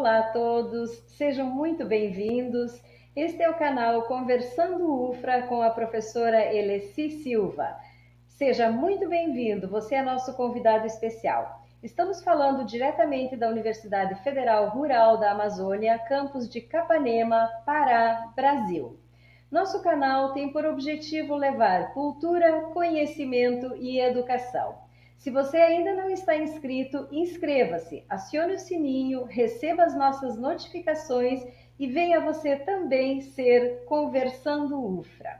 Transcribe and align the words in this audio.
Olá 0.00 0.20
a 0.20 0.32
todos, 0.32 0.90
sejam 1.08 1.44
muito 1.44 1.84
bem-vindos. 1.84 2.80
Este 3.14 3.42
é 3.42 3.50
o 3.50 3.58
canal 3.58 4.04
Conversando 4.04 5.10
UFRA 5.10 5.42
com 5.42 5.60
a 5.60 5.68
professora 5.68 6.42
Eleci 6.54 7.22
Silva. 7.22 7.76
Seja 8.26 8.70
muito 8.70 9.06
bem-vindo, 9.10 9.68
você 9.68 9.96
é 9.96 10.02
nosso 10.02 10.32
convidado 10.32 10.86
especial. 10.86 11.62
Estamos 11.82 12.24
falando 12.24 12.64
diretamente 12.64 13.36
da 13.36 13.50
Universidade 13.50 14.14
Federal 14.22 14.70
Rural 14.70 15.18
da 15.18 15.32
Amazônia, 15.32 15.98
campus 15.98 16.48
de 16.48 16.62
Capanema, 16.62 17.50
Pará, 17.66 18.32
Brasil. 18.34 18.98
Nosso 19.50 19.82
canal 19.82 20.32
tem 20.32 20.50
por 20.50 20.64
objetivo 20.64 21.36
levar 21.36 21.92
cultura, 21.92 22.62
conhecimento 22.72 23.76
e 23.76 24.00
educação. 24.00 24.78
Se 25.20 25.30
você 25.30 25.58
ainda 25.58 25.92
não 25.92 26.08
está 26.08 26.34
inscrito, 26.34 27.06
inscreva-se, 27.12 28.02
acione 28.08 28.54
o 28.54 28.58
sininho, 28.58 29.24
receba 29.24 29.82
as 29.84 29.94
nossas 29.94 30.38
notificações 30.38 31.46
e 31.78 31.86
venha 31.86 32.20
você 32.20 32.56
também 32.56 33.20
ser 33.20 33.84
Conversando 33.84 34.82
UFRA. 34.82 35.38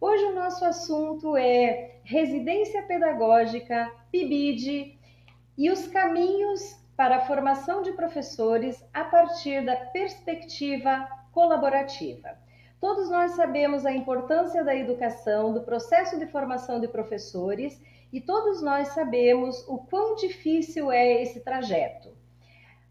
Hoje 0.00 0.24
o 0.24 0.34
nosso 0.34 0.64
assunto 0.64 1.36
é 1.36 1.98
residência 2.02 2.82
pedagógica, 2.82 3.92
PIBID 4.10 4.98
e 5.56 5.70
os 5.70 5.86
caminhos 5.86 6.76
para 6.96 7.18
a 7.18 7.26
formação 7.26 7.82
de 7.82 7.92
professores 7.92 8.84
a 8.92 9.04
partir 9.04 9.64
da 9.64 9.76
perspectiva 9.76 11.08
colaborativa. 11.30 12.36
Todos 12.80 13.08
nós 13.08 13.36
sabemos 13.36 13.86
a 13.86 13.92
importância 13.92 14.64
da 14.64 14.74
educação, 14.74 15.52
do 15.52 15.62
processo 15.62 16.18
de 16.18 16.26
formação 16.26 16.80
de 16.80 16.88
professores 16.88 17.80
e 18.12 18.20
todos 18.20 18.62
nós 18.62 18.88
sabemos 18.88 19.66
o 19.68 19.78
quão 19.78 20.14
difícil 20.16 20.90
é 20.90 21.22
esse 21.22 21.40
trajeto. 21.40 22.16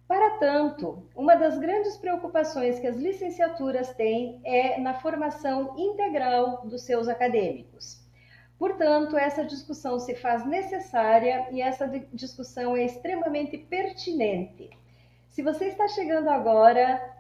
Para 0.08 0.38
tanto, 0.38 1.10
uma 1.16 1.36
das 1.36 1.58
grandes 1.58 1.98
preocupações 1.98 2.80
que 2.80 2.86
as 2.86 2.96
licenciaturas 2.96 3.92
têm 3.96 4.40
é 4.44 4.80
na 4.80 4.94
formação 4.94 5.74
integral 5.78 6.66
dos 6.68 6.84
seus 6.84 7.08
acadêmicos. 7.08 8.06
Portanto, 8.58 9.18
essa 9.18 9.44
discussão 9.44 10.00
se 10.00 10.16
faz 10.16 10.46
necessária 10.46 11.48
e 11.52 11.62
essa 11.62 11.88
discussão 12.14 12.78
é 12.78 12.86
extremamente 12.86 13.58
pertinente. 13.58 14.70
Se 15.28 15.42
você 15.42 15.66
está 15.66 15.88
chegando 15.88 16.30
agora, 16.30 17.16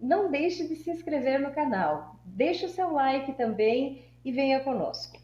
não 0.00 0.30
deixe 0.30 0.66
de 0.66 0.76
se 0.76 0.90
inscrever 0.90 1.38
no 1.40 1.52
canal, 1.52 2.16
deixe 2.24 2.66
o 2.66 2.70
seu 2.70 2.90
like 2.90 3.34
também 3.34 4.04
e 4.24 4.32
venha 4.32 4.60
conosco. 4.60 5.23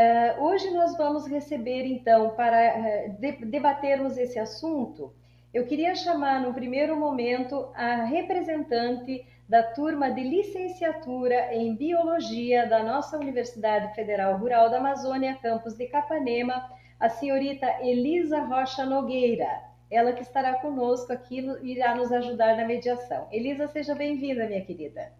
Uh, 0.00 0.44
hoje 0.44 0.70
nós 0.70 0.96
vamos 0.96 1.26
receber, 1.26 1.84
então, 1.84 2.30
para 2.30 3.08
de, 3.18 3.32
debatermos 3.44 4.16
esse 4.16 4.38
assunto, 4.38 5.12
eu 5.52 5.66
queria 5.66 5.94
chamar 5.94 6.40
no 6.40 6.54
primeiro 6.54 6.96
momento 6.96 7.68
a 7.74 8.04
representante 8.04 9.26
da 9.46 9.62
turma 9.62 10.10
de 10.10 10.22
licenciatura 10.22 11.54
em 11.54 11.76
Biologia 11.76 12.66
da 12.66 12.82
nossa 12.82 13.18
Universidade 13.18 13.94
Federal 13.94 14.38
Rural 14.38 14.70
da 14.70 14.78
Amazônia, 14.78 15.38
campus 15.42 15.74
de 15.74 15.86
Capanema, 15.88 16.66
a 16.98 17.10
senhorita 17.10 17.66
Elisa 17.82 18.40
Rocha 18.40 18.86
Nogueira. 18.86 19.50
Ela 19.90 20.14
que 20.14 20.22
estará 20.22 20.54
conosco 20.54 21.12
aqui 21.12 21.40
e 21.60 21.72
irá 21.72 21.94
nos 21.94 22.10
ajudar 22.10 22.56
na 22.56 22.64
mediação. 22.64 23.28
Elisa, 23.30 23.68
seja 23.68 23.94
bem-vinda, 23.94 24.46
minha 24.46 24.64
querida. 24.64 25.12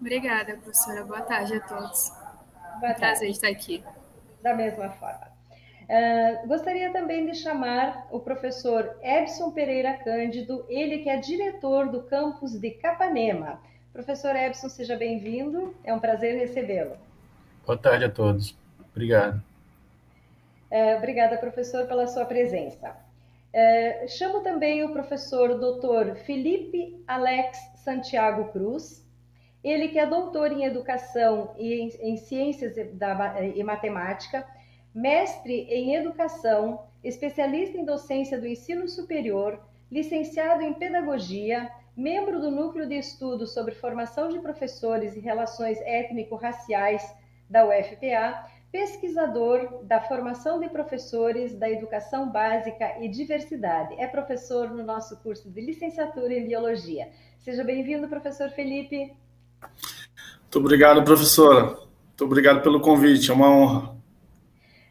Obrigada, 0.00 0.56
professora. 0.56 1.04
Boa 1.04 1.22
tarde 1.22 1.54
a 1.54 1.60
todos. 1.60 2.17
Boa 2.80 2.94
tarde. 2.94 3.00
Prazer 3.00 3.30
estar 3.30 3.48
aqui. 3.48 3.82
Da 4.40 4.54
mesma 4.54 4.90
forma. 4.90 5.28
Uh, 5.88 6.46
gostaria 6.46 6.92
também 6.92 7.26
de 7.26 7.34
chamar 7.34 8.06
o 8.10 8.20
professor 8.20 8.96
Ebson 9.02 9.50
Pereira 9.50 9.94
Cândido, 9.94 10.64
ele 10.68 10.98
que 10.98 11.08
é 11.08 11.16
diretor 11.16 11.88
do 11.88 12.02
campus 12.02 12.52
de 12.52 12.70
Capanema. 12.72 13.60
Professor 13.92 14.36
Ebson, 14.36 14.68
seja 14.68 14.96
bem-vindo, 14.96 15.74
é 15.82 15.92
um 15.92 15.98
prazer 15.98 16.38
recebê-lo. 16.38 16.96
Boa 17.66 17.76
tarde 17.76 18.04
a 18.04 18.10
todos, 18.10 18.56
obrigado. 18.92 19.42
Uh, 20.70 20.98
obrigada, 20.98 21.36
professor, 21.38 21.86
pela 21.86 22.06
sua 22.06 22.26
presença. 22.26 22.94
Uh, 23.54 24.08
chamo 24.08 24.40
também 24.40 24.84
o 24.84 24.92
professor 24.92 25.58
Dr. 25.58 26.16
Felipe 26.26 27.02
Alex 27.08 27.58
Santiago 27.76 28.52
Cruz, 28.52 29.04
ele 29.62 29.88
que 29.88 29.98
é 29.98 30.06
doutor 30.06 30.52
em 30.52 30.64
educação 30.64 31.54
e 31.56 31.74
em, 31.74 31.88
em 32.12 32.16
ciências 32.16 32.74
da, 32.94 33.42
e 33.42 33.62
matemática, 33.62 34.46
mestre 34.94 35.66
em 35.70 35.94
educação, 35.94 36.86
especialista 37.02 37.76
em 37.76 37.84
docência 37.84 38.40
do 38.40 38.46
ensino 38.46 38.88
superior, 38.88 39.60
licenciado 39.90 40.62
em 40.62 40.74
pedagogia, 40.74 41.70
membro 41.96 42.40
do 42.40 42.50
núcleo 42.50 42.86
de 42.86 42.96
estudos 42.96 43.52
sobre 43.52 43.74
formação 43.74 44.28
de 44.28 44.38
professores 44.38 45.16
e 45.16 45.20
relações 45.20 45.80
étnico-raciais 45.80 47.14
da 47.48 47.66
UFPA, 47.66 48.46
pesquisador 48.70 49.82
da 49.84 50.00
formação 50.00 50.60
de 50.60 50.68
professores 50.68 51.54
da 51.54 51.70
educação 51.70 52.30
básica 52.30 52.98
e 53.00 53.08
diversidade. 53.08 53.94
É 53.98 54.06
professor 54.06 54.70
no 54.70 54.84
nosso 54.84 55.16
curso 55.22 55.50
de 55.50 55.60
licenciatura 55.60 56.34
em 56.34 56.46
biologia. 56.46 57.10
Seja 57.38 57.64
bem-vindo, 57.64 58.08
professor 58.08 58.50
Felipe. 58.50 59.16
Muito 59.60 60.58
obrigado, 60.60 61.04
professora. 61.04 61.64
Muito 61.64 62.24
obrigado 62.24 62.62
pelo 62.62 62.80
convite, 62.80 63.30
é 63.30 63.34
uma 63.34 63.50
honra. 63.50 63.96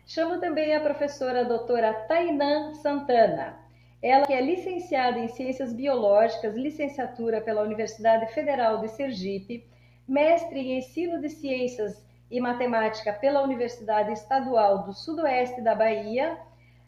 Chamo 0.06 0.40
também 0.40 0.74
a 0.74 0.80
professora 0.80 1.44
doutora 1.44 1.94
Tainã 2.08 2.74
Santana. 2.76 3.58
Ela 4.02 4.26
que 4.26 4.34
é 4.34 4.40
licenciada 4.40 5.20
em 5.20 5.28
Ciências 5.28 5.74
Biológicas, 5.74 6.56
licenciatura 6.56 7.42
pela 7.42 7.64
Universidade 7.64 8.32
Federal 8.34 8.80
de 8.80 8.88
Sergipe, 8.90 9.66
mestre 10.08 10.60
em 10.60 10.78
Ensino 10.78 11.20
de 11.20 11.30
Ciências 11.30 12.02
e 12.32 12.40
Matemática 12.40 13.12
pela 13.12 13.44
Universidade 13.44 14.14
Estadual 14.14 14.84
do 14.84 14.94
Sudoeste 14.94 15.60
da 15.60 15.76
Bahia, 15.76 16.38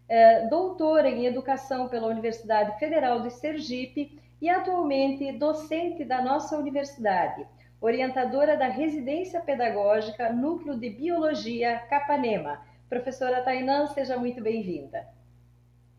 é, 0.08 0.48
doutora 0.48 1.10
em 1.10 1.26
Educação 1.26 1.90
pela 1.90 2.08
Universidade 2.08 2.78
Federal 2.80 3.22
de 3.22 3.32
Sergipe 3.32 4.18
e 4.42 4.48
atualmente 4.48 5.32
docente 5.34 6.06
da 6.06 6.22
nossa 6.22 6.56
universidade 6.56 7.46
orientadora 7.82 8.58
da 8.58 8.68
Residência 8.68 9.40
Pedagógica 9.42 10.32
Núcleo 10.32 10.78
de 10.78 10.90
Biologia 10.90 11.80
Capanema. 11.90 12.62
Professora 12.90 13.42
Tainã, 13.42 13.88
seja 13.88 14.18
muito 14.18 14.42
bem-vinda. 14.42 15.08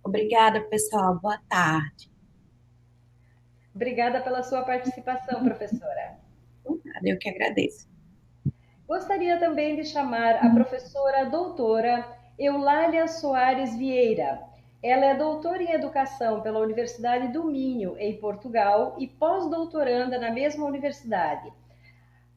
Obrigada, 0.04 0.60
pessoal. 0.62 1.18
Boa 1.18 1.38
tarde. 1.48 2.10
Obrigada 3.74 4.20
pela 4.20 4.42
sua 4.42 4.62
participação, 4.62 5.42
professora. 5.44 6.18
Eu 7.02 7.18
que 7.18 7.28
agradeço. 7.28 7.88
Gostaria 8.86 9.38
também 9.38 9.76
de 9.76 9.84
chamar 9.84 10.44
a 10.44 10.50
professora 10.50 11.24
doutora 11.24 12.04
Eulália 12.38 13.06
Soares 13.06 13.76
Vieira. 13.76 14.40
Ela 14.82 15.06
é 15.06 15.14
doutora 15.14 15.62
em 15.62 15.72
Educação 15.72 16.40
pela 16.40 16.58
Universidade 16.58 17.28
do 17.28 17.44
Minho, 17.44 17.96
em 17.98 18.18
Portugal, 18.18 18.96
e 18.98 19.06
pós-doutoranda 19.06 20.18
na 20.18 20.30
mesma 20.30 20.66
universidade. 20.66 21.52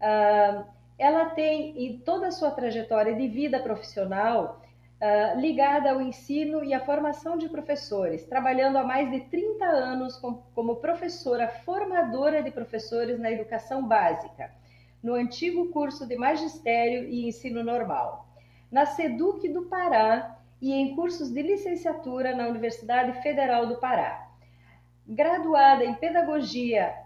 Uh, 0.04 0.66
ela 1.00 1.30
tem 1.30 1.86
em 1.86 1.98
toda 2.00 2.28
a 2.28 2.32
sua 2.32 2.52
trajetória 2.52 3.16
de 3.16 3.26
vida 3.30 3.58
profissional 3.58 4.62
uh, 5.02 5.40
ligada 5.40 5.92
ao 5.92 6.02
ensino 6.02 6.62
e 6.62 6.74
à 6.74 6.82
formação 6.82 7.38
de 7.38 7.48
professores, 7.48 8.26
trabalhando 8.26 8.78
há 8.78 8.84
mais 8.84 9.10
de 9.10 9.22
30 9.22 9.66
anos 9.66 10.18
com, 10.18 10.36
como 10.54 10.76
professora 10.76 11.48
formadora 11.48 12.44
de 12.44 12.52
professores 12.52 13.18
na 13.18 13.32
educação 13.32 13.88
básica, 13.88 14.52
no 15.02 15.14
antigo 15.14 15.70
curso 15.70 16.06
de 16.06 16.18
magistério 16.18 17.08
e 17.10 17.26
ensino 17.26 17.64
normal, 17.64 18.28
na 18.70 18.86
SEDUC 18.86 19.48
do 19.48 19.64
Pará 19.64 20.38
e 20.62 20.74
em 20.74 20.96
cursos 20.96 21.32
de 21.32 21.42
licenciatura 21.42 22.36
na 22.36 22.48
Universidade 22.48 23.22
Federal 23.22 23.68
do 23.68 23.78
Pará. 23.78 24.30
Graduada 25.08 25.86
em 25.86 25.94
Pedagogia 25.94 27.03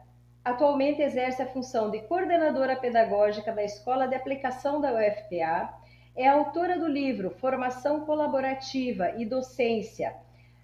Atualmente 0.47 1.01
exerce 1.01 1.41
a 1.41 1.45
função 1.45 1.91
de 1.91 1.99
coordenadora 2.03 2.73
pedagógica 2.73 3.51
da 3.51 3.65
Escola 3.65 4.07
de 4.07 4.15
Aplicação 4.15 4.79
da 4.79 4.93
UFPA. 4.93 5.73
É 6.15 6.25
autora 6.25 6.79
do 6.79 6.87
livro 6.87 7.31
Formação 7.31 8.05
Colaborativa 8.05 9.09
e 9.17 9.25
Docência: 9.25 10.15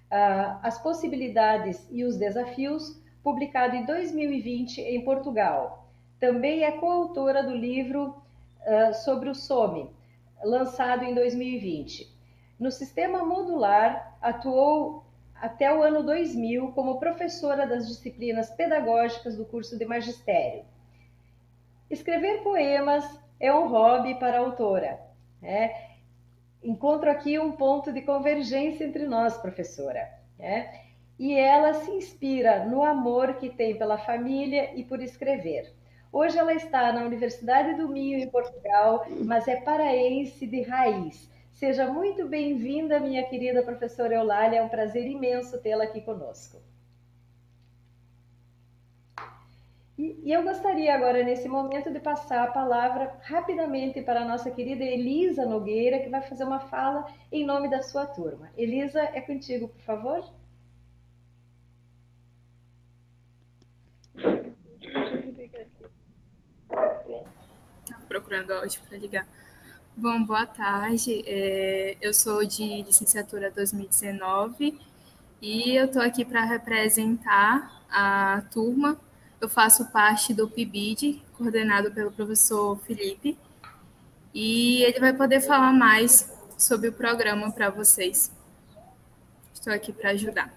As 0.09 0.81
Possibilidades 0.81 1.85
e 1.91 2.05
os 2.05 2.15
Desafios, 2.15 2.97
publicado 3.21 3.75
em 3.75 3.83
2020 3.85 4.79
em 4.79 5.03
Portugal. 5.03 5.85
Também 6.17 6.63
é 6.63 6.71
coautora 6.71 7.43
do 7.43 7.53
livro 7.53 8.15
sobre 9.03 9.27
o 9.27 9.35
SOME, 9.35 9.89
lançado 10.41 11.03
em 11.03 11.13
2020. 11.13 12.09
No 12.57 12.71
sistema 12.71 13.25
modular, 13.25 14.15
atuou 14.21 15.03
até 15.43 15.73
o 15.75 15.83
ano 15.83 16.03
2000 16.03 16.71
como 16.71 16.99
professora 16.99 17.67
das 17.67 17.87
disciplinas 17.87 18.49
pedagógicas 18.51 19.35
do 19.35 19.45
curso 19.45 19.77
de 19.77 19.85
magistério. 19.85 20.63
Escrever 21.89 22.41
poemas 22.43 23.03
é 23.39 23.53
um 23.53 23.67
hobby 23.67 24.15
para 24.15 24.37
a 24.37 24.39
autora. 24.39 25.01
Né? 25.41 25.89
Encontro 26.63 27.11
aqui 27.11 27.37
um 27.37 27.51
ponto 27.51 27.91
de 27.91 28.01
convergência 28.01 28.85
entre 28.85 29.05
nós, 29.05 29.37
professora. 29.37 30.09
Né? 30.39 30.83
e 31.17 31.33
ela 31.33 31.73
se 31.73 31.91
inspira 31.91 32.65
no 32.65 32.83
amor 32.83 33.35
que 33.35 33.49
tem 33.49 33.77
pela 33.77 33.97
família 33.97 34.71
e 34.75 34.83
por 34.83 35.01
escrever. 35.01 35.71
Hoje 36.11 36.37
ela 36.37 36.53
está 36.53 36.91
na 36.91 37.03
Universidade 37.03 37.75
do 37.75 37.87
Minho, 37.87 38.19
em 38.19 38.29
Portugal, 38.29 39.05
mas 39.25 39.47
é 39.47 39.55
paraense 39.57 40.45
de 40.45 40.61
raiz. 40.61 41.29
Seja 41.63 41.89
muito 41.89 42.27
bem-vinda, 42.27 42.99
minha 42.99 43.23
querida 43.23 43.63
professora 43.63 44.13
Eulália. 44.15 44.57
É 44.57 44.61
um 44.61 44.67
prazer 44.67 45.07
imenso 45.07 45.61
tê-la 45.61 45.85
aqui 45.85 46.01
conosco. 46.01 46.61
E, 49.97 50.19
e, 50.25 50.33
eu 50.33 50.43
gostaria 50.43 50.93
agora, 50.93 51.23
nesse 51.23 51.47
momento, 51.47 51.89
de 51.89 52.01
passar 52.01 52.43
a 52.43 52.51
palavra 52.51 53.17
rapidamente 53.21 54.01
para 54.01 54.23
a 54.23 54.25
nossa 54.25 54.51
querida 54.51 54.83
Elisa 54.83 55.45
Nogueira, 55.45 55.99
que 55.99 56.09
vai 56.09 56.21
fazer 56.21 56.43
uma 56.43 56.59
fala 56.59 57.07
em 57.31 57.45
nome 57.45 57.69
da 57.69 57.81
sua 57.81 58.05
turma. 58.05 58.51
Elisa, 58.57 58.99
é 58.99 59.21
contigo, 59.21 59.69
por 59.69 59.81
favor. 59.83 60.33
procurando 68.09 68.51
áudio 68.51 68.81
para 68.87 68.97
ligar. 68.97 69.25
Bom, 69.95 70.23
boa 70.23 70.47
tarde. 70.47 71.23
É, 71.27 71.95
eu 72.01 72.15
sou 72.15 72.43
de 72.43 72.81
licenciatura 72.81 73.51
2019 73.51 74.79
e 75.39 75.75
eu 75.75 75.85
estou 75.85 76.01
aqui 76.01 76.25
para 76.25 76.43
representar 76.43 77.85
a 77.91 78.41
turma. 78.51 78.99
Eu 79.39 79.47
faço 79.47 79.91
parte 79.91 80.33
do 80.33 80.49
PIBID, 80.49 81.21
coordenado 81.37 81.91
pelo 81.91 82.11
professor 82.11 82.75
Felipe, 82.79 83.37
e 84.33 84.81
ele 84.81 84.99
vai 84.99 85.13
poder 85.13 85.41
falar 85.41 85.71
mais 85.71 86.27
sobre 86.57 86.89
o 86.89 86.93
programa 86.93 87.51
para 87.51 87.69
vocês. 87.69 88.31
Estou 89.53 89.71
aqui 89.71 89.93
para 89.93 90.09
ajudar. 90.09 90.51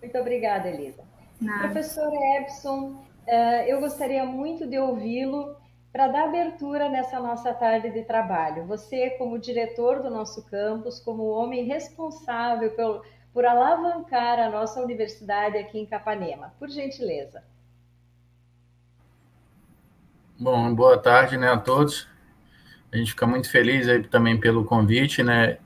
Muito 0.00 0.16
obrigada, 0.18 0.68
Elisa. 0.68 1.02
Nada. 1.40 1.68
Professor 1.70 2.12
Epson, 2.38 3.04
eh, 3.26 3.72
eu 3.72 3.80
gostaria 3.80 4.24
muito 4.24 4.68
de 4.68 4.78
ouvi-lo 4.78 5.56
para 5.96 6.08
dar 6.08 6.24
abertura 6.24 6.90
nessa 6.90 7.18
nossa 7.18 7.54
tarde 7.54 7.88
de 7.88 8.02
trabalho. 8.02 8.66
Você, 8.66 9.08
como 9.16 9.38
diretor 9.38 10.02
do 10.02 10.10
nosso 10.10 10.44
campus, 10.44 11.00
como 11.00 11.22
homem 11.22 11.64
responsável 11.64 12.70
por, 12.72 13.02
por 13.32 13.46
alavancar 13.46 14.38
a 14.38 14.50
nossa 14.50 14.78
universidade 14.82 15.56
aqui 15.56 15.78
em 15.78 15.86
Capanema, 15.86 16.52
por 16.58 16.68
gentileza. 16.68 17.42
Bom, 20.38 20.74
boa 20.74 20.98
tarde 20.98 21.38
né, 21.38 21.50
a 21.50 21.56
todos. 21.56 22.06
A 22.92 22.98
gente 22.98 23.12
fica 23.12 23.26
muito 23.26 23.50
feliz 23.50 23.88
aí 23.88 24.02
também 24.02 24.38
pelo 24.38 24.66
convite, 24.66 25.22
né, 25.22 25.56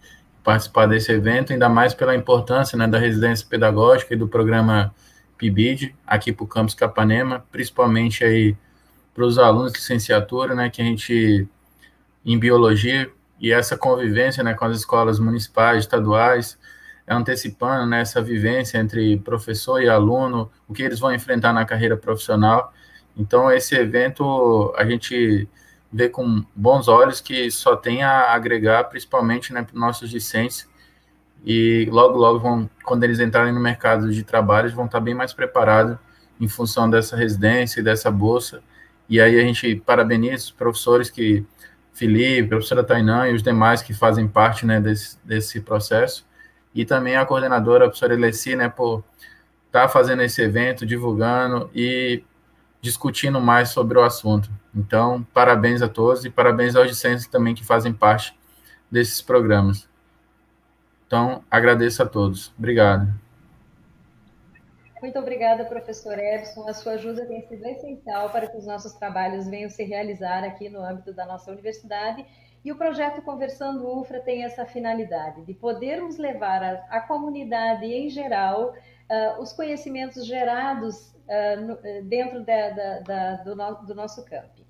participar 0.44 0.86
desse 0.86 1.10
evento, 1.10 1.52
ainda 1.52 1.68
mais 1.68 1.92
pela 1.92 2.14
importância 2.14 2.78
né, 2.78 2.86
da 2.86 3.00
residência 3.00 3.44
pedagógica 3.50 4.14
e 4.14 4.16
do 4.16 4.28
programa 4.28 4.94
PIBID 5.36 5.92
aqui 6.06 6.32
para 6.32 6.44
o 6.44 6.46
campus 6.46 6.76
Capanema, 6.76 7.44
principalmente 7.50 8.22
aí 8.22 8.56
para 9.20 9.26
os 9.26 9.38
alunos 9.38 9.72
de 9.72 9.78
licenciatura, 9.78 10.54
né, 10.54 10.70
que 10.70 10.80
a 10.80 10.84
gente, 10.84 11.46
em 12.24 12.38
biologia, 12.38 13.10
e 13.38 13.52
essa 13.52 13.76
convivência 13.76 14.42
né, 14.42 14.54
com 14.54 14.64
as 14.64 14.78
escolas 14.78 15.18
municipais, 15.18 15.80
estaduais, 15.80 16.58
é 17.06 17.12
antecipando 17.12 17.84
né, 17.84 18.00
essa 18.00 18.22
vivência 18.22 18.78
entre 18.78 19.18
professor 19.18 19.82
e 19.82 19.90
aluno, 19.90 20.50
o 20.66 20.72
que 20.72 20.82
eles 20.82 20.98
vão 20.98 21.12
enfrentar 21.12 21.52
na 21.52 21.66
carreira 21.66 21.98
profissional. 21.98 22.72
Então, 23.14 23.52
esse 23.52 23.74
evento 23.74 24.72
a 24.74 24.86
gente 24.86 25.46
vê 25.92 26.08
com 26.08 26.42
bons 26.56 26.88
olhos 26.88 27.20
que 27.20 27.50
só 27.50 27.76
tem 27.76 28.02
a 28.02 28.32
agregar, 28.32 28.84
principalmente 28.84 29.52
né, 29.52 29.62
para 29.62 29.78
nossos 29.78 30.08
discentes, 30.08 30.66
e 31.44 31.86
logo, 31.90 32.16
logo, 32.16 32.38
vão, 32.38 32.70
quando 32.84 33.04
eles 33.04 33.20
entrarem 33.20 33.52
no 33.52 33.60
mercado 33.60 34.10
de 34.10 34.22
trabalho, 34.22 34.74
vão 34.74 34.86
estar 34.86 35.00
bem 35.00 35.14
mais 35.14 35.34
preparados 35.34 35.98
em 36.40 36.48
função 36.48 36.88
dessa 36.88 37.14
residência 37.16 37.80
e 37.80 37.82
dessa 37.82 38.10
bolsa, 38.10 38.62
e 39.10 39.20
aí 39.20 39.40
a 39.40 39.42
gente 39.42 39.74
parabeniza 39.84 40.44
os 40.44 40.50
professores 40.52 41.10
que, 41.10 41.44
Felipe, 41.92 42.48
professora 42.48 42.84
Tainã 42.84 43.28
e 43.28 43.34
os 43.34 43.42
demais 43.42 43.82
que 43.82 43.92
fazem 43.92 44.28
parte 44.28 44.64
né, 44.64 44.80
desse, 44.80 45.18
desse 45.24 45.60
processo. 45.60 46.24
E 46.72 46.84
também 46.84 47.16
a 47.16 47.26
coordenadora, 47.26 47.86
a 47.86 47.88
professora 47.88 48.14
Eleci, 48.14 48.54
né, 48.54 48.68
por 48.68 49.02
estar 49.66 49.82
tá 49.82 49.88
fazendo 49.88 50.22
esse 50.22 50.40
evento, 50.40 50.86
divulgando 50.86 51.68
e 51.74 52.22
discutindo 52.80 53.40
mais 53.40 53.70
sobre 53.70 53.98
o 53.98 54.02
assunto. 54.02 54.48
Então, 54.72 55.26
parabéns 55.34 55.82
a 55.82 55.88
todos 55.88 56.24
e 56.24 56.30
parabéns 56.30 56.76
aos 56.76 56.88
discentes 56.88 57.26
também 57.26 57.52
que 57.52 57.64
fazem 57.64 57.92
parte 57.92 58.32
desses 58.88 59.20
programas. 59.20 59.88
Então, 61.04 61.42
agradeço 61.50 62.00
a 62.00 62.06
todos. 62.06 62.52
Obrigado. 62.56 63.12
Muito 65.00 65.18
obrigada, 65.18 65.64
professor 65.64 66.18
Edson. 66.18 66.68
A 66.68 66.74
sua 66.74 66.92
ajuda 66.92 67.24
tem 67.24 67.40
sido 67.48 67.64
essencial 67.66 68.28
para 68.30 68.46
que 68.46 68.56
os 68.56 68.66
nossos 68.66 68.92
trabalhos 68.92 69.48
venham 69.48 69.70
se 69.70 69.82
realizar 69.82 70.44
aqui 70.44 70.68
no 70.68 70.82
âmbito 70.82 71.12
da 71.12 71.24
nossa 71.24 71.50
universidade. 71.50 72.26
E 72.62 72.70
o 72.70 72.76
projeto 72.76 73.22
Conversando 73.22 73.88
UFRA 73.88 74.20
tem 74.20 74.44
essa 74.44 74.66
finalidade, 74.66 75.42
de 75.46 75.54
podermos 75.54 76.18
levar 76.18 76.62
à 76.90 77.00
comunidade 77.00 77.86
em 77.86 78.10
geral 78.10 78.74
uh, 78.74 79.40
os 79.40 79.54
conhecimentos 79.54 80.26
gerados 80.26 81.14
uh, 81.14 81.60
no, 81.62 81.78
dentro 82.06 82.44
da, 82.44 82.68
da, 82.70 82.98
da, 83.00 83.36
do, 83.36 83.56
no, 83.56 83.74
do 83.86 83.94
nosso 83.94 84.22
campo. 84.26 84.60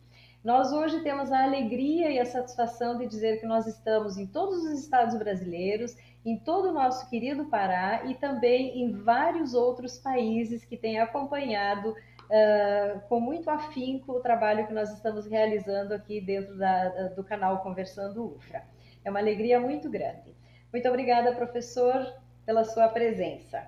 Nós 0.45 0.73
hoje 0.73 1.01
temos 1.01 1.31
a 1.33 1.43
alegria 1.43 2.11
e 2.11 2.19
a 2.19 2.25
satisfação 2.25 2.97
de 2.97 3.07
dizer 3.07 3.41
que 3.41 3.47
nós 3.47 3.67
estamos 3.67 4.17
em 4.17 4.27
todos 4.27 4.65
os 4.65 4.81
estados 4.81 5.19
brasileiros 5.19 5.95
em 6.25 6.39
todo 6.39 6.69
o 6.69 6.73
nosso 6.73 7.09
querido 7.09 7.47
Pará 7.47 8.03
e 8.05 8.15
também 8.15 8.83
em 8.83 8.93
vários 8.93 9.55
outros 9.55 9.99
países 9.99 10.65
que 10.65 10.77
têm 10.77 11.01
acompanhado 11.01 11.91
uh, 11.91 13.01
com 13.09 13.21
muito 13.21 13.49
afinco 13.49 14.13
o 14.13 14.21
trabalho 14.21 14.67
que 14.67 14.73
nós 14.73 14.93
estamos 14.93 15.27
realizando 15.27 15.95
aqui 15.95 16.21
dentro 16.21 16.57
da, 16.59 17.09
do 17.09 17.25
canal 17.25 17.63
Conversando 17.63 18.35
UFRA. 18.37 18.63
É 19.05 19.11
uma 19.11 19.19
alegria 19.19 19.59
muito 19.59 19.89
grande. 19.89 20.35
Muito 20.73 20.87
obrigada, 20.89 21.35
professor, 21.35 22.07
pela 22.45 22.65
sua 22.65 22.89
presença. 22.89 23.67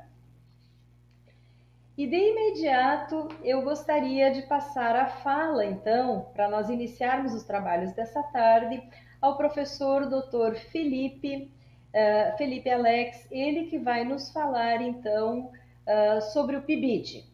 E 1.97 2.07
de 2.07 2.17
imediato 2.17 3.29
eu 3.43 3.63
gostaria 3.63 4.31
de 4.31 4.43
passar 4.43 4.97
a 4.97 5.07
fala, 5.07 5.65
então, 5.65 6.31
para 6.33 6.49
nós 6.49 6.69
iniciarmos 6.71 7.35
os 7.35 7.45
trabalhos 7.45 7.93
dessa 7.93 8.23
tarde, 8.23 8.83
ao 9.21 9.37
professor 9.37 10.07
Dr. 10.07 10.55
Felipe 10.71 11.51
uh, 11.93 12.37
Felipe 12.37 12.71
Alex, 12.71 13.27
ele 13.31 13.67
que 13.67 13.79
vai 13.79 14.05
nos 14.05 14.31
falar 14.31 14.83
então 14.83 15.51
uh, 15.87 16.21
sobre 16.33 16.57
o 16.57 16.63
PIBID. 16.63 17.25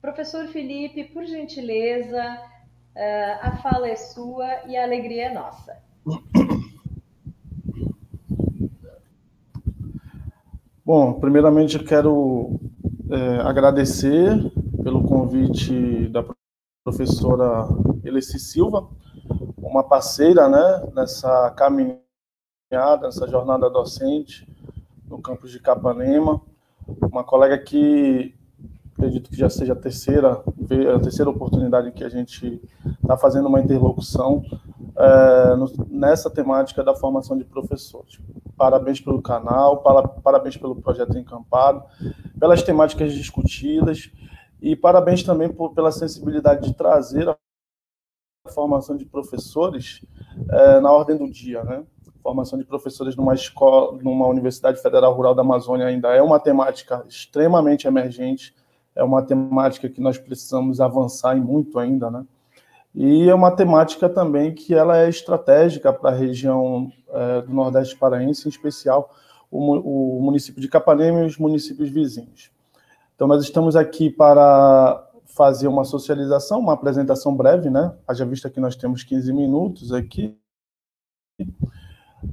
Professor 0.00 0.46
Felipe, 0.48 1.04
por 1.04 1.24
gentileza, 1.24 2.22
uh, 2.94 3.38
a 3.40 3.56
fala 3.62 3.88
é 3.88 3.96
sua 3.96 4.66
e 4.66 4.76
a 4.76 4.84
alegria 4.84 5.26
é 5.26 5.34
nossa. 5.34 5.76
Bom, 10.84 11.14
primeiramente 11.14 11.78
eu 11.78 11.84
quero 11.84 12.60
é, 13.10 13.40
agradecer 13.40 14.36
pelo 14.82 15.02
convite 15.04 16.08
da 16.08 16.22
professora 16.84 17.66
Eleci 18.04 18.38
Silva, 18.38 18.86
uma 19.56 19.82
parceira 19.82 20.46
né, 20.46 20.86
nessa 20.94 21.50
caminhada 21.52 22.03
caminhada, 22.74 23.06
nessa 23.06 23.28
jornada 23.28 23.70
docente 23.70 24.48
no 25.08 25.20
campus 25.20 25.52
de 25.52 25.60
Capanema. 25.60 26.40
Uma 27.00 27.22
colega 27.22 27.56
que 27.56 28.34
acredito 28.92 29.30
que 29.30 29.36
já 29.36 29.48
seja 29.48 29.72
a 29.72 29.76
terceira, 29.76 30.42
a 30.94 31.00
terceira 31.00 31.30
oportunidade 31.30 31.92
que 31.92 32.04
a 32.04 32.08
gente 32.08 32.60
está 33.02 33.16
fazendo 33.16 33.46
uma 33.46 33.60
interlocução 33.60 34.42
é, 34.96 35.56
no, 35.56 35.70
nessa 35.88 36.28
temática 36.30 36.82
da 36.82 36.94
formação 36.94 37.36
de 37.38 37.44
professores. 37.44 38.18
Parabéns 38.56 39.00
pelo 39.00 39.22
canal, 39.22 39.78
para, 39.82 40.06
parabéns 40.08 40.56
pelo 40.56 40.76
projeto 40.76 41.16
Encampado, 41.16 41.82
pelas 42.38 42.62
temáticas 42.62 43.12
discutidas 43.12 44.10
e 44.60 44.74
parabéns 44.74 45.22
também 45.22 45.48
por, 45.48 45.74
pela 45.74 45.92
sensibilidade 45.92 46.68
de 46.68 46.74
trazer 46.74 47.28
a 47.28 47.36
formação 48.50 48.96
de 48.96 49.04
professores 49.04 50.04
é, 50.50 50.80
na 50.80 50.92
ordem 50.92 51.16
do 51.16 51.30
dia, 51.30 51.62
né? 51.64 51.84
Formação 52.24 52.58
de 52.58 52.64
professores 52.64 53.14
numa 53.14 53.34
escola, 53.34 53.98
numa 54.02 54.26
Universidade 54.26 54.80
Federal 54.80 55.12
Rural 55.12 55.34
da 55.34 55.42
Amazônia 55.42 55.86
ainda 55.86 56.08
é 56.08 56.22
uma 56.22 56.40
temática 56.40 57.04
extremamente 57.06 57.86
emergente, 57.86 58.54
é 58.96 59.04
uma 59.04 59.22
temática 59.22 59.90
que 59.90 60.00
nós 60.00 60.16
precisamos 60.16 60.80
avançar 60.80 61.36
em 61.36 61.40
muito 61.40 61.78
ainda, 61.78 62.10
né? 62.10 62.24
E 62.94 63.28
é 63.28 63.34
uma 63.34 63.50
temática 63.50 64.08
também 64.08 64.54
que 64.54 64.72
ela 64.72 64.96
é 64.96 65.08
estratégica 65.08 65.92
para 65.92 66.10
a 66.10 66.14
região 66.14 66.90
é, 67.10 67.42
do 67.42 67.52
Nordeste 67.52 67.96
Paraense, 67.96 68.46
em 68.46 68.50
especial 68.50 69.12
o, 69.50 70.18
o 70.18 70.22
município 70.22 70.62
de 70.62 70.68
Capanema 70.68 71.20
e 71.20 71.26
os 71.26 71.36
municípios 71.36 71.90
vizinhos. 71.90 72.50
Então, 73.14 73.26
nós 73.26 73.42
estamos 73.42 73.76
aqui 73.76 74.08
para 74.08 75.04
fazer 75.26 75.66
uma 75.66 75.84
socialização, 75.84 76.60
uma 76.60 76.72
apresentação 76.72 77.34
breve, 77.36 77.68
né? 77.68 77.92
Haja 78.06 78.24
vista 78.24 78.48
que 78.48 78.60
nós 78.60 78.76
temos 78.76 79.02
15 79.02 79.32
minutos 79.32 79.92
aqui 79.92 80.38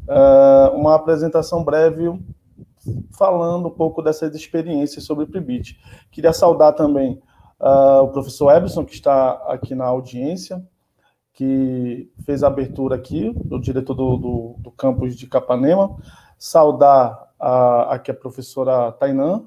uh, 0.07 0.75
uma 0.75 0.95
apresentação 0.95 1.63
breve 1.63 2.11
falando 3.11 3.67
um 3.67 3.71
pouco 3.71 4.01
dessas 4.01 4.33
experiências 4.35 5.03
sobre 5.03 5.25
PIBIT. 5.25 5.79
Queria 6.11 6.33
saudar 6.33 6.73
também 6.73 7.21
uh, 7.59 8.03
o 8.03 8.07
professor 8.09 8.51
Ebson, 8.51 8.85
que 8.85 8.93
está 8.93 9.33
aqui 9.47 9.75
na 9.75 9.85
audiência, 9.85 10.65
que 11.33 12.11
fez 12.25 12.43
a 12.43 12.47
abertura 12.47 12.95
aqui, 12.95 13.33
o 13.49 13.59
diretor 13.59 13.93
do, 13.93 14.17
do, 14.17 14.55
do 14.59 14.71
campus 14.71 15.15
de 15.15 15.27
Capanema. 15.27 15.95
Saudar 16.37 17.31
a, 17.39 17.93
aqui 17.93 18.11
a 18.11 18.13
professora 18.13 18.91
Tainã 18.91 19.43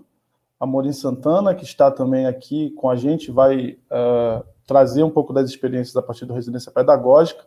Amorim 0.58 0.92
Santana, 0.92 1.54
que 1.54 1.64
está 1.64 1.90
também 1.90 2.26
aqui 2.26 2.70
com 2.70 2.88
a 2.88 2.96
gente, 2.96 3.30
vai 3.30 3.76
uh, 3.90 4.44
trazer 4.66 5.02
um 5.02 5.10
pouco 5.10 5.32
das 5.32 5.50
experiências 5.50 5.96
a 5.96 6.02
partir 6.02 6.24
da 6.24 6.34
residência 6.34 6.72
pedagógica. 6.72 7.44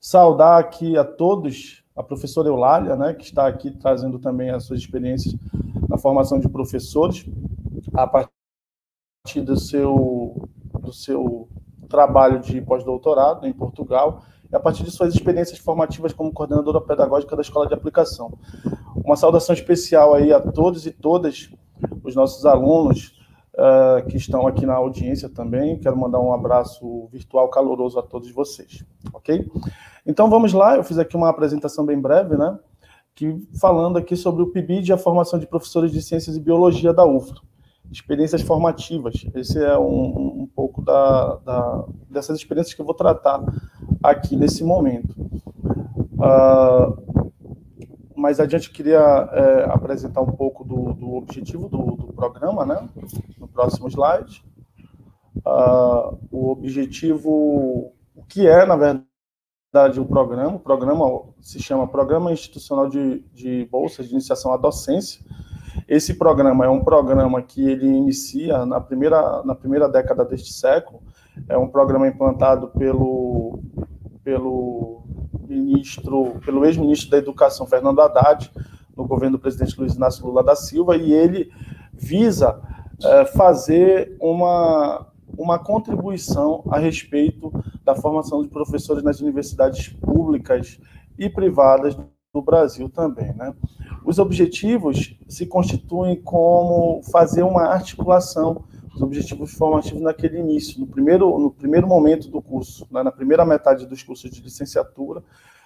Saudar 0.00 0.58
aqui 0.58 0.96
a 0.96 1.04
todos, 1.04 1.83
a 1.96 2.02
professora 2.02 2.48
Eulália, 2.48 2.96
né, 2.96 3.14
que 3.14 3.24
está 3.24 3.46
aqui 3.46 3.70
trazendo 3.70 4.18
também 4.18 4.50
as 4.50 4.64
suas 4.64 4.80
experiências 4.80 5.34
na 5.88 5.96
formação 5.96 6.40
de 6.40 6.48
professores, 6.48 7.24
a 7.92 8.06
partir 8.06 9.40
do 9.42 9.56
seu, 9.56 10.48
do 10.80 10.92
seu 10.92 11.48
trabalho 11.88 12.40
de 12.40 12.60
pós-doutorado 12.60 13.46
em 13.46 13.52
Portugal, 13.52 14.24
e 14.50 14.56
a 14.56 14.60
partir 14.60 14.82
de 14.82 14.90
suas 14.90 15.14
experiências 15.14 15.58
formativas 15.58 16.12
como 16.12 16.32
coordenadora 16.32 16.80
pedagógica 16.80 17.36
da 17.36 17.42
Escola 17.42 17.68
de 17.68 17.74
Aplicação. 17.74 18.36
Uma 18.96 19.16
saudação 19.16 19.54
especial 19.54 20.14
aí 20.14 20.32
a 20.32 20.40
todos 20.40 20.86
e 20.86 20.90
todas 20.90 21.50
os 22.02 22.14
nossos 22.14 22.44
alunos 22.44 23.23
uh, 23.54 24.06
que 24.06 24.16
estão 24.16 24.46
aqui 24.46 24.66
na 24.66 24.74
audiência 24.74 25.28
também. 25.28 25.78
Quero 25.78 25.96
mandar 25.96 26.20
um 26.20 26.32
abraço 26.32 27.08
virtual 27.10 27.48
caloroso 27.48 27.98
a 27.98 28.02
todos 28.02 28.30
vocês, 28.30 28.84
ok? 29.12 29.50
Então 30.06 30.28
vamos 30.28 30.52
lá, 30.52 30.76
eu 30.76 30.84
fiz 30.84 30.98
aqui 30.98 31.16
uma 31.16 31.28
apresentação 31.28 31.84
bem 31.84 31.98
breve, 31.98 32.36
né? 32.36 32.58
Que, 33.14 33.36
falando 33.60 33.96
aqui 33.96 34.16
sobre 34.16 34.42
o 34.42 34.50
PIBID 34.50 34.88
e 34.88 34.92
a 34.92 34.98
formação 34.98 35.38
de 35.38 35.46
professores 35.46 35.92
de 35.92 36.02
Ciências 36.02 36.36
e 36.36 36.40
Biologia 36.40 36.92
da 36.92 37.04
UFRA. 37.06 37.40
Experiências 37.90 38.42
formativas. 38.42 39.24
Esse 39.34 39.62
é 39.62 39.78
um, 39.78 40.42
um 40.42 40.48
pouco 40.52 40.82
da, 40.82 41.36
da, 41.36 41.84
dessas 42.10 42.38
experiências 42.38 42.74
que 42.74 42.80
eu 42.80 42.84
vou 42.84 42.94
tratar 42.94 43.40
aqui 44.02 44.34
nesse 44.34 44.64
momento. 44.64 45.14
Uh, 46.14 47.23
mais 48.24 48.40
adiante 48.40 48.68
eu 48.68 48.74
queria 48.74 49.28
é, 49.32 49.64
apresentar 49.70 50.22
um 50.22 50.32
pouco 50.32 50.64
do, 50.64 50.94
do 50.94 51.12
objetivo 51.12 51.68
do, 51.68 51.94
do, 51.94 52.12
programa, 52.14 52.64
né? 52.64 52.88
No 53.36 53.46
próximo 53.46 53.86
slide. 53.86 54.42
Uh, 55.44 56.18
o 56.30 56.50
objetivo, 56.50 57.92
o 58.14 58.24
que 58.26 58.46
é, 58.46 58.64
na 58.64 58.76
verdade, 58.76 60.00
o 60.00 60.06
programa? 60.06 60.56
O 60.56 60.58
programa 60.58 61.04
se 61.42 61.62
chama 61.62 61.86
Programa 61.86 62.32
Institucional 62.32 62.88
de, 62.88 63.18
de 63.34 63.68
Bolsas 63.70 64.06
de 64.06 64.12
Iniciação 64.12 64.54
à 64.54 64.56
Docência. 64.56 65.22
Esse 65.86 66.14
programa 66.14 66.64
é 66.64 66.68
um 66.70 66.82
programa 66.82 67.42
que 67.42 67.68
ele 67.68 67.86
inicia 67.86 68.64
na 68.64 68.80
primeira, 68.80 69.42
na 69.44 69.54
primeira 69.54 69.86
década 69.86 70.24
deste 70.24 70.50
século. 70.50 71.02
É 71.46 71.58
um 71.58 71.68
programa 71.68 72.08
implantado 72.08 72.68
pelo, 72.68 73.60
pelo 74.24 75.03
ministro, 75.48 76.40
pelo 76.44 76.64
ex-ministro 76.64 77.10
da 77.10 77.18
Educação, 77.18 77.66
Fernando 77.66 78.00
Haddad, 78.00 78.50
no 78.96 79.06
governo 79.06 79.36
do 79.36 79.40
presidente 79.40 79.78
Luiz 79.78 79.94
Inácio 79.94 80.26
Lula 80.26 80.42
da 80.42 80.54
Silva, 80.54 80.96
e 80.96 81.12
ele 81.12 81.50
visa 81.92 82.60
é, 83.02 83.24
fazer 83.24 84.16
uma, 84.20 85.06
uma 85.36 85.58
contribuição 85.58 86.62
a 86.70 86.78
respeito 86.78 87.52
da 87.84 87.94
formação 87.94 88.42
de 88.42 88.48
professores 88.48 89.02
nas 89.02 89.20
universidades 89.20 89.88
públicas 89.88 90.80
e 91.18 91.28
privadas 91.28 91.96
do 92.32 92.42
Brasil 92.42 92.88
também. 92.88 93.32
Né? 93.34 93.54
Os 94.04 94.18
objetivos 94.18 95.16
se 95.28 95.46
constituem 95.46 96.20
como 96.20 97.02
fazer 97.10 97.42
uma 97.42 97.66
articulação 97.66 98.64
os 98.94 99.02
objetivos 99.02 99.52
formativos 99.54 100.00
naquele 100.00 100.38
início, 100.38 100.80
no 100.80 100.86
primeiro, 100.86 101.38
no 101.38 101.50
primeiro 101.50 101.86
momento 101.86 102.28
do 102.28 102.40
curso, 102.40 102.86
né, 102.90 103.02
na 103.02 103.10
primeira 103.10 103.44
metade 103.44 103.86
dos 103.86 104.02
cursos 104.02 104.30
de 104.30 104.40
licenciatura, 104.40 105.22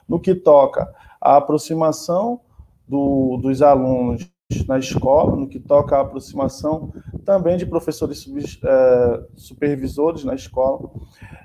no 0.08 0.18
que 0.18 0.34
toca 0.34 0.90
à 1.20 1.36
aproximação 1.36 2.40
do, 2.86 3.36
dos 3.36 3.60
alunos 3.60 4.26
na 4.66 4.78
escola, 4.78 5.36
no 5.36 5.46
que 5.46 5.60
toca 5.60 5.98
à 5.98 6.00
aproximação 6.00 6.90
também 7.22 7.58
de 7.58 7.66
professores 7.66 8.20
sub, 8.20 8.40
é, 8.40 9.22
supervisores 9.36 10.24
na 10.24 10.34
escola. 10.34 10.90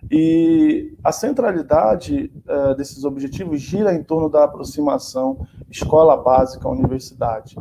E 0.09 0.95
a 1.03 1.11
centralidade 1.11 2.31
é, 2.47 2.75
desses 2.75 3.03
objetivos 3.03 3.59
gira 3.59 3.93
em 3.93 4.01
torno 4.01 4.29
da 4.29 4.45
aproximação 4.45 5.45
escola 5.69 6.15
básica 6.15 6.69
universidade 6.69 7.57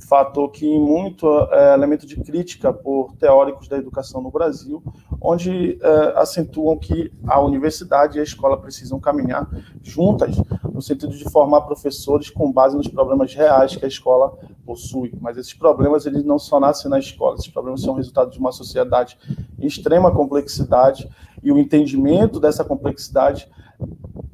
fator 0.00 0.50
que 0.50 0.66
muito 0.78 1.26
é 1.52 1.74
elemento 1.74 2.06
de 2.06 2.16
crítica 2.16 2.72
por 2.72 3.14
teóricos 3.16 3.68
da 3.68 3.76
educação 3.76 4.20
no 4.20 4.30
Brasil, 4.30 4.82
onde 5.20 5.78
é, 5.80 6.12
acentuam 6.16 6.76
que 6.76 7.12
a 7.26 7.40
universidade 7.40 8.18
e 8.18 8.20
a 8.20 8.24
escola 8.24 8.56
precisam 8.56 8.98
caminhar 8.98 9.48
juntas 9.82 10.36
no 10.72 10.82
sentido 10.82 11.12
de 11.16 11.24
formar 11.30 11.62
professores 11.62 12.30
com 12.30 12.50
base 12.50 12.76
nos 12.76 12.88
problemas 12.88 13.34
reais 13.34 13.76
que 13.76 13.84
a 13.84 13.88
escola 13.88 14.36
possui. 14.64 15.12
Mas 15.20 15.36
esses 15.36 15.54
problemas 15.54 16.06
eles 16.06 16.24
não 16.24 16.38
só 16.38 16.58
nascem 16.58 16.90
na 16.90 16.98
escola, 16.98 17.36
esses 17.36 17.48
problemas 17.48 17.82
são 17.82 17.94
resultado 17.94 18.30
de 18.30 18.38
uma 18.38 18.52
sociedade 18.52 19.16
em 19.58 19.66
extrema 19.66 20.10
complexidade 20.10 21.08
e 21.42 21.52
o 21.52 21.58
entendimento 21.58 22.40
dessa 22.40 22.64
complexidade 22.64 23.48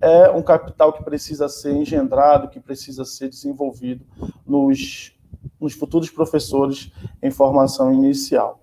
é 0.01 0.31
um 0.31 0.43
capital 0.43 0.93
que 0.93 1.03
precisa 1.03 1.49
ser 1.49 1.73
engendrado, 1.73 2.49
que 2.49 2.61
precisa 2.61 3.05
ser 3.05 3.29
desenvolvido 3.29 4.05
nos 4.47 5.14
nos 5.65 5.73
futuros 5.73 6.11
professores 6.11 6.93
em 7.23 7.31
formação 7.31 7.93
inicial. 7.93 8.61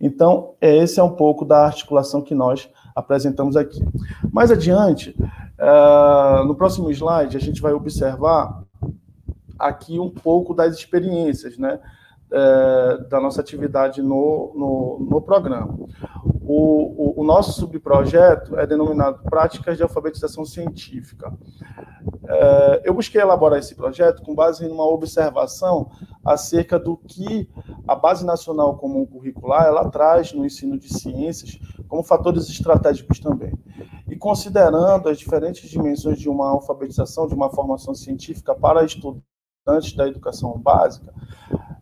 Então, 0.00 0.54
esse 0.60 0.98
é 0.98 1.02
um 1.02 1.12
pouco 1.12 1.44
da 1.44 1.64
articulação 1.66 2.22
que 2.22 2.34
nós 2.34 2.68
apresentamos 2.94 3.56
aqui. 3.56 3.80
Mais 4.32 4.50
adiante, 4.50 5.14
uh, 5.20 6.44
no 6.44 6.54
próximo 6.54 6.90
slide, 6.90 7.36
a 7.36 7.40
gente 7.40 7.60
vai 7.60 7.72
observar 7.72 8.64
aqui 9.58 9.98
um 9.98 10.10
pouco 10.10 10.54
das 10.54 10.74
experiências, 10.74 11.58
né? 11.58 11.78
É, 12.32 12.98
da 13.08 13.20
nossa 13.20 13.40
atividade 13.40 14.02
no, 14.02 14.52
no, 14.54 15.06
no 15.10 15.20
programa. 15.20 15.78
O, 16.42 17.18
o, 17.18 17.20
o, 17.20 17.24
nosso 17.24 17.52
subprojeto 17.52 18.58
é 18.58 18.66
denominado 18.66 19.22
Práticas 19.22 19.76
de 19.76 19.82
Alfabetização 19.82 20.44
Científica. 20.44 21.32
É, 22.28 22.82
eu 22.84 22.94
busquei 22.94 23.20
elaborar 23.20 23.58
esse 23.58 23.74
projeto 23.74 24.22
com 24.22 24.34
base 24.34 24.64
em 24.64 24.70
uma 24.70 24.84
observação 24.84 25.90
acerca 26.24 26.78
do 26.78 26.96
que 26.96 27.48
a 27.86 27.94
Base 27.94 28.24
Nacional 28.24 28.76
Comum 28.78 29.06
Curricular 29.06 29.66
ela 29.66 29.88
traz 29.90 30.32
no 30.32 30.44
ensino 30.44 30.78
de 30.78 30.92
ciências 30.92 31.58
como 31.88 32.02
fatores 32.02 32.48
estratégicos 32.48 33.18
também. 33.18 33.52
E 34.08 34.16
considerando 34.16 35.08
as 35.08 35.18
diferentes 35.18 35.68
dimensões 35.68 36.18
de 36.18 36.28
uma 36.28 36.48
alfabetização, 36.50 37.26
de 37.26 37.34
uma 37.34 37.50
formação 37.50 37.94
científica 37.94 38.54
para 38.54 38.84
estudantes 38.84 39.94
da 39.96 40.06
educação 40.06 40.58
básica, 40.58 41.12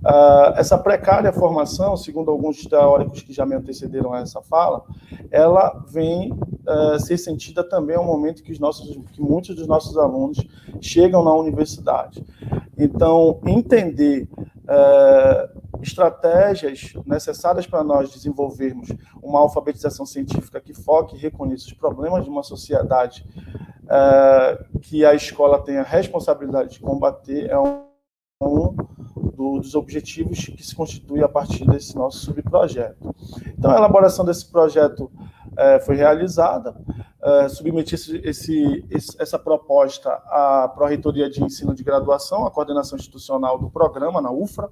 Uh, 0.04 0.54
essa 0.56 0.78
precária 0.78 1.32
formação, 1.32 1.96
segundo 1.96 2.30
alguns 2.30 2.64
teóricos 2.64 3.22
que 3.22 3.32
já 3.32 3.44
me 3.44 3.56
antecederam 3.56 4.12
a 4.12 4.20
essa 4.20 4.40
fala, 4.40 4.84
ela 5.30 5.84
vem 5.88 6.32
uh, 6.32 7.00
ser 7.00 7.18
sentida 7.18 7.64
também 7.64 7.96
ao 7.96 8.04
momento 8.04 8.42
que, 8.42 8.52
os 8.52 8.60
nossos, 8.60 8.96
que 9.12 9.20
muitos 9.20 9.56
dos 9.56 9.66
nossos 9.66 9.96
alunos 9.96 10.38
chegam 10.80 11.24
na 11.24 11.32
universidade. 11.32 12.24
Então, 12.78 13.40
entender 13.44 14.28
uh, 14.36 15.82
estratégias 15.82 16.92
necessárias 17.04 17.66
para 17.66 17.82
nós 17.82 18.12
desenvolvermos 18.12 18.88
uma 19.20 19.40
alfabetização 19.40 20.06
científica 20.06 20.60
que 20.60 20.74
foque 20.74 21.16
e 21.16 21.18
reconheça 21.18 21.66
os 21.66 21.72
problemas 21.72 22.22
de 22.22 22.30
uma 22.30 22.42
sociedade 22.42 23.26
que 24.82 25.02
a 25.02 25.14
escola 25.14 25.62
tem 25.62 25.78
a 25.78 25.82
responsabilidade 25.82 26.74
de 26.74 26.80
combater 26.80 27.48
é 27.48 27.58
um 27.58 27.87
dos 29.58 29.74
objetivos 29.74 30.38
que 30.46 30.64
se 30.64 30.74
constitui 30.74 31.22
a 31.22 31.28
partir 31.28 31.66
desse 31.66 31.96
nosso 31.96 32.18
subprojeto. 32.18 33.14
Então, 33.58 33.70
a 33.70 33.76
elaboração 33.76 34.24
desse 34.24 34.50
projeto 34.50 35.10
é, 35.56 35.80
foi 35.80 35.96
realizada, 35.96 36.76
é, 37.20 37.48
submeti 37.48 37.94
esse, 37.94 38.20
esse, 38.24 38.84
essa 39.18 39.38
proposta 39.38 40.10
à 40.10 40.70
Pró-Reitoria 40.74 41.28
de 41.28 41.42
Ensino 41.42 41.74
de 41.74 41.82
Graduação, 41.82 42.46
à 42.46 42.50
coordenação 42.50 42.96
institucional 42.96 43.58
do 43.58 43.68
programa, 43.70 44.20
na 44.20 44.30
UFRA, 44.30 44.70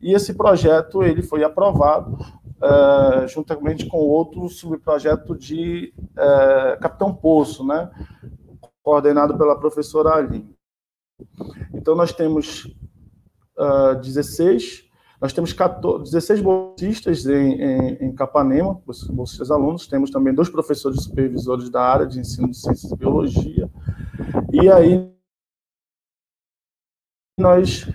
e 0.00 0.12
esse 0.12 0.34
projeto 0.34 1.02
ele 1.02 1.22
foi 1.22 1.42
aprovado 1.42 2.18
é, 2.62 3.28
juntamente 3.28 3.86
com 3.86 3.98
outro 3.98 4.48
subprojeto 4.48 5.36
de 5.36 5.92
é, 6.16 6.76
Capitão 6.80 7.14
Poço, 7.14 7.66
né, 7.66 7.90
coordenado 8.82 9.36
pela 9.36 9.58
professora 9.58 10.14
Aline. 10.14 10.54
Então, 11.72 11.94
nós 11.94 12.12
temos 12.12 12.70
uh, 13.58 13.62
ah, 13.62 13.94
16, 13.94 14.84
nós 15.20 15.32
temos 15.32 15.52
14, 15.52 16.04
16 16.04 16.40
bolsistas 16.40 17.26
em, 17.26 17.60
em, 17.60 17.92
em 18.06 18.14
Capanema, 18.14 18.80
bolsistas 19.10 19.50
alunos, 19.50 19.86
temos 19.86 20.10
também 20.10 20.34
dois 20.34 20.48
professores 20.48 21.02
supervisores 21.02 21.70
da 21.70 21.82
área 21.82 22.06
de 22.06 22.20
ensino 22.20 22.50
de 22.50 22.56
ciências 22.56 22.92
e 22.92 22.96
biologia, 22.96 23.70
e 24.52 24.70
aí 24.70 25.10
nós 27.38 27.86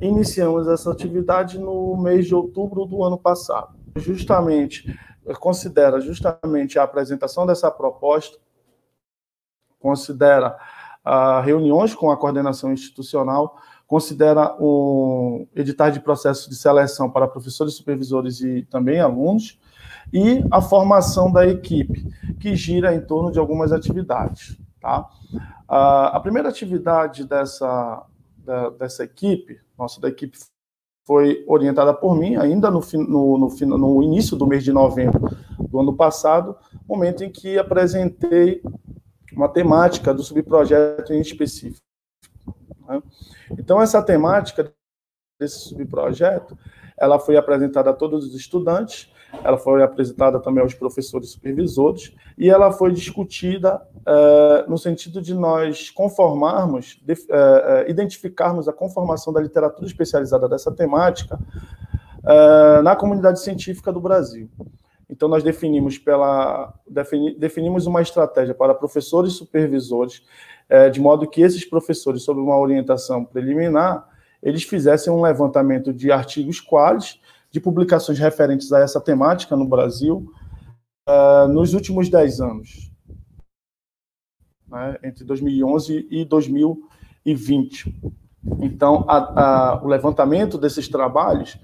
iniciamos 0.00 0.68
essa 0.68 0.90
atividade 0.90 1.58
no 1.58 1.96
mês 1.96 2.26
de 2.26 2.34
outubro 2.34 2.84
do 2.84 3.02
ano 3.02 3.16
passado. 3.16 3.74
Justamente, 3.96 4.98
considera 5.38 6.00
justamente 6.00 6.78
a 6.78 6.82
apresentação 6.82 7.46
dessa 7.46 7.70
proposta, 7.70 8.38
considera 9.78 10.58
uh, 11.06 11.40
reuniões 11.42 11.94
com 11.94 12.10
a 12.10 12.16
coordenação 12.16 12.72
institucional, 12.72 13.58
considera 13.92 14.56
o 14.58 15.46
editar 15.54 15.90
de 15.90 16.00
processo 16.00 16.48
de 16.48 16.56
seleção 16.56 17.10
para 17.10 17.28
professores, 17.28 17.74
supervisores 17.74 18.40
e 18.40 18.62
também 18.62 18.98
alunos, 18.98 19.60
e 20.10 20.42
a 20.50 20.62
formação 20.62 21.30
da 21.30 21.46
equipe, 21.46 22.02
que 22.40 22.56
gira 22.56 22.94
em 22.94 23.02
torno 23.02 23.30
de 23.30 23.38
algumas 23.38 23.70
atividades. 23.70 24.56
Tá? 24.80 25.06
A 25.68 26.18
primeira 26.22 26.48
atividade 26.48 27.26
dessa, 27.26 28.06
da, 28.38 28.70
dessa 28.70 29.04
equipe, 29.04 29.60
nossa 29.78 30.00
da 30.00 30.08
equipe, 30.08 30.38
foi 31.06 31.44
orientada 31.46 31.92
por 31.92 32.16
mim 32.16 32.36
ainda 32.36 32.70
no, 32.70 32.80
no, 32.94 33.36
no, 33.36 33.76
no 33.76 34.02
início 34.02 34.38
do 34.38 34.46
mês 34.46 34.64
de 34.64 34.72
novembro 34.72 35.36
do 35.68 35.78
ano 35.78 35.94
passado, 35.94 36.56
momento 36.88 37.24
em 37.24 37.30
que 37.30 37.58
apresentei 37.58 38.62
uma 39.36 39.50
temática 39.50 40.14
do 40.14 40.22
subprojeto 40.22 41.12
em 41.12 41.20
específico. 41.20 41.82
Né? 42.92 43.02
Então, 43.58 43.80
essa 43.80 44.02
temática 44.02 44.72
desse 45.40 45.68
subprojeto, 45.68 46.56
ela 46.98 47.18
foi 47.18 47.36
apresentada 47.36 47.90
a 47.90 47.92
todos 47.92 48.26
os 48.26 48.34
estudantes, 48.34 49.10
ela 49.42 49.56
foi 49.56 49.82
apresentada 49.82 50.38
também 50.38 50.62
aos 50.62 50.74
professores 50.74 51.30
supervisores, 51.30 52.14
e 52.36 52.50
ela 52.50 52.70
foi 52.70 52.92
discutida 52.92 53.80
é, 54.06 54.64
no 54.68 54.76
sentido 54.76 55.22
de 55.22 55.34
nós 55.34 55.90
conformarmos, 55.90 57.00
de, 57.02 57.14
é, 57.30 57.90
identificarmos 57.90 58.68
a 58.68 58.72
conformação 58.72 59.32
da 59.32 59.40
literatura 59.40 59.86
especializada 59.86 60.48
dessa 60.48 60.70
temática 60.70 61.38
na 62.84 62.94
comunidade 62.94 63.40
científica 63.40 63.92
do 63.92 64.00
Brasil. 64.00 64.48
Então, 65.12 65.28
nós 65.28 65.42
definimos, 65.42 65.98
pela, 65.98 66.72
defini, 66.88 67.34
definimos 67.38 67.86
uma 67.86 68.00
estratégia 68.00 68.54
para 68.54 68.74
professores 68.74 69.34
supervisores, 69.34 70.22
é, 70.72 70.88
de 70.88 70.98
modo 70.98 71.28
que 71.28 71.42
esses 71.42 71.66
professores, 71.66 72.22
sob 72.22 72.40
uma 72.40 72.58
orientação 72.58 73.26
preliminar, 73.26 74.08
eles 74.42 74.62
fizessem 74.62 75.12
um 75.12 75.20
levantamento 75.20 75.92
de 75.92 76.10
artigos 76.10 76.60
quais, 76.60 77.20
de 77.50 77.60
publicações 77.60 78.18
referentes 78.18 78.72
a 78.72 78.80
essa 78.80 78.98
temática 78.98 79.54
no 79.54 79.68
Brasil, 79.68 80.32
uh, 81.06 81.46
nos 81.46 81.74
últimos 81.74 82.08
10 82.08 82.40
anos, 82.40 82.90
né, 84.66 84.96
entre 85.04 85.24
2011 85.24 86.08
e 86.10 86.24
2020. 86.24 87.94
Então, 88.62 89.04
a, 89.06 89.74
a, 89.74 89.84
o 89.84 89.86
levantamento 89.86 90.56
desses 90.56 90.88
trabalhos 90.88 91.58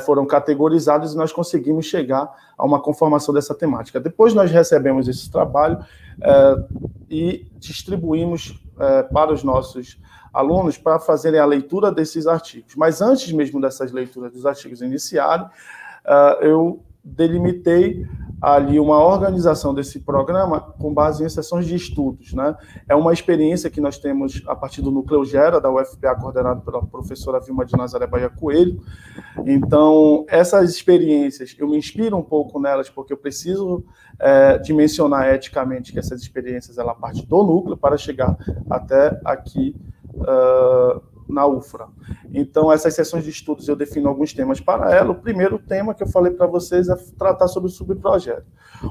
foram 0.00 0.26
categorizados 0.26 1.14
e 1.14 1.16
nós 1.16 1.32
conseguimos 1.32 1.86
chegar 1.86 2.30
a 2.56 2.64
uma 2.64 2.80
conformação 2.80 3.32
dessa 3.32 3.54
temática. 3.54 3.98
Depois 3.98 4.34
nós 4.34 4.50
recebemos 4.50 5.08
esse 5.08 5.30
trabalho 5.30 5.84
é, 6.22 6.64
e 7.08 7.46
distribuímos 7.58 8.62
é, 8.78 9.02
para 9.04 9.32
os 9.32 9.42
nossos 9.42 9.98
alunos 10.32 10.78
para 10.78 10.98
fazerem 10.98 11.40
a 11.40 11.44
leitura 11.44 11.90
desses 11.90 12.26
artigos. 12.26 12.74
Mas 12.76 13.00
antes 13.00 13.32
mesmo 13.32 13.60
dessas 13.60 13.90
leituras 13.90 14.32
dos 14.32 14.46
artigos 14.46 14.80
iniciarem, 14.80 15.46
eu 16.40 16.80
delimitei 17.02 18.06
ali 18.40 18.80
uma 18.80 19.04
organização 19.04 19.74
desse 19.74 20.00
programa 20.00 20.60
com 20.60 20.94
base 20.94 21.22
em 21.22 21.28
sessões 21.28 21.66
de 21.66 21.74
estudos. 21.74 22.32
Né? 22.32 22.56
É 22.88 22.94
uma 22.94 23.12
experiência 23.12 23.68
que 23.68 23.80
nós 23.80 23.98
temos 23.98 24.42
a 24.46 24.56
partir 24.56 24.80
do 24.80 24.90
Núcleo 24.90 25.24
Gera, 25.24 25.60
da 25.60 25.70
UFPA, 25.70 26.16
coordenado 26.16 26.62
pela 26.62 26.84
professora 26.86 27.40
Vilma 27.40 27.66
de 27.66 27.76
Nazaré 27.76 28.06
Bahia 28.06 28.30
Coelho. 28.30 28.80
Então, 29.44 30.24
essas 30.28 30.70
experiências, 30.70 31.54
eu 31.58 31.68
me 31.68 31.76
inspiro 31.76 32.16
um 32.16 32.22
pouco 32.22 32.58
nelas, 32.58 32.88
porque 32.88 33.12
eu 33.12 33.18
preciso 33.18 33.84
é, 34.18 34.56
dimensionar 34.58 35.28
eticamente 35.28 35.92
que 35.92 35.98
essas 35.98 36.22
experiências 36.22 36.78
ela 36.78 36.94
parte 36.94 37.26
do 37.26 37.42
núcleo 37.42 37.76
para 37.76 37.98
chegar 37.98 38.36
até 38.70 39.20
aqui 39.24 39.76
uh, 40.14 41.09
na 41.30 41.46
UFRA. 41.46 41.88
Então, 42.32 42.72
essas 42.72 42.94
sessões 42.94 43.24
de 43.24 43.30
estudos 43.30 43.68
eu 43.68 43.76
defino 43.76 44.08
alguns 44.08 44.32
temas 44.32 44.60
para 44.60 44.94
ela. 44.94 45.12
O 45.12 45.20
primeiro 45.20 45.58
tema 45.58 45.94
que 45.94 46.02
eu 46.02 46.08
falei 46.08 46.32
para 46.32 46.46
vocês 46.46 46.88
é 46.88 46.96
tratar 47.18 47.48
sobre 47.48 47.68
o 47.68 47.72
subprojeto. 47.72 48.46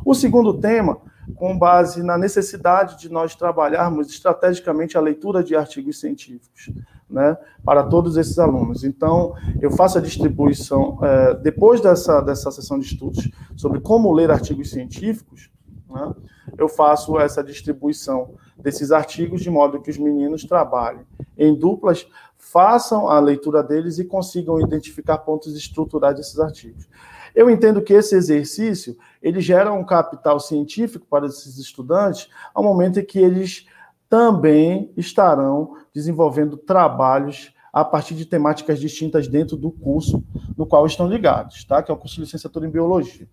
O 0.05 0.13
segundo 0.13 0.53
tema, 0.53 0.97
com 1.35 1.57
base 1.57 2.03
na 2.03 2.17
necessidade 2.17 2.97
de 2.97 3.09
nós 3.09 3.35
trabalharmos 3.35 4.09
estrategicamente 4.09 4.97
a 4.97 5.01
leitura 5.01 5.43
de 5.43 5.55
artigos 5.55 5.99
científicos, 5.99 6.71
né, 7.09 7.37
para 7.63 7.83
todos 7.83 8.17
esses 8.17 8.37
alunos. 8.37 8.83
Então, 8.83 9.33
eu 9.61 9.71
faço 9.71 9.97
a 9.97 10.01
distribuição, 10.01 10.99
é, 11.01 11.33
depois 11.35 11.81
dessa, 11.81 12.21
dessa 12.21 12.51
sessão 12.51 12.77
de 12.77 12.85
estudos, 12.85 13.29
sobre 13.55 13.79
como 13.79 14.13
ler 14.13 14.29
artigos 14.31 14.69
científicos, 14.69 15.49
né, 15.89 16.13
eu 16.57 16.69
faço 16.69 17.19
essa 17.19 17.43
distribuição 17.43 18.35
desses 18.57 18.91
artigos 18.91 19.41
de 19.41 19.49
modo 19.49 19.81
que 19.81 19.89
os 19.89 19.97
meninos 19.97 20.43
trabalhem 20.43 21.05
em 21.37 21.55
duplas 21.55 22.07
façam 22.51 23.07
a 23.07 23.19
leitura 23.19 23.61
deles 23.61 23.99
e 23.99 24.05
consigam 24.05 24.59
identificar 24.59 25.19
pontos 25.19 25.55
estruturais 25.55 26.15
desses 26.15 26.39
artigos. 26.39 26.89
Eu 27.35 27.49
entendo 27.49 27.81
que 27.81 27.93
esse 27.93 28.15
exercício 28.15 28.97
ele 29.21 29.39
gera 29.39 29.71
um 29.71 29.85
capital 29.85 30.39
científico 30.39 31.05
para 31.07 31.27
esses 31.27 31.57
estudantes 31.57 32.27
ao 32.53 32.63
momento 32.63 32.99
em 32.99 33.05
que 33.05 33.19
eles 33.19 33.67
também 34.09 34.91
estarão 34.97 35.75
desenvolvendo 35.93 36.57
trabalhos 36.57 37.53
a 37.71 37.85
partir 37.85 38.15
de 38.15 38.25
temáticas 38.25 38.79
distintas 38.79 39.27
dentro 39.27 39.55
do 39.55 39.69
curso 39.69 40.23
no 40.57 40.65
qual 40.65 40.87
estão 40.87 41.07
ligados, 41.07 41.63
tá? 41.65 41.83
Que 41.83 41.91
é 41.91 41.93
o 41.93 41.97
curso 41.97 42.15
de 42.15 42.21
licenciatura 42.21 42.65
em 42.65 42.71
biologia. 42.71 43.27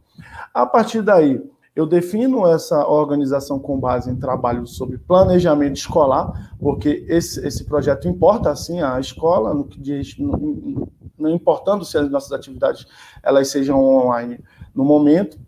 A 0.53 0.67
partir 0.67 1.01
daí, 1.01 1.43
eu 1.77 1.87
defino 1.87 2.47
essa 2.47 2.89
organização 2.89 3.59
com 3.59 3.79
base 3.79 4.11
em 4.11 4.17
trabalho 4.17 4.67
sobre 4.67 4.97
planejamento 4.97 5.77
escolar, 5.77 6.57
porque 6.59 7.05
esse, 7.07 7.47
esse 7.47 7.65
projeto 7.67 8.09
importa, 8.09 8.51
assim, 8.51 8.81
a 8.81 8.99
escola, 8.99 9.53
no 9.53 9.67
que 9.67 9.79
diz, 9.79 10.17
não, 10.19 10.89
não 11.19 11.29
importando 11.29 11.85
se 11.85 11.99
as 11.99 12.11
nossas 12.11 12.33
atividades 12.33 12.87
elas 13.23 13.49
sejam 13.49 13.79
online 13.85 14.43
no 14.75 14.87
momento, 14.87 15.39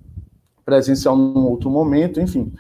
presencial 0.66 1.16
num 1.16 1.46
outro 1.46 1.70
momento, 1.70 2.20
enfim. 2.20 2.52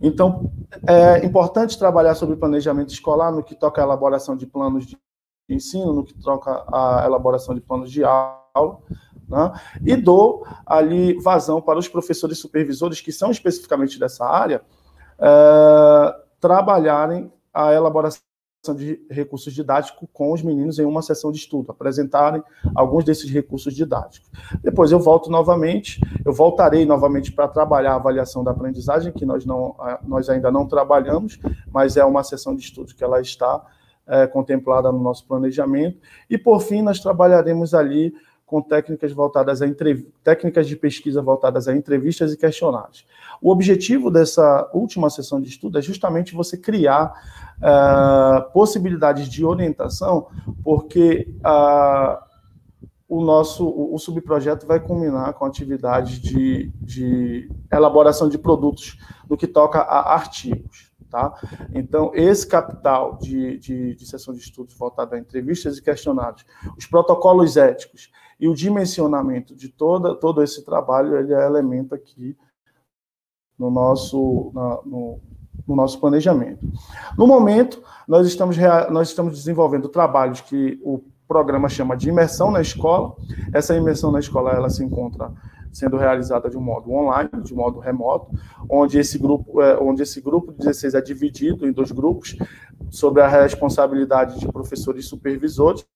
Então, 0.00 0.50
é 0.84 1.24
importante 1.24 1.78
trabalhar 1.78 2.16
sobre 2.16 2.34
planejamento 2.34 2.92
escolar 2.92 3.30
no 3.30 3.44
que 3.44 3.54
toca 3.54 3.80
a 3.80 3.84
elaboração 3.84 4.36
de 4.36 4.48
planos 4.48 4.84
de 4.84 4.98
ensino, 5.48 5.92
no 5.92 6.02
que 6.02 6.14
toca 6.14 6.64
a 6.72 7.04
elaboração 7.06 7.54
de 7.54 7.60
planos 7.60 7.88
de 7.88 8.02
aula, 8.02 8.80
né? 9.32 9.52
E 9.84 9.96
dou 9.96 10.46
ali 10.66 11.14
vazão 11.20 11.60
para 11.60 11.78
os 11.78 11.88
professores 11.88 12.38
supervisores, 12.38 13.00
que 13.00 13.10
são 13.10 13.30
especificamente 13.30 13.98
dessa 13.98 14.26
área, 14.26 14.62
é, 15.18 16.14
trabalharem 16.38 17.32
a 17.52 17.72
elaboração 17.72 18.20
de 18.76 19.04
recursos 19.10 19.52
didáticos 19.52 20.08
com 20.12 20.32
os 20.32 20.40
meninos 20.40 20.78
em 20.78 20.84
uma 20.84 21.02
sessão 21.02 21.32
de 21.32 21.38
estudo, 21.38 21.72
apresentarem 21.72 22.40
alguns 22.76 23.04
desses 23.04 23.28
recursos 23.28 23.74
didáticos. 23.74 24.30
Depois 24.62 24.92
eu 24.92 25.00
volto 25.00 25.28
novamente, 25.28 26.00
eu 26.24 26.32
voltarei 26.32 26.86
novamente 26.86 27.32
para 27.32 27.48
trabalhar 27.48 27.94
a 27.94 27.96
avaliação 27.96 28.44
da 28.44 28.52
aprendizagem, 28.52 29.12
que 29.12 29.26
nós, 29.26 29.44
não, 29.44 29.74
nós 30.06 30.28
ainda 30.28 30.52
não 30.52 30.68
trabalhamos, 30.68 31.40
mas 31.72 31.96
é 31.96 32.04
uma 32.04 32.22
sessão 32.22 32.54
de 32.54 32.62
estudo 32.62 32.94
que 32.94 33.02
ela 33.02 33.20
está 33.20 33.66
é, 34.06 34.26
contemplada 34.28 34.92
no 34.92 35.00
nosso 35.00 35.26
planejamento. 35.26 35.98
E, 36.30 36.38
por 36.38 36.60
fim, 36.60 36.82
nós 36.82 37.00
trabalharemos 37.00 37.74
ali 37.74 38.14
com 38.52 38.60
técnicas 38.60 39.12
voltadas 39.12 39.62
a 39.62 39.66
técnicas 40.22 40.68
de 40.68 40.76
pesquisa 40.76 41.22
voltadas 41.22 41.68
a 41.68 41.74
entrevistas 41.74 42.34
e 42.34 42.36
questionários. 42.36 43.06
O 43.40 43.50
objetivo 43.50 44.10
dessa 44.10 44.68
última 44.74 45.08
sessão 45.08 45.40
de 45.40 45.48
estudo 45.48 45.78
é 45.78 45.80
justamente 45.80 46.34
você 46.34 46.58
criar 46.58 47.14
uh, 47.56 48.52
possibilidades 48.52 49.26
de 49.26 49.42
orientação, 49.42 50.26
porque 50.62 51.34
uh, 51.38 52.22
o 53.08 53.24
nosso 53.24 53.66
o, 53.66 53.94
o 53.94 53.98
subprojeto 53.98 54.66
vai 54.66 54.80
culminar 54.80 55.32
com 55.32 55.46
atividades 55.46 56.20
de, 56.20 56.70
de 56.82 57.50
elaboração 57.72 58.28
de 58.28 58.36
produtos 58.36 58.98
no 59.30 59.34
que 59.34 59.46
toca 59.46 59.78
a 59.78 60.12
artigos. 60.12 60.92
Tá? 61.10 61.32
Então, 61.74 62.10
esse 62.14 62.46
capital 62.46 63.18
de, 63.18 63.58
de, 63.58 63.94
de 63.94 64.06
sessão 64.06 64.34
de 64.34 64.40
estudos 64.40 64.74
voltado 64.74 65.14
a 65.14 65.18
entrevistas 65.18 65.78
e 65.78 65.82
questionários, 65.82 66.44
os 66.76 66.86
protocolos 66.86 67.56
éticos 67.56 68.10
e 68.42 68.48
o 68.48 68.54
dimensionamento 68.56 69.54
de 69.54 69.68
toda, 69.68 70.16
todo 70.16 70.42
esse 70.42 70.64
trabalho, 70.64 71.16
ele 71.16 71.32
é 71.32 71.46
elemento 71.46 71.94
aqui 71.94 72.36
no 73.56 73.70
nosso, 73.70 74.50
na, 74.52 74.80
no, 74.84 75.20
no, 75.64 75.76
nosso 75.76 76.00
planejamento. 76.00 76.66
No 77.16 77.24
momento, 77.24 77.80
nós 78.08 78.26
estamos, 78.26 78.56
nós 78.90 79.10
estamos 79.10 79.38
desenvolvendo 79.38 79.88
trabalhos 79.88 80.40
que 80.40 80.80
o 80.82 81.04
programa 81.28 81.68
chama 81.68 81.96
de 81.96 82.08
imersão 82.08 82.50
na 82.50 82.60
escola. 82.60 83.14
Essa 83.54 83.76
imersão 83.76 84.10
na 84.10 84.18
escola 84.18 84.50
ela 84.50 84.68
se 84.68 84.84
encontra 84.84 85.32
sendo 85.72 85.96
realizada 85.96 86.50
de 86.50 86.58
um 86.58 86.60
modo 86.60 86.90
online, 86.90 87.30
de 87.44 87.54
um 87.54 87.58
modo 87.58 87.78
remoto, 87.78 88.28
onde 88.68 88.98
esse 88.98 89.18
grupo, 89.20 89.62
é, 89.62 89.78
onde 89.80 90.02
esse 90.02 90.20
grupo 90.20 90.50
de 90.50 90.58
16 90.58 90.94
é 90.94 91.00
dividido 91.00 91.64
em 91.64 91.72
dois 91.72 91.92
grupos, 91.92 92.36
sob 92.90 93.20
a 93.20 93.28
responsabilidade 93.28 94.40
de 94.40 94.48
professores 94.48 95.04
e 95.04 95.08
supervisores, 95.08 95.86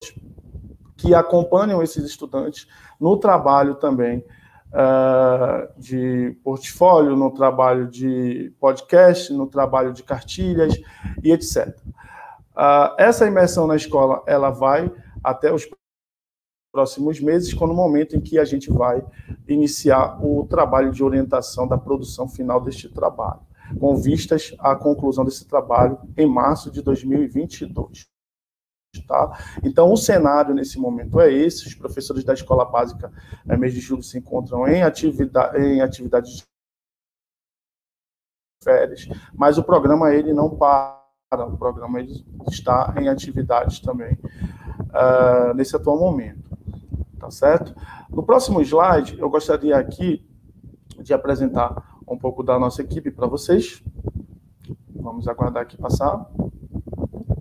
que 0.96 1.14
acompanham 1.14 1.82
esses 1.82 2.04
estudantes 2.04 2.66
no 2.98 3.16
trabalho 3.18 3.74
também 3.74 4.24
uh, 4.72 5.80
de 5.80 6.37
portfólio, 6.42 7.16
no 7.16 7.30
trabalho 7.30 7.88
de 7.88 8.52
podcast, 8.59 9.32
no 9.32 9.46
trabalho 9.46 9.92
de 9.92 10.02
cartilhas 10.02 10.74
e 11.22 11.32
etc. 11.32 11.68
Uh, 11.68 11.92
ah, 12.56 12.96
essa 12.98 13.26
imersão 13.26 13.66
na 13.66 13.76
escola 13.76 14.22
ela 14.26 14.50
vai 14.50 14.90
até 15.22 15.52
os 15.52 15.68
próximos 16.72 17.20
meses, 17.20 17.54
quando 17.54 17.70
o 17.70 17.74
momento 17.74 18.16
em 18.16 18.20
que 18.20 18.38
a 18.38 18.44
gente 18.44 18.70
vai 18.70 19.02
iniciar 19.48 20.22
o 20.22 20.46
trabalho 20.46 20.90
de 20.90 21.02
orientação 21.02 21.66
da 21.66 21.78
produção 21.78 22.28
final 22.28 22.61
deste 22.61 22.88
trabalho, 22.88 23.40
com 23.80 23.96
vistas 23.96 24.54
à 24.59 24.76
conclusão 24.76 25.24
desse 25.24 25.46
trabalho 25.46 25.98
em 26.16 26.26
março 26.26 26.70
de 26.70 26.82
2022. 26.82 28.15
Tá? 29.02 29.38
Então, 29.62 29.92
o 29.92 29.96
cenário 29.96 30.54
nesse 30.54 30.78
momento 30.78 31.20
é 31.20 31.32
esse: 31.32 31.66
os 31.66 31.74
professores 31.74 32.24
da 32.24 32.35
escola 32.35 32.64
básica, 32.64 33.12
é, 33.48 33.56
mês 33.56 33.72
de 33.72 33.80
julho, 33.80 34.02
se 34.02 34.18
encontram 34.18 34.66
em, 34.66 34.82
atividade, 34.82 35.59
em 35.59 35.80
atividades 35.80 36.37
de 36.37 36.44
férias, 38.62 39.09
mas 39.32 39.59
o 39.59 39.62
programa 39.62 40.12
ele 40.12 40.32
não 40.32 40.50
para, 40.50 41.00
o 41.32 41.56
programa 41.56 42.00
ele 42.00 42.26
está 42.50 42.92
em 42.98 43.09
atividades 43.09 43.78
também 43.78 44.14
uh, 44.14 45.54
nesse 45.54 45.76
atual 45.76 45.98
momento, 45.98 46.50
tá 47.18 47.30
certo? 47.30 47.74
No 48.11 48.24
próximo 48.24 48.61
slide, 48.61 49.18
eu 49.20 49.30
gostaria 49.30 49.76
aqui 49.76 50.26
de 51.00 51.14
apresentar 51.14 52.00
um 52.09 52.18
pouco 52.18 52.42
da 52.42 52.59
nossa 52.59 52.82
equipe 52.82 53.11
para 53.11 53.26
vocês. 53.26 53.82
Vamos 54.94 55.28
aguardar 55.28 55.62
aqui 55.62 55.76
passar. 55.76 56.28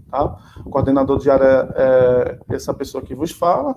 Tá? 0.10 0.38
O 0.66 0.70
coordenador 0.70 1.20
de 1.20 1.30
área 1.30 1.70
é 1.76 2.40
essa 2.50 2.74
pessoa 2.74 3.04
que 3.04 3.16
vos 3.16 3.32
fala. 3.32 3.72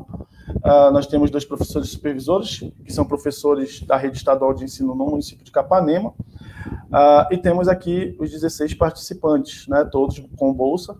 Uh, 0.49 0.91
nós 0.93 1.07
temos 1.07 1.31
dois 1.31 1.45
professores 1.45 1.91
supervisores, 1.91 2.61
que 2.85 2.93
são 2.93 3.05
professores 3.05 3.83
da 3.83 3.97
rede 3.97 4.17
estadual 4.17 4.55
de 4.55 4.64
ensino 4.64 4.95
no 4.95 5.07
município 5.07 5.45
de 5.45 5.51
Capanema. 5.51 6.11
Uh, 6.11 7.33
e 7.33 7.38
temos 7.38 7.69
aqui 7.69 8.17
os 8.19 8.31
16 8.31 8.75
participantes, 8.75 9.67
né, 9.69 9.85
todos 9.85 10.23
com 10.37 10.53
bolsa. 10.53 10.93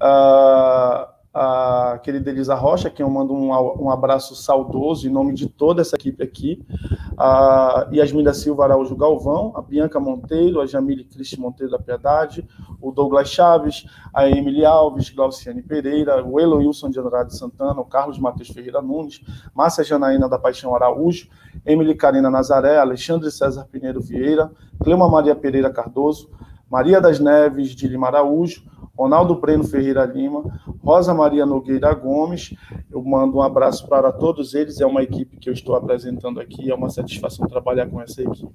Uh, 0.00 1.17
a 1.40 2.00
querida 2.02 2.30
Elisa 2.30 2.56
Rocha, 2.56 2.90
que 2.90 3.00
eu 3.00 3.08
mando 3.08 3.32
um, 3.32 3.50
um 3.84 3.90
abraço 3.90 4.34
saudoso 4.34 5.06
em 5.06 5.10
nome 5.10 5.32
de 5.34 5.48
toda 5.48 5.82
essa 5.82 5.94
equipe 5.94 6.20
aqui, 6.20 6.66
a 7.16 7.88
Yasmina 7.92 8.34
Silva 8.34 8.64
Araújo 8.64 8.96
Galvão, 8.96 9.52
a 9.54 9.62
Bianca 9.62 10.00
Monteiro, 10.00 10.60
a 10.60 10.66
Jamile 10.66 11.04
Cristi 11.04 11.38
Monteiro 11.38 11.70
da 11.70 11.78
Piedade, 11.78 12.44
o 12.80 12.90
Douglas 12.90 13.28
Chaves, 13.28 13.86
a 14.12 14.28
Emily 14.28 14.64
Alves, 14.64 15.10
Glauciane 15.10 15.62
Pereira, 15.62 16.24
o 16.24 16.40
Elo 16.40 16.56
Wilson 16.56 16.90
de 16.90 16.98
Andrade 16.98 17.36
Santana, 17.36 17.80
o 17.80 17.84
Carlos 17.84 18.18
Matheus 18.18 18.48
Ferreira 18.48 18.82
Nunes, 18.82 19.20
Márcia 19.54 19.84
Janaína 19.84 20.28
da 20.28 20.40
Paixão 20.40 20.74
Araújo, 20.74 21.28
Emily 21.64 21.94
Karina 21.94 22.28
Nazaré, 22.28 22.78
Alexandre 22.78 23.30
César 23.30 23.64
Pinheiro 23.70 24.00
Vieira, 24.00 24.50
Cleuma 24.82 25.08
Maria 25.08 25.36
Pereira 25.36 25.70
Cardoso, 25.70 26.28
Maria 26.70 27.00
das 27.00 27.18
Neves 27.18 27.74
de 27.74 27.88
Lima 27.88 28.08
Araújo, 28.08 28.62
Ronaldo 28.98 29.36
Breno 29.36 29.62
Ferreira 29.62 30.04
Lima, 30.04 30.60
Rosa 30.82 31.14
Maria 31.14 31.46
Nogueira 31.46 31.94
Gomes. 31.94 32.52
Eu 32.90 33.00
mando 33.02 33.36
um 33.36 33.42
abraço 33.42 33.86
para 33.88 34.10
todos 34.10 34.54
eles. 34.54 34.80
É 34.80 34.86
uma 34.86 35.04
equipe 35.04 35.36
que 35.36 35.48
eu 35.48 35.52
estou 35.52 35.76
apresentando 35.76 36.40
aqui. 36.40 36.68
É 36.68 36.74
uma 36.74 36.90
satisfação 36.90 37.46
trabalhar 37.46 37.88
com 37.88 38.02
essa 38.02 38.22
equipe. 38.22 38.52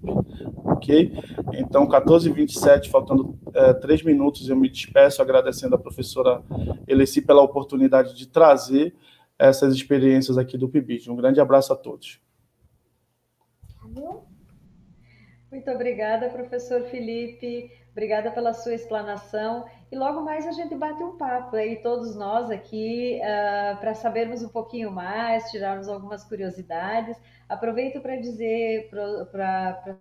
Ok? 0.65 1.17
Então, 1.53 1.87
14h27, 1.87 2.89
faltando 2.89 3.39
é, 3.53 3.73
três 3.73 4.03
minutos, 4.03 4.49
eu 4.49 4.55
me 4.55 4.69
despeço 4.69 5.21
agradecendo 5.21 5.75
a 5.75 5.79
professora 5.79 6.43
Eleci 6.87 7.21
pela 7.21 7.41
oportunidade 7.41 8.13
de 8.13 8.27
trazer 8.27 8.93
essas 9.39 9.73
experiências 9.73 10.37
aqui 10.37 10.57
do 10.57 10.67
PIBID. 10.67 11.09
Um 11.09 11.15
grande 11.15 11.39
abraço 11.39 11.71
a 11.71 11.75
todos. 11.75 12.19
Muito 15.53 15.69
obrigada, 15.69 16.29
professor 16.29 16.81
Felipe. 16.85 17.71
Obrigada 17.91 18.31
pela 18.31 18.55
sua 18.55 18.73
explanação. 18.73 19.69
E 19.91 19.95
logo 19.95 20.21
mais 20.21 20.47
a 20.47 20.51
gente 20.51 20.73
bate 20.73 21.03
um 21.03 21.15
papo 21.15 21.55
aí, 21.55 21.75
todos 21.83 22.15
nós 22.15 22.49
aqui, 22.49 23.21
uh, 23.21 23.77
para 23.77 23.93
sabermos 23.93 24.41
um 24.41 24.49
pouquinho 24.49 24.91
mais, 24.91 25.51
tirarmos 25.51 25.87
algumas 25.87 26.23
curiosidades. 26.23 27.15
Aproveito 27.47 28.01
para 28.01 28.15
dizer 28.15 28.89
para 28.89 29.99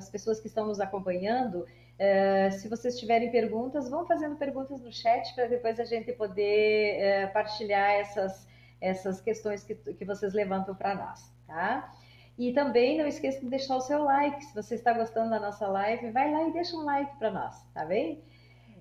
as 0.00 0.08
pessoas 0.08 0.40
que 0.40 0.46
estão 0.46 0.66
nos 0.66 0.80
acompanhando, 0.80 1.60
uh, 1.60 2.50
se 2.52 2.66
vocês 2.66 2.98
tiverem 2.98 3.30
perguntas, 3.30 3.90
vão 3.90 4.06
fazendo 4.06 4.36
perguntas 4.36 4.80
no 4.80 4.90
chat 4.90 5.34
para 5.34 5.48
depois 5.48 5.78
a 5.78 5.84
gente 5.84 6.14
poder 6.14 7.28
uh, 7.28 7.32
partilhar 7.34 7.90
essas, 7.90 8.48
essas 8.80 9.20
questões 9.20 9.62
que, 9.64 9.74
que 9.74 10.04
vocês 10.06 10.32
levantam 10.32 10.74
para 10.74 10.94
nós, 10.94 11.30
tá? 11.46 11.92
E 12.38 12.52
também 12.52 12.98
não 12.98 13.06
esqueça 13.06 13.40
de 13.40 13.48
deixar 13.48 13.76
o 13.76 13.80
seu 13.80 14.04
like. 14.04 14.44
Se 14.44 14.54
você 14.54 14.74
está 14.74 14.92
gostando 14.92 15.30
da 15.30 15.40
nossa 15.40 15.66
live, 15.66 16.10
vai 16.10 16.30
lá 16.30 16.48
e 16.48 16.52
deixa 16.52 16.76
um 16.76 16.84
like 16.84 17.16
para 17.18 17.30
nós, 17.30 17.62
tá 17.72 17.84
bem? 17.84 18.22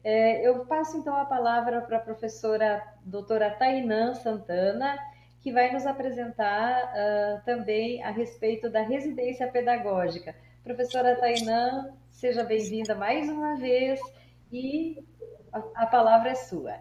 É, 0.04 0.48
eu 0.48 0.66
passo 0.66 0.98
então 0.98 1.16
a 1.16 1.26
palavra 1.26 1.82
para 1.82 1.98
a 1.98 2.02
professora 2.02 2.84
doutora 3.04 3.50
Tainã 3.50 4.14
Santana, 4.14 5.00
que 5.42 5.52
vai 5.52 5.72
nos 5.72 5.86
apresentar 5.86 6.92
uh, 6.94 7.46
também 7.46 8.04
a 8.04 8.12
respeito 8.12 8.70
da 8.70 8.82
residência 8.82 9.48
pedagógica. 9.48 10.36
Professora 10.64 11.16
Tainã, 11.16 11.94
seja 12.12 12.44
bem-vinda 12.44 12.94
mais 12.94 13.30
uma 13.30 13.56
vez 13.56 14.00
e 14.52 15.04
a, 15.52 15.84
a 15.84 15.86
palavra 15.88 16.32
é 16.32 16.36
sua. 16.36 16.76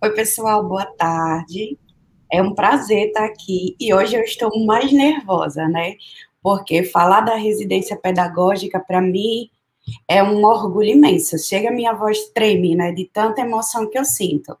Oi, 0.00 0.10
pessoal, 0.14 0.66
boa 0.66 0.86
tarde. 0.96 1.78
É 2.32 2.40
um 2.40 2.54
prazer 2.54 3.08
estar 3.08 3.26
aqui 3.26 3.76
e 3.78 3.92
hoje 3.92 4.16
eu 4.16 4.22
estou 4.22 4.64
mais 4.64 4.90
nervosa, 4.90 5.68
né? 5.68 5.96
Porque 6.42 6.82
falar 6.82 7.20
da 7.20 7.34
residência 7.34 7.94
pedagógica, 7.94 8.80
para 8.80 9.02
mim, 9.02 9.50
é 10.08 10.22
um 10.22 10.42
orgulho 10.42 10.88
imenso. 10.88 11.36
Chega 11.38 11.68
a 11.68 11.72
minha 11.72 11.92
voz 11.92 12.30
treme, 12.30 12.74
né? 12.74 12.90
De 12.90 13.04
tanta 13.04 13.42
emoção 13.42 13.88
que 13.90 13.98
eu 13.98 14.04
sinto. 14.06 14.56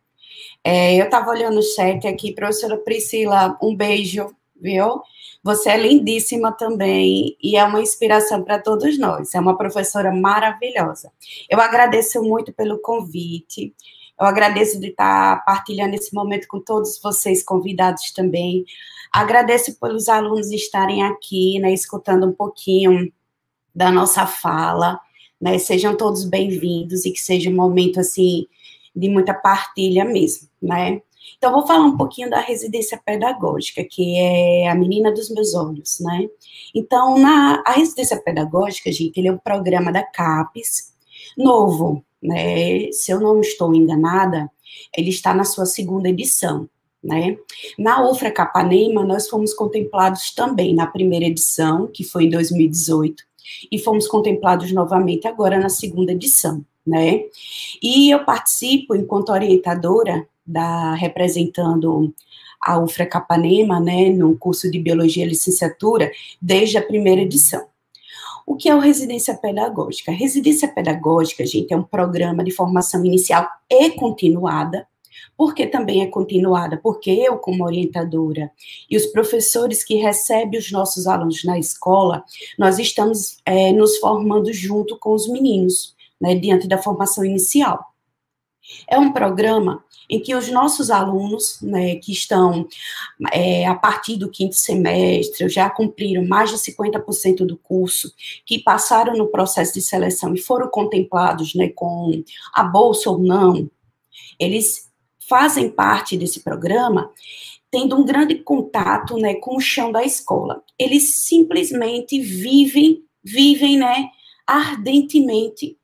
É, 0.62 1.00
eu 1.00 1.06
estava 1.06 1.30
olhando 1.30 1.60
o 1.60 1.62
chat 1.62 2.06
aqui, 2.06 2.32
professora 2.34 2.76
Priscila, 2.76 3.58
um 3.62 3.74
beijo, 3.74 4.36
viu? 4.60 5.00
Você 5.42 5.70
é 5.70 5.76
lindíssima 5.78 6.52
também 6.52 7.36
e 7.42 7.56
é 7.56 7.64
uma 7.64 7.80
inspiração 7.80 8.44
para 8.44 8.58
todos 8.58 8.98
nós. 8.98 9.34
É 9.34 9.40
uma 9.40 9.56
professora 9.56 10.12
maravilhosa. 10.12 11.10
Eu 11.48 11.58
agradeço 11.58 12.22
muito 12.22 12.52
pelo 12.52 12.78
convite. 12.78 13.74
Eu 14.22 14.26
agradeço 14.28 14.78
de 14.78 14.86
estar 14.86 15.44
partilhando 15.44 15.96
esse 15.96 16.14
momento 16.14 16.46
com 16.46 16.60
todos 16.60 17.00
vocês 17.02 17.42
convidados 17.42 18.12
também. 18.12 18.64
Agradeço 19.12 19.76
pelos 19.80 20.08
alunos 20.08 20.52
estarem 20.52 21.02
aqui, 21.02 21.58
né, 21.58 21.74
escutando 21.74 22.28
um 22.28 22.32
pouquinho 22.32 23.12
da 23.74 23.90
nossa 23.90 24.24
fala, 24.24 25.00
né? 25.40 25.58
Sejam 25.58 25.96
todos 25.96 26.24
bem-vindos 26.24 27.04
e 27.04 27.10
que 27.10 27.18
seja 27.18 27.50
um 27.50 27.54
momento 27.54 27.98
assim 27.98 28.46
de 28.94 29.08
muita 29.08 29.34
partilha 29.34 30.04
mesmo, 30.04 30.48
né? 30.62 31.02
Então, 31.36 31.50
vou 31.50 31.66
falar 31.66 31.84
um 31.84 31.96
pouquinho 31.96 32.30
da 32.30 32.38
residência 32.38 33.02
pedagógica, 33.04 33.82
que 33.82 34.16
é 34.18 34.68
a 34.68 34.74
menina 34.76 35.10
dos 35.10 35.30
meus 35.30 35.52
olhos, 35.52 35.98
né? 35.98 36.28
Então, 36.72 37.18
na, 37.18 37.60
a 37.66 37.72
residência 37.72 38.22
pedagógica, 38.22 38.92
gente, 38.92 39.18
ele 39.18 39.26
é 39.26 39.32
um 39.32 39.38
programa 39.38 39.90
da 39.90 40.04
CAPES, 40.04 40.94
novo, 41.36 42.04
né? 42.22 42.90
Se 42.92 43.10
eu 43.10 43.20
não 43.20 43.40
estou 43.40 43.74
enganada, 43.74 44.50
ele 44.96 45.10
está 45.10 45.34
na 45.34 45.44
sua 45.44 45.66
segunda 45.66 46.08
edição, 46.08 46.68
né? 47.02 47.36
Na 47.78 48.08
UFRA 48.08 48.30
Capanema, 48.30 49.04
nós 49.04 49.28
fomos 49.28 49.52
contemplados 49.52 50.32
também 50.32 50.74
na 50.74 50.86
primeira 50.86 51.26
edição, 51.26 51.86
que 51.86 52.04
foi 52.04 52.24
em 52.24 52.30
2018, 52.30 53.22
e 53.70 53.78
fomos 53.78 54.06
contemplados 54.06 54.72
novamente 54.72 55.26
agora 55.26 55.58
na 55.58 55.68
segunda 55.68 56.12
edição, 56.12 56.64
né? 56.86 57.22
E 57.82 58.10
eu 58.10 58.24
participo 58.24 58.94
enquanto 58.94 59.30
orientadora 59.30 60.26
da 60.46 60.94
representando 60.94 62.14
a 62.60 62.78
UFRA 62.78 63.06
Capanema, 63.06 63.80
né, 63.80 64.08
no 64.10 64.36
curso 64.38 64.70
de 64.70 64.78
Biologia 64.78 65.26
Licenciatura, 65.26 66.12
desde 66.40 66.78
a 66.78 66.82
primeira 66.82 67.22
edição. 67.22 67.66
O 68.46 68.56
que 68.56 68.68
é 68.68 68.74
o 68.74 68.80
residência 68.80 69.34
pedagógica? 69.34 70.12
Residência 70.12 70.68
pedagógica, 70.68 71.46
gente, 71.46 71.72
é 71.72 71.76
um 71.76 71.82
programa 71.82 72.42
de 72.42 72.50
formação 72.50 73.04
inicial 73.04 73.48
e 73.70 73.90
continuada. 73.90 74.86
Por 75.36 75.54
que 75.54 75.66
também 75.66 76.02
é 76.02 76.06
continuada? 76.06 76.76
Porque 76.76 77.10
eu, 77.10 77.38
como 77.38 77.64
orientadora, 77.64 78.50
e 78.90 78.96
os 78.96 79.06
professores 79.06 79.82
que 79.84 79.96
recebem 79.96 80.58
os 80.58 80.70
nossos 80.70 81.06
alunos 81.06 81.44
na 81.44 81.58
escola, 81.58 82.24
nós 82.58 82.78
estamos 82.78 83.38
é, 83.44 83.72
nos 83.72 83.98
formando 83.98 84.52
junto 84.52 84.98
com 84.98 85.14
os 85.14 85.28
meninos, 85.28 85.94
né, 86.20 86.34
diante 86.34 86.68
da 86.68 86.78
formação 86.78 87.24
inicial. 87.24 87.92
É 88.88 88.98
um 88.98 89.12
programa 89.12 89.84
em 90.08 90.20
que 90.20 90.34
os 90.34 90.50
nossos 90.50 90.90
alunos, 90.90 91.58
né, 91.62 91.96
que 91.96 92.12
estão 92.12 92.66
é, 93.32 93.66
a 93.66 93.74
partir 93.74 94.16
do 94.16 94.30
quinto 94.30 94.54
semestre, 94.54 95.48
já 95.48 95.68
cumpriram 95.70 96.24
mais 96.26 96.50
de 96.50 96.56
50% 96.56 97.46
do 97.46 97.56
curso, 97.56 98.12
que 98.44 98.58
passaram 98.58 99.14
no 99.14 99.28
processo 99.28 99.74
de 99.74 99.82
seleção 99.82 100.34
e 100.34 100.40
foram 100.40 100.68
contemplados 100.68 101.54
né, 101.54 101.68
com 101.68 102.22
a 102.54 102.62
bolsa 102.62 103.10
ou 103.10 103.18
não, 103.18 103.70
eles 104.38 104.90
fazem 105.28 105.70
parte 105.70 106.16
desse 106.16 106.40
programa 106.40 107.10
tendo 107.70 107.96
um 107.96 108.04
grande 108.04 108.34
contato 108.34 109.16
né, 109.16 109.34
com 109.36 109.56
o 109.56 109.60
chão 109.60 109.90
da 109.90 110.04
escola. 110.04 110.62
Eles 110.78 111.24
simplesmente 111.24 112.20
vivem, 112.20 113.02
vivem 113.24 113.78
né, 113.78 114.10
ardentemente 114.46 115.78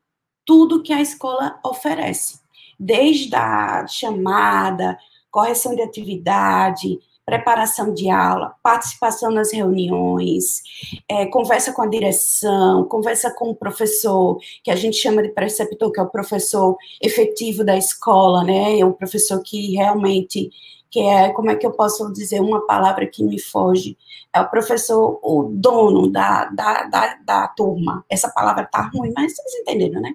tudo 0.45 0.83
que 0.83 0.93
a 0.93 1.01
escola 1.01 1.59
oferece 1.65 2.41
desde 2.79 3.35
a 3.35 3.87
chamada, 3.87 4.99
correção 5.31 5.75
de 5.75 5.83
atividade, 5.83 6.99
preparação 7.29 7.93
de 7.93 8.09
aula, 8.09 8.55
participação 8.62 9.31
nas 9.31 9.53
reuniões, 9.53 10.62
é, 11.07 11.27
conversa 11.27 11.75
com 11.75 11.83
a 11.83 11.87
direção, 11.87 12.85
conversa 12.85 13.31
com 13.31 13.51
o 13.51 13.55
professor, 13.55 14.38
que 14.64 14.71
a 14.71 14.77
gente 14.77 14.97
chama 14.97 15.23
de 15.23 15.29
preceptor, 15.29 15.93
que 15.93 16.01
é 16.01 16.03
o 16.03 16.09
professor 16.09 16.75
efetivo 17.03 17.62
da 17.62 17.77
escola, 17.77 18.43
né? 18.45 18.81
É 18.81 18.85
o 18.85 18.95
professor 18.95 19.43
que 19.43 19.75
realmente, 19.75 20.49
que 20.91 21.01
é, 21.01 21.29
como 21.31 21.51
é 21.51 21.57
que 21.57 21.67
eu 21.67 21.73
posso 21.73 22.11
dizer 22.14 22.41
uma 22.41 22.67
palavra 22.67 23.07
que 23.07 23.23
me 23.23 23.38
foge? 23.38 23.99
É 24.35 24.41
o 24.41 24.49
professor, 24.49 25.21
o 25.23 25.51
dono 25.53 26.11
da, 26.11 26.47
da, 26.47 26.85
da, 26.85 27.14
da 27.27 27.49
turma. 27.49 28.07
Essa 28.09 28.31
palavra 28.31 28.64
tá 28.64 28.91
ruim, 28.95 29.12
mas 29.14 29.37
vocês 29.37 29.55
entenderam, 29.61 30.01
né? 30.01 30.14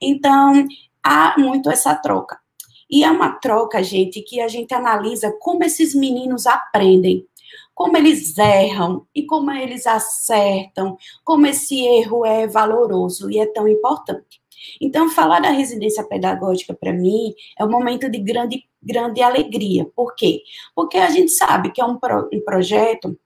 Então, 0.00 0.64
há 1.04 1.34
muito 1.38 1.70
essa 1.70 1.94
troca. 1.94 2.38
E 2.90 3.04
é 3.04 3.10
uma 3.10 3.30
troca, 3.38 3.82
gente, 3.82 4.22
que 4.22 4.40
a 4.40 4.48
gente 4.48 4.72
analisa 4.74 5.32
como 5.40 5.64
esses 5.64 5.94
meninos 5.94 6.46
aprendem, 6.46 7.26
como 7.74 7.96
eles 7.96 8.36
erram 8.38 9.06
e 9.14 9.24
como 9.24 9.50
eles 9.50 9.86
acertam, 9.86 10.96
como 11.24 11.46
esse 11.46 11.84
erro 11.84 12.24
é 12.24 12.46
valoroso 12.46 13.30
e 13.30 13.38
é 13.38 13.46
tão 13.46 13.66
importante. 13.66 14.42
Então, 14.80 15.10
falar 15.10 15.40
da 15.40 15.50
residência 15.50 16.04
pedagógica, 16.04 16.72
para 16.74 16.92
mim, 16.92 17.34
é 17.58 17.64
um 17.64 17.70
momento 17.70 18.08
de 18.08 18.18
grande, 18.18 18.64
grande 18.82 19.22
alegria. 19.22 19.84
Por 19.94 20.14
quê? 20.14 20.42
Porque 20.74 20.96
a 20.96 21.10
gente 21.10 21.30
sabe 21.32 21.70
que 21.70 21.80
é 21.80 21.84
um, 21.84 21.98
pro, 21.98 22.28
um 22.32 22.40
projeto 22.40 23.18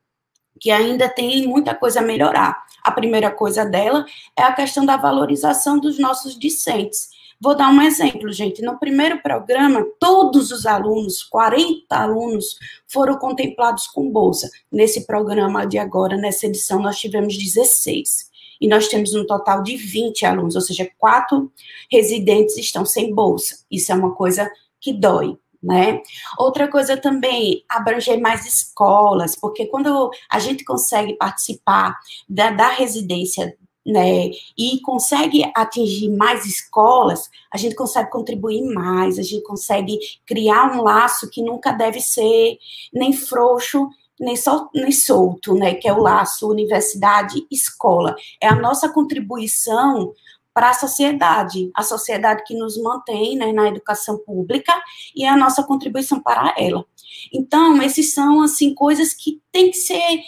que 0.60 0.70
ainda 0.70 1.08
tem 1.08 1.46
muita 1.46 1.74
coisa 1.74 2.00
a 2.00 2.02
melhorar. 2.02 2.64
A 2.82 2.90
primeira 2.90 3.30
coisa 3.30 3.64
dela 3.64 4.04
é 4.36 4.42
a 4.42 4.52
questão 4.52 4.84
da 4.84 4.96
valorização 4.96 5.78
dos 5.78 5.98
nossos 5.98 6.36
discentes. 6.36 7.10
Vou 7.40 7.54
dar 7.54 7.70
um 7.70 7.80
exemplo, 7.80 8.32
gente. 8.32 8.62
No 8.62 8.78
primeiro 8.78 9.22
programa, 9.22 9.86
todos 10.00 10.50
os 10.50 10.66
alunos, 10.66 11.22
40 11.22 11.94
alunos, 11.94 12.58
foram 12.86 13.16
contemplados 13.16 13.86
com 13.86 14.10
bolsa. 14.10 14.50
Nesse 14.72 15.06
programa 15.06 15.64
de 15.64 15.78
agora, 15.78 16.16
nessa 16.16 16.46
edição, 16.46 16.80
nós 16.80 16.98
tivemos 16.98 17.38
16. 17.38 18.28
E 18.60 18.66
nós 18.66 18.88
temos 18.88 19.14
um 19.14 19.24
total 19.24 19.62
de 19.62 19.76
20 19.76 20.26
alunos, 20.26 20.56
ou 20.56 20.60
seja, 20.60 20.90
quatro 20.98 21.52
residentes 21.88 22.56
estão 22.56 22.84
sem 22.84 23.14
bolsa. 23.14 23.64
Isso 23.70 23.92
é 23.92 23.94
uma 23.94 24.16
coisa 24.16 24.50
que 24.80 24.92
dói, 24.92 25.38
né? 25.62 26.02
Outra 26.36 26.66
coisa 26.66 26.96
também, 26.96 27.64
abranger 27.68 28.20
mais 28.20 28.46
escolas, 28.46 29.36
porque 29.36 29.66
quando 29.66 30.10
a 30.28 30.40
gente 30.40 30.64
consegue 30.64 31.14
participar 31.14 31.96
da, 32.28 32.50
da 32.50 32.70
residência 32.70 33.56
né, 33.88 34.30
e 34.56 34.78
consegue 34.82 35.50
atingir 35.54 36.10
mais 36.10 36.44
escolas, 36.44 37.30
a 37.50 37.56
gente 37.56 37.74
consegue 37.74 38.10
contribuir 38.10 38.62
mais, 38.62 39.18
a 39.18 39.22
gente 39.22 39.42
consegue 39.42 39.98
criar 40.26 40.76
um 40.76 40.82
laço 40.82 41.30
que 41.30 41.40
nunca 41.40 41.72
deve 41.72 41.98
ser 41.98 42.58
nem 42.92 43.14
frouxo, 43.14 43.88
nem, 44.20 44.36
sol, 44.36 44.68
nem 44.74 44.92
solto, 44.92 45.54
né, 45.54 45.74
que 45.74 45.88
é 45.88 45.92
o 45.92 46.02
laço 46.02 46.50
universidade-escola. 46.50 48.14
É 48.42 48.48
a 48.48 48.54
nossa 48.54 48.90
contribuição 48.90 50.12
para 50.52 50.70
a 50.70 50.74
sociedade, 50.74 51.70
a 51.74 51.82
sociedade 51.82 52.42
que 52.44 52.54
nos 52.54 52.76
mantém 52.76 53.36
né, 53.36 53.52
na 53.52 53.68
educação 53.68 54.18
pública 54.18 54.74
e 55.16 55.24
a 55.24 55.36
nossa 55.36 55.62
contribuição 55.62 56.20
para 56.20 56.54
ela. 56.58 56.84
Então, 57.32 57.80
esses 57.80 58.12
são, 58.12 58.42
assim, 58.42 58.74
coisas 58.74 59.14
que 59.14 59.40
têm 59.50 59.70
que 59.70 59.78
ser 59.78 60.20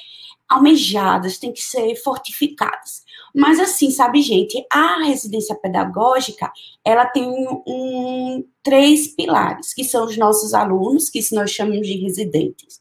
almejadas, 0.49 1.37
têm 1.37 1.53
que 1.53 1.63
ser 1.63 1.95
fortificadas. 1.97 3.05
Mas 3.35 3.61
assim, 3.61 3.91
sabe, 3.91 4.23
gente, 4.23 4.65
a 4.73 5.05
residência 5.05 5.55
pedagógica, 5.55 6.51
ela 6.85 7.07
tem 7.07 7.29
um, 7.67 8.45
três 8.63 9.09
pilares, 9.09 9.73
que 9.73 9.85
são 9.85 10.05
os 10.05 10.17
nossos 10.17 10.55
alunos, 10.55 11.09
que 11.09 11.21
nós 11.33 11.51
chamamos 11.51 11.87
de 11.87 11.97
residentes. 11.97 12.81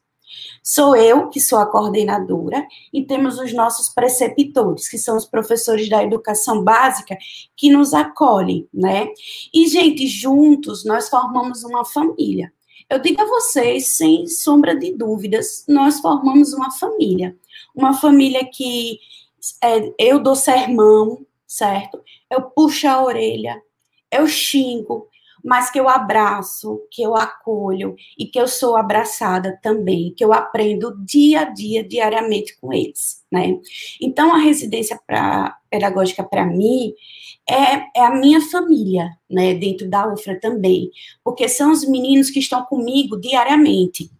Sou 0.63 0.95
eu, 0.95 1.29
que 1.29 1.39
sou 1.39 1.57
a 1.57 1.65
coordenadora, 1.65 2.65
e 2.93 3.03
temos 3.03 3.39
os 3.39 3.53
nossos 3.53 3.89
preceptores, 3.89 4.87
que 4.87 4.97
são 4.97 5.17
os 5.17 5.25
professores 5.25 5.89
da 5.89 6.03
educação 6.03 6.63
básica, 6.63 7.17
que 7.55 7.71
nos 7.71 7.93
acolhem, 7.93 8.67
né? 8.73 9.07
E, 9.53 9.67
gente, 9.67 10.05
juntos 10.07 10.85
nós 10.85 11.09
formamos 11.09 11.63
uma 11.63 11.85
família. 11.85 12.51
Eu 12.89 12.99
digo 12.99 13.21
a 13.21 13.25
vocês, 13.25 13.97
sem 13.97 14.27
sombra 14.27 14.75
de 14.75 14.91
dúvidas, 14.91 15.63
nós 15.67 15.99
formamos 15.99 16.53
uma 16.53 16.71
família. 16.71 17.37
Uma 17.75 17.93
família 17.93 18.47
que 18.51 18.99
é, 19.63 19.93
eu 19.97 20.19
dou 20.19 20.35
sermão, 20.35 21.25
certo? 21.47 22.01
Eu 22.29 22.43
puxo 22.43 22.87
a 22.87 23.03
orelha, 23.03 23.61
eu 24.11 24.27
xingo, 24.27 25.07
mas 25.43 25.69
que 25.69 25.79
eu 25.79 25.87
abraço, 25.87 26.81
que 26.91 27.01
eu 27.01 27.15
acolho 27.15 27.95
e 28.17 28.25
que 28.25 28.39
eu 28.39 28.47
sou 28.47 28.75
abraçada 28.75 29.57
também, 29.61 30.13
que 30.15 30.23
eu 30.23 30.33
aprendo 30.33 30.97
dia 31.05 31.41
a 31.41 31.45
dia, 31.45 31.83
diariamente 31.83 32.57
com 32.59 32.73
eles, 32.73 33.23
né? 33.31 33.57
Então, 34.01 34.33
a 34.33 34.37
residência 34.37 34.99
pra, 35.07 35.57
pedagógica 35.69 36.23
para 36.23 36.45
mim 36.45 36.93
é, 37.49 37.99
é, 37.99 38.05
a 38.05 38.11
minha 38.11 38.41
família, 38.41 39.09
né, 39.29 39.55
dentro 39.55 39.89
da 39.89 40.11
UFRA 40.11 40.39
também, 40.39 40.91
porque 41.23 41.49
são 41.49 41.71
os 41.71 41.87
meninos 41.87 42.29
que 42.29 42.39
estão 42.39 42.63
comigo 42.65 43.19
diariamente, 43.19 44.11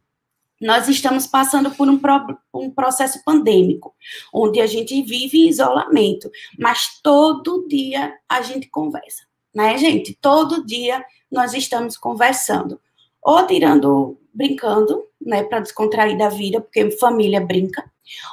nós 0.60 0.88
estamos 0.88 1.26
passando 1.26 1.72
por 1.72 1.88
um, 1.88 1.98
pro, 1.98 2.38
um, 2.54 2.70
processo 2.70 3.24
pandêmico, 3.24 3.96
onde 4.34 4.60
a 4.60 4.68
gente 4.68 5.02
vive 5.02 5.46
em 5.46 5.50
isolamento, 5.50 6.30
mas 6.58 7.00
todo 7.02 7.68
dia 7.68 8.14
a 8.28 8.42
gente 8.42 8.68
conversa, 8.68 9.24
né, 9.54 9.78
gente? 9.78 10.18
Todo 10.22 10.66
dia 10.66 11.04
nós 11.32 11.54
estamos 11.54 11.96
conversando, 11.96 12.80
ou 13.22 13.46
tirando, 13.48 14.18
brincando, 14.34 15.06
né, 15.22 15.44
para 15.44 15.60
descontrair 15.60 16.18
da 16.18 16.30
vida, 16.30 16.62
porque 16.62 16.92
família 16.92 17.42
brinca, 17.42 17.90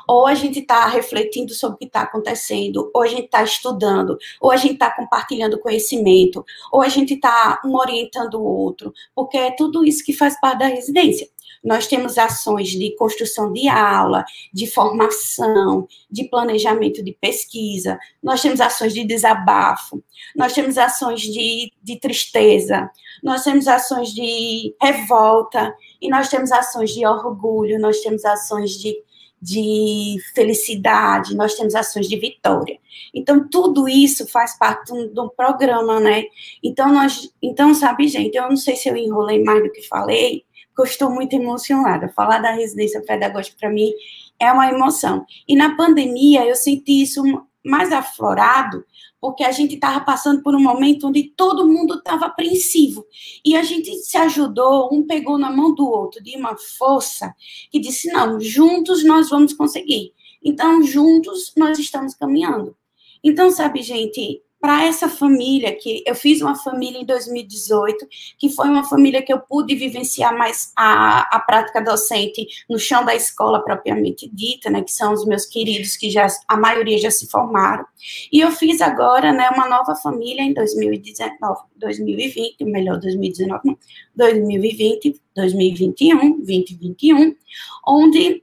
ou 0.09 0.27
a 0.27 0.35
gente 0.35 0.61
está 0.61 0.87
refletindo 0.87 1.53
sobre 1.53 1.77
o 1.77 1.79
que 1.79 1.85
está 1.85 2.03
acontecendo, 2.03 2.91
ou 2.95 3.03
a 3.03 3.07
gente 3.07 3.25
está 3.25 3.43
estudando, 3.43 4.17
ou 4.41 4.51
a 4.51 4.57
gente 4.57 4.75
está 4.75 4.91
compartilhando 4.91 5.61
conhecimento, 5.61 6.45
ou 6.73 6.81
a 6.81 6.89
gente 6.89 7.15
está 7.15 7.61
um 7.65 7.77
orientando 7.77 8.35
o 8.35 8.45
outro, 8.45 8.93
porque 9.15 9.37
é 9.37 9.51
tudo 9.51 9.85
isso 9.85 10.05
que 10.05 10.13
faz 10.13 10.39
parte 10.41 10.61
da 10.61 10.67
residência. 10.67 11.29
Nós 11.65 11.87
temos 11.87 12.19
ações 12.19 12.69
de 12.69 12.95
construção 12.97 13.53
de 13.53 13.69
aula, 13.69 14.25
de 14.53 14.67
formação, 14.67 15.87
de 16.11 16.25
planejamento 16.29 17.03
de 17.03 17.13
pesquisa, 17.13 17.99
nós 18.23 18.43
temos 18.43 18.61
ações 18.61 18.93
de 18.95 19.05
desabafo, 19.05 20.03
nós 20.35 20.53
temos 20.53 20.79
ações 20.79 21.21
de, 21.23 21.73
de 21.83 21.99
tristeza, 21.99 22.91
nós 23.23 23.45
temos 23.45 23.67
ações 23.69 24.11
de 24.11 24.75
revolta, 24.81 25.75
e 26.01 26.09
nós 26.09 26.29
temos 26.29 26.53
ações 26.53 26.91
de 26.91 27.07
orgulho, 27.07 27.81
nós 27.81 28.01
temos 28.01 28.25
ações 28.25 28.73
de 28.73 28.95
de 29.41 30.17
felicidade, 30.35 31.37
nós 31.37 31.55
temos 31.55 31.75
ações 31.75 32.09
de 32.09 32.17
vitória. 32.17 32.79
Então, 33.15 33.47
tudo 33.49 33.89
isso 33.89 34.27
faz 34.27 34.59
parte 34.59 34.93
do, 35.09 35.31
programa, 35.31 36.01
né? 36.01 36.25
Então, 36.63 36.93
nós, 36.93 37.33
então, 37.43 37.75
sabe, 37.75 38.09
gente, 38.09 38.35
eu 38.35 38.49
não 38.49 38.57
sei 38.57 38.77
se 38.77 38.89
eu 38.89 38.97
enrolei 38.97 39.43
mais 39.43 39.63
do 39.63 39.71
que 39.71 39.83
falei, 39.83 40.45
porque 40.77 40.83
eu 40.83 40.85
estou 40.93 41.11
muito 41.11 41.33
emocionada. 41.35 42.13
Falar 42.15 42.39
da 42.39 42.53
residência 42.53 43.01
pedagógica, 43.01 43.57
para 43.59 43.71
mim, 43.71 43.91
é 44.39 44.53
uma 44.53 44.69
emoção. 44.69 45.25
E 45.49 45.57
na 45.57 45.75
pandemia, 45.75 46.45
eu 46.45 46.55
senti 46.55 47.03
isso 47.03 47.23
mais 47.65 47.91
aflorado, 47.91 48.85
porque 49.19 49.43
a 49.43 49.51
gente 49.51 49.75
estava 49.75 50.05
passando 50.05 50.43
por 50.43 50.55
um 50.55 50.63
momento 50.63 51.09
onde 51.09 51.25
todo 51.25 51.67
mundo 51.67 51.95
estava 51.95 52.27
apreensivo. 52.27 53.05
E 53.43 53.57
a 53.57 53.63
gente 53.63 53.91
se 53.97 54.19
ajudou, 54.19 54.91
um 54.93 55.07
pegou 55.07 55.39
na 55.39 55.51
mão 55.51 55.75
do 55.75 55.89
outro, 55.89 56.23
de 56.23 56.37
uma 56.37 56.55
força, 56.79 57.35
que 57.71 57.81
disse: 57.81 58.13
não, 58.13 58.39
juntos 58.39 59.03
nós 59.03 59.31
vamos 59.31 59.55
conseguir. 59.55 60.13
Então, 60.45 60.83
juntos 60.83 61.53
nós 61.57 61.79
estamos 61.79 62.15
caminhando. 62.15 62.77
Então, 63.25 63.51
sabe, 63.51 63.83
gente, 63.83 64.43
para 64.61 64.85
essa 64.85 65.09
família 65.09 65.75
que 65.75 66.03
eu 66.07 66.15
fiz 66.15 66.41
uma 66.41 66.57
família 66.57 66.99
em 66.99 67.05
2018, 67.05 68.07
que 68.39 68.49
foi 68.49 68.69
uma 68.69 68.85
família 68.85 69.23
que 69.23 69.33
eu 69.33 69.39
pude 69.39 69.75
vivenciar 69.75 70.37
mais 70.37 70.73
a, 70.77 71.37
a 71.37 71.41
prática 71.41 71.81
docente 71.81 72.47
no 72.69 72.79
chão 72.79 73.05
da 73.05 73.15
escola 73.15 73.63
propriamente 73.63 74.29
dita, 74.33 74.71
né, 74.71 74.83
que 74.83 74.93
são 74.93 75.13
os 75.13 75.25
meus 75.27 75.47
queridos 75.47 75.97
que 75.97 76.11
já 76.11 76.27
a 76.49 76.57
maioria 76.57 76.99
já 76.99 77.11
se 77.11 77.29
formaram. 77.29 77.85
E 78.33 78.41
eu 78.41 78.51
fiz 78.51 78.81
agora, 78.81 79.33
né, 79.33 79.49
uma 79.51 79.69
nova 79.69 79.95
família 79.95 80.43
em 80.43 80.53
2019, 80.53 81.61
2020, 81.77 82.65
melhor 82.65 82.99
2019, 82.99 83.61
não, 83.65 83.79
2020, 84.17 85.21
2021, 85.35 86.39
2021, 86.39 87.35
onde 87.87 88.43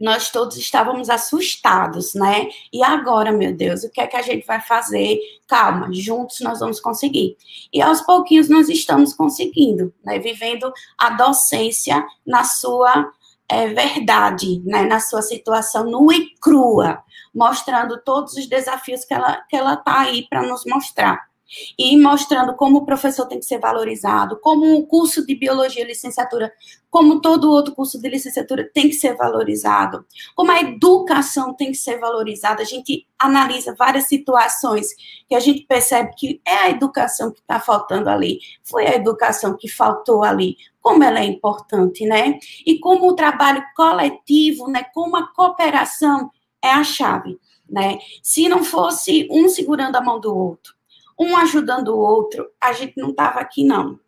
nós 0.00 0.30
todos 0.30 0.56
estávamos 0.56 1.10
assustados, 1.10 2.14
né? 2.14 2.48
E 2.72 2.82
agora, 2.82 3.32
meu 3.32 3.54
Deus, 3.54 3.82
o 3.82 3.90
que 3.90 4.00
é 4.00 4.06
que 4.06 4.16
a 4.16 4.22
gente 4.22 4.46
vai 4.46 4.60
fazer? 4.60 5.18
Calma, 5.46 5.88
juntos 5.92 6.40
nós 6.40 6.60
vamos 6.60 6.80
conseguir. 6.80 7.36
E 7.72 7.82
aos 7.82 8.00
pouquinhos 8.00 8.48
nós 8.48 8.68
estamos 8.68 9.12
conseguindo, 9.12 9.92
né? 10.04 10.18
Vivendo 10.18 10.72
a 10.96 11.10
docência 11.10 12.04
na 12.26 12.44
sua 12.44 13.10
é, 13.48 13.66
verdade, 13.68 14.62
né? 14.64 14.82
Na 14.82 15.00
sua 15.00 15.22
situação 15.22 15.84
nua 15.84 16.14
e 16.14 16.34
crua, 16.40 17.02
mostrando 17.34 18.00
todos 18.02 18.34
os 18.34 18.46
desafios 18.46 19.04
que 19.04 19.14
ela 19.14 19.42
que 19.48 19.56
ela 19.56 19.76
tá 19.76 20.00
aí 20.00 20.26
para 20.28 20.42
nos 20.42 20.64
mostrar 20.64 21.27
e 21.78 21.96
mostrando 21.96 22.54
como 22.54 22.78
o 22.78 22.84
professor 22.84 23.26
tem 23.26 23.38
que 23.38 23.44
ser 23.44 23.58
valorizado, 23.58 24.38
como 24.40 24.76
o 24.76 24.86
curso 24.86 25.26
de 25.26 25.34
biologia 25.34 25.86
licenciatura, 25.86 26.52
como 26.90 27.20
todo 27.20 27.50
outro 27.50 27.74
curso 27.74 28.00
de 28.00 28.08
licenciatura 28.08 28.68
tem 28.72 28.88
que 28.88 28.94
ser 28.94 29.16
valorizado, 29.16 30.04
como 30.34 30.50
a 30.50 30.60
educação 30.60 31.54
tem 31.54 31.70
que 31.70 31.78
ser 31.78 31.98
valorizada. 31.98 32.62
A 32.62 32.66
gente 32.66 33.06
analisa 33.18 33.74
várias 33.78 34.04
situações 34.04 34.88
que 35.28 35.34
a 35.34 35.40
gente 35.40 35.66
percebe 35.66 36.12
que 36.16 36.40
é 36.46 36.54
a 36.54 36.70
educação 36.70 37.30
que 37.30 37.40
está 37.40 37.60
faltando 37.60 38.08
ali, 38.08 38.38
foi 38.64 38.86
a 38.86 38.94
educação 38.94 39.56
que 39.56 39.68
faltou 39.68 40.24
ali, 40.24 40.56
como 40.80 41.04
ela 41.04 41.20
é 41.20 41.24
importante, 41.24 42.06
né? 42.06 42.38
E 42.64 42.78
como 42.78 43.08
o 43.08 43.14
trabalho 43.14 43.62
coletivo, 43.76 44.70
né, 44.70 44.84
como 44.94 45.16
a 45.16 45.26
cooperação 45.34 46.30
é 46.62 46.70
a 46.70 46.82
chave, 46.82 47.38
né? 47.68 47.98
Se 48.22 48.48
não 48.48 48.64
fosse 48.64 49.28
um 49.30 49.48
segurando 49.48 49.96
a 49.96 50.00
mão 50.00 50.18
do 50.18 50.34
outro, 50.34 50.77
um 51.18 51.36
ajudando 51.36 51.88
o 51.88 51.98
outro, 51.98 52.48
a 52.60 52.72
gente 52.72 52.94
não 52.96 53.10
estava 53.10 53.40
aqui, 53.40 53.64
não. 53.64 53.98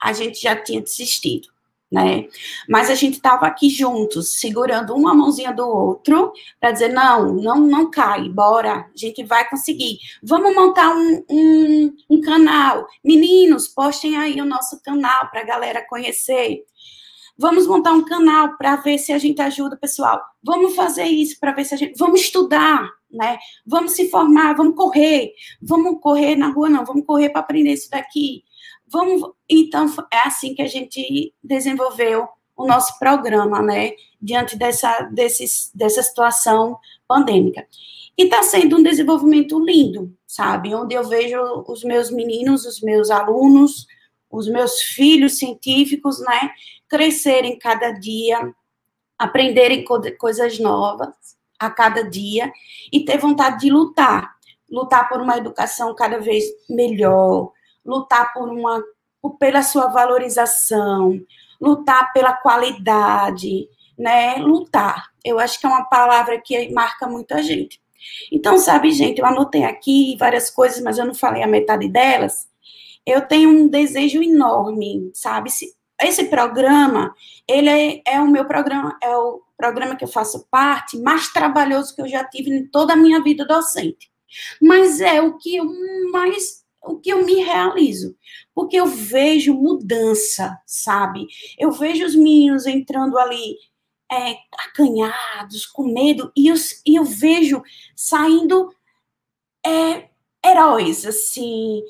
A 0.00 0.12
gente 0.12 0.40
já 0.40 0.54
tinha 0.54 0.80
desistido, 0.80 1.48
né? 1.90 2.28
Mas 2.68 2.90
a 2.90 2.94
gente 2.94 3.14
estava 3.14 3.46
aqui 3.46 3.68
juntos, 3.68 4.38
segurando 4.40 4.94
uma 4.94 5.14
mãozinha 5.14 5.52
do 5.52 5.66
outro, 5.66 6.32
para 6.60 6.72
dizer: 6.72 6.88
não, 6.88 7.32
não, 7.34 7.58
não 7.58 7.90
cai, 7.90 8.28
bora, 8.28 8.74
a 8.74 8.90
gente 8.94 9.24
vai 9.24 9.48
conseguir. 9.48 9.98
Vamos 10.22 10.54
montar 10.54 10.94
um, 10.94 11.24
um, 11.28 11.96
um 12.10 12.20
canal. 12.20 12.86
Meninos, 13.02 13.66
postem 13.66 14.16
aí 14.16 14.40
o 14.40 14.44
nosso 14.44 14.80
canal 14.82 15.30
para 15.30 15.40
a 15.40 15.46
galera 15.46 15.86
conhecer. 15.88 16.64
Vamos 17.36 17.66
montar 17.66 17.92
um 17.92 18.04
canal 18.04 18.56
para 18.56 18.76
ver 18.76 18.98
se 18.98 19.12
a 19.12 19.18
gente 19.18 19.42
ajuda 19.42 19.74
o 19.74 19.78
pessoal. 19.78 20.20
Vamos 20.42 20.76
fazer 20.76 21.06
isso 21.06 21.38
para 21.40 21.52
ver 21.52 21.64
se 21.64 21.74
a 21.74 21.76
gente. 21.76 21.98
Vamos 21.98 22.20
estudar, 22.20 22.88
né? 23.10 23.38
Vamos 23.66 23.92
se 23.92 24.08
formar, 24.08 24.54
vamos 24.54 24.76
correr. 24.76 25.32
Vamos 25.60 26.00
correr 26.00 26.36
na 26.36 26.48
rua, 26.50 26.68
não, 26.68 26.84
vamos 26.84 27.04
correr 27.04 27.30
para 27.30 27.40
aprender 27.40 27.72
isso 27.72 27.90
daqui. 27.90 28.44
Vamos. 28.86 29.32
Então, 29.48 29.92
é 30.12 30.18
assim 30.18 30.54
que 30.54 30.62
a 30.62 30.68
gente 30.68 31.34
desenvolveu 31.42 32.28
o 32.56 32.66
nosso 32.66 32.98
programa, 32.98 33.60
né? 33.60 33.92
Diante 34.22 34.56
dessa, 34.56 35.00
desses, 35.12 35.70
dessa 35.74 36.02
situação 36.02 36.78
pandêmica. 37.06 37.66
E 38.16 38.24
está 38.24 38.44
sendo 38.44 38.78
um 38.78 38.82
desenvolvimento 38.82 39.58
lindo, 39.58 40.16
sabe? 40.24 40.72
Onde 40.72 40.94
eu 40.94 41.02
vejo 41.02 41.64
os 41.66 41.82
meus 41.82 42.10
meninos, 42.12 42.64
os 42.64 42.80
meus 42.80 43.10
alunos, 43.10 43.86
os 44.30 44.48
meus 44.48 44.80
filhos 44.80 45.38
científicos, 45.38 46.20
né? 46.20 46.50
Crescerem 46.94 47.58
cada 47.58 47.90
dia, 47.90 48.54
aprenderem 49.18 49.84
co 49.84 50.00
coisas 50.16 50.60
novas 50.60 51.12
a 51.58 51.68
cada 51.68 52.08
dia 52.08 52.52
e 52.92 53.04
ter 53.04 53.18
vontade 53.18 53.62
de 53.62 53.70
lutar, 53.70 54.36
lutar 54.70 55.08
por 55.08 55.20
uma 55.20 55.36
educação 55.36 55.92
cada 55.92 56.20
vez 56.20 56.44
melhor, 56.70 57.50
lutar 57.84 58.32
por 58.32 58.48
uma 58.48 58.80
pela 59.40 59.62
sua 59.62 59.88
valorização, 59.88 61.20
lutar 61.60 62.12
pela 62.12 62.32
qualidade, 62.32 63.68
né? 63.98 64.36
Lutar. 64.36 65.06
Eu 65.24 65.40
acho 65.40 65.58
que 65.58 65.66
é 65.66 65.68
uma 65.68 65.86
palavra 65.86 66.40
que 66.40 66.72
marca 66.72 67.08
muita 67.08 67.42
gente. 67.42 67.82
Então, 68.30 68.56
sabe, 68.56 68.92
gente, 68.92 69.18
eu 69.18 69.26
anotei 69.26 69.64
aqui 69.64 70.16
várias 70.16 70.48
coisas, 70.48 70.80
mas 70.80 70.96
eu 70.96 71.06
não 71.06 71.14
falei 71.14 71.42
a 71.42 71.48
metade 71.48 71.88
delas. 71.88 72.46
Eu 73.04 73.22
tenho 73.22 73.48
um 73.48 73.66
desejo 73.66 74.22
enorme, 74.22 75.10
sabe? 75.12 75.50
Se, 76.00 76.06
esse 76.06 76.24
programa, 76.24 77.14
ele 77.48 77.68
é, 77.68 78.02
é, 78.06 78.20
o 78.20 78.28
meu 78.28 78.44
programa, 78.46 78.98
é 79.02 79.16
o 79.16 79.42
programa 79.56 79.96
que 79.96 80.04
eu 80.04 80.08
faço 80.08 80.46
parte 80.50 80.98
mais 80.98 81.32
trabalhoso 81.32 81.94
que 81.94 82.02
eu 82.02 82.08
já 82.08 82.24
tive 82.24 82.50
em 82.50 82.66
toda 82.66 82.94
a 82.94 82.96
minha 82.96 83.22
vida 83.22 83.44
docente. 83.44 84.10
Mas 84.60 85.00
é 85.00 85.20
o 85.22 85.36
que 85.38 85.56
eu 85.56 85.64
mais, 86.10 86.64
o 86.82 86.98
que 86.98 87.10
eu 87.10 87.24
me 87.24 87.34
realizo, 87.34 88.16
porque 88.54 88.76
eu 88.76 88.86
vejo 88.86 89.54
mudança, 89.54 90.58
sabe? 90.66 91.26
Eu 91.58 91.70
vejo 91.70 92.04
os 92.04 92.14
meninos 92.14 92.66
entrando 92.66 93.18
ali 93.18 93.56
é, 94.10 94.36
acanhados, 94.66 95.66
com 95.66 95.84
medo, 95.84 96.32
e 96.36 96.48
eu, 96.48 96.54
e 96.86 96.96
eu 96.96 97.04
vejo 97.04 97.62
saindo 97.94 98.74
é, 99.64 100.08
heróis, 100.44 101.06
assim, 101.06 101.82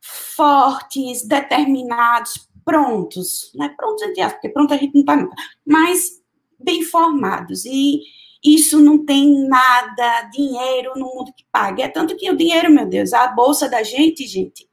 fortes, 0.00 1.26
determinados, 1.26 2.48
prontos, 2.64 3.52
né? 3.54 3.74
Prontos, 3.76 4.02
entre 4.02 4.20
aspas, 4.20 4.34
porque 4.34 4.48
pronto 4.48 4.74
a 4.74 4.76
gente 4.76 4.94
não 4.94 5.00
está 5.00 5.16
nunca, 5.16 5.34
mas 5.66 6.22
bem 6.58 6.82
formados. 6.82 7.64
E 7.64 8.00
isso 8.44 8.80
não 8.80 9.04
tem 9.04 9.46
nada, 9.46 10.22
dinheiro 10.32 10.92
no 10.96 11.06
mundo 11.06 11.32
que 11.36 11.44
pague. 11.52 11.82
É 11.82 11.88
tanto 11.88 12.16
que 12.16 12.30
o 12.30 12.36
dinheiro, 12.36 12.70
meu 12.70 12.86
Deus, 12.86 13.12
a 13.12 13.28
bolsa 13.28 13.68
da 13.68 13.82
gente, 13.82 14.26
gente, 14.26 14.68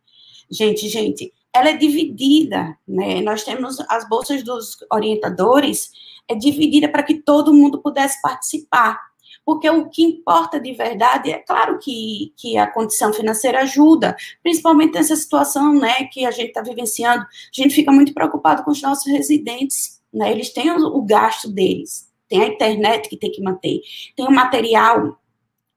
gente, 0.49 0.87
gente, 0.87 1.33
ela 1.53 1.69
é 1.69 1.77
dividida, 1.77 2.77
né? 2.87 3.21
Nós 3.21 3.43
temos 3.43 3.79
as 3.89 4.07
bolsas 4.07 4.43
dos 4.43 4.77
orientadores, 4.91 5.91
é 6.27 6.35
dividida 6.35 6.87
para 6.87 7.03
que 7.03 7.15
todo 7.15 7.53
mundo 7.53 7.81
pudesse 7.81 8.21
participar 8.21 9.08
porque 9.49 9.67
o 9.67 9.89
que 9.89 10.03
importa 10.03 10.59
de 10.59 10.73
verdade 10.73 11.31
é 11.31 11.39
claro 11.39 11.79
que, 11.79 12.31
que 12.37 12.55
a 12.55 12.67
condição 12.67 13.11
financeira 13.11 13.61
ajuda, 13.61 14.15
principalmente 14.43 14.93
nessa 14.93 15.15
situação 15.15 15.73
né, 15.73 16.03
que 16.03 16.23
a 16.23 16.29
gente 16.29 16.49
está 16.49 16.61
vivenciando. 16.61 17.23
A 17.23 17.27
gente 17.51 17.73
fica 17.73 17.91
muito 17.91 18.13
preocupado 18.13 18.63
com 18.63 18.69
os 18.69 18.79
nossos 18.79 19.11
residentes, 19.11 20.03
né, 20.13 20.31
eles 20.31 20.53
têm 20.53 20.69
o, 20.69 20.85
o 20.95 21.01
gasto 21.01 21.49
deles, 21.49 22.11
tem 22.27 22.43
a 22.43 22.47
internet 22.47 23.09
que 23.09 23.17
tem 23.17 23.31
que 23.31 23.41
manter, 23.41 23.81
tem 24.15 24.27
o 24.27 24.31
material 24.31 25.19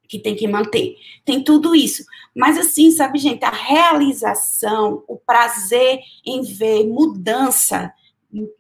que 0.07 0.19
tem 0.19 0.37
que 0.37 0.47
manter, 0.47 0.95
tem 1.25 1.43
tudo 1.43 1.75
isso. 1.75 2.05
Mas 2.37 2.59
assim, 2.59 2.91
sabe, 2.91 3.19
gente, 3.19 3.43
a 3.43 3.51
realização, 3.51 5.03
o 5.09 5.17
prazer 5.17 5.99
em 6.27 6.43
ver 6.43 6.87
mudança, 6.87 7.91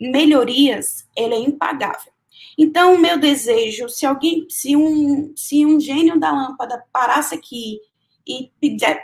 melhorias, 0.01 1.07
ele 1.15 1.35
é 1.35 1.39
impagável. 1.39 2.12
Então, 2.57 2.95
o 2.95 2.99
meu 2.99 3.19
desejo, 3.19 3.89
se 3.89 4.05
alguém, 4.05 4.47
se 4.49 4.77
um, 4.77 5.33
se 5.37 5.65
um 5.65 5.81
gênio 5.81 6.19
da 6.19 6.31
lâmpada 6.31 6.85
parasse 6.93 7.35
aqui 7.35 7.81
e 8.27 8.53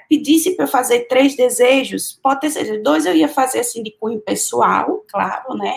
pedisse 0.08 0.54
para 0.54 0.64
eu 0.64 0.68
fazer 0.68 1.08
três 1.08 1.36
desejos, 1.36 2.18
pode 2.22 2.40
ter 2.40 2.50
certeza, 2.50 2.82
dois 2.82 3.04
eu 3.04 3.14
ia 3.14 3.28
fazer 3.28 3.60
assim 3.60 3.82
de 3.82 3.90
cunho 3.90 4.20
pessoal, 4.20 5.04
claro, 5.08 5.56
né? 5.56 5.74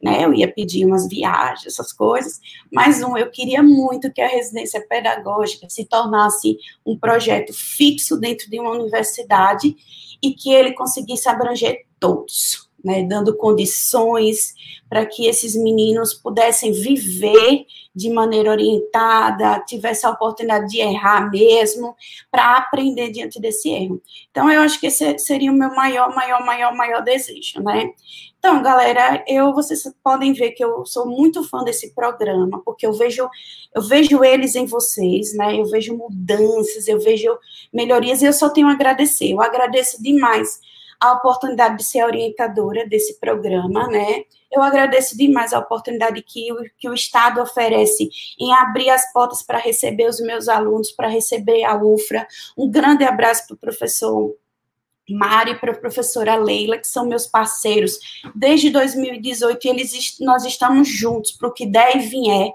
né? 0.00 0.24
Eu 0.24 0.32
ia 0.32 0.50
pedir 0.50 0.86
umas 0.86 1.08
viagens, 1.08 1.66
essas 1.66 1.92
coisas, 1.92 2.40
mas 2.72 3.02
um, 3.02 3.16
eu 3.16 3.30
queria 3.30 3.62
muito 3.62 4.12
que 4.12 4.20
a 4.20 4.28
residência 4.28 4.80
pedagógica 4.86 5.68
se 5.68 5.84
tornasse 5.84 6.56
um 6.86 6.96
projeto 6.96 7.52
fixo 7.52 8.16
dentro 8.16 8.48
de 8.48 8.60
uma 8.60 8.70
universidade 8.70 9.74
e 10.22 10.32
que 10.32 10.52
ele 10.52 10.72
conseguisse 10.72 11.28
abranger 11.28 11.84
todos, 11.98 12.63
né, 12.84 13.02
dando 13.02 13.34
condições 13.34 14.54
para 14.88 15.06
que 15.06 15.26
esses 15.26 15.56
meninos 15.56 16.12
pudessem 16.12 16.70
viver 16.72 17.64
de 17.94 18.10
maneira 18.10 18.50
orientada, 18.50 19.60
tivesse 19.60 20.04
a 20.04 20.10
oportunidade 20.10 20.68
de 20.68 20.80
errar 20.80 21.30
mesmo, 21.30 21.96
para 22.30 22.56
aprender 22.56 23.10
diante 23.10 23.40
desse 23.40 23.70
erro. 23.70 24.02
Então, 24.30 24.50
eu 24.50 24.60
acho 24.60 24.78
que 24.78 24.88
esse 24.88 25.18
seria 25.18 25.50
o 25.50 25.54
meu 25.54 25.74
maior, 25.74 26.14
maior, 26.14 26.44
maior, 26.44 26.76
maior 26.76 27.02
desejo, 27.02 27.62
né? 27.62 27.90
Então, 28.38 28.62
galera, 28.62 29.24
eu 29.26 29.54
vocês 29.54 29.82
podem 30.02 30.34
ver 30.34 30.50
que 30.50 30.62
eu 30.62 30.84
sou 30.84 31.06
muito 31.06 31.42
fã 31.48 31.64
desse 31.64 31.94
programa, 31.94 32.60
porque 32.62 32.86
eu 32.86 32.92
vejo 32.92 33.26
eu 33.74 33.82
vejo 33.82 34.22
eles 34.22 34.54
em 34.54 34.66
vocês, 34.66 35.34
né? 35.34 35.58
Eu 35.58 35.64
vejo 35.64 35.96
mudanças, 35.96 36.86
eu 36.86 37.00
vejo 37.00 37.36
melhorias 37.72 38.22
e 38.22 38.26
eu 38.26 38.32
só 38.32 38.50
tenho 38.50 38.68
a 38.68 38.72
agradecer. 38.72 39.32
Eu 39.32 39.40
agradeço 39.40 40.00
demais 40.02 40.60
a 41.04 41.12
oportunidade 41.14 41.78
de 41.78 41.84
ser 41.84 42.04
orientadora 42.04 42.86
desse 42.86 43.18
programa, 43.20 43.86
né? 43.88 44.24
Eu 44.52 44.62
agradeço 44.62 45.16
demais 45.16 45.52
a 45.52 45.58
oportunidade 45.58 46.22
que 46.22 46.52
o, 46.52 46.64
que 46.78 46.88
o 46.88 46.94
Estado 46.94 47.40
oferece 47.40 48.08
em 48.38 48.52
abrir 48.52 48.90
as 48.90 49.12
portas 49.12 49.42
para 49.42 49.58
receber 49.58 50.08
os 50.08 50.20
meus 50.20 50.48
alunos, 50.48 50.92
para 50.92 51.08
receber 51.08 51.64
a 51.64 51.76
UFRA. 51.76 52.26
Um 52.56 52.70
grande 52.70 53.04
abraço 53.04 53.46
para 53.46 53.54
o 53.54 53.58
professor 53.58 54.34
Mário 55.10 55.52
e 55.52 55.58
para 55.58 55.72
a 55.72 55.76
professora 55.76 56.34
Leila, 56.36 56.78
que 56.78 56.86
são 56.86 57.06
meus 57.06 57.26
parceiros 57.26 57.98
desde 58.34 58.70
2018, 58.70 59.66
e 59.66 59.70
eles, 59.70 60.16
nós 60.20 60.44
estamos 60.44 60.88
juntos 60.88 61.32
para 61.32 61.48
o 61.48 61.52
que 61.52 61.66
der 61.66 61.96
e 61.96 62.00
vier. 62.00 62.52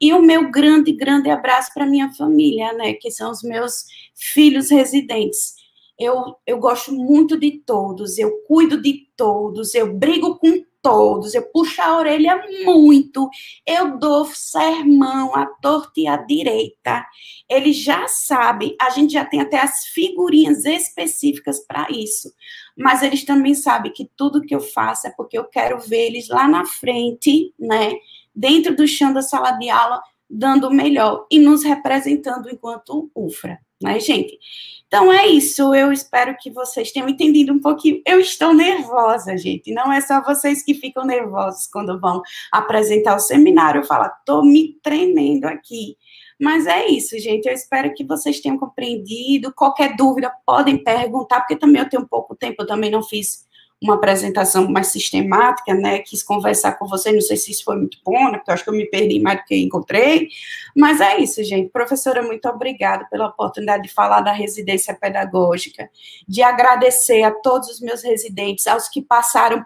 E 0.00 0.12
o 0.14 0.22
meu 0.22 0.50
grande, 0.50 0.92
grande 0.92 1.28
abraço 1.28 1.70
para 1.74 1.84
minha 1.84 2.10
família, 2.14 2.72
né, 2.72 2.94
que 2.94 3.10
são 3.10 3.30
os 3.30 3.42
meus 3.42 3.84
filhos 4.14 4.70
residentes. 4.70 5.59
Eu, 6.00 6.36
eu 6.46 6.58
gosto 6.58 6.94
muito 6.94 7.38
de 7.38 7.58
todos, 7.58 8.16
eu 8.16 8.30
cuido 8.48 8.80
de 8.80 9.06
todos, 9.14 9.74
eu 9.74 9.92
brigo 9.92 10.38
com 10.38 10.64
todos, 10.80 11.34
eu 11.34 11.42
puxo 11.42 11.82
a 11.82 11.98
orelha 11.98 12.42
muito, 12.64 13.28
eu 13.66 13.98
dou 13.98 14.24
sermão 14.24 15.34
à 15.34 15.44
torta 15.44 16.00
e 16.00 16.06
à 16.06 16.16
direita. 16.16 17.04
Eles 17.48 17.76
já 17.76 18.08
sabem, 18.08 18.74
a 18.80 18.88
gente 18.88 19.12
já 19.12 19.26
tem 19.26 19.40
até 19.40 19.60
as 19.60 19.84
figurinhas 19.88 20.64
específicas 20.64 21.60
para 21.66 21.86
isso. 21.90 22.32
Mas 22.76 23.02
eles 23.02 23.24
também 23.24 23.54
sabem 23.54 23.92
que 23.92 24.10
tudo 24.16 24.40
que 24.40 24.54
eu 24.54 24.60
faço 24.60 25.06
é 25.06 25.10
porque 25.10 25.36
eu 25.36 25.44
quero 25.44 25.78
ver 25.80 26.06
eles 26.06 26.28
lá 26.28 26.48
na 26.48 26.64
frente, 26.64 27.52
né, 27.58 27.92
dentro 28.34 28.74
do 28.74 28.88
chão 28.88 29.12
da 29.12 29.20
sala 29.20 29.50
de 29.52 29.68
aula, 29.68 30.00
dando 30.30 30.68
o 30.68 30.72
melhor 30.72 31.26
e 31.30 31.38
nos 31.38 31.62
representando 31.62 32.48
enquanto 32.48 33.10
UFRA, 33.14 33.58
né, 33.80 33.98
gente? 33.98 34.38
Então 34.86 35.12
é 35.12 35.28
isso, 35.28 35.72
eu 35.72 35.92
espero 35.92 36.36
que 36.36 36.50
vocês 36.50 36.90
tenham 36.90 37.08
entendido 37.08 37.52
um 37.52 37.60
pouquinho. 37.60 38.02
Eu 38.04 38.18
estou 38.18 38.52
nervosa, 38.52 39.38
gente, 39.38 39.72
não 39.72 39.92
é 39.92 40.00
só 40.00 40.20
vocês 40.20 40.64
que 40.64 40.74
ficam 40.74 41.04
nervosos 41.04 41.68
quando 41.68 42.00
vão 42.00 42.20
apresentar 42.50 43.14
o 43.14 43.20
seminário. 43.20 43.82
Eu 43.82 43.86
falo, 43.86 44.06
estou 44.06 44.44
me 44.44 44.74
tremendo 44.82 45.44
aqui. 45.44 45.96
Mas 46.40 46.66
é 46.66 46.88
isso, 46.88 47.16
gente. 47.20 47.46
Eu 47.46 47.52
espero 47.52 47.94
que 47.94 48.02
vocês 48.02 48.40
tenham 48.40 48.58
compreendido. 48.58 49.52
Qualquer 49.54 49.94
dúvida, 49.94 50.32
podem 50.44 50.82
perguntar, 50.82 51.40
porque 51.40 51.54
também 51.54 51.82
eu 51.82 51.88
tenho 51.88 52.08
pouco 52.08 52.34
tempo, 52.34 52.62
eu 52.62 52.66
também 52.66 52.90
não 52.90 53.02
fiz 53.02 53.44
uma 53.82 53.94
apresentação 53.94 54.70
mais 54.70 54.88
sistemática, 54.88 55.72
né? 55.74 56.00
Quis 56.00 56.22
conversar 56.22 56.72
com 56.72 56.86
você, 56.86 57.10
não 57.10 57.20
sei 57.20 57.36
se 57.36 57.50
isso 57.50 57.64
foi 57.64 57.76
muito 57.76 57.98
bom, 58.04 58.30
né? 58.30 58.36
Porque 58.36 58.50
eu 58.50 58.54
acho 58.54 58.64
que 58.64 58.70
eu 58.70 58.74
me 58.74 58.84
perdi 58.84 59.18
mais 59.20 59.38
do 59.38 59.44
que 59.44 59.56
encontrei. 59.56 60.28
Mas 60.76 61.00
é 61.00 61.18
isso, 61.18 61.42
gente. 61.42 61.70
Professora, 61.70 62.22
muito 62.22 62.46
obrigada 62.46 63.06
pela 63.10 63.28
oportunidade 63.28 63.84
de 63.84 63.88
falar 63.88 64.20
da 64.20 64.32
residência 64.32 64.94
pedagógica, 64.94 65.88
de 66.28 66.42
agradecer 66.42 67.22
a 67.22 67.30
todos 67.30 67.68
os 67.70 67.80
meus 67.80 68.02
residentes, 68.02 68.66
aos 68.66 68.86
que 68.88 69.00
passaram 69.00 69.64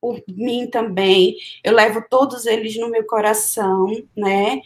por 0.00 0.22
mim 0.26 0.66
também. 0.68 1.36
Eu 1.62 1.74
levo 1.74 2.02
todos 2.08 2.46
eles 2.46 2.76
no 2.78 2.90
meu 2.90 3.06
coração, 3.06 3.86
né? 4.16 4.60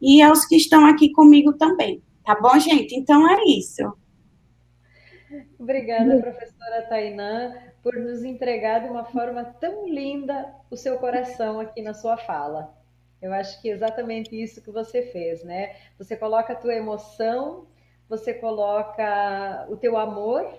E 0.00 0.22
aos 0.22 0.46
que 0.46 0.56
estão 0.56 0.86
aqui 0.86 1.12
comigo 1.12 1.52
também. 1.52 2.02
Tá 2.24 2.34
bom, 2.40 2.58
gente? 2.58 2.94
Então 2.94 3.28
é 3.30 3.44
isso. 3.44 3.92
Obrigada, 5.58 6.18
professora 6.20 6.82
Tainã 6.88 7.69
por 7.82 7.96
nos 7.96 8.22
entregar 8.24 8.80
de 8.80 8.88
uma 8.88 9.04
forma 9.04 9.44
tão 9.44 9.88
linda 9.88 10.54
o 10.70 10.76
seu 10.76 10.98
coração 10.98 11.60
aqui 11.60 11.82
na 11.82 11.94
sua 11.94 12.16
fala. 12.16 12.74
Eu 13.20 13.32
acho 13.32 13.60
que 13.60 13.70
é 13.70 13.72
exatamente 13.72 14.34
isso 14.40 14.62
que 14.62 14.70
você 14.70 15.02
fez, 15.02 15.44
né? 15.44 15.76
Você 15.98 16.16
coloca 16.16 16.52
a 16.52 16.56
tua 16.56 16.74
emoção, 16.74 17.66
você 18.08 18.32
coloca 18.34 19.66
o 19.68 19.76
teu 19.76 19.96
amor 19.96 20.50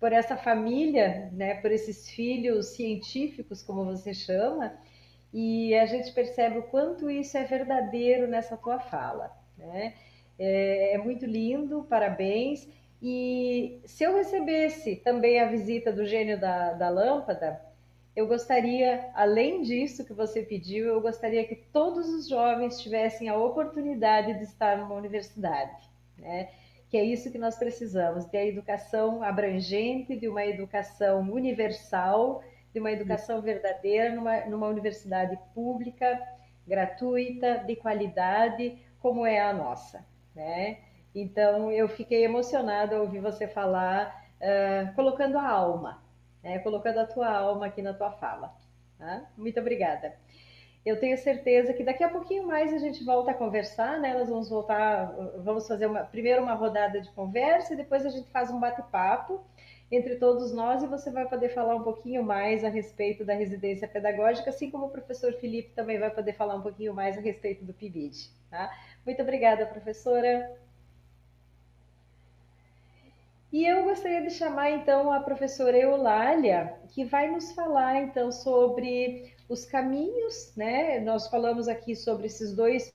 por 0.00 0.12
essa 0.12 0.36
família, 0.36 1.28
né, 1.32 1.56
por 1.56 1.70
esses 1.70 2.08
filhos 2.08 2.68
científicos, 2.68 3.62
como 3.62 3.84
você 3.84 4.14
chama, 4.14 4.72
e 5.32 5.74
a 5.74 5.84
gente 5.84 6.10
percebe 6.12 6.58
o 6.58 6.62
quanto 6.62 7.10
isso 7.10 7.36
é 7.36 7.44
verdadeiro 7.44 8.26
nessa 8.26 8.56
tua 8.56 8.80
fala, 8.80 9.30
né? 9.58 9.94
É, 10.38 10.94
é 10.94 10.98
muito 10.98 11.26
lindo, 11.26 11.84
parabéns. 11.88 12.66
E 13.02 13.80
se 13.86 14.04
eu 14.04 14.14
recebesse 14.14 14.96
também 14.96 15.40
a 15.40 15.48
visita 15.48 15.90
do 15.92 16.04
gênio 16.04 16.38
da, 16.38 16.74
da 16.74 16.90
lâmpada, 16.90 17.60
eu 18.14 18.26
gostaria, 18.26 19.08
além 19.14 19.62
disso 19.62 20.04
que 20.04 20.12
você 20.12 20.42
pediu, 20.42 20.86
eu 20.86 21.00
gostaria 21.00 21.44
que 21.44 21.56
todos 21.56 22.08
os 22.08 22.28
jovens 22.28 22.80
tivessem 22.80 23.28
a 23.28 23.36
oportunidade 23.36 24.34
de 24.34 24.44
estar 24.44 24.76
numa 24.76 24.94
universidade, 24.94 25.88
né? 26.18 26.50
Que 26.90 26.98
é 26.98 27.04
isso 27.04 27.30
que 27.30 27.38
nós 27.38 27.56
precisamos, 27.56 28.26
de 28.26 28.36
a 28.36 28.44
educação 28.44 29.22
abrangente, 29.22 30.16
de 30.16 30.28
uma 30.28 30.44
educação 30.44 31.20
universal, 31.30 32.42
de 32.74 32.80
uma 32.80 32.90
educação 32.90 33.40
verdadeira 33.40 34.14
numa, 34.14 34.40
numa 34.46 34.66
universidade 34.66 35.38
pública, 35.54 36.20
gratuita, 36.66 37.58
de 37.58 37.76
qualidade, 37.76 38.76
como 38.98 39.24
é 39.24 39.40
a 39.40 39.52
nossa, 39.52 40.04
né? 40.34 40.78
Então, 41.14 41.70
eu 41.72 41.88
fiquei 41.88 42.24
emocionada 42.24 42.96
ao 42.96 43.02
ouvir 43.02 43.20
você 43.20 43.48
falar, 43.48 44.24
uh, 44.40 44.94
colocando 44.94 45.36
a 45.38 45.48
alma, 45.48 46.02
né? 46.42 46.58
colocando 46.60 46.98
a 46.98 47.06
tua 47.06 47.28
alma 47.28 47.66
aqui 47.66 47.82
na 47.82 47.92
tua 47.92 48.12
fala. 48.12 48.54
Tá? 48.98 49.26
Muito 49.36 49.58
obrigada. 49.58 50.14
Eu 50.84 50.98
tenho 50.98 51.16
certeza 51.18 51.74
que 51.74 51.84
daqui 51.84 52.02
a 52.02 52.08
pouquinho 52.08 52.46
mais 52.46 52.72
a 52.72 52.78
gente 52.78 53.04
volta 53.04 53.32
a 53.32 53.34
conversar, 53.34 54.00
né? 54.00 54.14
Nós 54.14 54.30
vamos 54.30 54.48
voltar, 54.48 55.12
vamos 55.44 55.68
fazer 55.68 55.84
uma, 55.84 56.04
primeiro 56.04 56.42
uma 56.42 56.54
rodada 56.54 57.00
de 57.02 57.10
conversa 57.10 57.74
e 57.74 57.76
depois 57.76 58.06
a 58.06 58.08
gente 58.08 58.30
faz 58.30 58.50
um 58.50 58.58
bate-papo 58.58 59.44
entre 59.90 60.16
todos 60.16 60.52
nós 60.54 60.82
e 60.82 60.86
você 60.86 61.10
vai 61.10 61.28
poder 61.28 61.50
falar 61.50 61.74
um 61.74 61.82
pouquinho 61.82 62.22
mais 62.22 62.64
a 62.64 62.68
respeito 62.68 63.24
da 63.24 63.34
residência 63.34 63.86
pedagógica, 63.88 64.48
assim 64.48 64.70
como 64.70 64.86
o 64.86 64.90
professor 64.90 65.34
Felipe 65.34 65.70
também 65.74 65.98
vai 65.98 66.10
poder 66.10 66.32
falar 66.32 66.54
um 66.54 66.62
pouquinho 66.62 66.94
mais 66.94 67.18
a 67.18 67.20
respeito 67.20 67.64
do 67.64 67.74
PIBID. 67.74 68.30
Tá? 68.48 68.70
Muito 69.04 69.20
obrigada, 69.20 69.66
professora. 69.66 70.50
E 73.52 73.66
eu 73.66 73.82
gostaria 73.82 74.22
de 74.22 74.30
chamar 74.30 74.70
então 74.70 75.12
a 75.12 75.20
professora 75.20 75.76
Eulália, 75.76 76.78
que 76.90 77.04
vai 77.04 77.28
nos 77.28 77.50
falar 77.50 77.96
então 77.96 78.30
sobre 78.30 79.34
os 79.48 79.64
caminhos, 79.64 80.54
né? 80.56 81.00
Nós 81.00 81.26
falamos 81.26 81.66
aqui 81.66 81.96
sobre 81.96 82.26
esses 82.26 82.54
dois 82.54 82.92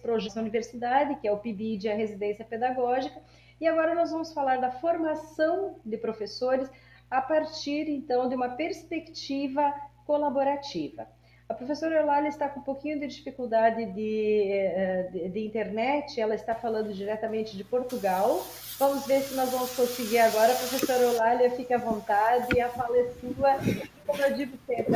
projetos 0.00 0.36
da 0.36 0.40
universidade, 0.40 1.16
que 1.16 1.26
é 1.26 1.32
o 1.32 1.38
PIBID 1.40 1.86
e 1.86 1.90
a 1.90 1.96
residência 1.96 2.44
pedagógica, 2.44 3.20
e 3.60 3.66
agora 3.66 3.92
nós 3.92 4.12
vamos 4.12 4.32
falar 4.32 4.58
da 4.58 4.70
formação 4.70 5.80
de 5.84 5.96
professores 5.98 6.70
a 7.10 7.20
partir 7.20 7.88
então 7.88 8.28
de 8.28 8.36
uma 8.36 8.50
perspectiva 8.50 9.74
colaborativa. 10.06 11.08
A 11.48 11.54
professora 11.54 11.96
Eulália 11.96 12.28
está 12.28 12.48
com 12.48 12.60
um 12.60 12.62
pouquinho 12.62 13.00
de 13.00 13.06
dificuldade 13.08 13.86
de, 13.86 14.52
eh, 14.52 15.08
de, 15.10 15.28
de, 15.30 15.46
internet, 15.46 16.20
ela 16.20 16.34
está 16.34 16.54
falando 16.54 16.92
diretamente 16.92 17.56
de 17.56 17.64
Portugal. 17.64 18.44
Vamos 18.78 19.06
ver 19.06 19.22
se 19.22 19.34
nós 19.34 19.50
vamos 19.50 19.70
conseguir 19.72 20.18
agora. 20.18 20.52
A 20.52 20.56
professora 20.56 21.02
Eulália, 21.02 21.50
fique 21.50 21.74
à 21.74 21.78
vontade, 21.78 22.60
a 22.60 22.68
fala 22.68 22.96
é 22.96 23.10
sua. 23.20 23.58
Como 24.06 24.22
eu 24.22 24.34
digo 24.34 24.56
sempre, 24.66 24.94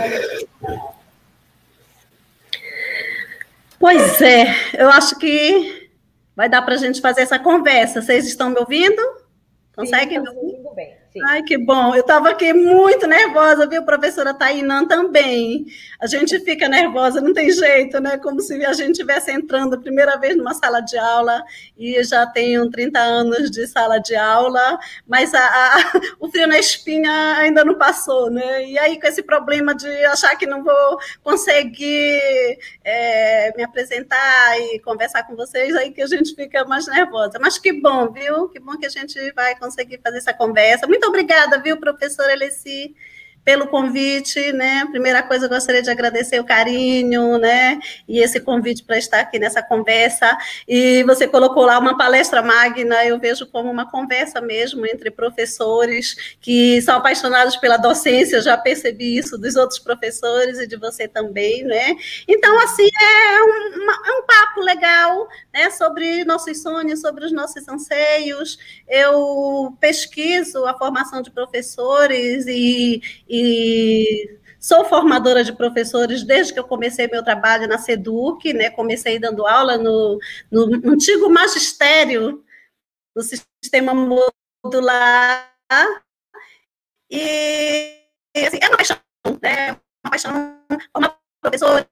Pois 3.79 4.23
é, 4.23 4.45
eu 4.79 4.89
acho 4.89 5.19
que 5.19 5.91
vai 6.37 6.49
dar 6.49 6.63
para 6.63 6.75
a 6.75 6.79
gente 6.79 7.01
fazer 7.01 7.23
essa 7.23 7.39
conversa. 7.39 8.01
Vocês 8.01 8.27
estão 8.27 8.51
me 8.51 8.59
ouvindo? 8.61 9.03
Conseguem 9.75 10.21
me 10.21 10.29
ouvir? 10.29 10.52
Sim. 11.13 11.21
Ai, 11.29 11.43
que 11.43 11.59
bom. 11.59 11.95
Eu 11.95 12.01
estava 12.01 12.31
aqui 12.31 12.55
muito 12.55 13.07
nervosa, 13.07 13.67
viu, 13.67 13.85
professora 13.85 14.33
Tainã 14.33 14.87
também. 14.87 15.67
A 16.01 16.07
gente 16.07 16.41
fica 16.41 16.67
nervosa, 16.69 17.21
não 17.21 17.35
tem 17.35 17.51
jeito, 17.51 18.01
né? 18.01 18.17
Como 18.17 18.41
se 18.41 18.65
a 18.65 18.73
gente 18.73 18.93
estivesse 18.93 19.31
entrando 19.31 19.75
a 19.75 19.79
primeira 19.79 20.17
vez 20.17 20.35
numa 20.37 20.55
sala 20.55 20.81
de 20.81 20.97
aula 20.97 21.43
e 21.77 22.03
já 22.03 22.27
tenho 22.27 22.71
30 22.71 22.99
anos 22.99 23.51
de 23.51 23.67
sala 23.67 23.99
de 23.99 24.17
aula, 24.17 24.79
mas 25.07 25.35
a, 25.35 25.41
a, 25.41 25.93
o 26.19 26.31
frio 26.31 26.47
na 26.47 26.59
espinha 26.59 27.37
ainda 27.37 27.63
não 27.63 27.77
passou, 27.77 28.31
né? 28.31 28.65
E 28.67 28.79
aí, 28.79 28.99
com 28.99 29.07
esse 29.07 29.23
problema 29.23 29.75
de 29.75 29.89
achar 30.07 30.35
que 30.37 30.47
não 30.47 30.65
vou 30.65 30.99
conseguir 31.23 32.59
é, 32.83 33.53
me 33.55 33.63
apresentar 33.63 34.59
e 34.59 34.79
conversar 34.81 35.25
com 35.25 35.37
vocês, 35.37 35.75
aí 35.77 35.91
que 35.91 36.01
a 36.01 36.07
gente 36.07 36.35
fica 36.35 36.65
mais 36.65 36.87
nervosa. 36.87 37.39
Mas 37.39 37.59
que 37.59 37.73
bom, 37.73 38.11
viu? 38.11 38.49
Que 38.49 38.59
bom 38.59 38.79
que 38.79 38.87
a 38.87 38.91
gente 38.91 39.19
vai 39.33 39.55
conseguir 39.59 40.01
fazer 40.03 40.19
essa 40.19 40.33
conversa. 40.33 40.87
Muito 40.87 41.02
muito 41.03 41.09
obrigada, 41.09 41.59
viu, 41.61 41.77
professora 41.79 42.33
Alessi? 42.33 42.95
Pelo 43.45 43.67
convite, 43.67 44.53
né? 44.53 44.87
Primeira 44.91 45.23
coisa, 45.23 45.47
eu 45.47 45.49
gostaria 45.49 45.83
de 45.83 45.91
agradecer 45.91 46.39
o 46.39 46.45
carinho, 46.45 47.39
né? 47.39 47.81
E 48.07 48.21
esse 48.21 48.41
convite 48.41 48.85
para 48.85 48.99
estar 48.99 49.21
aqui 49.21 49.39
nessa 49.39 49.63
conversa. 49.63 50.37
E 50.67 51.03
você 51.05 51.27
colocou 51.27 51.65
lá 51.65 51.79
uma 51.79 51.97
palestra 51.97 52.41
magna, 52.41 53.05
eu 53.05 53.19
vejo 53.19 53.47
como 53.47 53.71
uma 53.71 53.91
conversa 53.91 54.41
mesmo 54.41 54.87
entre 54.87 55.11
professores 55.11 56.37
que 56.41 56.81
são 56.83 56.97
apaixonados 56.99 57.57
pela 57.57 57.77
docência, 57.77 58.41
já 58.41 58.57
percebi 58.57 59.17
isso 59.17 59.37
dos 59.37 59.57
outros 59.57 59.81
professores 59.81 60.59
e 60.59 60.67
de 60.67 60.77
você 60.77 61.09
também, 61.09 61.65
né? 61.65 61.97
Então, 62.29 62.59
assim, 62.61 62.89
é 63.01 63.43
um, 63.43 63.91
é 63.91 64.19
um 64.21 64.27
papo 64.27 64.61
legal, 64.61 65.29
né? 65.53 65.69
Sobre 65.71 66.25
nossos 66.25 66.63
sonhos, 66.63 67.01
sobre 67.01 67.25
os 67.25 67.33
nossos 67.33 67.67
anseios. 67.69 68.57
Eu 68.89 69.77
pesquiso 69.81 70.65
a 70.65 70.79
formação 70.79 71.23
de 71.23 71.31
professores 71.31 72.47
e 72.47 73.03
e 73.33 74.43
Sou 74.63 74.85
formadora 74.85 75.43
de 75.43 75.53
professores 75.53 76.23
desde 76.23 76.53
que 76.53 76.59
eu 76.61 76.65
comecei 76.65 77.09
meu 77.09 77.25
trabalho 77.25 77.67
na 77.67 77.79
SEDUC, 77.79 78.53
né? 78.55 78.71
Comecei 78.71 79.19
dando 79.19 79.45
aula 79.45 79.77
no, 79.77 80.21
no 80.53 80.93
antigo 80.93 81.29
magistério 81.29 82.45
do 83.13 83.23
sistema 83.25 83.93
modular. 83.93 85.53
E, 87.11 88.07
assim, 88.37 88.61
é 88.63 88.69
uma 88.69 88.77
paixão, 88.77 88.97
né? 89.43 89.73
Uma 90.05 90.11
paixão 90.13 90.33
formar 90.93 91.19
professores, 91.43 91.89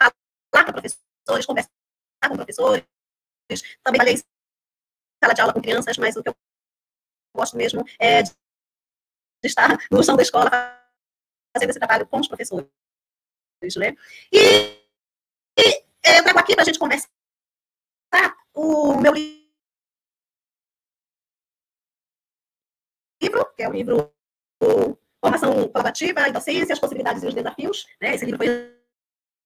falar 0.00 0.64
com 0.64 0.72
professores, 0.72 1.46
conversar 1.46 1.70
com 2.28 2.36
professores. 2.36 2.84
Também 3.82 3.98
falei 3.98 4.14
em 4.14 4.18
sala 5.20 5.34
de 5.34 5.40
aula 5.40 5.52
com 5.52 5.60
crianças, 5.60 5.98
mas 5.98 6.14
o 6.14 6.22
que 6.22 6.28
eu 6.28 6.36
gosto 7.36 7.56
mesmo 7.56 7.84
é 7.98 8.22
de 8.22 8.32
estar 9.42 9.76
no 9.90 10.04
chão 10.04 10.14
da 10.14 10.22
escola 10.22 10.81
fazendo 11.54 11.70
esse 11.70 11.78
trabalho 11.78 12.06
com 12.06 12.18
os 12.18 12.28
professores. 12.28 12.68
Né? 13.76 13.94
E, 14.32 14.38
e 15.58 15.86
eu 16.04 16.24
trago 16.24 16.38
aqui 16.38 16.54
para 16.54 16.62
a 16.62 16.64
gente 16.64 16.78
conversar 16.78 17.08
o 18.54 19.00
meu 19.00 19.12
livro, 23.22 23.54
que 23.54 23.62
é 23.62 23.68
o 23.68 23.72
livro 23.72 24.12
Formação 25.20 25.68
Colaborativa 25.68 26.28
e 26.28 26.32
Docência, 26.32 26.72
as 26.72 26.80
Possibilidades 26.80 27.22
e 27.22 27.26
os 27.26 27.34
Desafios. 27.34 27.86
Né? 28.00 28.14
Esse 28.14 28.24
livro 28.24 28.38
foi 28.38 28.48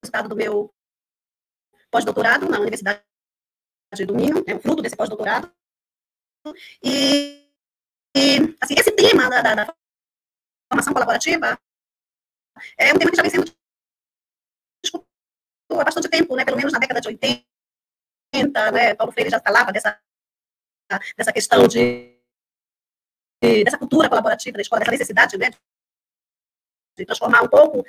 resultado 0.03 0.29
do 0.29 0.37
meu 0.37 0.73
pós-doutorado 1.91 2.49
na 2.49 2.59
Universidade 2.59 3.03
do 4.07 4.15
Minho, 4.15 4.43
é 4.47 4.55
o 4.55 4.61
fruto 4.61 4.83
desse 4.83 4.97
pós-doutorado. 4.97 5.53
E, 6.83 7.51
e 8.17 8.57
assim, 8.61 8.75
esse 8.79 8.93
tema 8.93 9.29
da, 9.29 9.43
da, 9.43 9.55
da 9.55 9.77
formação 10.71 10.93
colaborativa 10.93 11.59
é 12.79 12.93
um 12.93 12.99
tema 12.99 13.11
que 13.11 13.17
já 13.17 13.23
vem 13.23 13.31
sendo 13.31 13.45
discutido 14.83 15.07
há 15.81 15.85
bastante 15.85 16.09
tempo, 16.09 16.37
né? 16.37 16.45
pelo 16.45 16.57
menos 16.57 16.73
na 16.73 16.79
década 16.79 17.01
de 17.01 17.09
80, 17.09 17.45
né? 18.73 18.95
Paulo 18.95 19.13
Freire 19.13 19.31
já 19.31 19.41
falava 19.41 19.73
dessa, 19.73 20.01
dessa 21.17 21.33
questão 21.33 21.67
de, 21.67 22.17
de 23.43 23.65
dessa 23.65 23.79
cultura 23.79 24.09
colaborativa 24.09 24.57
da 24.57 24.63
escola, 24.63 24.81
dessa 24.81 24.93
necessidade 24.93 25.37
né? 25.37 25.51
de 26.97 27.05
transformar 27.05 27.43
um 27.43 27.49
pouco 27.49 27.85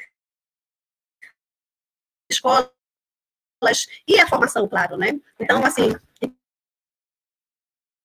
escolas 2.30 2.70
e 4.08 4.20
a 4.20 4.28
formação, 4.28 4.68
claro, 4.68 4.98
né? 4.98 5.20
Então, 5.40 5.64
assim, 5.66 5.96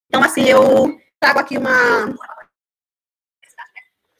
então, 0.08 0.22
assim, 0.22 0.44
eu 0.44 1.00
trago 1.18 1.40
aqui 1.40 1.58
uma 1.58 2.14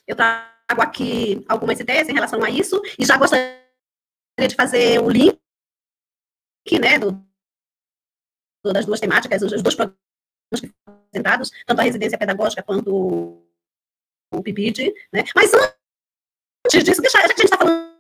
eu 0.07 0.17
trago 0.17 0.52
aqui 0.81 1.45
algumas 1.49 1.79
ideias 1.81 2.09
em 2.09 2.15
relação 2.15 2.43
a 2.43 2.51
isso, 2.51 2.81
e 2.99 3.05
já 3.05 3.17
gostaria 3.17 3.59
de 4.49 4.55
fazer 4.55 5.01
o 5.01 5.11
link, 5.11 5.39
né, 6.81 6.99
do, 6.99 7.21
das 8.73 8.87
duas 8.87 9.01
temáticas, 9.01 9.43
os 9.43 9.63
dois 9.63 9.75
programas 9.75 9.99
que 10.61 10.73
foram 10.85 10.99
apresentados, 11.01 11.51
tanto 11.67 11.81
a 11.81 11.85
residência 11.85 12.19
pedagógica 12.19 12.63
quanto 12.63 13.45
o 14.33 14.43
PIBID, 14.43 14.95
né, 15.13 15.25
mas 15.35 15.53
antes 15.53 16.85
disso, 16.85 17.03
deixa, 17.03 17.21
já 17.21 17.29
que 17.29 17.35
a 17.35 17.37
gente 17.37 17.45
está 17.45 17.59
falando 17.59 17.93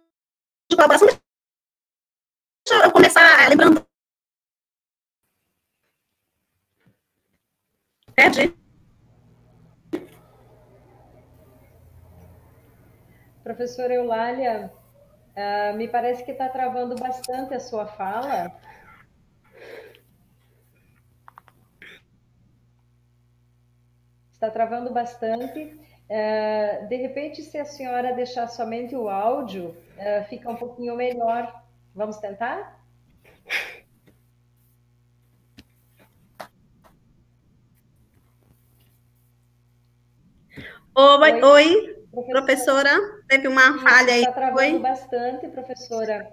de 0.70 0.76
colaboração, 0.76 1.08
deixa 1.08 2.84
eu 2.84 2.92
começar 2.92 3.48
lembrando 3.48 3.86
Perde. 8.14 8.61
Professora 13.42 13.92
Eulália, 13.92 14.72
uh, 15.36 15.76
me 15.76 15.88
parece 15.88 16.22
que 16.24 16.30
está 16.30 16.48
travando 16.48 16.94
bastante 16.94 17.54
a 17.54 17.60
sua 17.60 17.86
fala. 17.86 18.52
Está 24.32 24.48
travando 24.48 24.92
bastante. 24.92 25.76
Uh, 26.08 26.86
de 26.88 26.96
repente, 26.96 27.42
se 27.42 27.58
a 27.58 27.64
senhora 27.64 28.12
deixar 28.12 28.46
somente 28.46 28.94
o 28.94 29.08
áudio, 29.08 29.76
uh, 29.96 30.24
fica 30.28 30.48
um 30.48 30.56
pouquinho 30.56 30.94
melhor. 30.94 31.62
Vamos 31.94 32.18
tentar? 32.18 32.80
Oi, 40.94 41.42
oi, 41.42 42.01
professora, 42.12 42.98
teve 43.28 43.48
uma 43.48 43.78
falha 43.80 44.12
aí. 44.12 44.20
Está 44.20 44.32
travando 44.32 44.74
oi? 44.74 44.78
bastante, 44.78 45.48
professora. 45.48 46.28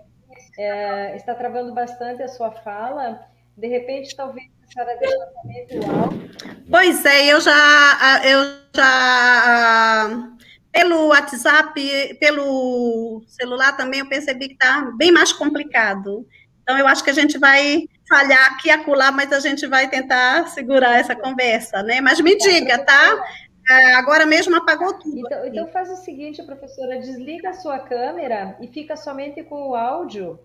É, 0.57 1.15
está 1.15 1.33
travando 1.33 1.73
bastante 1.73 2.21
a 2.21 2.27
sua 2.27 2.51
fala. 2.51 3.19
De 3.57 3.67
repente, 3.67 4.15
talvez 4.15 4.47
a 4.63 4.71
senhora 4.71 4.99
deixe 5.45 5.79
o 5.79 5.91
áudio. 5.91 6.29
Pois 6.69 7.05
é, 7.05 7.25
eu 7.25 7.41
já, 7.41 8.21
eu 8.23 8.59
já 8.75 10.29
pelo 10.71 11.07
WhatsApp, 11.07 12.17
pelo 12.19 13.23
celular 13.27 13.75
também, 13.75 14.01
eu 14.01 14.07
percebi 14.07 14.47
que 14.47 14.53
está 14.53 14.81
bem 14.97 15.11
mais 15.11 15.33
complicado. 15.33 16.27
Então, 16.61 16.77
eu 16.77 16.87
acho 16.87 17.03
que 17.03 17.09
a 17.09 17.13
gente 17.13 17.37
vai 17.37 17.85
falhar 18.07 18.53
aqui 18.53 18.67
e 18.67 18.71
acolá, 18.71 19.11
mas 19.11 19.33
a 19.33 19.39
gente 19.39 19.65
vai 19.65 19.89
tentar 19.89 20.47
segurar 20.49 20.99
essa 20.99 21.15
conversa, 21.15 21.81
né? 21.81 21.99
Mas 21.99 22.19
me 22.21 22.37
diga, 22.37 22.77
tá? 22.79 23.23
É, 23.69 23.93
agora 23.93 24.25
mesmo 24.25 24.55
apagou 24.55 24.97
tudo. 24.97 25.19
Então, 25.19 25.45
então, 25.45 25.67
faz 25.67 25.91
o 25.91 25.95
seguinte, 25.97 26.41
professora, 26.41 26.99
desliga 26.99 27.49
a 27.49 27.53
sua 27.53 27.77
câmera 27.77 28.57
e 28.59 28.67
fica 28.67 28.97
somente 28.97 29.43
com 29.43 29.69
o 29.69 29.75
áudio, 29.75 30.39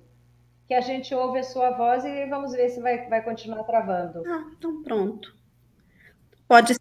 que 0.68 0.74
a 0.74 0.82
gente 0.82 1.14
ouve 1.14 1.38
a 1.38 1.42
sua 1.42 1.70
voz 1.70 2.04
e 2.04 2.26
vamos 2.26 2.52
ver 2.52 2.68
se 2.68 2.80
vai, 2.80 3.08
vai 3.08 3.22
continuar 3.22 3.64
travando. 3.64 4.22
Ah, 4.26 4.44
então 4.58 4.82
pronto. 4.82 5.34
Pode 6.46 6.74
ser. 6.74 6.80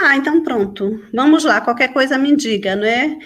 Ah, 0.00 0.16
então 0.16 0.42
pronto. 0.42 1.00
Vamos 1.14 1.44
lá, 1.44 1.60
qualquer 1.60 1.92
coisa 1.92 2.18
me 2.18 2.34
diga, 2.34 2.74
não 2.74 2.86
é? 2.86 3.16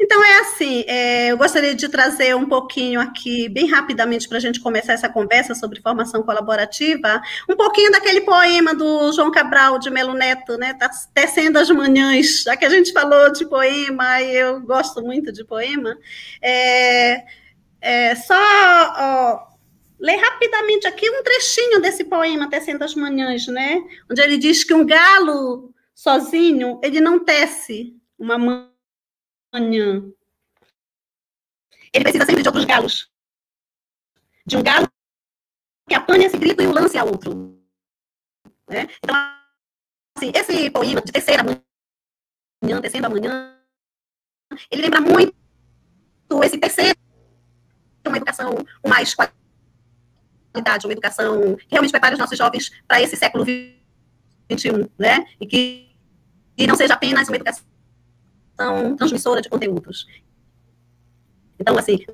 Então, 0.00 0.22
é 0.24 0.40
assim, 0.40 0.84
é, 0.86 1.28
eu 1.32 1.38
gostaria 1.38 1.74
de 1.74 1.88
trazer 1.88 2.34
um 2.34 2.46
pouquinho 2.46 3.00
aqui, 3.00 3.48
bem 3.48 3.66
rapidamente, 3.66 4.28
para 4.28 4.38
a 4.38 4.40
gente 4.40 4.60
começar 4.60 4.92
essa 4.92 5.08
conversa 5.08 5.54
sobre 5.54 5.80
formação 5.80 6.22
colaborativa, 6.22 7.22
um 7.48 7.56
pouquinho 7.56 7.92
daquele 7.92 8.22
poema 8.22 8.74
do 8.74 9.12
João 9.12 9.30
Cabral 9.30 9.78
de 9.78 9.90
Melo 9.90 10.14
Neto, 10.14 10.56
né? 10.56 10.74
Tá 10.74 10.90
tecendo 11.12 11.58
as 11.58 11.70
manhãs, 11.70 12.42
já 12.42 12.56
que 12.56 12.64
a 12.64 12.70
gente 12.70 12.92
falou 12.92 13.32
de 13.32 13.46
poema, 13.46 14.20
e 14.20 14.36
eu 14.36 14.60
gosto 14.60 15.02
muito 15.02 15.32
de 15.32 15.44
poema. 15.44 15.96
É, 16.42 17.22
é 17.80 18.14
só 18.14 18.34
ó, 18.34 19.54
ler 20.00 20.16
rapidamente 20.16 20.86
aqui 20.86 21.08
um 21.08 21.22
trechinho 21.22 21.80
desse 21.80 22.04
poema, 22.04 22.50
Tecendo 22.50 22.84
as 22.84 22.94
Manhãs, 22.94 23.46
né? 23.46 23.80
Onde 24.10 24.20
ele 24.20 24.38
diz 24.38 24.64
que 24.64 24.74
um 24.74 24.84
galo 24.84 25.72
sozinho, 25.94 26.80
ele 26.82 27.00
não 27.00 27.24
tece 27.24 27.94
uma 28.18 28.36
manhã. 28.36 28.73
Ele 31.92 32.02
precisa 32.02 32.26
sempre 32.26 32.42
de 32.42 32.48
outros 32.48 32.64
galos. 32.64 33.08
De 34.44 34.56
um 34.56 34.62
galo 34.62 34.88
que 35.88 35.94
apanhe 35.94 36.24
esse 36.24 36.36
grito 36.36 36.60
e 36.60 36.66
o 36.66 36.72
lance 36.72 36.98
a 36.98 37.04
outro. 37.04 37.56
Né? 38.68 38.88
Então, 39.02 39.14
assim, 40.16 40.32
esse 40.34 40.70
poema 40.70 41.00
de 41.00 41.12
terceira 41.12 41.44
manhã, 41.44 42.80
terceira 42.80 43.08
manhã, 43.08 43.56
ele 44.70 44.82
lembra 44.82 45.00
muito 45.00 45.34
esse 46.42 46.58
terceiro, 46.58 46.98
uma 48.06 48.16
educação 48.16 48.52
com 48.82 48.88
mais 48.88 49.14
qualidade, 49.14 50.86
uma 50.86 50.92
educação 50.92 51.56
que 51.56 51.68
realmente 51.70 51.92
prepare 51.92 52.14
os 52.14 52.18
nossos 52.18 52.36
jovens 52.36 52.70
para 52.88 53.00
esse 53.00 53.16
século 53.16 53.44
XXI, 53.44 54.90
né? 54.98 55.24
E 55.40 55.46
que 55.46 55.94
e 56.56 56.66
não 56.66 56.74
seja 56.74 56.94
apenas 56.94 57.28
uma 57.28 57.36
educação 57.36 57.64
são 58.56 58.96
transmissora 58.96 59.40
de 59.40 59.48
conteúdos. 59.48 60.06
Então, 61.58 61.76
assim, 61.78 62.04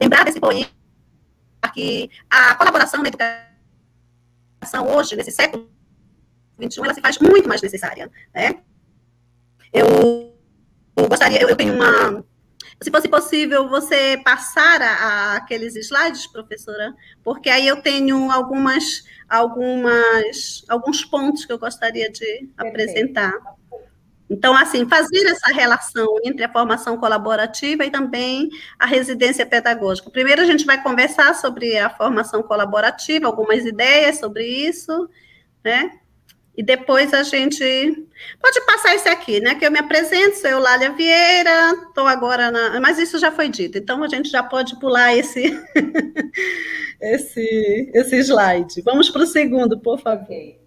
lembrar 0.00 0.24
desse 0.24 0.40
poema 0.40 0.68
que 1.72 2.10
a 2.28 2.54
colaboração 2.54 3.02
na 3.02 3.08
educação 3.08 4.88
hoje, 4.94 5.16
nesse 5.16 5.30
século 5.30 5.70
XXI, 6.60 6.80
ela 6.82 6.94
se 6.94 7.00
faz 7.00 7.18
muito 7.18 7.48
mais 7.48 7.62
necessária, 7.62 8.10
né? 8.34 8.62
Eu, 9.72 10.36
eu 10.96 11.08
gostaria, 11.08 11.40
eu, 11.40 11.48
eu, 11.48 11.56
tenho 11.56 11.74
uma... 11.74 12.24
Se 12.82 12.90
fosse 12.90 13.08
possível, 13.08 13.68
você 13.68 14.20
passar 14.24 14.82
a, 14.82 14.92
a, 14.92 15.36
aqueles 15.36 15.76
slides, 15.76 16.26
professora, 16.26 16.94
porque 17.22 17.48
aí 17.48 17.66
eu 17.66 17.80
tenho 17.80 18.30
algumas, 18.30 19.04
algumas, 19.28 20.64
alguns 20.68 21.04
pontos 21.04 21.44
que 21.44 21.52
eu 21.52 21.58
gostaria 21.58 22.10
de 22.10 22.18
Perfeito. 22.18 22.54
apresentar. 22.58 23.32
Então, 24.32 24.56
assim, 24.56 24.88
fazer 24.88 25.26
essa 25.26 25.52
relação 25.52 26.08
entre 26.24 26.42
a 26.42 26.50
formação 26.50 26.96
colaborativa 26.96 27.84
e 27.84 27.90
também 27.90 28.48
a 28.78 28.86
residência 28.86 29.44
pedagógica. 29.44 30.10
Primeiro, 30.10 30.40
a 30.40 30.46
gente 30.46 30.64
vai 30.64 30.82
conversar 30.82 31.34
sobre 31.34 31.78
a 31.78 31.90
formação 31.90 32.42
colaborativa, 32.42 33.26
algumas 33.26 33.64
ideias 33.66 34.18
sobre 34.18 34.46
isso, 34.46 35.08
né? 35.62 35.92
e 36.54 36.62
depois 36.62 37.14
a 37.14 37.22
gente 37.22 38.06
pode 38.38 38.66
passar 38.66 38.94
esse 38.94 39.08
aqui, 39.08 39.40
né? 39.40 39.54
Que 39.54 39.66
eu 39.66 39.70
me 39.70 39.78
apresento, 39.78 40.36
sou 40.36 40.50
Eulália 40.50 40.92
Vieira, 40.92 41.72
estou 41.88 42.06
agora 42.06 42.50
na. 42.50 42.78
Mas 42.78 42.98
isso 42.98 43.18
já 43.18 43.32
foi 43.32 43.48
dito, 43.48 43.78
então 43.78 44.02
a 44.02 44.08
gente 44.08 44.28
já 44.28 44.42
pode 44.42 44.78
pular 44.78 45.16
esse, 45.16 45.44
esse, 47.00 47.90
esse 47.94 48.16
slide. 48.18 48.82
Vamos 48.82 49.08
para 49.08 49.22
o 49.22 49.26
segundo, 49.26 49.78
por 49.78 49.98
favor. 49.98 50.24
Okay. 50.24 50.60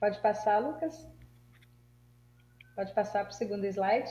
Pode 0.00 0.20
passar, 0.22 0.58
Lucas? 0.58 1.11
Pode 2.74 2.92
passar 2.94 3.24
para 3.24 3.32
o 3.32 3.36
segundo 3.36 3.64
slide. 3.66 4.10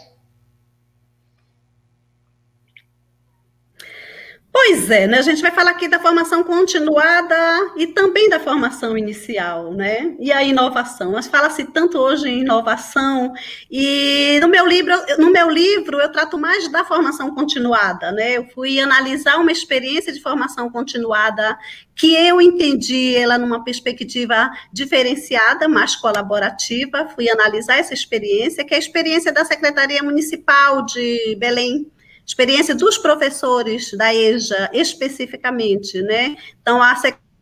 Pois 4.54 4.91
é, 4.91 5.08
né? 5.08 5.20
A 5.20 5.22
gente 5.22 5.41
vai 5.41 5.49
falar 5.49 5.72
aqui 5.72 5.88
da 5.88 5.97
formação 5.97 6.43
continuada 6.43 7.36
e 7.78 7.88
também 7.88 8.28
da 8.28 8.38
formação 8.38 8.97
inicial, 8.97 9.72
né? 9.74 10.14
E 10.20 10.30
a 10.30 10.43
inovação. 10.43 11.14
Mas 11.14 11.28
fala-se 11.28 11.64
tanto 11.64 11.97
hoje 11.97 12.28
em 12.28 12.41
inovação 12.41 13.32
e 13.72 14.39
no 14.41 14.49
meu 14.49 14.68
livro, 14.68 14.93
no 15.18 15.32
meu 15.32 15.49
livro 15.49 16.02
eu 16.02 16.12
trato 16.12 16.38
mais 16.38 16.68
da 16.68 16.84
formação 16.84 17.34
continuada, 17.34 18.12
né? 18.12 18.36
Eu 18.38 18.45
fui 18.49 18.78
analisar 18.82 19.38
uma 19.38 19.54
experiência 19.54 20.12
de 20.12 20.22
formação 20.22 20.70
continuada 20.70 21.58
que 21.95 22.14
eu 22.14 22.41
entendi 22.41 23.16
ela 23.16 23.38
numa 23.38 23.64
perspectiva 23.64 24.52
diferenciada, 24.74 25.70
mais 25.70 25.95
colaborativa. 25.95 27.08
Fui 27.16 27.30
analisar 27.30 27.78
essa 27.78 27.93
experiência, 27.93 28.66
que 28.66 28.74
é 28.74 28.78
a 28.78 28.80
experiência 28.80 29.32
da 29.32 29.45
Secretaria 29.45 30.04
Municipal 30.04 30.86
de 30.86 31.38
Belém 31.39 31.89
experiência 32.26 32.76
dos 32.76 32.97
professores 32.97 33.91
da 33.93 34.13
EJA 34.13 34.69
especificamente, 34.74 36.01
né? 36.01 36.36
Então, 36.61 36.82
a 36.82 36.95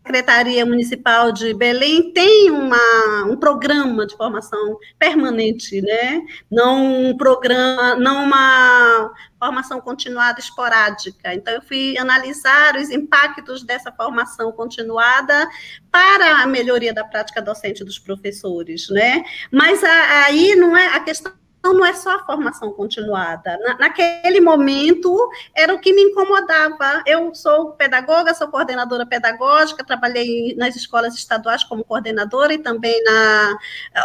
Secretaria 0.10 0.66
Municipal 0.66 1.32
de 1.32 1.54
Belém 1.54 2.12
tem 2.12 2.50
uma, 2.50 3.26
um 3.26 3.38
programa 3.38 4.08
de 4.08 4.18
formação 4.18 4.78
permanente, 4.98 5.82
né? 5.82 6.22
Não 6.50 7.10
um 7.10 7.18
programa, 7.18 7.96
não 7.96 8.24
uma 8.24 9.14
formação 9.38 9.80
continuada 9.80 10.40
esporádica. 10.40 11.34
Então, 11.36 11.54
eu 11.54 11.62
fui 11.62 11.96
analisar 11.98 12.76
os 12.76 12.90
impactos 12.90 13.64
dessa 13.64 13.92
formação 13.92 14.52
continuada 14.52 15.48
para 15.92 16.42
a 16.42 16.48
melhoria 16.48 16.94
da 16.94 17.04
prática 17.04 17.40
docente 17.40 17.84
dos 17.84 18.00
professores, 18.00 18.90
né? 18.90 19.24
Mas 19.52 19.84
aí 19.84 20.56
não 20.56 20.76
é 20.76 20.88
a 20.88 21.00
questão 21.02 21.32
então, 21.60 21.74
não 21.74 21.86
é 21.86 21.94
só 21.94 22.16
a 22.16 22.26
formação 22.26 22.72
continuada. 22.72 23.58
Na, 23.58 23.78
naquele 23.78 24.40
momento, 24.40 25.30
era 25.54 25.74
o 25.74 25.80
que 25.80 25.92
me 25.92 26.02
incomodava. 26.02 27.04
Eu 27.06 27.36
sou 27.36 27.72
pedagoga, 27.74 28.34
sou 28.34 28.48
coordenadora 28.48 29.06
pedagógica, 29.06 29.84
trabalhei 29.84 30.56
nas 30.56 30.78
escolas 30.78 31.16
estaduais 31.16 31.64
como 31.64 31.84
coordenadora 31.84 32.54
e 32.54 32.58
também 32.58 33.04
na. 33.04 33.58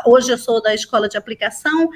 Hoje 0.04 0.32
eu 0.32 0.38
sou 0.38 0.60
da 0.60 0.74
escola 0.74 1.08
de 1.08 1.16
aplicação, 1.16 1.88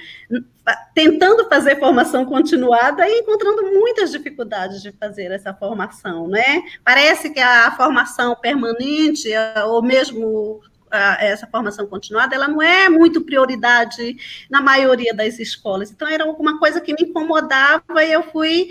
tentando 0.94 1.48
fazer 1.48 1.78
formação 1.80 2.24
continuada 2.24 3.08
e 3.08 3.18
encontrando 3.18 3.62
muitas 3.72 4.12
dificuldades 4.12 4.80
de 4.80 4.92
fazer 4.92 5.32
essa 5.32 5.52
formação, 5.52 6.28
né? 6.28 6.62
Parece 6.84 7.30
que 7.30 7.40
a 7.40 7.72
formação 7.72 8.36
permanente, 8.36 9.28
ou 9.66 9.82
mesmo 9.82 10.60
essa 10.90 11.46
formação 11.46 11.86
continuada, 11.86 12.34
ela 12.34 12.48
não 12.48 12.62
é 12.62 12.88
muito 12.88 13.20
prioridade 13.22 14.16
na 14.50 14.60
maioria 14.60 15.14
das 15.14 15.38
escolas. 15.38 15.90
Então, 15.90 16.08
era 16.08 16.24
alguma 16.24 16.58
coisa 16.58 16.80
que 16.80 16.92
me 16.92 17.08
incomodava 17.08 18.04
e 18.04 18.12
eu 18.12 18.22
fui, 18.22 18.70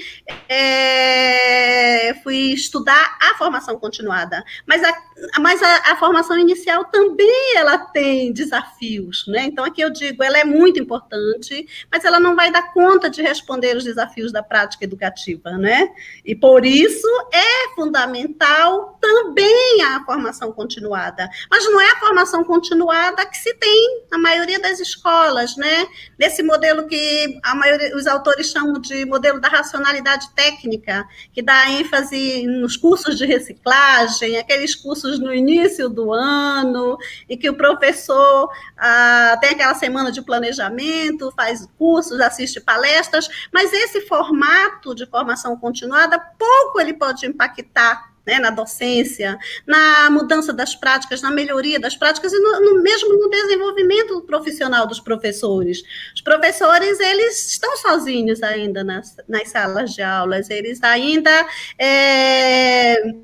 é, 0.49 2.13
fui 2.24 2.53
estudar 2.53 3.18
a 3.22 3.36
formação 3.36 3.78
continuada. 3.80 4.43
Mas, 4.65 4.84
a, 4.84 4.93
mas 5.39 5.61
a, 5.61 5.91
a, 5.91 5.95
formação 5.97 6.38
inicial 6.38 6.86
também 6.86 7.55
ela 7.55 7.78
tem 7.78 8.32
desafios, 8.32 9.26
né? 9.28 9.45
Então, 9.45 9.63
aqui 9.65 9.82
eu 9.82 9.89
digo, 9.89 10.24
ela 10.24 10.38
é 10.38 10.43
muito 10.43 10.80
importante, 10.80 11.68
mas 11.91 12.05
ela 12.05 12.20
não 12.20 12.36
vai 12.36 12.51
dar 12.51 12.74
conta 12.74 13.09
de 13.09 13.22
responder 13.22 13.76
os 13.76 13.84
desafios 13.84 14.32
da 14.32 14.43
prática 14.43 14.84
educativa, 14.84 15.51
né? 15.51 15.89
E 16.26 16.36
por 16.36 16.65
isso 16.65 17.07
é 17.34 17.76
fundamental 17.76 18.97
também 19.01 19.82
a 19.84 20.03
formação 20.05 20.51
continuada. 20.51 21.30
Mas 21.49 21.63
não 21.65 21.80
é 21.80 21.89
a 21.89 21.99
formação 22.08 22.43
continuada 22.43 23.26
que 23.26 23.38
se 23.38 23.53
tem 23.55 24.05
na 24.10 24.18
maioria 24.18 24.60
das 24.60 24.80
escolas, 24.80 25.58
né? 25.58 25.86
Nesse 26.18 26.41
modelo 26.41 26.88
que 26.88 27.39
a 27.43 27.53
maioria, 27.53 27.95
os 27.95 28.08
autores 28.08 28.49
chamam 28.49 28.80
de 28.80 29.05
modelo 29.05 29.41
da 29.41 29.49
racionalidade 29.49 30.30
técnica, 30.34 31.08
que 31.34 31.41
dá 31.41 31.70
ênfase 31.70 32.47
nos 32.47 32.78
cursos 32.78 33.18
de 33.18 33.26
reciclagem, 33.26 34.38
aqueles 34.38 34.74
cursos 34.74 35.20
no 35.20 35.34
início 35.34 35.89
do 35.89 36.14
ano, 36.14 36.97
e 37.28 37.36
que 37.36 37.49
o 37.49 37.55
professor 37.55 38.49
ah, 38.78 39.38
tem 39.41 39.51
aquela 39.51 39.76
semana 39.76 40.12
de 40.12 40.22
planejamento, 40.22 41.34
faz 41.36 41.68
cursos, 41.78 42.20
assiste 42.22 42.62
palestras, 42.62 43.28
mas 43.51 43.74
esse 43.74 44.01
formato 44.01 44.95
de 44.95 45.05
formação 45.05 45.58
continuada, 45.58 46.20
pouco 46.38 46.80
ele 46.80 46.93
pode 46.93 47.26
impactar 47.26 48.16
né, 48.28 48.39
na 48.39 48.49
docência, 48.49 49.39
na 49.65 50.09
mudança 50.09 50.51
das 50.51 50.75
práticas, 50.75 51.21
na 51.21 51.32
melhoria 51.32 51.80
das 51.80 51.95
práticas 51.95 52.34
e 52.34 52.39
no, 52.39 52.59
no, 52.59 52.84
mesmo 52.84 53.17
no 53.17 53.30
desenvolvimento 53.30 54.21
profissional 54.23 54.86
dos 54.86 54.99
professores. 54.99 55.82
Os 56.13 56.21
professores, 56.21 56.99
eles 56.99 57.51
estão 57.51 57.78
sozinhos 57.78 58.43
ainda 58.43 58.84
nas, 58.84 59.15
nas 59.30 59.49
salas 59.49 59.93
de 59.93 60.01
aulas, 60.01 60.49
eles 60.49 60.84
ainda... 60.84 61.47
É, 61.80 63.15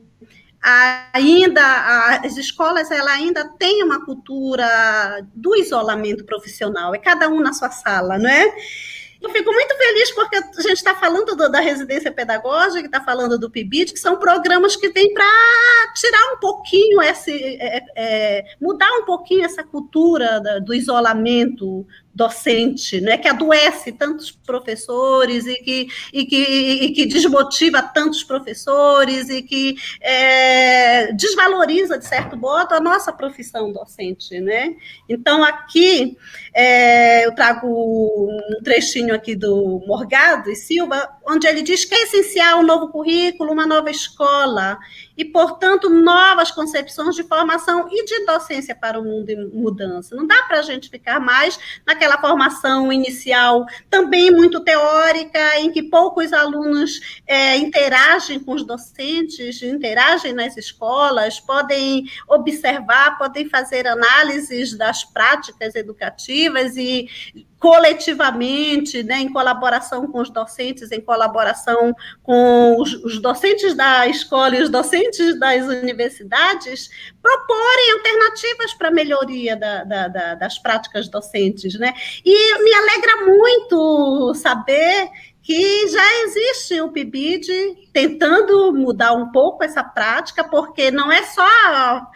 ainda 1.12 2.20
as 2.24 2.38
escolas 2.38 2.90
ela 2.90 3.12
ainda 3.12 3.44
tem 3.60 3.84
uma 3.84 4.06
cultura 4.06 4.66
do 5.36 5.54
isolamento 5.58 6.24
profissional, 6.24 6.96
é 6.96 6.98
cada 6.98 7.28
um 7.28 7.42
na 7.42 7.52
sua 7.52 7.70
sala, 7.70 8.18
não 8.18 8.30
é? 8.30 8.56
Eu 9.24 9.30
fico 9.30 9.54
muito 9.54 9.78
feliz 9.78 10.12
porque 10.12 10.36
a 10.36 10.62
gente 10.62 10.74
está 10.74 10.94
falando 10.94 11.34
do, 11.34 11.50
da 11.50 11.62
residência 11.62 12.12
pedagógica, 12.12 12.86
está 12.86 13.00
falando 13.00 13.40
do 13.40 13.50
PIBIT, 13.50 13.94
que 13.94 14.00
são 14.00 14.18
programas 14.18 14.76
que 14.76 14.90
vêm 14.90 15.14
para 15.14 15.24
tirar 15.96 16.34
um 16.34 16.38
pouquinho 16.40 17.02
esse, 17.02 17.32
é, 17.32 17.86
é, 17.96 18.46
mudar 18.60 18.92
um 19.00 19.06
pouquinho 19.06 19.46
essa 19.46 19.64
cultura 19.64 20.42
do 20.60 20.74
isolamento 20.74 21.88
docente, 22.14 23.02
né, 23.02 23.18
que 23.18 23.28
adoece 23.28 23.92
tantos 23.92 24.32
professores 24.32 25.48
e 25.48 25.56
que, 25.56 25.88
e 26.14 26.26
que, 26.26 26.44
e 26.84 26.94
que 26.94 27.06
desmotiva 27.08 27.82
tantos 27.82 28.24
professores 28.24 29.30
e 29.30 29.42
que 29.42 29.76
é, 30.00 31.12
desvaloriza, 31.14 31.98
de 31.98 32.06
certo 32.06 32.38
modo, 32.38 32.74
a 32.74 32.80
nossa 32.80 33.12
profissão 33.12 33.72
docente. 33.72 34.40
Né? 34.40 34.76
Então, 35.10 35.44
aqui, 35.44 36.16
é, 36.54 37.26
eu 37.26 37.34
trago 37.34 37.68
um 37.68 38.64
trechinho 38.64 39.16
aqui 39.16 39.36
do 39.36 39.82
Morgado 39.88 40.52
e 40.52 40.56
Silva, 40.56 41.10
onde 41.26 41.48
ele 41.48 41.64
diz 41.64 41.84
que 41.84 41.96
é 41.96 42.04
essencial 42.04 42.60
um 42.60 42.64
novo 42.64 42.90
currículo, 42.90 43.52
uma 43.52 43.66
nova 43.66 43.90
escola, 43.90 44.78
e, 45.18 45.24
portanto, 45.24 45.90
novas 45.90 46.52
concepções 46.52 47.16
de 47.16 47.24
formação 47.24 47.88
e 47.92 48.06
de 48.06 48.26
docência 48.26 48.76
para 48.76 49.00
o 49.00 49.04
mundo 49.04 49.30
em 49.30 49.48
mudança. 49.50 50.16
Não 50.16 50.26
dá 50.26 50.42
para 50.44 50.60
a 50.60 50.62
gente 50.62 50.90
ficar 50.90 51.20
mais 51.20 51.60
naquela 51.86 52.03
formação 52.20 52.92
inicial, 52.92 53.66
também 53.90 54.32
muito 54.32 54.60
teórica, 54.62 55.60
em 55.60 55.72
que 55.72 55.84
poucos 55.84 56.34
alunos 56.34 57.22
é, 57.28 57.58
interagem 57.58 58.40
com 58.40 58.54
os 58.54 58.66
docentes, 58.66 59.62
interagem 59.62 60.34
nas 60.34 60.58
escolas, 60.58 61.40
podem 61.40 62.06
observar, 62.28 63.18
podem 63.18 63.48
fazer 63.50 63.88
análises 63.88 64.78
das 64.78 65.04
práticas 65.04 65.76
educativas 65.76 66.76
e 66.78 67.08
coletivamente, 67.64 69.04
né, 69.04 69.22
em 69.22 69.32
colaboração 69.32 70.06
com 70.08 70.20
os 70.20 70.30
docentes, 70.30 70.92
em 70.92 71.00
colaboração 71.00 71.96
com 72.22 72.76
os, 72.78 72.94
os, 72.96 73.22
docentes 73.22 73.74
da 73.74 74.06
escola 74.06 74.58
e 74.58 74.62
os 74.62 74.70
docentes 74.70 75.40
das 75.40 75.66
universidades, 75.66 76.90
proporem 77.22 77.92
alternativas 77.94 78.74
para 78.74 78.90
a 78.90 78.92
melhoria 78.92 79.56
da, 79.56 79.86
da, 79.86 80.08
da, 80.10 80.36
das 80.36 80.60
práticas 80.60 81.08
docentes. 81.08 81.80
Né? 81.80 81.94
E 82.26 82.64
me 82.66 82.74
alegra 82.74 83.26
muito 83.28 84.34
saber 84.36 85.10
que 85.44 85.90
já 85.90 86.22
existe 86.24 86.80
o 86.80 86.90
PIBID 86.90 87.90
tentando 87.92 88.72
mudar 88.74 89.12
um 89.12 89.30
pouco 89.30 89.64
essa 89.64 89.84
prática, 89.84 90.42
porque 90.42 90.90
não 90.90 91.12
é 91.12 91.22
só 91.24 92.08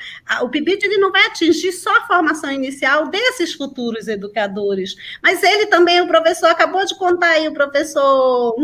o 0.42 0.50
PIBID 0.50 0.86
ele 0.86 0.98
não 0.98 1.12
vai 1.12 1.26
atingir 1.26 1.74
só 1.74 1.96
a 1.98 2.08
formação 2.08 2.50
inicial 2.52 3.10
desses 3.10 3.54
futuros 3.54 4.08
educadores, 4.08 4.96
mas 5.22 5.44
ele 5.44 5.66
também, 5.66 6.00
o 6.00 6.08
professor 6.08 6.48
acabou 6.48 6.86
de 6.86 6.98
contar 6.98 7.32
aí, 7.32 7.48
o 7.50 7.54
professor 7.54 8.56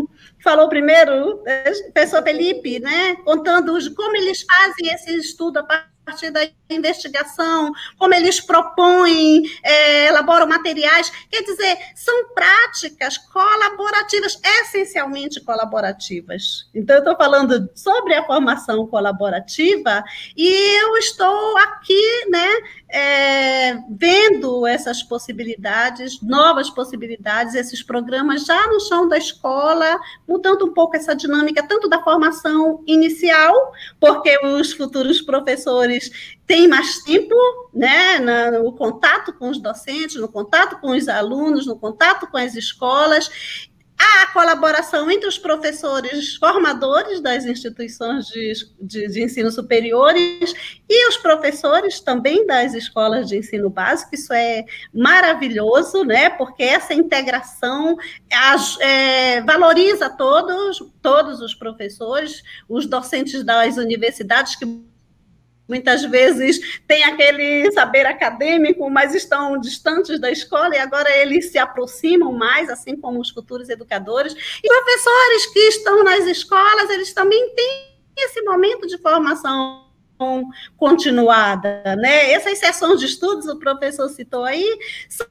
falou 0.42 0.70
primeiro, 0.70 1.36
o 1.36 1.44
professor 1.92 2.24
Felipe, 2.24 2.80
né, 2.80 3.16
contando 3.26 3.74
como 3.96 4.16
eles 4.16 4.44
fazem 4.44 4.94
esse 4.94 5.14
estudo 5.18 5.58
a 5.60 5.64
partir 6.06 6.32
da 6.32 6.42
investigação, 6.76 7.72
como 7.98 8.14
eles 8.14 8.40
propõem, 8.40 9.44
é, 9.64 10.08
elaboram 10.08 10.48
materiais. 10.48 11.12
Quer 11.30 11.44
dizer, 11.44 11.78
são 11.96 12.30
práticas 12.34 13.18
colaborativas, 13.18 14.40
essencialmente 14.62 15.42
colaborativas. 15.42 16.70
Então, 16.74 16.98
eu 16.98 17.00
estou 17.00 17.16
falando 17.16 17.70
sobre 17.76 18.14
a 18.14 18.26
formação 18.26 18.86
colaborativa 18.88 20.04
e 20.36 20.50
eu 20.82 20.98
estou 20.98 21.58
aqui, 21.58 22.30
né, 22.30 22.50
é, 22.90 23.76
vendo 23.90 24.68
essas 24.68 25.02
possibilidades, 25.02 26.22
novas 26.22 26.70
possibilidades, 26.70 27.56
esses 27.56 27.82
programas 27.82 28.46
já 28.46 28.68
no 28.68 28.80
chão 28.80 29.08
da 29.08 29.18
escola, 29.18 30.00
mudando 30.28 30.66
um 30.66 30.74
pouco 30.74 30.96
essa 30.96 31.16
dinâmica, 31.16 31.68
tanto 31.68 31.90
da 31.90 32.04
formação 32.04 32.84
inicial, 32.86 33.74
porque 34.00 34.38
os 34.46 34.74
futuros 34.74 35.22
professores 35.22 36.34
têm 36.46 36.68
mais 36.68 37.00
tempo 37.00 37.36
né, 37.74 38.20
no 38.52 38.74
contato 38.74 39.34
com 39.34 39.50
os 39.50 39.62
docentes, 39.62 40.16
no 40.16 40.28
contato 40.28 40.80
com 40.80 40.92
os 40.92 41.08
alunos, 41.08 41.66
no 41.66 41.78
contato 41.78 42.28
com 42.28 42.38
as 42.38 42.56
escolas, 42.56 43.30
a 43.98 44.28
colaboração 44.28 45.10
entre 45.10 45.28
os 45.28 45.38
professores 45.38 46.36
formadores 46.36 47.22
das 47.22 47.46
instituições 47.46 48.28
de, 48.28 48.54
de, 48.82 49.08
de, 49.08 49.24
ensino 49.24 49.52
superiores 49.52 50.54
e 50.90 51.08
os 51.08 51.18
professores 51.18 52.00
também 52.00 52.46
das 52.46 52.74
escolas 52.74 53.30
de 53.30 53.38
ensino 53.38 53.70
básico. 53.70 54.14
Isso 54.14 54.34
é 54.34 54.66
maravilhoso, 54.94 56.04
né? 56.04 56.30
Porque 56.30 56.64
essa 56.64 56.94
integração 56.94 57.96
é, 58.82 59.42
valoriza 59.42 60.10
todos, 60.10 60.84
todos 61.02 61.40
os 61.40 61.54
professores, 61.54 62.44
os 62.68 62.86
docentes 62.86 63.44
das 63.44 63.78
universidades 63.78 64.56
que 64.56 64.66
muitas 65.68 66.04
vezes 66.04 66.82
têm 66.88 67.04
aquele 67.04 67.72
saber 67.72 68.06
acadêmico, 68.06 68.90
mas 68.90 69.16
estão 69.16 69.60
distantes 69.60 70.20
da 70.20 70.32
escola 70.32 70.76
e 70.76 70.80
agora 70.80 71.10
eles 71.18 71.52
se 71.52 71.58
aproximam 71.58 72.32
mais, 72.34 72.70
assim 72.70 72.96
como 72.96 73.20
os 73.20 73.30
futuros 73.30 73.70
educadores. 73.70 74.34
E 74.64 74.68
professores 74.68 75.46
que 75.54 75.60
estão 75.60 76.04
nas 76.04 76.26
escolas, 76.26 76.90
eles 76.90 77.14
também 77.14 77.54
têm 77.56 77.94
esse 78.18 78.42
momento 78.42 78.88
de 78.88 78.98
formação 78.98 79.84
continuada, 80.78 81.96
né? 81.98 82.32
Essas 82.32 82.60
sessões 82.60 83.00
de 83.00 83.08
estudos, 83.08 83.48
o 83.48 83.58
professor 83.58 84.08
citou 84.10 84.46
aí, 84.46 84.80
são 85.10 85.28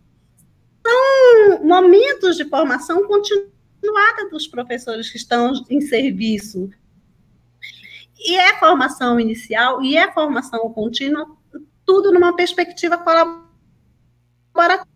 momentos 1.63 2.37
de 2.37 2.45
formação 2.45 3.07
continuada 3.07 4.29
dos 4.31 4.47
professores 4.47 5.09
que 5.11 5.17
estão 5.17 5.53
em 5.71 5.81
serviço, 5.81 6.71
e 8.25 8.37
é 8.37 8.59
formação 8.59 9.19
inicial 9.19 9.83
e 9.83 9.97
é 9.97 10.11
formação 10.13 10.73
contínua, 10.73 11.27
tudo 11.85 12.13
numa 12.13 12.35
perspectiva 12.35 12.99
colaborativa 12.99 14.92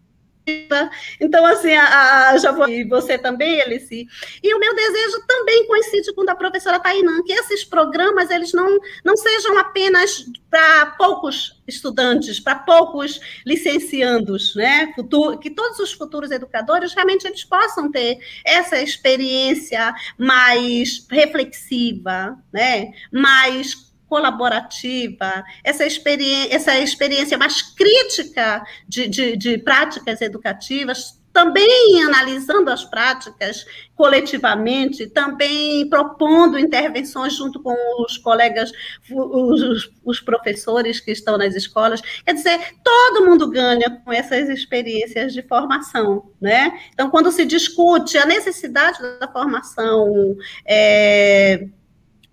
então, 1.21 1.45
assim, 1.45 1.75
a, 1.75 2.31
a, 2.31 2.39
já 2.39 2.53
vou. 2.53 2.69
E 2.69 2.85
você 2.85 3.19
também, 3.19 3.61
Alice. 3.61 4.07
E 4.43 4.55
o 4.55 4.59
meu 4.59 4.75
desejo 4.75 5.21
também 5.27 5.67
coincide 5.67 6.15
com 6.15 6.23
o 6.23 6.25
da 6.25 6.37
professora 6.37 6.79
Tainã, 6.79 7.23
que 7.25 7.33
esses 7.33 7.65
programas 7.65 8.31
eles 8.31 8.53
não, 8.53 8.79
não 9.05 9.17
sejam 9.17 9.59
apenas 9.59 10.25
para 10.49 10.87
poucos 10.97 11.61
estudantes, 11.67 12.39
para 12.39 12.55
poucos 12.55 13.21
licenciandos, 13.45 14.55
né? 14.55 14.93
Futuro, 14.95 15.39
que 15.39 15.51
todos 15.51 15.81
os 15.81 15.93
futuros 15.93 16.31
educadores 16.31 16.95
realmente 16.95 17.27
eles 17.27 17.45
possam 17.45 17.91
ter 17.91 18.19
essa 18.45 18.81
experiência 18.81 19.93
mais 20.17 21.07
reflexiva, 21.11 22.39
né? 22.53 22.93
Mais 23.13 23.86
colaborativa, 24.09 25.45
essa, 25.65 25.85
experiência, 25.85 26.55
essa 26.55 26.79
experiência 26.79 27.37
mais 27.37 27.63
crítica 27.63 28.65
de, 28.89 29.09
de, 29.09 29.37
de 29.37 29.59
práticas 29.59 30.21
educativas, 30.21 31.19
também 31.37 32.03
analisando 32.03 32.71
as 32.71 32.83
práticas 32.83 33.67
coletivamente, 33.95 35.07
também 35.07 35.87
propondo 35.87 36.59
intervenções 36.59 37.35
junto 37.35 37.63
com 37.63 37.75
os 38.03 38.17
colegas, 38.17 38.73
os, 39.11 39.91
os, 40.03 40.19
professores 40.19 40.99
que 40.99 41.13
estão 41.13 41.37
nas 41.37 41.55
escolas. 41.55 42.01
Quer 42.25 42.33
dizer, 42.33 42.59
todo 42.83 43.27
mundo 43.27 43.51
ganha 43.51 44.01
com 44.03 44.11
essas 44.11 44.49
experiências 44.49 45.35
de 45.35 45.43
formação, 45.43 46.31
né? 46.41 46.73
Então, 46.95 47.11
quando 47.11 47.31
se 47.31 47.45
discute 47.45 48.17
a 48.17 48.25
necessidade 48.25 48.99
da 49.21 49.29
formação 49.31 50.39
é, 50.65 51.69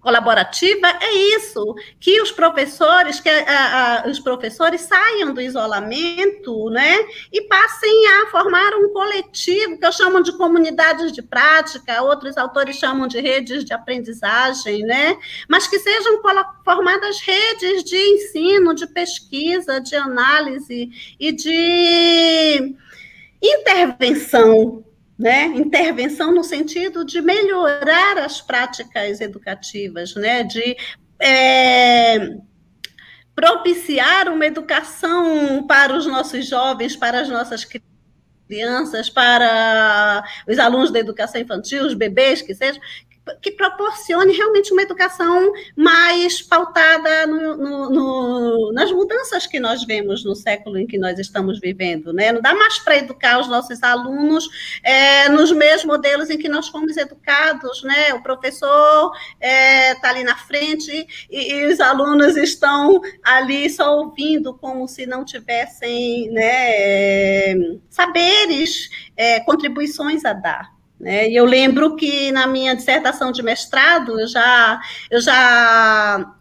colaborativa 0.04 0.88
é 1.02 1.14
isso, 1.38 1.76
que 2.00 2.22
os 2.22 2.32
professores, 2.32 3.22
que 3.22 3.30
a, 3.30 4.04
a, 4.04 4.08
os 4.10 4.20
professores 4.20 4.82
saiam 4.82 5.34
do 5.34 5.42
isolamento, 5.42 6.70
né, 6.70 6.98
e 7.32 7.42
passem 7.48 8.08
a 8.08 8.28
formar 8.28 8.76
um 8.76 8.90
coletivo 8.92 9.80
que 9.80 9.86
eu 9.86 9.92
chamo 9.94 10.22
de 10.22 10.38
comunidades 10.38 11.14
de 11.14 11.22
prática, 11.22 12.04
outros 12.04 12.38
autores 12.38 12.76
chamam 12.76 13.08
de 13.08 13.22
redes 13.22 13.64
de 13.64 13.74
aprendizagem, 13.74 14.84
né, 14.84 15.18
mas 15.48 15.68
que 15.68 15.80
sejam 15.80 16.22
formadas 16.66 17.22
redes 17.22 17.84
de 17.84 17.98
ensino, 17.98 18.76
de 18.76 18.86
pesquisa, 18.88 19.80
de 19.80 19.96
análise 19.96 21.16
e 21.18 21.32
de 21.32 22.76
intervenção 23.42 24.84
né? 25.18 25.46
Intervenção 25.46 26.34
no 26.34 26.44
sentido 26.44 27.06
de 27.06 27.22
melhorar 27.22 28.18
as 28.18 28.42
práticas 28.42 29.22
educativas, 29.22 30.16
né? 30.16 30.44
De 30.44 30.76
é, 31.20 32.36
propiciar 33.36 34.30
uma 34.30 34.46
educação 34.46 35.66
para 35.66 35.96
os 35.96 36.06
nossos 36.06 36.48
jovens, 36.48 36.96
para 36.96 37.22
as 37.22 37.30
nossas 37.30 37.66
crianças, 38.48 39.10
para 39.10 40.24
os 40.48 40.60
alunos 40.60 40.92
da 40.92 41.00
educação 41.00 41.42
infantil, 41.42 41.86
os 41.86 41.94
bebês, 41.94 42.42
que 42.42 42.54
sejam, 42.54 42.82
que 43.42 43.52
proporcione 43.52 44.34
realmente 44.34 44.74
uma 44.74 44.82
educação 44.82 45.52
mais 45.76 46.42
pautada 46.42 47.26
no, 47.26 47.56
no, 47.58 47.90
no, 47.90 48.72
nas 48.74 48.92
mudanças 48.92 49.48
que 49.48 49.60
nós 49.60 49.86
vemos 49.86 50.26
no 50.26 50.36
século 50.36 50.78
em 50.78 50.86
que 50.86 50.98
nós 50.98 51.18
estamos 51.18 51.60
vivendo. 51.60 52.12
Né? 52.12 52.32
Não 52.32 52.42
dá 52.42 52.54
mais 52.54 52.80
para 52.80 52.98
educar 52.98 53.40
os 53.40 53.48
nossos 53.48 53.82
alunos 53.82 54.48
é, 54.84 55.30
nos 55.30 55.52
mesmos 55.52 55.86
modelos 55.86 56.30
em 56.30 56.38
que 56.38 56.50
nós 56.50 56.68
fomos 56.68 56.98
educados. 56.98 57.84
Né? 57.84 58.14
O 58.14 58.22
professor 58.22 59.12
está 59.36 59.48
é, 59.48 59.96
tá 59.96 60.10
ali 60.10 60.24
na 60.24 60.36
frente 60.36 61.08
e, 61.30 61.54
e, 61.54 61.66
os 61.68 61.80
alunos 61.80 62.36
estão 62.36 63.02
ali 63.24 63.70
só 63.70 63.98
ouvindo 64.00 64.54
como 64.54 64.88
se 64.88 65.06
não 65.06 65.24
tivessem 65.24 66.30
né, 66.32 67.56
saberes, 67.90 68.90
é, 69.16 69.40
contribuições 69.42 70.26
a 70.26 70.34
dar. 70.34 70.73
Né? 71.04 71.30
E 71.30 71.36
eu 71.36 71.44
lembro 71.44 71.98
que 71.98 72.32
na 72.32 72.48
minha 72.48 72.74
dissertação 72.74 73.30
de 73.30 73.44
mestrado, 73.44 74.18
eu 74.22 74.26
já, 74.26 74.80
eu 75.12 75.20
já 75.20 76.34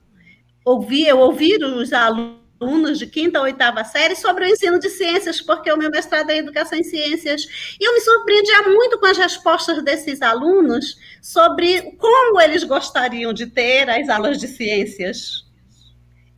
ouvi, 0.65 1.05
eu 1.05 1.19
ouvi 1.19 1.57
os 1.57 1.93
alunos 1.93 2.97
de 2.97 3.09
quinta 3.09 3.41
ou 3.41 3.45
oitava 3.45 3.83
série 3.83 4.15
sobre 4.15 4.45
o 4.45 4.49
ensino 4.49 4.79
de 4.79 4.89
ciências, 4.89 5.41
porque 5.41 5.71
o 5.73 5.77
meu 5.77 5.91
mestrado 5.91 6.31
é 6.31 6.37
educação 6.39 6.79
em 6.79 6.85
ciências. 6.85 7.43
E 7.81 7.85
eu 7.85 7.93
me 7.93 8.01
surpreendia 8.03 8.63
muito 8.69 9.01
com 9.01 9.07
as 9.07 9.19
respostas 9.19 9.83
desses 9.83 10.23
alunos 10.23 10.97
sobre 11.21 11.97
como 11.99 12.41
eles 12.41 12.63
gostariam 12.63 13.33
de 13.33 13.47
ter 13.47 13.91
as 13.91 14.09
aulas 14.09 14.39
de 14.39 14.47
ciências. 14.47 15.42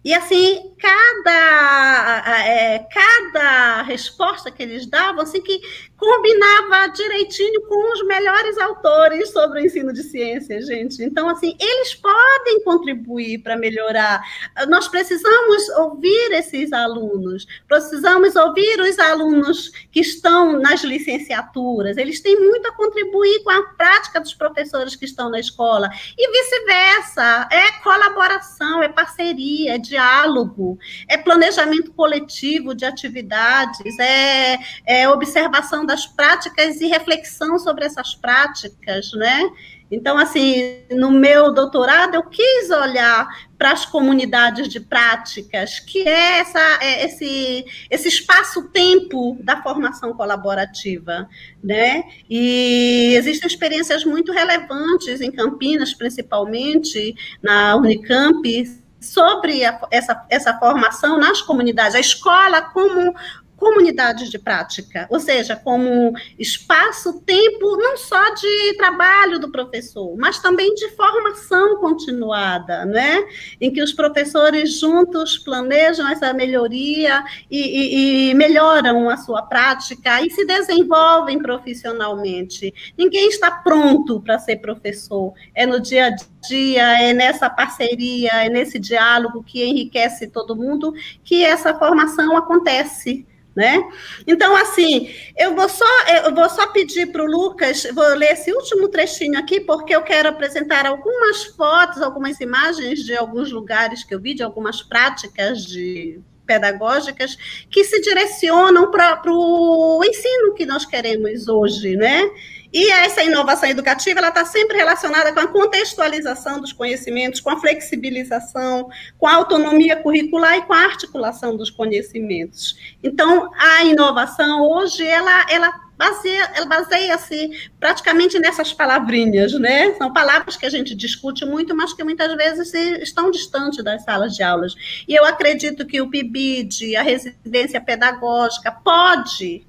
E 0.05 0.13
assim, 0.13 0.75
cada, 0.79 2.45
é, 2.47 2.79
cada 2.93 3.83
resposta 3.83 4.51
que 4.51 4.63
eles 4.63 4.85
davam, 4.85 5.23
assim, 5.23 5.41
que 5.41 5.63
combinava 5.97 6.93
direitinho 6.93 7.63
com 7.63 7.93
os 7.95 8.07
melhores 8.07 8.59
autores 8.59 9.31
sobre 9.31 9.63
o 9.63 9.65
ensino 9.65 9.95
de 9.95 10.03
ciências, 10.03 10.67
gente. 10.67 11.03
Então, 11.03 11.29
assim, 11.31 11.57
eles 11.59 11.95
podem 11.95 12.63
contribuir 12.65 13.39
para 13.39 13.57
melhorar. 13.57 14.23
Nós 14.69 14.89
precisamos 14.89 15.69
ouvir 15.79 16.33
esses 16.33 16.73
alunos, 16.75 17.47
precisamos 17.67 18.37
ouvir 18.37 18.79
os 18.81 18.99
alunos 18.99 19.71
que 19.91 20.01
estão 20.01 20.61
nas 20.61 20.85
licenciaturas. 20.85 21.97
Eles 21.97 22.21
têm 22.21 22.39
muito 22.39 22.69
a 22.69 22.73
contribuir 22.73 23.43
com 23.43 23.51
a 23.51 23.63
prática 23.63 24.21
dos 24.21 24.35
professores 24.35 24.95
que 24.95 25.07
estão 25.07 25.31
na 25.31 25.41
escola. 25.41 25.89
E 26.19 26.31
vice-versa. 26.31 27.49
É 27.51 27.73
colaboração, 27.83 28.83
é 28.83 28.89
parceria, 28.89 29.77
é 29.77 29.79
diálogo, 29.95 30.79
é 31.09 31.17
planejamento 31.17 31.93
coletivo 31.93 32.75
de 32.75 32.85
atividades, 32.85 33.99
é, 33.99 34.59
é 34.85 35.09
observação 35.09 35.87
das 35.87 36.07
práticas 36.07 36.81
e 36.81 36.87
reflexão 36.87 37.59
sobre 37.59 37.85
essas 37.85 38.15
práticas, 38.15 39.13
né? 39.13 39.51
Então, 39.91 40.17
assim, 40.19 40.81
no 40.91 41.11
meu 41.11 41.53
doutorado, 41.53 42.15
eu 42.15 42.23
quis 42.25 42.71
olhar 42.71 43.29
para 43.57 43.71
as 43.71 43.87
comunidades 43.87 44.69
de 44.69 44.81
práticas, 44.81 45.79
que 45.79 46.09
é, 46.09 46.39
essa, 46.41 46.79
é 46.81 47.05
esse, 47.05 47.65
esse 47.89 48.09
espaço-tempo 48.09 49.39
da 49.41 49.63
formação 49.63 50.13
colaborativa, 50.15 51.29
né? 51.63 52.03
E 52.29 53.15
existem 53.17 53.47
experiências 53.47 54.05
muito 54.05 54.33
relevantes 54.33 55.21
em 55.21 55.31
Campinas, 55.31 55.95
principalmente, 55.95 57.15
na 57.43 57.77
Unicamp, 57.77 58.84
sobre 59.05 59.65
a, 59.65 59.79
essa, 59.91 60.25
essa 60.29 60.59
formação 60.59 61.19
nas 61.19 61.41
comunidades, 61.41 61.95
a 61.95 62.01
escola 62.01 62.63
como 62.63 63.15
comunidades 63.57 64.31
de 64.31 64.39
prática, 64.39 65.07
ou 65.11 65.21
seja, 65.21 65.57
como 65.57 66.13
espaço, 66.39 67.21
tempo, 67.21 67.77
não 67.77 67.97
só 67.97 68.35
de 68.35 68.77
trabalho 68.77 69.39
do 69.39 69.51
professor, 69.51 70.15
mas 70.19 70.39
também 70.39 70.75
de 70.75 70.89
formação 70.91 71.77
continuada, 71.77 72.85
né? 72.85 73.25
Em 73.61 73.73
que 73.73 73.83
os 73.83 73.93
professores 73.93 74.79
juntos 74.79 75.39
planejam 75.39 76.09
essa 76.09 76.33
melhoria 76.33 77.25
e, 77.51 77.59
e, 77.59 78.31
e 78.31 78.35
melhoram 78.35 79.09
a 79.09 79.17
sua 79.17 79.43
prática 79.43 80.21
e 80.23 80.31
se 80.31 80.45
desenvolvem 80.45 81.39
profissionalmente. 81.39 82.75
Ninguém 82.97 83.29
está 83.29 83.51
pronto 83.51 84.21
para 84.21 84.39
ser 84.39 84.57
professor, 84.57 85.33
é 85.55 85.67
no 85.67 85.81
dia 85.81 86.07
a 86.07 86.11
dia, 86.47 87.03
é 87.03 87.13
nessa 87.13 87.49
parceria, 87.49 88.45
é 88.45 88.49
nesse 88.49 88.79
diálogo 88.79 89.43
que 89.43 89.65
enriquece 89.65 90.27
todo 90.29 90.57
mundo 90.57 90.93
que 91.23 91.45
essa 91.45 91.75
formação 91.75 92.37
acontece 92.37 93.27
né? 93.55 93.83
Então, 94.27 94.57
assim, 94.57 95.15
eu 95.39 95.55
vou 95.55 95.69
só, 95.69 95.85
eu 96.25 96.35
vou 96.35 96.49
só 96.49 96.67
pedir 96.69 97.13
para 97.13 97.23
o 97.23 97.27
Lucas, 97.27 97.87
vou 97.95 98.15
ler 98.15 98.33
esse 98.33 98.53
último 98.53 98.89
trechinho 98.89 99.39
aqui, 99.39 99.61
porque 99.61 99.95
eu 99.95 100.03
quero 100.03 100.29
apresentar 100.29 100.87
algumas 100.87 101.45
fotos, 101.45 102.03
algumas 102.03 102.41
imagens 102.41 103.01
de 103.01 103.17
alguns 103.17 103.53
lugares 103.53 104.03
que 104.03 104.15
eu 104.15 104.21
vi, 104.21 104.35
de 104.35 104.43
algumas 104.43 104.83
práticas 104.83 105.65
de 105.65 106.21
pedagógicas 106.47 107.37
que 107.71 107.85
se 107.85 108.01
direcionam 108.01 108.91
para 108.91 109.21
o 109.27 110.03
ensino 110.05 110.55
que 110.55 110.67
nós 110.67 110.85
queremos 110.85 111.49
hoje, 111.49 111.97
né? 111.97 112.31
E 112.75 112.91
essa 112.91 113.23
inovação 113.23 113.69
educativa 113.69 114.19
ela 114.19 114.31
está 114.31 114.45
sempre 114.45 114.77
relacionada 114.77 115.33
com 115.33 115.39
a 115.39 115.47
contextualização 115.47 116.61
dos 116.61 116.73
conhecimentos, 116.73 117.41
com 117.41 117.51
a 117.51 117.61
flexibilização, 117.61 118.91
com 119.17 119.29
a 119.29 119.35
autonomia 119.35 119.95
curricular 119.95 120.57
e 120.57 120.63
com 120.63 120.73
a 120.73 120.83
articulação 120.83 121.57
dos 121.57 121.71
conhecimentos. 121.71 122.77
Então, 123.01 123.49
a 123.57 123.85
inovação 123.85 124.61
hoje 124.61 125.07
ela, 125.07 125.47
ela 125.49 125.73
baseia, 125.97 126.51
ela 126.53 126.67
baseia-se 126.67 127.71
praticamente 127.79 128.41
nessas 128.41 128.73
palavrinhas, 128.73 129.53
né? 129.53 129.95
São 129.95 130.13
palavras 130.13 130.57
que 130.57 130.67
a 130.67 130.71
gente 130.71 130.97
discute 130.97 131.47
muito, 131.47 131.77
mas 131.77 131.93
que 131.93 132.03
muitas 132.03 132.35
vezes 132.35 132.75
estão 133.01 133.31
distantes 133.31 133.85
das 133.85 134.03
salas 134.03 134.35
de 134.35 134.43
aulas. 134.43 134.75
E 135.07 135.15
eu 135.15 135.25
acredito 135.25 135.87
que 135.87 136.01
o 136.01 136.11
PIBID, 136.11 136.97
a 136.97 137.03
residência 137.03 137.81
pedagógica, 137.81 138.73
pode 138.73 139.65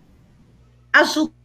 ajudar 0.91 1.44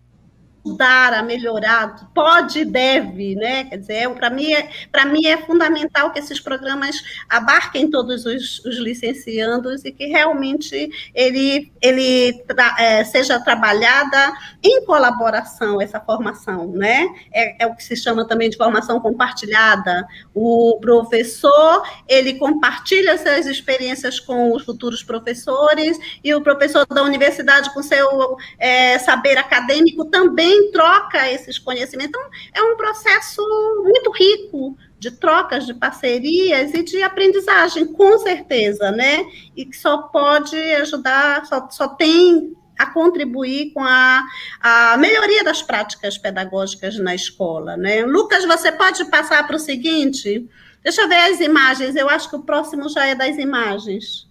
ajudar 0.64 1.14
a 1.14 1.22
melhorar, 1.22 2.10
pode 2.14 2.60
e 2.60 2.64
deve, 2.64 3.34
né? 3.34 3.64
Quer 3.64 3.76
dizer, 3.78 4.10
para 4.10 4.30
mim, 4.30 4.52
é, 4.52 4.70
mim 5.06 5.26
é 5.26 5.36
fundamental 5.38 6.10
que 6.10 6.18
esses 6.18 6.40
programas 6.40 6.96
abarquem 7.28 7.90
todos 7.90 8.26
os, 8.26 8.64
os 8.64 8.76
licenciandos 8.76 9.84
e 9.84 9.92
que 9.92 10.06
realmente 10.06 10.90
ele, 11.14 11.72
ele 11.80 12.42
tra, 12.46 12.76
é, 12.78 13.04
seja 13.04 13.40
trabalhada 13.40 14.32
em 14.62 14.84
colaboração 14.84 15.80
essa 15.80 16.00
formação, 16.00 16.68
né? 16.72 17.08
É, 17.32 17.64
é 17.64 17.66
o 17.66 17.74
que 17.74 17.82
se 17.82 17.96
chama 17.96 18.26
também 18.26 18.50
de 18.50 18.56
formação 18.56 19.00
compartilhada. 19.00 20.06
O 20.34 20.78
professor 20.80 21.82
ele 22.06 22.34
compartilha 22.34 23.16
suas 23.16 23.46
experiências 23.46 24.20
com 24.20 24.54
os 24.54 24.64
futuros 24.64 25.02
professores 25.02 25.98
e 26.22 26.34
o 26.34 26.42
professor 26.42 26.86
da 26.86 27.02
universidade 27.02 27.72
com 27.72 27.82
seu 27.82 28.36
é, 28.58 28.98
saber 28.98 29.38
acadêmico 29.38 30.04
também 30.04 30.49
também 30.50 30.70
troca 30.72 31.30
esses 31.30 31.58
conhecimentos. 31.58 32.10
Então, 32.10 32.30
é 32.54 32.62
um 32.62 32.76
processo 32.76 33.42
muito 33.84 34.10
rico 34.10 34.76
de 34.98 35.10
trocas, 35.12 35.66
de 35.66 35.72
parcerias 35.72 36.74
e 36.74 36.82
de 36.82 37.02
aprendizagem, 37.02 37.86
com 37.86 38.18
certeza, 38.18 38.90
né? 38.90 39.24
E 39.56 39.64
que 39.64 39.76
só 39.76 39.98
pode 40.02 40.56
ajudar, 40.56 41.46
só, 41.46 41.68
só 41.70 41.88
tem 41.88 42.54
a 42.78 42.86
contribuir 42.86 43.72
com 43.72 43.84
a, 43.84 44.22
a 44.60 44.96
melhoria 44.96 45.44
das 45.44 45.62
práticas 45.62 46.18
pedagógicas 46.18 46.98
na 46.98 47.14
escola, 47.14 47.76
né? 47.76 48.04
Lucas, 48.04 48.44
você 48.44 48.72
pode 48.72 49.04
passar 49.06 49.46
para 49.46 49.56
o 49.56 49.60
seguinte? 49.60 50.48
Deixa 50.82 51.02
eu 51.02 51.08
ver 51.08 51.30
as 51.30 51.40
imagens, 51.40 51.94
eu 51.94 52.08
acho 52.08 52.28
que 52.28 52.36
o 52.36 52.42
próximo 52.42 52.88
já 52.88 53.06
é 53.06 53.14
das 53.14 53.36
imagens 53.36 54.29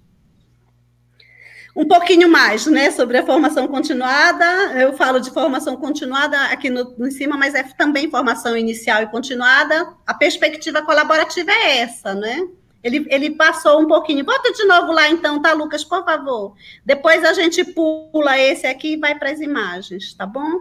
um 1.80 1.88
pouquinho 1.88 2.28
mais, 2.28 2.66
né, 2.66 2.92
sobre 2.92 3.18
a 3.18 3.26
formação 3.26 3.66
continuada. 3.66 4.46
Eu 4.78 4.92
falo 4.98 5.18
de 5.18 5.32
formação 5.32 5.78
continuada 5.78 6.38
aqui 6.48 6.70
no, 6.70 6.94
em 7.08 7.10
cima, 7.10 7.38
mas 7.38 7.56
é 7.56 7.64
também 7.64 8.12
formação 8.12 8.58
inicial 8.58 9.02
e 9.02 9.08
continuada. 9.08 9.88
A 10.06 10.14
perspectiva 10.14 10.82
colaborativa 10.82 11.50
é 11.52 11.78
essa, 11.78 12.14
né? 12.14 12.46
Ele, 12.84 13.08
ele 13.10 13.32
passou 13.32 13.80
um 13.80 13.88
pouquinho. 13.88 14.26
Bota 14.26 14.52
de 14.52 14.66
novo 14.66 14.92
lá, 14.92 15.10
então, 15.10 15.42
tá, 15.42 15.54
Lucas, 15.54 15.86
por 15.86 16.04
favor. 16.04 16.54
Depois 16.86 17.24
a 17.24 17.32
gente 17.32 17.64
pula 17.64 18.38
esse 18.38 18.68
aqui 18.68 18.96
e 18.96 18.98
vai 18.98 19.18
para 19.18 19.32
as 19.32 19.40
imagens, 19.40 20.14
tá 20.14 20.26
bom? 20.26 20.60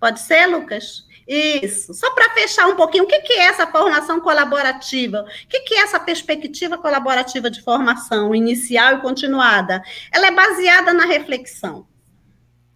Pode 0.00 0.20
ser, 0.20 0.46
Lucas? 0.46 1.04
Isso. 1.32 1.94
Só 1.94 2.10
para 2.12 2.30
fechar 2.30 2.66
um 2.66 2.74
pouquinho, 2.74 3.04
o 3.04 3.06
que, 3.06 3.20
que 3.20 3.34
é 3.34 3.44
essa 3.44 3.64
formação 3.64 4.18
colaborativa? 4.18 5.20
O 5.20 5.48
que, 5.48 5.60
que 5.60 5.74
é 5.74 5.82
essa 5.82 6.00
perspectiva 6.00 6.76
colaborativa 6.76 7.48
de 7.48 7.62
formação 7.62 8.34
inicial 8.34 8.96
e 8.96 9.00
continuada? 9.00 9.80
Ela 10.12 10.26
é 10.26 10.30
baseada 10.32 10.92
na 10.92 11.04
reflexão. 11.04 11.86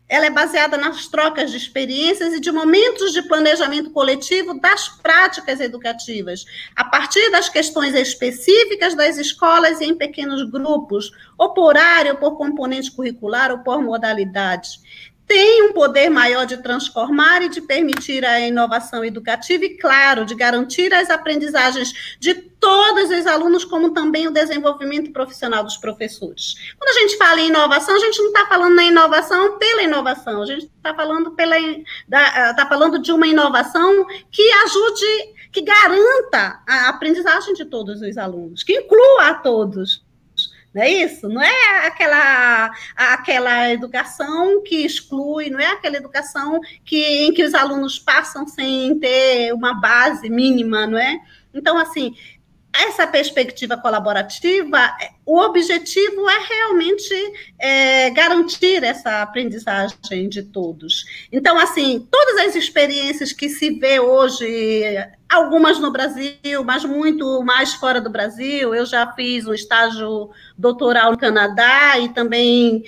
Ela 0.09 0.27
é 0.27 0.31
baseada 0.31 0.77
nas 0.77 1.09
trocas 1.09 1.51
de 1.51 1.57
experiências 1.57 2.33
e 2.33 2.39
de 2.39 2.53
momentos 2.53 3.13
de 3.13 3.23
planejamento 3.23 3.91
coletivo 3.91 4.61
das 4.61 4.89
práticas 4.89 5.59
educativas, 5.59 6.45
a 6.77 6.85
partir 6.85 7.33
das 7.33 7.49
questões 7.49 7.93
específicas 7.97 8.95
das 8.95 9.17
escolas 9.17 9.81
e 9.81 9.87
em 9.87 9.97
pequenos 9.97 10.49
grupos, 10.49 11.11
ou 11.37 11.53
por 11.55 11.71
horário, 11.71 12.13
ou 12.13 12.19
por 12.19 12.37
componente 12.37 12.93
curricular, 12.93 13.51
ou 13.51 13.59
por 13.61 13.83
modalidade 13.83 14.79
tem 15.27 15.63
um 15.63 15.73
poder 15.73 16.11
maior 16.11 16.45
de 16.45 16.59
transformar 16.59 17.43
e 17.43 17.49
de 17.49 17.61
permitir 17.61 18.25
a 18.25 18.41
inovação 18.41 19.05
educativa 19.05 19.65
e, 19.65 19.77
claro, 19.77 20.25
de 20.25 20.35
garantir 20.35 20.93
as 20.93 21.09
aprendizagens 21.09 22.17
de 22.21 22.35
todos 22.35 23.11
os 23.11 23.27
alunos, 23.27 23.65
como 23.65 23.93
também 23.93 24.29
o 24.29 24.31
desenvolvimento 24.31 25.13
profissional 25.13 25.65
dos 25.65 25.77
professores. 25.77 26.55
Quando 26.79 26.97
a 26.97 27.01
gente 27.01 27.17
fala 27.17 27.41
em 27.41 27.49
inovação, 27.49 27.97
a 27.97 27.99
gente 27.99 28.19
não 28.19 28.29
está 28.29 28.47
falando 28.47 28.75
na 28.75 28.85
inovação 28.85 29.59
pela 29.59 29.83
inovação, 29.83 30.43
a 30.43 30.47
gente 30.47 30.65
está 30.65 30.95
falando, 30.95 31.31
pela, 31.33 31.57
tá 32.11 32.67
falando 32.69 32.99
de 32.99 33.13
uma 33.13 33.27
inovação 33.27 34.07
que 34.31 34.51
ajude, 34.65 35.35
que 35.51 35.63
garanta 35.63 36.63
a 36.67 36.89
aprendizagem 36.91 37.55
de 37.55 37.65
todos 37.65 38.03
os 38.03 38.19
alunos, 38.19 38.63
que 38.63 38.79
inclua 38.79 39.29
a 39.29 39.35
todos. 39.35 40.04
Não 40.75 40.83
é 40.83 40.91
isso? 40.91 41.29
Não 41.29 41.41
é 41.41 41.87
aquela, 41.87 42.73
aquela 42.97 43.73
educação 43.73 44.61
que 44.63 44.85
exclui, 44.85 45.49
não 45.49 45.61
é 45.61 45.69
aquela 45.69 45.97
educação 45.97 46.61
que, 46.85 46.97
em 46.97 47.33
que 47.33 47.45
os 47.45 47.55
alunos 47.55 47.99
passam 47.99 48.47
sem 48.49 48.99
ter 48.99 49.53
uma 49.53 49.81
base 49.81 50.29
mínima, 50.29 50.85
não 50.87 50.99
é? 50.99 51.21
Então, 51.55 51.79
assim, 51.79 52.17
essa 52.75 53.07
perspectiva 53.07 53.77
colaborativa, 53.77 54.79
o 55.25 55.39
objetivo 55.39 56.29
é 56.29 56.39
realmente 56.39 57.33
é, 57.59 58.11
garantir 58.11 58.83
essa 58.83 59.23
aprendizagem 59.23 60.29
de 60.29 60.43
todos. 60.43 61.05
Então, 61.31 61.57
assim, 61.59 62.07
todas 62.11 62.47
as 62.47 62.57
experiências 62.57 63.33
que 63.33 63.49
se 63.49 63.71
vê 63.71 64.01
hoje, 64.01 64.97
algumas 65.29 65.79
no 65.79 65.93
Brasil, 65.93 66.65
mas 66.65 66.85
muito 66.85 67.43
mais 67.43 67.75
fora 67.75 68.01
do 68.01 68.11
Brasil, 68.11 68.75
eu 68.75 68.85
já 68.85 69.11
fiz 69.13 69.47
um 69.47 69.55
estágio 69.55 70.31
doutoral 70.59 71.13
no 71.13 71.19
Canadá 71.19 71.99
e 71.99 72.09
também 72.09 72.85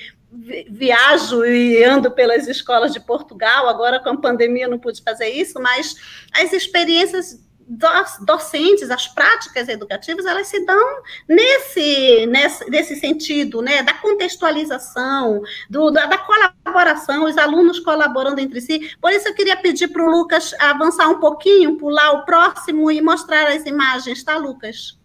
viajo 0.69 1.45
e 1.45 1.83
ando 1.85 2.11
pelas 2.11 2.47
escolas 2.47 2.93
de 2.93 3.01
Portugal, 3.01 3.69
agora 3.69 4.01
com 4.01 4.11
a 4.11 4.17
pandemia 4.17 4.69
não 4.69 4.79
pude 4.79 5.03
fazer 5.03 5.29
isso, 5.31 5.61
mas 5.61 5.97
as 6.33 6.53
experiências 6.53 7.41
docentes, 7.69 8.91
as 8.91 9.09
práticas 9.09 9.69
educativas, 9.69 10.25
elas 10.25 10.47
se 10.47 10.65
dão 10.65 11.03
nesse, 11.29 12.27
nesse, 12.27 12.71
nesse 12.71 12.97
sentido, 12.97 13.61
né, 13.61 13.83
da 13.83 13.93
contextualização, 13.95 15.43
do, 15.69 15.91
da, 15.91 16.07
da, 16.07 16.19
colaboração, 16.19 17.25
os 17.25 17.37
alunos 17.37 17.81
colaborando 17.81 18.41
entre 18.41 18.61
si. 18.61 18.97
Por 19.01 19.11
isso 19.13 19.29
eu 19.29 19.35
queria 19.35 19.57
pedir 19.57 19.89
para 19.89 20.05
o 20.05 20.11
Lucas 20.11 20.55
avançar 20.61 21.09
um 21.09 21.19
pouquinho, 21.19 21.77
pular 21.77 22.13
o 22.13 22.25
próximo 22.25 22.91
e 22.91 23.01
mostrar 23.01 23.49
as 23.49 23.67
imagens, 23.67 24.23
tá, 24.23 24.37
Lucas? 24.37 24.97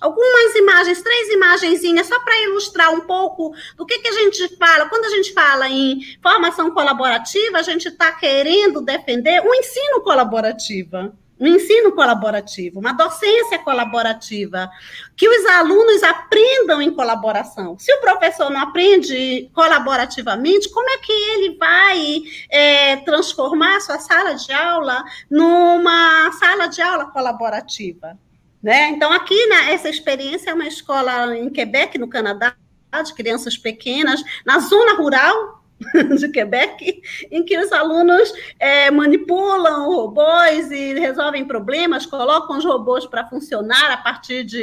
Algumas 0.00 0.54
imagens, 0.54 1.02
três 1.02 1.28
imagenzinhas, 1.30 2.06
só 2.06 2.18
para 2.20 2.38
ilustrar 2.44 2.92
um 2.92 3.00
pouco 3.00 3.54
do 3.76 3.86
que, 3.86 3.98
que 3.98 4.08
a 4.08 4.12
gente 4.12 4.56
fala. 4.56 4.88
Quando 4.88 5.06
a 5.06 5.10
gente 5.10 5.32
fala 5.32 5.68
em 5.68 6.00
formação 6.22 6.70
colaborativa, 6.70 7.58
a 7.58 7.62
gente 7.62 7.88
está 7.88 8.12
querendo 8.12 8.82
defender 8.82 9.40
o 9.40 9.54
ensino 9.54 10.02
colaborativa 10.02 11.14
um 11.38 11.46
ensino 11.46 11.92
colaborativo, 11.92 12.80
uma 12.80 12.92
docência 12.92 13.58
colaborativa, 13.58 14.70
que 15.16 15.28
os 15.28 15.44
alunos 15.46 16.02
aprendam 16.02 16.80
em 16.80 16.90
colaboração. 16.90 17.78
Se 17.78 17.92
o 17.92 18.00
professor 18.00 18.50
não 18.50 18.60
aprende 18.60 19.50
colaborativamente, 19.52 20.70
como 20.70 20.88
é 20.88 20.98
que 20.98 21.12
ele 21.12 21.56
vai 21.56 22.22
é, 22.50 22.96
transformar 22.96 23.76
a 23.76 23.80
sua 23.80 23.98
sala 23.98 24.34
de 24.34 24.52
aula 24.52 25.04
numa 25.30 26.32
sala 26.32 26.66
de 26.68 26.80
aula 26.80 27.06
colaborativa? 27.06 28.18
Né? 28.62 28.88
Então, 28.88 29.12
aqui, 29.12 29.46
né, 29.46 29.72
essa 29.74 29.88
experiência 29.88 30.50
é 30.50 30.54
uma 30.54 30.66
escola 30.66 31.36
em 31.36 31.50
Quebec, 31.50 31.98
no 31.98 32.08
Canadá, 32.08 32.56
de 33.04 33.14
crianças 33.14 33.58
pequenas, 33.58 34.22
na 34.44 34.58
zona 34.58 34.94
rural 34.94 35.65
de 36.18 36.28
Quebec, 36.28 37.02
em 37.30 37.44
que 37.44 37.58
os 37.58 37.70
alunos 37.70 38.32
é, 38.58 38.90
manipulam 38.90 39.90
robôs 39.90 40.70
e 40.70 40.94
resolvem 40.94 41.44
problemas, 41.44 42.06
colocam 42.06 42.56
os 42.56 42.64
robôs 42.64 43.06
para 43.06 43.26
funcionar 43.26 43.90
a 43.90 43.96
partir 43.96 44.44
de 44.44 44.62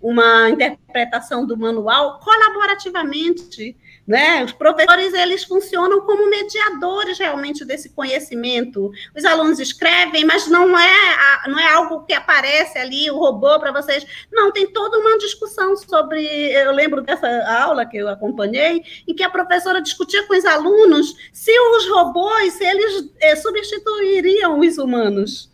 uma 0.00 0.48
interpretação 0.48 1.44
do 1.44 1.56
manual 1.56 2.20
colaborativamente. 2.20 3.76
Né? 4.06 4.44
Os 4.44 4.52
professores 4.52 5.14
eles 5.14 5.44
funcionam 5.44 6.02
como 6.02 6.28
mediadores 6.28 7.18
realmente 7.18 7.64
desse 7.64 7.88
conhecimento. 7.88 8.90
Os 9.16 9.24
alunos 9.24 9.58
escrevem, 9.58 10.26
mas 10.26 10.46
não 10.46 10.78
é 10.78 11.48
não 11.48 11.58
é 11.58 11.72
algo 11.72 12.04
que 12.04 12.12
aparece 12.12 12.78
ali 12.78 13.10
o 13.10 13.18
robô 13.18 13.58
para 13.58 13.72
vocês. 13.72 14.06
Não, 14.30 14.52
tem 14.52 14.66
toda 14.66 14.98
uma 14.98 15.16
discussão 15.16 15.74
sobre. 15.76 16.22
Eu 16.52 16.72
lembro 16.72 17.00
dessa 17.00 17.28
aula 17.62 17.86
que 17.86 17.96
eu 17.96 18.08
acompanhei, 18.08 18.82
em 19.08 19.14
que 19.14 19.22
a 19.22 19.30
professora 19.30 19.80
discutia 19.80 20.26
com 20.26 20.36
os 20.36 20.44
alunos 20.44 21.14
se 21.32 21.58
os 21.58 21.88
robôs 21.88 22.52
se 22.54 22.64
eles 22.64 23.10
é, 23.20 23.36
substituiriam 23.36 24.60
os 24.60 24.78
humanos. 24.78 25.53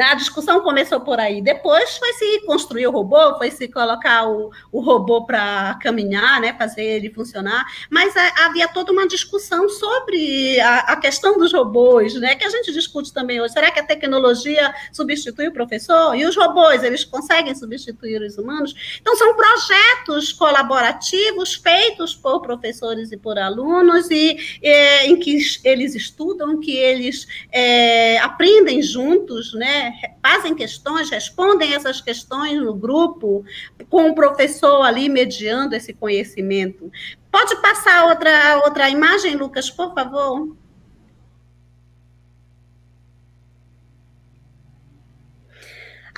A 0.00 0.14
discussão 0.14 0.60
começou 0.60 1.00
por 1.00 1.18
aí. 1.18 1.42
Depois 1.42 1.96
foi 1.96 2.12
se 2.12 2.40
construir 2.46 2.86
o 2.86 2.90
robô, 2.90 3.36
foi 3.36 3.50
se 3.50 3.68
colocar 3.68 4.28
o, 4.28 4.50
o 4.70 4.80
robô 4.80 5.24
para 5.24 5.78
caminhar, 5.82 6.40
né, 6.40 6.54
fazer 6.56 6.82
ele 6.82 7.10
funcionar. 7.10 7.66
Mas 7.90 8.14
é, 8.14 8.32
havia 8.44 8.68
toda 8.68 8.92
uma 8.92 9.06
discussão 9.06 9.68
sobre 9.68 10.60
a, 10.60 10.78
a, 10.92 10.96
questão 10.96 11.36
dos 11.38 11.52
robôs, 11.52 12.14
né, 12.14 12.34
que 12.36 12.44
a 12.44 12.50
gente 12.50 12.72
discute 12.72 13.12
também 13.12 13.40
hoje. 13.40 13.54
Será 13.54 13.70
que 13.70 13.80
a 13.80 13.84
tecnologia 13.84 14.74
substitui 14.92 15.48
o 15.48 15.52
professor? 15.52 16.14
E 16.14 16.24
os 16.24 16.36
robôs, 16.36 16.82
eles 16.82 17.04
conseguem 17.04 17.54
substituir 17.54 18.22
os 18.22 18.38
humanos? 18.38 18.98
Então, 19.00 19.16
são 19.16 19.34
projetos 19.34 20.32
colaborativos 20.32 21.54
feitos 21.54 22.14
por 22.14 22.40
professores 22.40 23.10
e 23.12 23.16
por 23.16 23.38
alunos, 23.38 24.10
e, 24.10 24.36
e 24.62 25.06
em 25.06 25.16
que 25.18 25.38
eles 25.64 25.94
estudam, 25.94 26.60
que 26.60 26.76
eles 26.76 27.26
é, 27.50 28.18
aprendem 28.18 28.82
juntos, 28.82 29.54
né? 29.54 29.87
Fazem 30.22 30.54
questões, 30.54 31.10
respondem 31.10 31.74
essas 31.74 32.00
questões 32.00 32.60
no 32.60 32.74
grupo, 32.74 33.44
com 33.88 34.10
o 34.10 34.14
professor 34.14 34.82
ali 34.82 35.08
mediando 35.08 35.74
esse 35.74 35.92
conhecimento. 35.92 36.90
Pode 37.30 37.56
passar 37.60 38.06
outra, 38.06 38.62
outra 38.64 38.88
imagem, 38.88 39.36
Lucas, 39.36 39.70
por 39.70 39.94
favor? 39.94 40.56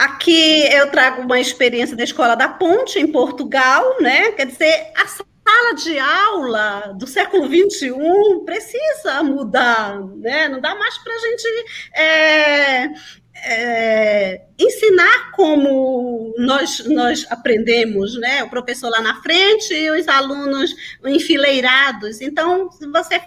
Aqui 0.00 0.66
eu 0.72 0.90
trago 0.90 1.20
uma 1.20 1.38
experiência 1.38 1.94
da 1.94 2.02
Escola 2.02 2.34
da 2.34 2.48
Ponte, 2.48 2.98
em 2.98 3.06
Portugal, 3.06 4.00
né? 4.00 4.32
Quer 4.32 4.46
dizer, 4.46 4.90
a 4.96 5.06
sala 5.06 5.74
de 5.74 5.98
aula 5.98 6.94
do 6.96 7.06
século 7.06 7.46
XXI 7.46 7.92
precisa 8.46 9.22
mudar, 9.22 10.00
né? 10.16 10.48
Não 10.48 10.58
dá 10.58 10.74
mais 10.74 10.96
para 10.96 11.12
a 11.12 11.18
gente 11.18 11.48
é, 11.94 12.88
é, 13.44 14.42
ensinar 14.58 15.32
como 15.32 16.34
nós, 16.38 16.84
nós 16.86 17.26
aprendemos, 17.30 18.18
né? 18.18 18.42
O 18.44 18.50
professor 18.50 18.90
lá 18.90 19.00
na 19.00 19.20
frente 19.22 19.72
e 19.72 19.90
os 19.90 20.08
alunos 20.08 20.74
enfileirados. 21.04 22.20
Então, 22.20 22.70
se 22.70 22.86
você 22.86 23.20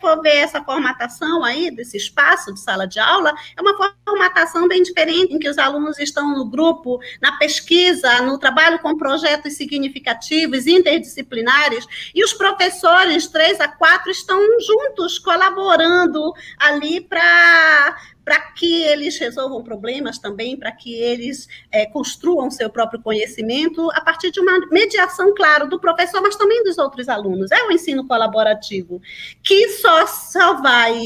for 0.00 0.20
ver 0.22 0.36
essa 0.36 0.62
formatação 0.62 1.44
aí 1.44 1.70
desse 1.70 1.96
espaço 1.96 2.52
de 2.52 2.60
sala 2.60 2.86
de 2.86 2.98
aula, 2.98 3.34
é 3.56 3.60
uma 3.60 3.74
formatação 4.04 4.68
bem 4.68 4.82
diferente, 4.82 5.34
em 5.34 5.38
que 5.38 5.48
os 5.48 5.58
alunos 5.58 5.98
estão 5.98 6.36
no 6.36 6.44
grupo, 6.44 7.00
na 7.20 7.36
pesquisa, 7.36 8.22
no 8.22 8.38
trabalho 8.38 8.78
com 8.78 8.96
projetos 8.96 9.54
significativos, 9.54 10.66
interdisciplinares, 10.66 11.86
e 12.14 12.24
os 12.24 12.32
professores, 12.32 13.26
três 13.26 13.60
a 13.60 13.68
quatro, 13.68 14.10
estão 14.10 14.40
juntos, 14.60 15.18
colaborando 15.18 16.32
ali 16.58 17.00
para 17.00 17.96
para 18.28 18.40
que 18.52 18.82
eles 18.82 19.16
resolvam 19.18 19.62
problemas 19.62 20.18
também, 20.18 20.54
para 20.54 20.70
que 20.70 20.94
eles 20.94 21.48
é, 21.72 21.86
construam 21.86 22.50
seu 22.50 22.68
próprio 22.68 23.00
conhecimento 23.00 23.90
a 23.92 24.02
partir 24.02 24.30
de 24.30 24.38
uma 24.38 24.58
mediação, 24.70 25.34
claro, 25.34 25.66
do 25.66 25.80
professor, 25.80 26.20
mas 26.20 26.36
também 26.36 26.62
dos 26.62 26.76
outros 26.76 27.08
alunos. 27.08 27.50
É 27.50 27.64
o 27.64 27.72
ensino 27.72 28.06
colaborativo, 28.06 29.00
que 29.42 29.70
só, 29.70 30.06
só 30.06 30.60
vai, 30.60 31.00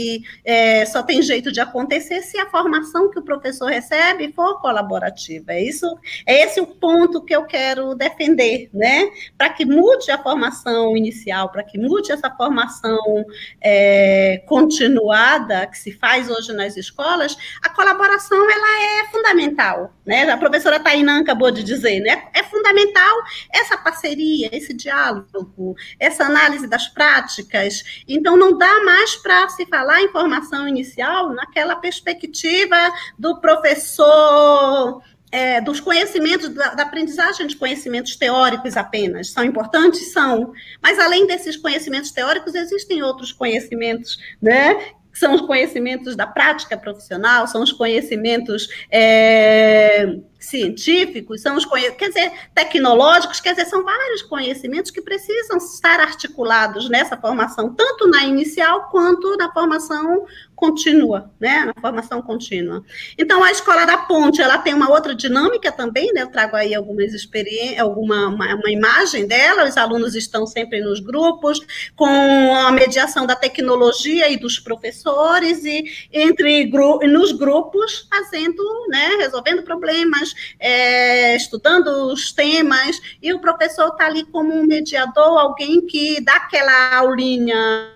é, 0.45 0.85
só 0.85 1.01
tem 1.01 1.23
jeito 1.23 1.53
de 1.53 1.61
acontecer 1.61 2.23
se 2.23 2.37
a 2.39 2.51
formação 2.51 3.09
que 3.09 3.21
o 3.21 3.23
professor 3.23 3.67
recebe 3.67 4.33
for 4.33 4.61
colaborativa. 4.61 5.53
É, 5.53 5.63
isso, 5.63 5.87
é 6.27 6.43
esse 6.43 6.61
o 6.61 6.67
ponto 6.67 7.25
que 7.25 7.37
eu 7.37 7.45
quero 7.45 7.95
defender, 7.95 8.69
né? 8.75 9.09
Para 9.39 9.51
que 9.51 9.65
mude 9.65 10.11
a 10.11 10.21
formação 10.21 10.97
inicial, 10.97 11.51
para 11.51 11.63
que 11.63 11.79
mude 11.79 12.11
essa 12.11 12.29
formação 12.31 13.25
é, 13.61 14.43
continuada 14.49 15.69
que 15.69 15.79
se 15.79 15.93
faz 15.93 16.29
hoje 16.29 16.53
nas 16.53 16.77
escolas, 16.77 17.12
escolas, 17.13 17.37
a 17.63 17.69
colaboração 17.69 18.51
ela 18.51 19.01
é 19.01 19.11
fundamental, 19.11 19.93
né? 20.05 20.31
A 20.31 20.37
professora 20.37 20.81
Tainã 20.81 21.21
acabou 21.21 21.51
de 21.51 21.63
dizer, 21.63 22.01
né? 22.01 22.25
É 22.35 22.43
fundamental 22.43 23.17
essa 23.53 23.77
parceria, 23.77 24.49
esse 24.53 24.73
diálogo, 24.73 25.77
essa 25.99 26.25
análise 26.25 26.67
das 26.67 26.89
práticas. 26.89 27.83
Então 28.09 28.37
não 28.37 28.57
dá 28.57 28.83
mais 28.85 29.17
para 29.17 29.49
se 29.51 29.67
falar 29.67 30.01
em 30.01 30.09
formação 30.09 30.67
inicial 30.67 31.33
naquela 31.33 31.77
perspectiva 31.77 32.77
do 33.19 33.41
professor 33.41 35.03
é, 35.31 35.63
dos 35.63 35.81
conhecimentos, 35.81 36.51
da, 36.51 36.75
da, 36.75 36.83
aprendizagem 36.83 37.47
de 37.47 37.57
conhecimentos 37.57 38.17
teóricos 38.17 38.77
apenas. 38.77 39.31
São 39.31 39.43
importantes? 39.43 40.13
São. 40.13 40.53
Mas, 40.83 40.99
além 40.99 41.27
desses 41.27 41.57
conhecimentos 41.57 42.11
teóricos, 42.11 42.55
existem 42.55 43.03
outros 43.03 43.33
conhecimentos 43.33 44.19
né, 44.43 44.93
são 45.13 45.35
os 45.35 45.43
conhecimentos 45.43 46.17
da 46.17 46.27
prática 46.27 46.77
profissional, 46.77 47.47
são 47.47 47.63
os 47.63 47.73
conhecimentos 47.73 48.69
é, 48.91 50.19
científicos, 50.39 51.41
são 51.43 51.57
os 51.57 51.65
quer 51.65 52.09
dizer, 52.09 52.33
tecnológicos, 52.55 53.41
quer 53.41 53.55
dizer, 53.55 53.67
são 53.67 53.85
vários 53.85 54.23
conhecimentos 54.23 54.91
que 54.91 55.03
precisam 55.03 55.59
estar 55.59 56.01
articulados 56.01 56.89
nessa 56.89 57.17
formação, 57.17 57.73
tanto 57.75 58.09
na 58.09 58.25
inicial 58.25 58.89
quanto 58.91 59.37
na 59.37 59.53
formação 59.53 60.25
contínua, 60.63 61.29
né, 61.41 61.65
na 61.65 61.75
formação 61.81 62.23
contínua. 62.23 62.85
Então, 63.19 63.43
a 63.43 63.51
Escola 63.51 63.85
da 63.85 63.99
Ponte, 63.99 64.41
ela 64.41 64.59
tem 64.59 64.73
uma 64.73 64.89
outra 64.89 65.13
dinâmica 65.13 65.73
também, 65.73 66.13
né, 66.13 66.23
eu 66.23 66.31
trago 66.31 66.55
aí 66.55 66.73
algumas 66.73 67.13
experiências, 67.13 67.81
alguma 67.81 68.29
uma, 68.29 68.55
uma 68.55 68.71
imagem 68.71 69.27
dela, 69.27 69.69
os 69.69 69.77
alunos 69.77 70.15
estão 70.15 70.47
sempre 70.47 70.81
nos 70.81 71.01
grupos, 71.01 71.59
com 71.97 72.07
a 72.07 72.71
mediação 72.71 73.27
da 73.27 73.35
tecnologia 73.35 74.31
e 74.31 74.37
dos 74.37 74.61
professores, 74.61 75.65
e 75.65 76.09
entre 76.13 76.71
nos 77.09 77.33
grupos, 77.33 78.07
fazendo, 78.09 78.63
né, 78.89 79.17
resolvendo 79.19 79.65
problemas, 79.65 80.33
é, 80.61 81.35
estudando 81.35 81.89
os 82.13 82.31
temas, 82.31 83.01
e 83.21 83.33
o 83.33 83.41
professor 83.41 83.89
está 83.89 84.07
ali 84.07 84.25
como 84.27 84.55
um 84.55 84.65
mediador, 84.65 85.41
alguém 85.41 85.85
que 85.85 86.21
dá 86.21 86.37
aquela 86.37 86.95
aulinha 86.99 87.91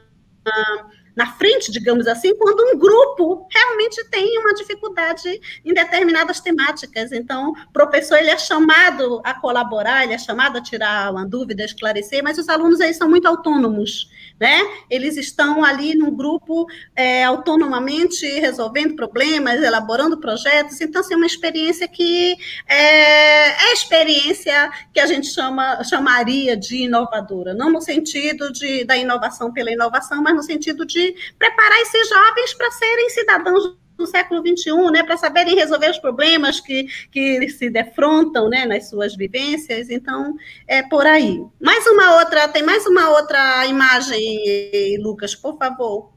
na 1.16 1.32
frente, 1.32 1.72
digamos 1.72 2.06
assim, 2.06 2.36
quando 2.36 2.60
um 2.60 2.78
grupo 2.78 3.48
realmente 3.50 4.04
tem 4.10 4.38
uma 4.38 4.54
dificuldade 4.54 5.40
em 5.64 5.72
determinadas 5.72 6.40
temáticas. 6.40 7.10
Então, 7.10 7.50
o 7.50 7.72
professor 7.72 8.18
ele 8.18 8.30
é 8.30 8.38
chamado 8.38 9.22
a 9.24 9.32
colaborar, 9.32 10.04
ele 10.04 10.12
é 10.12 10.18
chamado 10.18 10.58
a 10.58 10.60
tirar 10.60 11.10
uma 11.10 11.26
dúvida, 11.26 11.64
esclarecer, 11.64 12.22
mas 12.22 12.36
os 12.36 12.48
alunos 12.48 12.80
aí 12.80 12.92
são 12.92 13.08
muito 13.08 13.26
autônomos 13.26 14.10
né? 14.38 14.60
Eles 14.90 15.16
estão 15.16 15.64
ali 15.64 15.94
num 15.94 16.14
grupo 16.14 16.66
é, 16.94 17.24
autonomamente 17.24 18.26
resolvendo 18.38 18.94
problemas, 18.94 19.62
elaborando 19.62 20.18
projetos. 20.18 20.80
Então, 20.80 21.00
assim, 21.00 21.14
é 21.14 21.16
uma 21.16 21.26
experiência 21.26 21.88
que 21.88 22.36
é, 22.68 23.48
é 23.48 23.70
a 23.70 23.72
experiência 23.72 24.70
que 24.92 25.00
a 25.00 25.06
gente 25.06 25.28
chama, 25.28 25.82
chamaria 25.84 26.56
de 26.56 26.84
inovadora, 26.84 27.54
não 27.54 27.70
no 27.72 27.80
sentido 27.80 28.52
de, 28.52 28.84
da 28.84 28.96
inovação 28.96 29.52
pela 29.52 29.72
inovação, 29.72 30.22
mas 30.22 30.34
no 30.34 30.42
sentido 30.42 30.84
de 30.84 31.05
preparar 31.38 31.80
esses 31.80 32.09
jovens 32.09 32.54
para 32.54 32.70
serem 32.70 33.11
cidadãos 33.11 33.76
do 33.96 34.07
século 34.07 34.42
XXI, 34.46 34.90
né, 34.92 35.02
para 35.02 35.16
saberem 35.16 35.54
resolver 35.54 35.90
os 35.90 35.98
problemas 35.98 36.61
que, 36.61 36.86
que 37.11 37.48
se 37.48 37.70
defrontam 37.70 38.48
né, 38.48 38.66
nas 38.66 38.88
suas 38.88 39.16
vivências. 39.16 39.90
Então, 39.90 40.34
é 40.68 40.82
por 40.82 41.07
aí. 41.07 41.42
Mais 41.61 41.86
uma 41.86 42.18
outra, 42.18 42.48
tem 42.48 42.62
mais 42.62 42.86
uma 42.86 43.11
outra 43.11 43.66
imagem, 43.66 44.98
Lucas, 45.00 45.34
por 45.34 45.57
favor, 45.59 46.12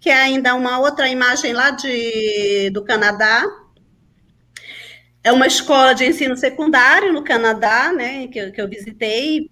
que 0.00 0.10
é 0.10 0.14
ainda 0.14 0.54
uma 0.54 0.78
outra 0.78 1.08
imagem 1.08 1.52
lá 1.52 1.70
de, 1.70 2.70
do 2.70 2.84
Canadá. 2.84 3.44
É 5.24 5.32
uma 5.32 5.46
escola 5.46 5.94
de 5.94 6.04
ensino 6.04 6.36
secundário 6.36 7.12
no 7.12 7.24
Canadá, 7.24 7.92
né, 7.92 8.26
que, 8.26 8.50
que 8.50 8.60
eu 8.60 8.68
visitei, 8.68 9.50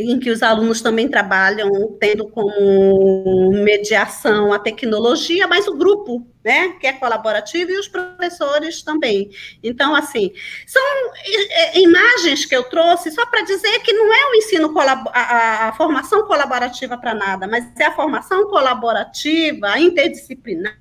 em 0.00 0.18
que 0.18 0.30
os 0.30 0.42
alunos 0.42 0.80
também 0.80 1.08
trabalham, 1.08 1.96
tendo 2.00 2.28
como 2.28 3.50
mediação 3.52 4.52
a 4.52 4.58
tecnologia, 4.58 5.46
mas 5.46 5.66
o 5.66 5.76
grupo, 5.76 6.26
né, 6.44 6.70
que 6.80 6.86
é 6.86 6.92
colaborativo, 6.92 7.70
e 7.70 7.78
os 7.78 7.88
professores 7.88 8.82
também. 8.82 9.30
Então, 9.62 9.94
assim, 9.94 10.32
são 10.66 10.82
é, 11.24 11.78
é, 11.78 11.80
imagens 11.80 12.44
que 12.44 12.56
eu 12.56 12.64
trouxe 12.64 13.10
só 13.10 13.26
para 13.26 13.42
dizer 13.42 13.80
que 13.80 13.92
não 13.92 14.12
é 14.12 14.30
o 14.30 14.34
ensino, 14.36 14.74
a, 14.78 15.68
a 15.68 15.72
formação 15.72 16.26
colaborativa 16.26 16.96
para 16.96 17.14
nada, 17.14 17.46
mas 17.46 17.66
é 17.78 17.86
a 17.86 17.94
formação 17.94 18.48
colaborativa, 18.48 19.78
interdisciplinar, 19.78 20.78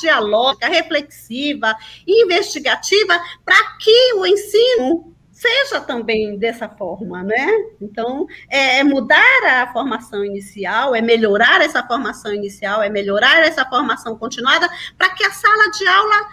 dialógica, 0.00 0.68
reflexiva, 0.68 1.74
investigativa, 2.06 3.20
para 3.44 3.76
que 3.78 4.14
o 4.14 4.26
ensino 4.26 5.17
seja 5.38 5.80
também 5.80 6.36
dessa 6.36 6.68
forma, 6.68 7.22
né? 7.22 7.46
Então, 7.80 8.26
é, 8.50 8.78
é, 8.78 8.84
mudar 8.84 9.44
a 9.44 9.72
formação 9.72 10.24
inicial, 10.24 10.96
é 10.96 11.00
melhorar 11.00 11.62
essa 11.62 11.86
formação 11.86 12.34
inicial, 12.34 12.82
é 12.82 12.90
melhorar 12.90 13.40
essa 13.42 13.64
formação 13.64 14.18
continuada, 14.18 14.68
para 14.96 15.10
que 15.10 15.24
a 15.24 15.30
sala 15.30 15.70
de 15.70 15.86
aula 15.86 16.28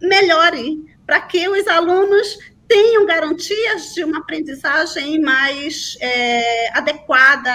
melhore, 0.00 0.96
para 1.04 1.20
que 1.20 1.48
os 1.48 1.66
alunos 1.66 2.38
tenham 2.68 3.04
garantias 3.06 3.94
de 3.94 4.04
uma 4.04 4.18
aprendizagem 4.18 5.20
mais 5.20 5.96
é, 6.00 6.78
adequada 6.78 7.50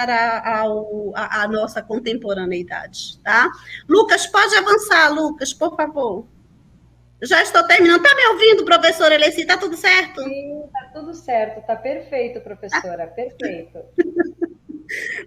à 1.14 1.48
nossa 1.48 1.80
contemporaneidade, 1.80 3.18
tá? 3.22 3.48
Lucas, 3.88 4.26
pode 4.26 4.54
avançar, 4.56 5.14
Lucas, 5.14 5.54
por 5.54 5.74
favor. 5.76 6.33
Já 7.24 7.42
estou 7.42 7.66
terminando. 7.66 8.04
Está 8.04 8.14
me 8.14 8.26
ouvindo, 8.26 8.64
professora 8.64 9.14
Eleci? 9.14 9.42
Está 9.42 9.56
tudo 9.56 9.76
certo? 9.76 10.22
Sim, 10.22 10.64
está 10.64 10.90
tudo 10.92 11.14
certo. 11.14 11.60
Está 11.60 11.76
perfeito, 11.76 12.40
professora. 12.40 13.06
Perfeito. 13.06 13.78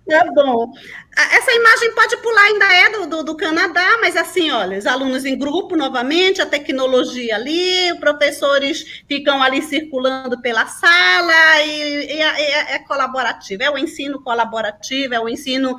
Tá 0.07 0.31
bom. 0.33 0.71
Essa 1.17 1.51
imagem 1.51 1.93
pode 1.93 2.15
pular, 2.17 2.43
ainda 2.43 2.73
é 2.73 2.89
do, 2.91 3.07
do, 3.07 3.23
do, 3.23 3.35
Canadá, 3.35 3.97
mas 3.99 4.15
assim, 4.15 4.51
olha, 4.51 4.77
os 4.77 4.85
alunos 4.85 5.25
em 5.25 5.35
grupo 5.37 5.75
novamente, 5.75 6.41
a 6.41 6.45
tecnologia 6.45 7.35
ali, 7.35 7.91
os 7.91 7.99
professores 7.99 9.03
ficam 9.07 9.41
ali 9.41 9.61
circulando 9.61 10.39
pela 10.41 10.65
sala 10.67 11.63
e, 11.63 12.05
e, 12.05 12.21
é, 12.21 12.75
é 12.75 12.79
colaborativo, 12.79 13.63
é 13.63 13.69
o 13.69 13.77
ensino 13.77 14.21
colaborativo, 14.21 15.13
é 15.13 15.19
o 15.19 15.27
ensino 15.27 15.75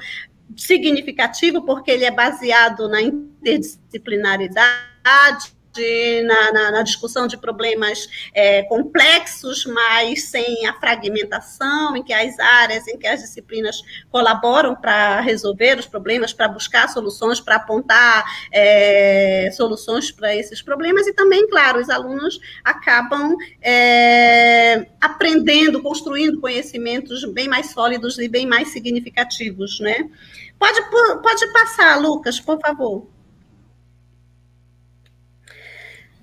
significativo, 0.56 1.64
porque 1.64 1.90
ele 1.90 2.04
é 2.04 2.10
baseado 2.10 2.88
na 2.88 3.00
interdisciplinaridade, 3.00 5.56
de, 5.78 6.22
na, 6.22 6.52
na, 6.52 6.70
na, 6.72 6.82
discussão 6.82 7.26
de 7.26 7.36
problemas 7.36 8.08
é, 8.34 8.64
complexos, 8.64 9.64
mas 9.64 10.24
sem 10.24 10.66
a 10.66 10.74
fragmentação, 10.74 11.96
em 11.96 12.02
que 12.02 12.12
as 12.12 12.38
áreas, 12.38 12.86
em 12.88 12.98
que 12.98 13.06
as 13.06 13.20
disciplinas 13.20 13.80
colaboram 14.10 14.74
para 14.74 15.20
resolver 15.20 15.78
os 15.78 15.86
problemas, 15.86 16.32
para 16.32 16.48
buscar 16.48 16.88
soluções, 16.88 17.40
para 17.40 17.56
apontar 17.56 18.24
é, 18.52 19.50
soluções 19.56 20.10
para 20.10 20.34
esses 20.34 20.60
problemas, 20.60 21.06
e 21.06 21.14
também, 21.14 21.48
claro, 21.48 21.80
os 21.80 21.88
alunos 21.88 22.38
acabam 22.64 23.36
é, 23.62 24.86
aprendendo, 25.00 25.80
construindo 25.82 26.40
conhecimentos 26.40 27.24
bem 27.32 27.48
mais 27.48 27.70
sólidos 27.70 28.18
e 28.18 28.28
bem 28.28 28.46
mais 28.46 28.68
significativos, 28.68 29.78
né? 29.80 30.10
Pode, 30.58 30.80
pode 31.22 31.52
passar, 31.52 32.00
Lucas, 32.00 32.40
por 32.40 32.60
favor. 32.60 33.17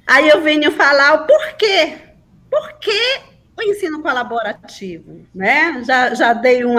Aí 0.05 0.29
eu 0.29 0.41
venho 0.41 0.71
falar 0.71 1.13
o 1.13 1.27
porquê. 1.27 1.97
Por 2.49 2.79
que 2.79 3.35
o 3.57 3.61
ensino 3.63 4.01
colaborativo, 4.01 5.25
né? 5.33 5.81
Já, 5.85 6.13
já 6.13 6.33
dei 6.33 6.65
um 6.65 6.75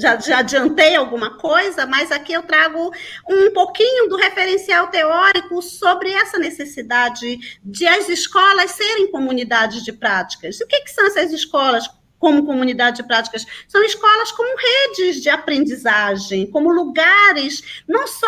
já, 0.00 0.18
já 0.18 0.38
adiantei 0.38 0.96
alguma 0.96 1.36
coisa, 1.36 1.84
mas 1.86 2.10
aqui 2.10 2.32
eu 2.32 2.42
trago 2.42 2.90
um 3.28 3.52
pouquinho 3.52 4.08
do 4.08 4.16
referencial 4.16 4.88
teórico 4.88 5.60
sobre 5.60 6.10
essa 6.12 6.38
necessidade 6.38 7.38
de 7.62 7.86
as 7.86 8.08
escolas 8.08 8.70
serem 8.70 9.10
comunidades 9.10 9.84
de 9.84 9.92
práticas. 9.92 10.58
O 10.60 10.66
que, 10.66 10.80
que 10.80 10.90
são 10.90 11.06
essas 11.06 11.30
escolas? 11.30 11.88
Como 12.18 12.46
comunidade 12.46 12.98
de 12.98 13.02
práticas, 13.02 13.46
são 13.68 13.82
escolas 13.82 14.32
como 14.32 14.56
redes 14.56 15.20
de 15.20 15.28
aprendizagem, 15.28 16.46
como 16.46 16.72
lugares 16.72 17.82
não 17.86 18.06
só 18.06 18.26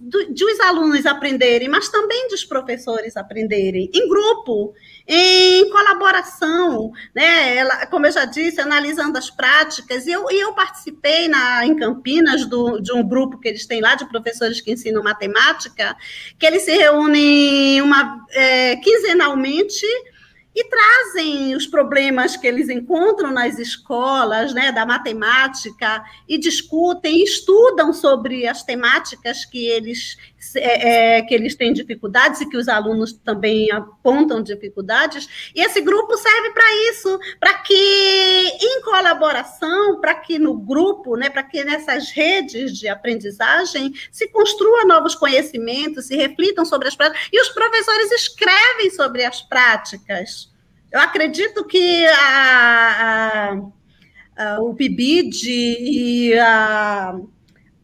do, 0.00 0.34
de 0.34 0.44
os 0.44 0.60
alunos 0.60 1.06
aprenderem, 1.06 1.68
mas 1.68 1.88
também 1.88 2.28
dos 2.28 2.44
professores 2.44 3.16
aprenderem, 3.16 3.90
em 3.94 4.08
grupo, 4.08 4.74
em 5.06 5.70
colaboração, 5.70 6.92
né? 7.14 7.56
Ela, 7.56 7.86
como 7.86 8.06
eu 8.06 8.12
já 8.12 8.26
disse, 8.26 8.60
analisando 8.60 9.16
as 9.16 9.30
práticas, 9.30 10.06
e 10.06 10.10
eu, 10.10 10.30
e 10.30 10.38
eu 10.38 10.52
participei 10.52 11.28
na, 11.28 11.64
em 11.64 11.74
Campinas 11.74 12.44
do, 12.44 12.78
de 12.78 12.92
um 12.92 13.02
grupo 13.02 13.38
que 13.38 13.48
eles 13.48 13.66
têm 13.66 13.80
lá 13.80 13.94
de 13.94 14.06
professores 14.08 14.60
que 14.60 14.72
ensinam 14.72 15.02
matemática, 15.02 15.96
que 16.38 16.44
eles 16.44 16.62
se 16.62 16.72
reúnem 16.72 17.80
uma, 17.80 18.26
é, 18.30 18.76
quinzenalmente 18.76 19.86
e 20.54 20.64
trazem 20.64 21.54
os 21.54 21.66
problemas 21.66 22.36
que 22.36 22.46
eles 22.46 22.68
encontram 22.68 23.30
nas 23.30 23.58
escolas, 23.58 24.52
né, 24.52 24.72
da 24.72 24.84
matemática, 24.84 26.04
e 26.28 26.38
discutem, 26.38 27.22
estudam 27.22 27.92
sobre 27.92 28.46
as 28.46 28.62
temáticas 28.62 29.44
que 29.44 29.66
eles, 29.66 30.16
é, 30.54 31.18
é, 31.18 31.22
que 31.22 31.34
eles 31.34 31.56
têm 31.56 31.72
dificuldades 31.72 32.40
e 32.40 32.48
que 32.48 32.56
os 32.56 32.68
alunos 32.68 33.12
também 33.12 33.70
apontam 33.72 34.42
dificuldades. 34.42 35.50
E 35.54 35.60
esse 35.60 35.80
grupo 35.80 36.16
serve 36.16 36.50
para 36.50 36.90
isso, 36.90 37.18
para 37.40 37.54
que, 37.54 37.74
em 37.74 38.82
colaboração, 38.82 40.00
para 40.00 40.14
que 40.14 40.38
no 40.38 40.54
grupo, 40.54 41.16
né, 41.16 41.28
para 41.28 41.42
que 41.42 41.64
nessas 41.64 42.10
redes 42.10 42.78
de 42.78 42.88
aprendizagem 42.88 43.92
se 44.12 44.28
construa 44.28 44.84
novos 44.84 45.14
conhecimentos, 45.14 46.06
se 46.06 46.16
reflitam 46.16 46.64
sobre 46.64 46.88
as 46.88 46.94
práticas, 46.94 47.28
e 47.32 47.40
os 47.40 47.48
professores 47.48 48.12
escrevem 48.12 48.90
sobre 48.90 49.24
as 49.24 49.42
práticas. 49.42 50.52
Eu 50.90 51.00
acredito 51.00 51.64
que 51.64 52.06
a, 52.06 53.60
a, 54.36 54.54
a, 54.54 54.60
o 54.60 54.74
PIBID 54.74 55.48
e 55.50 56.38
a 56.38 57.18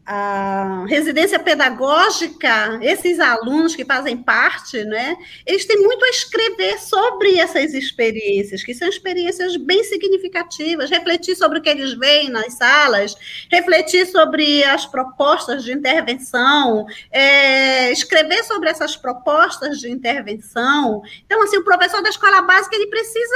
a 0.05 0.85
residência 0.87 1.39
pedagógica, 1.39 2.79
esses 2.81 3.19
alunos 3.19 3.75
que 3.75 3.83
fazem 3.83 4.15
parte, 4.15 4.83
né, 4.85 5.17
eles 5.45 5.65
têm 5.65 5.77
muito 5.81 6.05
a 6.05 6.09
escrever 6.09 6.79
sobre 6.79 7.39
essas 7.39 7.73
experiências, 7.73 8.63
que 8.63 8.73
são 8.75 8.87
experiências 8.87 9.57
bem 9.57 9.83
significativas, 9.83 10.91
refletir 10.91 11.35
sobre 11.35 11.57
o 11.57 11.61
que 11.61 11.69
eles 11.69 11.93
veem 11.93 12.29
nas 12.29 12.53
salas, 12.53 13.15
refletir 13.51 14.05
sobre 14.05 14.63
as 14.63 14.85
propostas 14.85 15.63
de 15.63 15.71
intervenção, 15.71 16.85
é, 17.11 17.91
escrever 17.91 18.43
sobre 18.43 18.69
essas 18.69 18.95
propostas 18.95 19.79
de 19.79 19.89
intervenção. 19.89 21.01
Então, 21.25 21.41
assim, 21.41 21.57
o 21.57 21.63
professor 21.63 22.03
da 22.03 22.09
escola 22.09 22.43
básica, 22.43 22.75
ele 22.75 22.87
precisa 22.87 23.35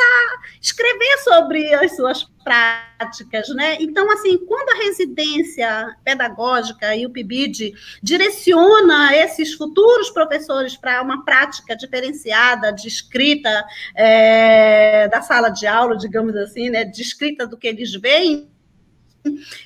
escrever 0.61 1.17
sobre 1.23 1.73
as 1.73 1.95
suas 1.95 2.23
práticas, 2.49 3.47
né? 3.49 3.77
Então, 3.79 4.11
assim, 4.11 4.35
quando 4.39 4.69
a 4.69 4.85
residência 4.85 5.95
pedagógica 6.03 6.95
e 6.95 7.05
o 7.05 7.11
PIBID 7.11 7.75
direciona 8.01 9.15
esses 9.15 9.53
futuros 9.53 10.09
professores 10.09 10.75
para 10.75 10.99
uma 11.03 11.23
prática 11.23 11.75
diferenciada 11.75 12.73
de 12.73 12.87
escrita 12.87 13.63
é, 13.95 15.07
da 15.09 15.21
sala 15.21 15.49
de 15.49 15.67
aula, 15.67 15.95
digamos 15.95 16.35
assim, 16.35 16.71
né, 16.71 16.83
de 16.83 17.03
escrita 17.03 17.45
do 17.45 17.55
que 17.55 17.67
eles 17.67 17.93
veem, 17.93 18.49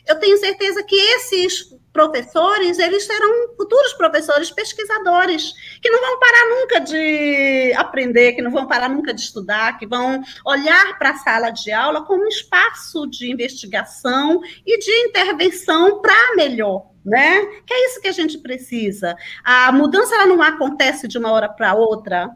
eu 0.07 0.19
tenho 0.19 0.37
certeza 0.37 0.83
que 0.83 0.95
esses 0.95 1.73
professores, 1.93 2.79
eles 2.79 3.05
serão 3.05 3.55
futuros 3.55 3.93
professores 3.93 4.49
pesquisadores, 4.49 5.53
que 5.79 5.89
não 5.91 6.01
vão 6.01 6.19
parar 6.19 6.49
nunca 6.49 6.79
de 6.79 7.73
aprender, 7.77 8.33
que 8.33 8.41
não 8.41 8.51
vão 8.51 8.65
parar 8.65 8.89
nunca 8.89 9.13
de 9.13 9.21
estudar, 9.21 9.77
que 9.77 9.85
vão 9.85 10.21
olhar 10.43 10.97
para 10.97 11.11
a 11.11 11.17
sala 11.17 11.51
de 11.51 11.71
aula 11.71 12.03
como 12.03 12.23
um 12.23 12.27
espaço 12.27 13.05
de 13.07 13.31
investigação 13.31 14.41
e 14.65 14.79
de 14.79 14.91
intervenção 15.07 16.01
para 16.01 16.35
melhor. 16.35 16.91
Né? 17.05 17.45
Que 17.65 17.73
é 17.73 17.85
isso 17.87 18.01
que 18.01 18.07
a 18.07 18.13
gente 18.13 18.37
precisa. 18.37 19.15
A 19.43 19.71
mudança 19.73 20.15
ela 20.15 20.25
não 20.25 20.41
acontece 20.41 21.05
de 21.05 21.17
uma 21.17 21.33
hora 21.33 21.49
para 21.49 21.73
outra, 21.75 22.31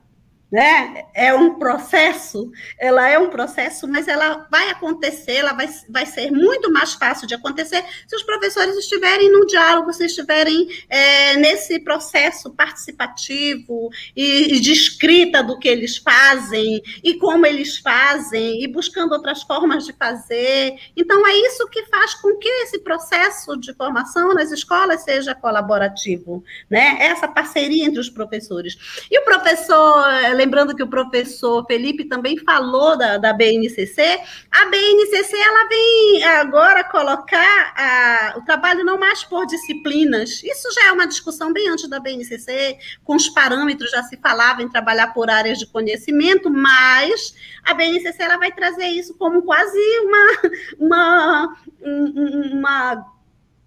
né? 0.52 1.06
É 1.14 1.34
um 1.34 1.56
processo, 1.56 2.52
ela 2.80 3.08
é 3.08 3.20
um 3.20 3.30
processo, 3.30 3.88
mas 3.88 4.08
ela 4.08 4.48
vai 4.50 4.70
acontecer, 4.70 5.34
ela 5.34 5.54
vai, 5.54 5.70
vai 5.90 6.06
ser 6.06 6.32
muito 6.32 6.72
mais 6.72 6.94
fácil 6.94 7.28
de 7.28 7.36
acontecer 7.36 7.84
se 8.08 8.16
os 8.16 8.24
professores 8.24 8.76
estiverem 8.78 9.32
no 9.32 9.46
diálogo, 9.46 9.92
se 9.92 10.06
estiverem 10.06 10.68
é, 10.90 11.36
nesse 11.36 11.80
processo 11.80 12.50
participativo 12.52 13.90
e, 14.16 14.56
e, 14.56 14.60
de 14.60 14.72
escrita 14.72 15.44
do 15.44 15.60
que 15.60 15.68
eles 15.68 15.98
fazem 15.98 16.82
e 17.04 17.16
como 17.16 17.46
eles 17.46 17.78
fazem 17.78 18.64
e 18.64 18.68
buscando 18.68 19.14
outras 19.14 19.44
formas 19.44 19.86
de 19.86 19.94
fazer. 19.94 20.76
Então, 20.96 21.28
é 21.28 21.36
isso 21.40 21.68
que 21.68 21.86
faz 21.86 22.14
com 22.16 22.38
que 22.38 22.48
esse 22.48 22.80
processo 22.80 23.58
de 23.58 23.74
formação 23.74 24.34
nas 24.34 24.52
escolas 24.52 25.04
seja 25.04 25.36
colaborativo, 25.36 26.44
né? 26.70 26.98
Essa 27.00 27.28
parceria 27.28 27.86
entre 27.86 28.00
os 28.00 28.10
professores. 28.10 28.78
E 29.12 29.20
o 29.20 29.26
professor 29.26 30.06
lembrando 30.38 30.76
que 30.76 30.84
o 30.84 30.88
professor 30.88 31.66
Felipe 31.66 32.06
também 32.06 32.38
falou 32.38 32.98
da, 32.98 33.18
da 33.18 33.34
BNCC, 33.34 34.20
a 34.52 34.66
BNCC 34.68 35.36
ela 35.36 35.68
vem 35.68 36.24
agora 36.24 36.84
colocar 36.84 37.74
a, 37.76 38.36
o 38.38 38.46
trabalho 38.46 38.86
não 38.86 39.00
mais 39.00 39.24
por 39.24 39.46
disciplinas. 39.46 40.42
Isso 40.44 40.72
já 40.74 40.88
é 40.88 40.92
uma 40.92 41.08
discussão 41.08 41.52
bem 41.52 41.68
antes 41.70 41.90
da 41.90 42.00
BNCC, 42.00 42.78
com 43.04 43.16
os 43.16 43.28
parâmetros 43.30 43.92
já 43.92 44.04
se 44.04 44.18
falava 44.18 44.62
em 44.62 44.70
trabalhar 44.70 45.14
por 45.14 45.30
áreas 45.30 45.58
de 45.58 45.66
conhecimento, 45.68 46.50
mas 46.50 47.34
a 47.66 47.74
BNCC 47.74 48.22
ela 48.22 48.38
vai 48.38 48.52
trazer 48.52 48.88
isso 48.88 49.18
como 49.18 49.42
quase 49.42 49.80
uma, 50.00 50.28
uma, 50.80 51.58
uma, 52.54 53.06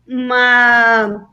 uma 0.07 1.31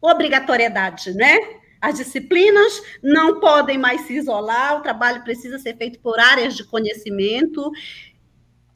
obrigatoriedade, 0.00 1.14
né? 1.14 1.61
As 1.82 1.96
disciplinas 1.96 2.80
não 3.02 3.40
podem 3.40 3.76
mais 3.76 4.02
se 4.02 4.14
isolar, 4.14 4.78
o 4.78 4.82
trabalho 4.82 5.24
precisa 5.24 5.58
ser 5.58 5.76
feito 5.76 5.98
por 5.98 6.20
áreas 6.20 6.54
de 6.54 6.62
conhecimento. 6.62 7.72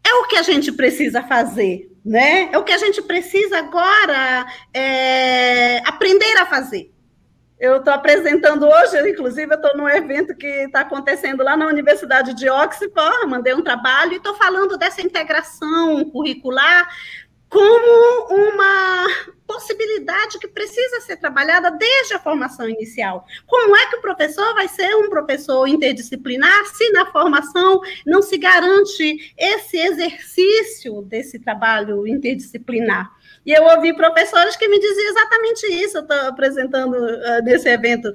É 0.05 0.13
o 0.15 0.27
que 0.27 0.35
a 0.35 0.43
gente 0.43 0.73
precisa 0.73 1.23
fazer, 1.23 1.89
né? 2.05 2.51
É 2.53 2.59
o 2.59 2.65
que 2.65 2.73
a 2.73 2.79
gente 2.79 3.01
precisa 3.01 3.59
agora 3.59 4.45
é, 4.75 5.79
aprender 5.87 6.37
a 6.39 6.47
fazer. 6.47 6.93
Eu 7.61 7.77
estou 7.77 7.95
apresentando 7.95 8.67
hoje, 8.67 9.09
inclusive, 9.09 9.53
eu 9.53 9.57
estou 9.57 9.77
num 9.77 9.89
evento 9.89 10.37
que 10.37 10.47
está 10.47 10.81
acontecendo 10.81 11.45
lá 11.45 11.57
na 11.57 11.67
Universidade 11.67 12.35
de 12.35 12.51
Oxford, 12.51 13.27
mandei 13.29 13.55
um 13.55 13.63
trabalho 13.63 14.15
e 14.15 14.17
estou 14.17 14.35
falando 14.35 14.77
dessa 14.77 15.01
integração 15.01 16.11
curricular 16.11 16.89
como 17.49 18.35
uma 18.35 19.07
possibilidade 19.47 20.39
que 20.39 20.49
precisa 20.49 21.01
ser 21.01 21.17
trabalhada 21.17 21.71
desde 21.71 22.15
a 22.15 22.19
formação 22.19 22.69
inicial. 22.69 23.25
Como 23.47 23.77
é 23.77 23.87
que 23.87 23.97
o 23.97 24.01
professor 24.01 24.55
vai 24.55 24.69
ser 24.69 24.95
um 24.97 25.09
professor 25.09 25.67
interdisciplinar 25.67 26.67
se 26.67 26.91
na 26.91 27.07
formação 27.07 27.81
não 28.05 28.21
se 28.21 28.37
garante 28.37 29.35
esse 29.39 29.79
exercício 29.79 31.03
desse 31.03 31.39
trabalho 31.39 32.07
interdisciplinar? 32.07 33.11
E 33.45 33.53
eu 33.53 33.63
ouvi 33.63 33.95
professores 33.95 34.57
que 34.57 34.69
me 34.69 34.79
diziam 34.79 35.11
exatamente 35.11 35.67
isso, 35.67 35.99
eu 35.99 36.03
estou 36.03 36.19
apresentando 36.29 36.95
uh, 36.95 37.43
nesse 37.45 37.69
evento. 37.69 38.13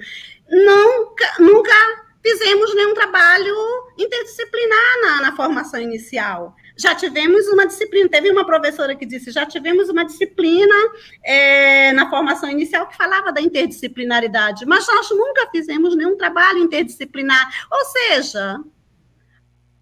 Nunca, 0.49 1.33
nunca 1.39 1.73
fizemos 2.21 2.75
nenhum 2.75 2.93
trabalho 2.93 3.55
interdisciplinar 3.97 5.01
na, 5.01 5.21
na 5.21 5.35
formação 5.35 5.79
inicial 5.79 6.55
já 6.81 6.95
tivemos 6.95 7.47
uma 7.47 7.65
disciplina. 7.65 8.09
Teve 8.09 8.31
uma 8.31 8.45
professora 8.45 8.95
que 8.95 9.05
disse: 9.05 9.31
já 9.31 9.45
tivemos 9.45 9.89
uma 9.89 10.03
disciplina 10.03 10.75
é, 11.23 11.91
na 11.93 12.09
formação 12.09 12.49
inicial 12.49 12.87
que 12.87 12.97
falava 12.97 13.31
da 13.31 13.41
interdisciplinaridade, 13.41 14.65
mas 14.65 14.87
nós 14.87 15.09
nunca 15.11 15.49
fizemos 15.51 15.95
nenhum 15.95 16.17
trabalho 16.17 16.59
interdisciplinar. 16.59 17.49
Ou 17.71 17.85
seja, 17.85 18.59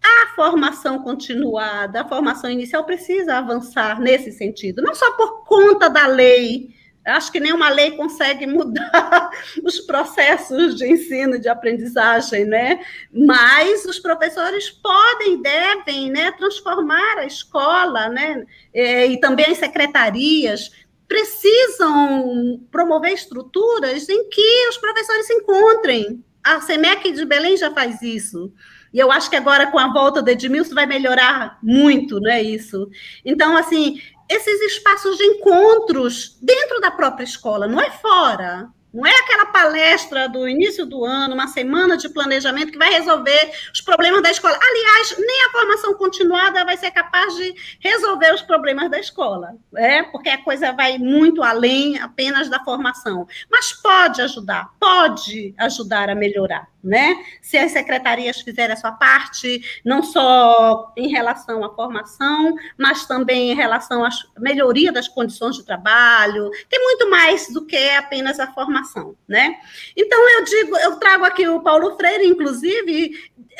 a 0.02 0.34
formação 0.34 1.02
continuada, 1.02 2.02
a 2.02 2.08
formação 2.08 2.50
inicial 2.50 2.84
precisa 2.84 3.36
avançar 3.36 4.00
nesse 4.00 4.32
sentido, 4.32 4.82
não 4.82 4.94
só 4.94 5.12
por 5.12 5.44
conta 5.44 5.88
da 5.88 6.06
lei 6.06 6.79
Acho 7.06 7.32
que 7.32 7.40
nenhuma 7.40 7.70
lei 7.70 7.92
consegue 7.92 8.46
mudar 8.46 9.30
os 9.64 9.80
processos 9.80 10.76
de 10.76 10.86
ensino, 10.86 11.38
de 11.38 11.48
aprendizagem, 11.48 12.44
né? 12.44 12.80
Mas 13.10 13.84
os 13.86 13.98
professores 13.98 14.70
podem 14.70 15.40
devem 15.40 16.10
né, 16.10 16.30
transformar 16.32 17.18
a 17.18 17.26
escola, 17.26 18.08
né? 18.08 18.44
E 18.74 19.18
também 19.18 19.46
as 19.46 19.58
secretarias 19.58 20.70
precisam 21.08 22.60
promover 22.70 23.12
estruturas 23.12 24.08
em 24.08 24.28
que 24.28 24.68
os 24.68 24.76
professores 24.76 25.26
se 25.26 25.34
encontrem. 25.34 26.24
A 26.44 26.60
SEMEC 26.60 27.12
de 27.12 27.24
Belém 27.24 27.56
já 27.56 27.70
faz 27.72 28.00
isso. 28.00 28.52
E 28.92 28.98
eu 28.98 29.10
acho 29.10 29.30
que 29.30 29.36
agora, 29.36 29.70
com 29.70 29.78
a 29.78 29.92
volta 29.92 30.22
do 30.22 30.28
Edmilson, 30.28 30.74
vai 30.74 30.86
melhorar 30.86 31.58
muito, 31.62 32.20
não 32.20 32.30
é 32.30 32.42
isso? 32.42 32.88
Então, 33.24 33.56
assim, 33.56 34.00
esses 34.30 34.60
espaços 34.62 35.18
de 35.18 35.24
encontros 35.24 36.38
dentro 36.40 36.80
da 36.80 36.90
própria 36.90 37.24
escola, 37.24 37.66
não 37.66 37.80
é 37.80 37.90
fora. 37.90 38.68
Não 38.92 39.06
é 39.06 39.14
aquela 39.20 39.46
palestra 39.46 40.28
do 40.28 40.48
início 40.48 40.84
do 40.84 41.04
ano, 41.04 41.34
uma 41.34 41.46
semana 41.46 41.96
de 41.96 42.08
planejamento 42.08 42.72
que 42.72 42.78
vai 42.78 42.90
resolver 42.90 43.52
os 43.72 43.80
problemas 43.80 44.22
da 44.22 44.30
escola. 44.30 44.58
Aliás, 44.60 45.16
nem 45.18 45.46
a 45.46 45.50
formação 45.50 45.94
continuada 45.94 46.64
vai 46.64 46.76
ser 46.76 46.90
capaz 46.90 47.34
de 47.36 47.54
resolver 47.80 48.34
os 48.34 48.42
problemas 48.42 48.90
da 48.90 48.98
escola, 48.98 49.54
é? 49.76 50.02
porque 50.02 50.28
a 50.28 50.42
coisa 50.42 50.72
vai 50.72 50.98
muito 50.98 51.42
além 51.42 51.98
apenas 51.98 52.48
da 52.48 52.62
formação. 52.64 53.26
Mas 53.50 53.72
pode 53.72 54.20
ajudar, 54.22 54.70
pode 54.78 55.54
ajudar 55.58 56.10
a 56.10 56.14
melhorar 56.14 56.68
né? 56.82 57.14
Se 57.42 57.58
as 57.58 57.72
secretarias 57.72 58.40
fizerem 58.40 58.72
a 58.72 58.76
sua 58.76 58.92
parte, 58.92 59.62
não 59.84 60.02
só 60.02 60.92
em 60.96 61.08
relação 61.08 61.64
à 61.64 61.74
formação, 61.74 62.54
mas 62.78 63.06
também 63.06 63.52
em 63.52 63.54
relação 63.54 64.04
à 64.04 64.08
melhoria 64.38 64.90
das 64.90 65.06
condições 65.06 65.56
de 65.56 65.64
trabalho, 65.64 66.50
tem 66.68 66.82
muito 66.82 67.10
mais 67.10 67.52
do 67.52 67.66
que 67.66 67.90
apenas 67.90 68.40
a 68.40 68.46
formação, 68.52 68.79
né? 69.28 69.56
Então 69.96 70.18
eu 70.38 70.44
digo, 70.44 70.76
eu 70.78 70.96
trago 70.96 71.24
aqui 71.24 71.46
o 71.48 71.60
Paulo 71.60 71.96
Freire, 71.96 72.26
inclusive, 72.26 73.12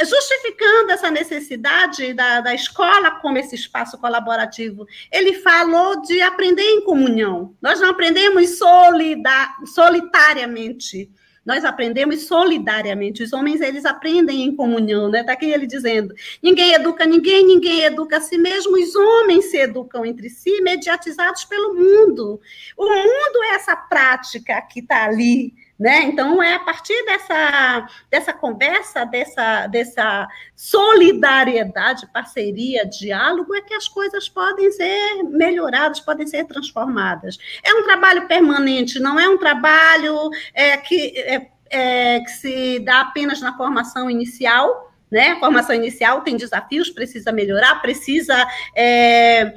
justificando 0.04 0.92
essa 0.92 1.10
necessidade 1.10 2.12
da, 2.12 2.40
da 2.40 2.54
escola 2.54 3.10
como 3.20 3.38
esse 3.38 3.54
espaço 3.54 3.98
colaborativo. 3.98 4.86
Ele 5.10 5.34
falou 5.34 6.00
de 6.02 6.20
aprender 6.20 6.62
em 6.62 6.84
comunhão. 6.84 7.54
Nós 7.60 7.80
não 7.80 7.90
aprendemos 7.90 8.58
solidar, 8.58 9.56
solitariamente 9.66 11.10
nós 11.44 11.64
aprendemos 11.64 12.26
solidariamente. 12.26 13.22
Os 13.22 13.32
homens, 13.32 13.60
eles 13.60 13.84
aprendem 13.84 14.42
em 14.42 14.54
comunhão, 14.54 15.08
né? 15.08 15.20
Está 15.20 15.32
aqui 15.32 15.46
ele 15.46 15.66
dizendo: 15.66 16.14
ninguém 16.42 16.72
educa 16.72 17.06
ninguém, 17.06 17.46
ninguém 17.46 17.82
educa 17.82 18.18
a 18.18 18.20
si 18.20 18.36
mesmo. 18.36 18.76
Os 18.76 18.94
homens 18.94 19.46
se 19.46 19.58
educam 19.58 20.04
entre 20.04 20.28
si, 20.28 20.60
mediatizados 20.60 21.44
pelo 21.44 21.74
mundo. 21.74 22.40
O 22.76 22.84
mundo 22.84 23.44
é 23.44 23.54
essa 23.54 23.74
prática 23.74 24.60
que 24.62 24.80
está 24.80 25.04
ali 25.04 25.54
né? 25.80 26.02
Então, 26.02 26.42
é 26.42 26.56
a 26.56 26.58
partir 26.58 27.02
dessa, 27.06 27.88
dessa 28.10 28.32
conversa, 28.34 29.06
dessa, 29.06 29.66
dessa 29.66 30.28
solidariedade, 30.54 32.06
parceria, 32.12 32.84
diálogo, 32.84 33.54
é 33.54 33.62
que 33.62 33.72
as 33.72 33.88
coisas 33.88 34.28
podem 34.28 34.70
ser 34.72 35.22
melhoradas, 35.22 35.98
podem 35.98 36.26
ser 36.26 36.44
transformadas. 36.44 37.38
É 37.64 37.72
um 37.72 37.82
trabalho 37.82 38.28
permanente, 38.28 39.00
não 39.00 39.18
é 39.18 39.26
um 39.26 39.38
trabalho 39.38 40.28
é, 40.52 40.76
que, 40.76 41.18
é, 41.18 41.48
é, 41.70 42.20
que 42.20 42.30
se 42.30 42.78
dá 42.80 43.00
apenas 43.00 43.40
na 43.40 43.56
formação 43.56 44.10
inicial, 44.10 44.92
né? 45.10 45.30
A 45.30 45.40
formação 45.40 45.74
inicial 45.74 46.20
tem 46.20 46.36
desafios, 46.36 46.90
precisa 46.90 47.32
melhorar, 47.32 47.80
precisa. 47.80 48.46
É, 48.76 49.54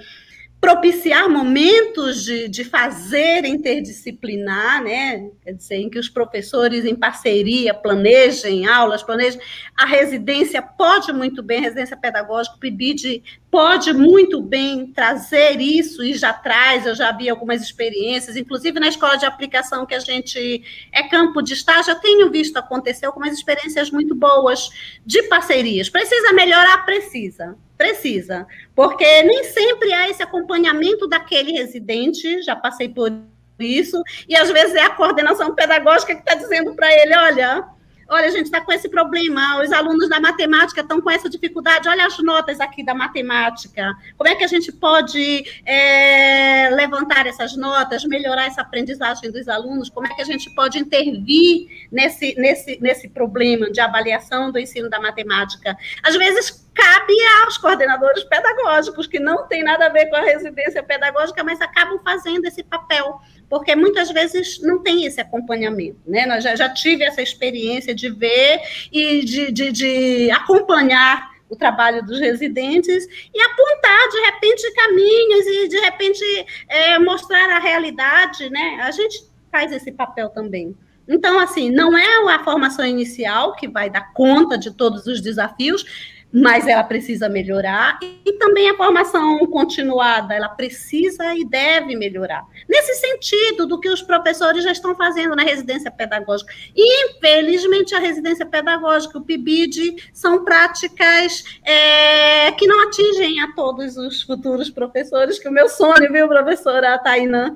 propiciar 0.63 1.27
momentos 1.27 2.23
de, 2.23 2.47
de 2.47 2.63
fazer 2.63 3.43
interdisciplinar, 3.43 4.81
né? 4.81 5.29
Quer 5.43 5.51
dizer, 5.55 5.75
em 5.75 5.89
que 5.89 5.99
os 5.99 6.07
professores, 6.07 6.85
em 6.85 6.95
parceria, 6.95 7.73
planejem 7.73 8.65
aulas, 8.65 9.03
planejem. 9.03 9.41
A 9.75 9.85
residência 9.85 10.61
pode 10.61 11.11
muito 11.11 11.43
bem, 11.43 11.57
a 11.57 11.63
residência 11.63 11.97
pedagógica, 11.97 12.55
o 12.55 12.59
PIBID 12.59 13.21
pode 13.51 13.91
muito 13.91 14.41
bem 14.41 14.87
trazer 14.87 15.59
isso 15.59 16.01
e 16.01 16.13
já 16.13 16.31
traz. 16.31 16.85
Eu 16.85 16.95
já 16.95 17.11
vi 17.11 17.29
algumas 17.29 17.61
experiências, 17.61 18.37
inclusive 18.37 18.79
na 18.79 18.87
escola 18.87 19.17
de 19.17 19.25
aplicação 19.25 19.85
que 19.85 19.95
a 19.95 19.99
gente 19.99 20.63
é 20.93 21.03
campo 21.03 21.41
de 21.41 21.55
estágio, 21.55 21.93
já 21.93 21.95
tenho 21.95 22.31
visto 22.31 22.55
acontecer 22.55 23.05
algumas 23.05 23.33
experiências 23.33 23.91
muito 23.91 24.15
boas 24.15 24.69
de 25.05 25.23
parcerias. 25.23 25.89
Precisa 25.89 26.31
melhorar? 26.31 26.85
Precisa 26.85 27.57
Precisa, 27.83 28.47
porque 28.73 29.23
nem 29.23 29.43
sempre 29.43 29.91
há 29.91 30.09
esse 30.09 30.23
acompanhamento 30.23 31.05
daquele 31.05 31.51
residente, 31.51 32.41
já 32.41 32.55
passei 32.55 32.87
por 32.87 33.11
isso, 33.59 34.01
e 34.25 34.37
às 34.37 34.49
vezes 34.49 34.73
é 34.75 34.83
a 34.83 34.91
coordenação 34.91 35.53
pedagógica 35.53 36.15
que 36.15 36.21
está 36.21 36.33
dizendo 36.33 36.73
para 36.75 36.89
ele: 36.93 37.13
olha, 37.13 37.67
Olha, 38.13 38.27
a 38.27 38.29
gente 38.29 38.45
está 38.45 38.61
com 38.61 38.71
esse 38.71 38.87
problema, 38.87 39.59
os 39.59 39.71
alunos 39.71 40.07
da 40.07 40.19
matemática 40.19 40.81
estão 40.81 41.01
com 41.01 41.09
essa 41.09 41.27
dificuldade, 41.27 41.89
olha 41.89 42.05
as 42.05 42.19
notas 42.19 42.59
aqui 42.59 42.85
da 42.85 42.93
matemática. 42.93 43.91
Como 44.15 44.29
é 44.29 44.35
que 44.35 44.43
a 44.43 44.47
gente 44.47 44.71
pode 44.71 45.43
é, 45.65 46.69
levantar 46.69 47.25
essas 47.25 47.57
notas, 47.57 48.05
melhorar 48.05 48.45
essa 48.45 48.61
aprendizagem 48.61 49.31
dos 49.31 49.49
alunos? 49.49 49.89
Como 49.89 50.05
é 50.05 50.13
que 50.13 50.21
a 50.21 50.25
gente 50.25 50.53
pode 50.53 50.77
intervir 50.77 51.87
nesse, 51.91 52.35
nesse, 52.35 52.77
nesse 52.79 53.09
problema 53.09 53.71
de 53.71 53.79
avaliação 53.81 54.51
do 54.51 54.59
ensino 54.59 54.91
da 54.91 54.99
matemática? 54.99 55.75
Às 56.03 56.15
vezes, 56.15 56.69
cabe 56.71 57.13
aos 57.43 57.57
coordenadores 57.57 58.23
pedagógicos, 58.25 59.07
que 59.07 59.19
não 59.19 59.47
tem 59.47 59.63
nada 59.63 59.87
a 59.87 59.89
ver 59.89 60.05
com 60.11 60.15
a 60.17 60.21
residência 60.21 60.83
pedagógica, 60.83 61.43
mas 61.43 61.59
acabam 61.59 61.99
fazendo 62.03 62.45
esse 62.45 62.61
papel 62.63 63.19
porque 63.53 63.75
muitas 63.75 64.09
vezes 64.09 64.59
não 64.63 64.81
tem 64.81 65.05
esse 65.05 65.21
acompanhamento, 65.21 65.99
né? 66.07 66.25
Nós 66.25 66.43
já, 66.43 66.55
já 66.55 66.69
tive 66.69 67.03
essa 67.03 67.21
experiência 67.21 67.93
de 67.93 68.09
ver 68.09 68.59
e 68.91 69.23
de, 69.23 69.51
de, 69.51 69.71
de 69.71 70.31
acompanhar 70.31 71.29
o 71.47 71.55
trabalho 71.55 72.03
dos 72.03 72.19
residentes 72.19 73.05
e 73.31 73.39
apontar 73.39 74.09
de 74.09 74.19
repente 74.21 74.73
caminhos 74.73 75.45
e 75.45 75.67
de 75.67 75.79
repente 75.81 76.23
é, 76.67 76.97
mostrar 76.97 77.47
a 77.51 77.59
realidade, 77.59 78.49
né? 78.49 78.79
A 78.81 78.89
gente 78.89 79.23
faz 79.51 79.71
esse 79.71 79.91
papel 79.91 80.29
também. 80.29 80.75
Então, 81.07 81.37
assim, 81.37 81.69
não 81.69 81.95
é 81.95 82.33
a 82.33 82.43
formação 82.43 82.83
inicial 82.83 83.55
que 83.55 83.67
vai 83.67 83.87
dar 83.87 84.13
conta 84.13 84.57
de 84.57 84.71
todos 84.71 85.05
os 85.05 85.21
desafios, 85.21 85.85
mas 86.33 86.67
ela 86.67 86.83
precisa 86.83 87.29
melhorar, 87.29 87.99
e 88.01 88.33
também 88.33 88.67
a 88.69 88.75
formação 88.75 89.45
continuada, 89.45 90.33
ela 90.33 90.49
precisa 90.49 91.35
e 91.35 91.45
deve 91.45 91.95
melhorar. 91.95 92.43
Nesse 92.67 92.95
sentido 92.95 93.67
do 93.67 93.79
que 93.79 93.87
os 93.87 94.01
professores 94.01 94.63
já 94.63 94.71
estão 94.71 94.95
fazendo 94.95 95.35
na 95.35 95.43
residência 95.43 95.91
pedagógica. 95.91 96.51
E, 96.75 97.11
infelizmente, 97.11 97.93
a 97.93 97.99
residência 97.99 98.45
pedagógica, 98.45 99.17
o 99.17 99.21
PIBID, 99.21 100.09
são 100.11 100.43
práticas 100.43 101.43
é, 101.63 102.51
que 102.53 102.65
não 102.65 102.87
atingem 102.87 103.39
a 103.41 103.53
todos 103.53 103.95
os 103.95 104.23
futuros 104.23 104.71
professores, 104.71 105.37
que 105.37 105.47
o 105.47 105.51
meu 105.51 105.69
sonho, 105.69 106.11
viu, 106.11 106.27
professora 106.27 106.97
Tainã, 106.97 107.55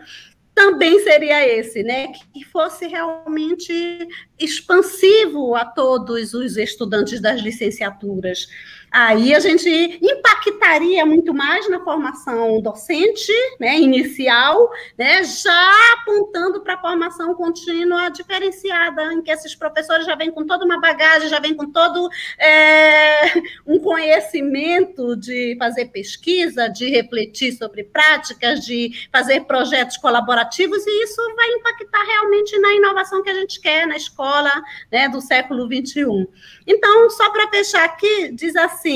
também 0.57 0.99
seria 1.01 1.47
esse, 1.47 1.83
né? 1.83 2.07
Que 2.33 2.43
fosse 2.43 2.87
realmente 2.87 4.07
expansivo 4.39 5.53
a 5.53 5.63
todos 5.63 6.33
os 6.33 6.57
estudantes 6.57 7.21
das 7.21 7.39
licenciaturas. 7.41 8.47
Aí 8.99 9.35
a 9.35 9.39
gente 9.39 9.69
impactaria 10.01 11.05
muito 11.05 11.31
mais 11.31 11.69
na 11.69 11.79
formação 11.83 12.59
docente, 12.59 13.31
né, 13.59 13.77
inicial, 13.77 14.71
né, 14.97 15.23
já 15.23 15.93
apontando 15.93 16.61
para 16.61 16.73
a 16.73 16.81
formação 16.81 17.35
contínua 17.35 18.09
diferenciada, 18.09 19.13
em 19.13 19.21
que 19.21 19.29
esses 19.29 19.53
professores 19.53 20.07
já 20.07 20.15
vêm 20.15 20.31
com 20.31 20.47
toda 20.47 20.65
uma 20.65 20.81
bagagem, 20.81 21.29
já 21.29 21.39
vêm 21.39 21.53
com 21.53 21.71
todo 21.71 22.09
é, 22.39 23.33
um 23.67 23.77
conhecimento 23.77 25.15
de 25.15 25.55
fazer 25.59 25.85
pesquisa, 25.89 26.67
de 26.67 26.89
refletir 26.89 27.51
sobre 27.51 27.83
práticas, 27.83 28.65
de 28.65 29.07
fazer 29.11 29.41
projetos 29.41 29.97
colaborativos, 29.97 30.83
e 30.87 31.03
isso 31.03 31.21
vai 31.35 31.47
impactar 31.51 32.03
realmente 32.03 32.57
na 32.57 32.73
inovação 32.73 33.21
que 33.21 33.29
a 33.29 33.35
gente 33.35 33.61
quer 33.61 33.85
na 33.85 33.95
escola 33.95 34.51
né, 34.91 35.07
do 35.07 35.21
século 35.21 35.67
XXI. 35.67 36.27
Então, 36.65 37.11
só 37.11 37.29
para 37.29 37.47
fechar 37.49 37.85
aqui, 37.85 38.31
diz 38.31 38.55
assim. 38.55 38.86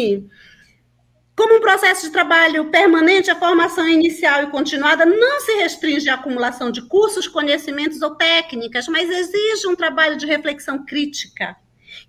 Como 1.35 1.55
um 1.55 1.61
processo 1.61 2.05
de 2.05 2.11
trabalho 2.11 2.69
permanente, 2.69 3.31
a 3.31 3.35
formação 3.35 3.87
inicial 3.87 4.43
e 4.43 4.51
continuada 4.51 5.05
não 5.05 5.39
se 5.39 5.53
restringe 5.53 6.09
à 6.09 6.15
acumulação 6.15 6.69
de 6.71 6.81
cursos, 6.83 7.27
conhecimentos 7.27 8.01
ou 8.01 8.15
técnicas, 8.15 8.87
mas 8.87 9.09
exige 9.09 9.67
um 9.67 9.75
trabalho 9.75 10.17
de 10.17 10.25
reflexão 10.25 10.85
crítica, 10.85 11.55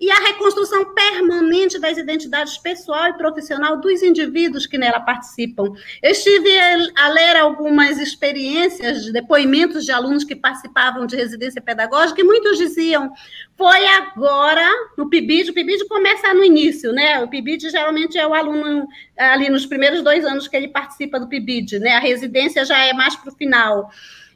e 0.00 0.10
a 0.10 0.20
reconstrução 0.20 0.94
permanente 0.94 1.78
das 1.78 1.96
identidades 1.96 2.58
pessoal 2.58 3.08
e 3.08 3.14
profissional 3.14 3.80
dos 3.80 4.02
indivíduos 4.02 4.66
que 4.66 4.78
nela 4.78 5.00
participam. 5.00 5.72
Eu 6.02 6.10
estive 6.10 6.50
a 6.96 7.08
ler 7.08 7.36
algumas 7.36 7.98
experiências 7.98 9.04
de 9.04 9.12
depoimentos 9.12 9.84
de 9.84 9.92
alunos 9.92 10.24
que 10.24 10.36
participavam 10.36 11.06
de 11.06 11.16
residência 11.16 11.60
pedagógica 11.60 12.20
e 12.20 12.24
muitos 12.24 12.58
diziam: 12.58 13.12
foi 13.56 13.86
agora 13.86 14.68
no 14.96 15.08
PIBID, 15.08 15.50
o 15.50 15.54
PIBID 15.54 15.86
começa 15.86 16.32
no 16.34 16.44
início, 16.44 16.92
né? 16.92 17.20
O 17.20 17.28
PIBID 17.28 17.70
geralmente 17.70 18.18
é 18.18 18.26
o 18.26 18.34
aluno 18.34 18.86
ali 19.16 19.48
nos 19.48 19.66
primeiros 19.66 20.02
dois 20.02 20.24
anos 20.24 20.48
que 20.48 20.56
ele 20.56 20.68
participa 20.68 21.20
do 21.20 21.28
PIBID, 21.28 21.78
né? 21.78 21.92
A 21.92 22.00
residência 22.00 22.64
já 22.64 22.78
é 22.78 22.92
mais 22.92 23.14
para 23.16 23.30
o 23.30 23.36
final. 23.36 23.90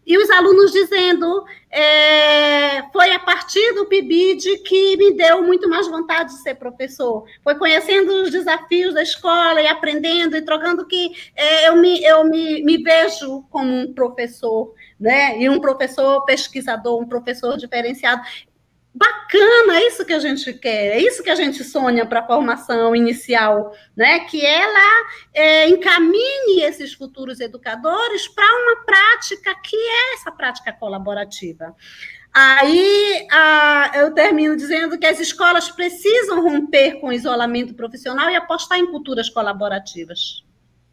E 0.06 0.16
os 0.16 0.30
alunos 0.30 0.70
dizendo, 0.70 1.44
é, 1.68 2.82
foi 2.92 3.10
a 3.10 3.18
partir 3.18 3.72
do 3.74 3.86
PIBID 3.86 4.58
que 4.58 4.96
me 4.96 5.14
deu 5.14 5.42
muito 5.42 5.68
mais 5.68 5.88
vontade 5.88 6.32
de 6.32 6.42
ser 6.42 6.54
professor. 6.54 7.24
Foi 7.42 7.56
conhecendo 7.56 8.22
os 8.22 8.30
desafios 8.30 8.94
da 8.94 9.02
escola 9.02 9.60
e 9.60 9.66
aprendendo 9.66 10.36
e 10.36 10.42
trocando 10.42 10.86
que 10.86 11.10
é, 11.34 11.68
eu, 11.68 11.76
me, 11.76 12.04
eu 12.04 12.24
me, 12.24 12.62
me 12.62 12.78
vejo 12.78 13.42
como 13.50 13.68
um 13.68 13.92
professor, 13.92 14.72
né? 14.98 15.40
E 15.40 15.48
um 15.48 15.58
professor 15.58 16.24
pesquisador, 16.24 17.02
um 17.02 17.08
professor 17.08 17.56
diferenciado. 17.56 18.22
Bacana, 18.98 19.78
é 19.78 19.89
isso 19.89 20.06
que 20.06 20.12
a 20.14 20.18
gente 20.18 20.55
quer, 20.55 20.97
é 20.97 20.98
isso 21.02 21.23
que 21.23 21.28
a 21.28 21.35
gente 21.35 21.62
sonha 21.62 22.06
para 22.06 22.20
a 22.20 22.27
formação 22.27 22.97
inicial, 22.97 23.77
né? 23.94 24.20
Que 24.20 24.44
ela 24.44 25.06
é, 25.35 25.68
encaminhe 25.68 26.62
esses 26.62 26.94
futuros 26.94 27.39
educadores 27.39 28.27
para 28.27 28.47
uma 28.62 28.86
prática 28.86 29.55
que 29.62 29.77
é 29.77 30.14
essa 30.14 30.32
prática 30.32 30.73
colaborativa. 30.73 31.77
Aí 32.32 33.27
eu 33.97 34.14
termino 34.14 34.56
dizendo 34.56 34.98
que 34.98 35.06
as 35.06 35.20
escolas 35.20 35.70
precisam 35.70 36.43
romper 36.43 36.98
com 36.98 37.09
o 37.09 37.12
isolamento 37.12 37.74
profissional 37.74 38.31
e 38.31 38.36
apostar 38.36 38.78
em 38.78 38.86
culturas 38.86 39.28
colaborativas. 39.28 40.45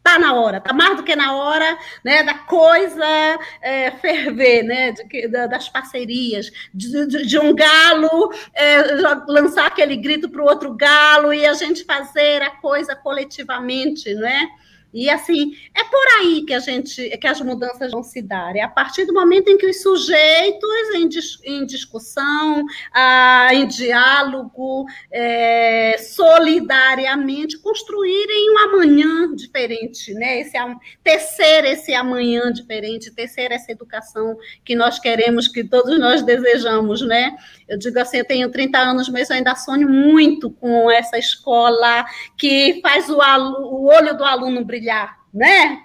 Está 0.06 0.18
na 0.18 0.34
hora, 0.34 0.58
está 0.58 0.74
mais 0.74 0.98
do 0.98 1.02
que 1.02 1.16
na 1.16 1.34
hora 1.34 1.78
né, 2.04 2.22
da 2.22 2.34
coisa 2.34 3.38
é, 3.62 3.90
ferver, 3.92 4.62
né, 4.62 4.92
de, 4.92 5.28
da, 5.28 5.46
das 5.46 5.70
parcerias, 5.70 6.50
de, 6.74 7.06
de, 7.06 7.26
de 7.26 7.38
um 7.38 7.54
galo 7.54 8.30
é, 8.52 8.82
lançar 9.26 9.66
aquele 9.66 9.96
grito 9.96 10.28
para 10.28 10.42
o 10.42 10.44
outro 10.44 10.74
galo 10.74 11.32
e 11.32 11.46
a 11.46 11.54
gente 11.54 11.84
fazer 11.84 12.42
a 12.42 12.50
coisa 12.50 12.94
coletivamente, 12.94 14.12
né? 14.14 14.46
E 14.94 15.10
assim, 15.10 15.52
é 15.74 15.82
por 15.82 16.06
aí 16.20 16.44
que 16.46 16.54
a 16.54 16.60
gente 16.60 17.18
que 17.18 17.26
as 17.26 17.40
mudanças 17.40 17.90
vão 17.90 18.04
se 18.04 18.22
dar. 18.22 18.54
É 18.54 18.60
a 18.60 18.68
partir 18.68 19.04
do 19.04 19.12
momento 19.12 19.48
em 19.48 19.58
que 19.58 19.66
os 19.66 19.82
sujeitos 19.82 20.94
em, 20.94 21.08
dis, 21.08 21.38
em 21.42 21.66
discussão, 21.66 22.64
ah, 22.92 23.48
em 23.52 23.66
diálogo, 23.66 24.86
é, 25.10 25.96
solidariamente 25.98 27.58
construírem 27.58 28.52
um 28.52 28.58
amanhã 28.58 29.34
diferente, 29.34 30.14
né? 30.14 30.40
Esse 30.40 30.54
tecer 31.02 31.64
esse 31.64 31.92
amanhã 31.92 32.52
diferente, 32.52 33.10
tecer 33.10 33.50
essa 33.50 33.72
educação 33.72 34.36
que 34.64 34.76
nós 34.76 35.00
queremos, 35.00 35.48
que 35.48 35.64
todos 35.64 35.98
nós 35.98 36.22
desejamos, 36.22 37.02
né? 37.02 37.36
Eu 37.68 37.78
digo 37.78 37.98
assim, 37.98 38.18
eu 38.18 38.24
tenho 38.24 38.50
30 38.50 38.78
anos, 38.78 39.08
mas 39.08 39.30
eu 39.30 39.36
ainda 39.36 39.54
sonho 39.54 39.88
muito 39.88 40.50
com 40.50 40.90
essa 40.90 41.18
escola 41.18 42.04
que 42.36 42.80
faz 42.82 43.08
o, 43.08 43.16
o 43.16 43.86
olho 43.86 44.16
do 44.16 44.24
aluno 44.24 44.64
brilhar, 44.64 45.18
né? 45.32 45.80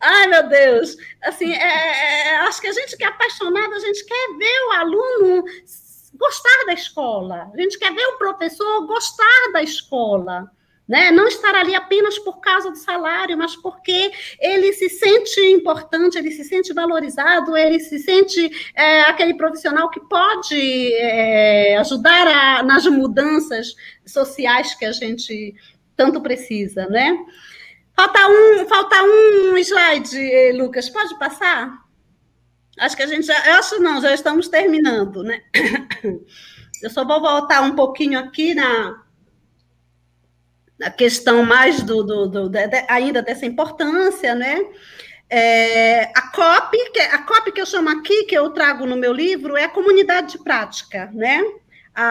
Ai, 0.00 0.26
meu 0.28 0.48
Deus! 0.48 0.96
Assim, 1.22 1.52
é, 1.52 1.56
é, 1.56 2.28
é, 2.28 2.36
acho 2.38 2.60
que 2.60 2.66
a 2.66 2.72
gente 2.72 2.96
que 2.96 3.04
é 3.04 3.06
apaixonado, 3.06 3.74
a 3.74 3.80
gente 3.80 4.04
quer 4.04 4.38
ver 4.38 4.66
o 4.66 4.72
aluno 4.72 5.44
gostar 6.14 6.66
da 6.66 6.72
escola, 6.72 7.50
a 7.52 7.60
gente 7.60 7.78
quer 7.78 7.94
ver 7.94 8.06
o 8.06 8.18
professor 8.18 8.86
gostar 8.86 9.52
da 9.52 9.62
escola. 9.62 10.50
Né? 10.90 11.12
Não 11.12 11.28
estar 11.28 11.54
ali 11.54 11.72
apenas 11.72 12.18
por 12.18 12.40
causa 12.40 12.68
do 12.68 12.76
salário, 12.76 13.38
mas 13.38 13.54
porque 13.54 14.10
ele 14.40 14.72
se 14.72 14.88
sente 14.88 15.38
importante, 15.52 16.18
ele 16.18 16.32
se 16.32 16.42
sente 16.42 16.72
valorizado, 16.72 17.56
ele 17.56 17.78
se 17.78 17.96
sente 18.00 18.50
é, 18.74 19.02
aquele 19.02 19.34
profissional 19.34 19.88
que 19.88 20.00
pode 20.00 20.92
é, 20.94 21.76
ajudar 21.76 22.26
a, 22.26 22.62
nas 22.64 22.86
mudanças 22.86 23.68
sociais 24.04 24.74
que 24.74 24.84
a 24.84 24.90
gente 24.90 25.54
tanto 25.94 26.20
precisa, 26.20 26.86
né? 26.86 27.16
Falta 27.94 28.26
um, 28.26 28.66
falta 28.66 28.96
um 29.00 29.56
slide, 29.58 30.52
Lucas, 30.54 30.88
pode 30.88 31.16
passar? 31.20 31.72
Acho 32.80 32.96
que 32.96 33.04
a 33.04 33.06
gente 33.06 33.28
já, 33.28 33.58
acho 33.60 33.80
não, 33.80 34.00
já 34.00 34.12
estamos 34.12 34.48
terminando, 34.48 35.22
né? 35.22 35.40
Eu 36.82 36.90
só 36.90 37.04
vou 37.04 37.20
voltar 37.20 37.62
um 37.62 37.76
pouquinho 37.76 38.18
aqui 38.18 38.54
na 38.54 39.04
a 40.82 40.90
questão 40.90 41.44
mais 41.44 41.82
do, 41.82 42.02
do, 42.02 42.28
do 42.28 42.48
de, 42.48 42.58
ainda 42.88 43.22
dessa 43.22 43.46
importância, 43.46 44.34
né? 44.34 44.64
É, 45.28 46.04
a 46.14 46.22
COP, 46.32 46.76
que, 46.92 47.00
a 47.00 47.18
COP 47.18 47.52
que 47.52 47.60
eu 47.60 47.66
chamo 47.66 47.88
aqui, 47.88 48.24
que 48.24 48.36
eu 48.36 48.50
trago 48.50 48.84
no 48.84 48.96
meu 48.96 49.12
livro, 49.12 49.56
é 49.56 49.64
a 49.64 49.68
comunidade 49.68 50.32
de 50.32 50.38
prática, 50.38 51.08
né? 51.12 51.40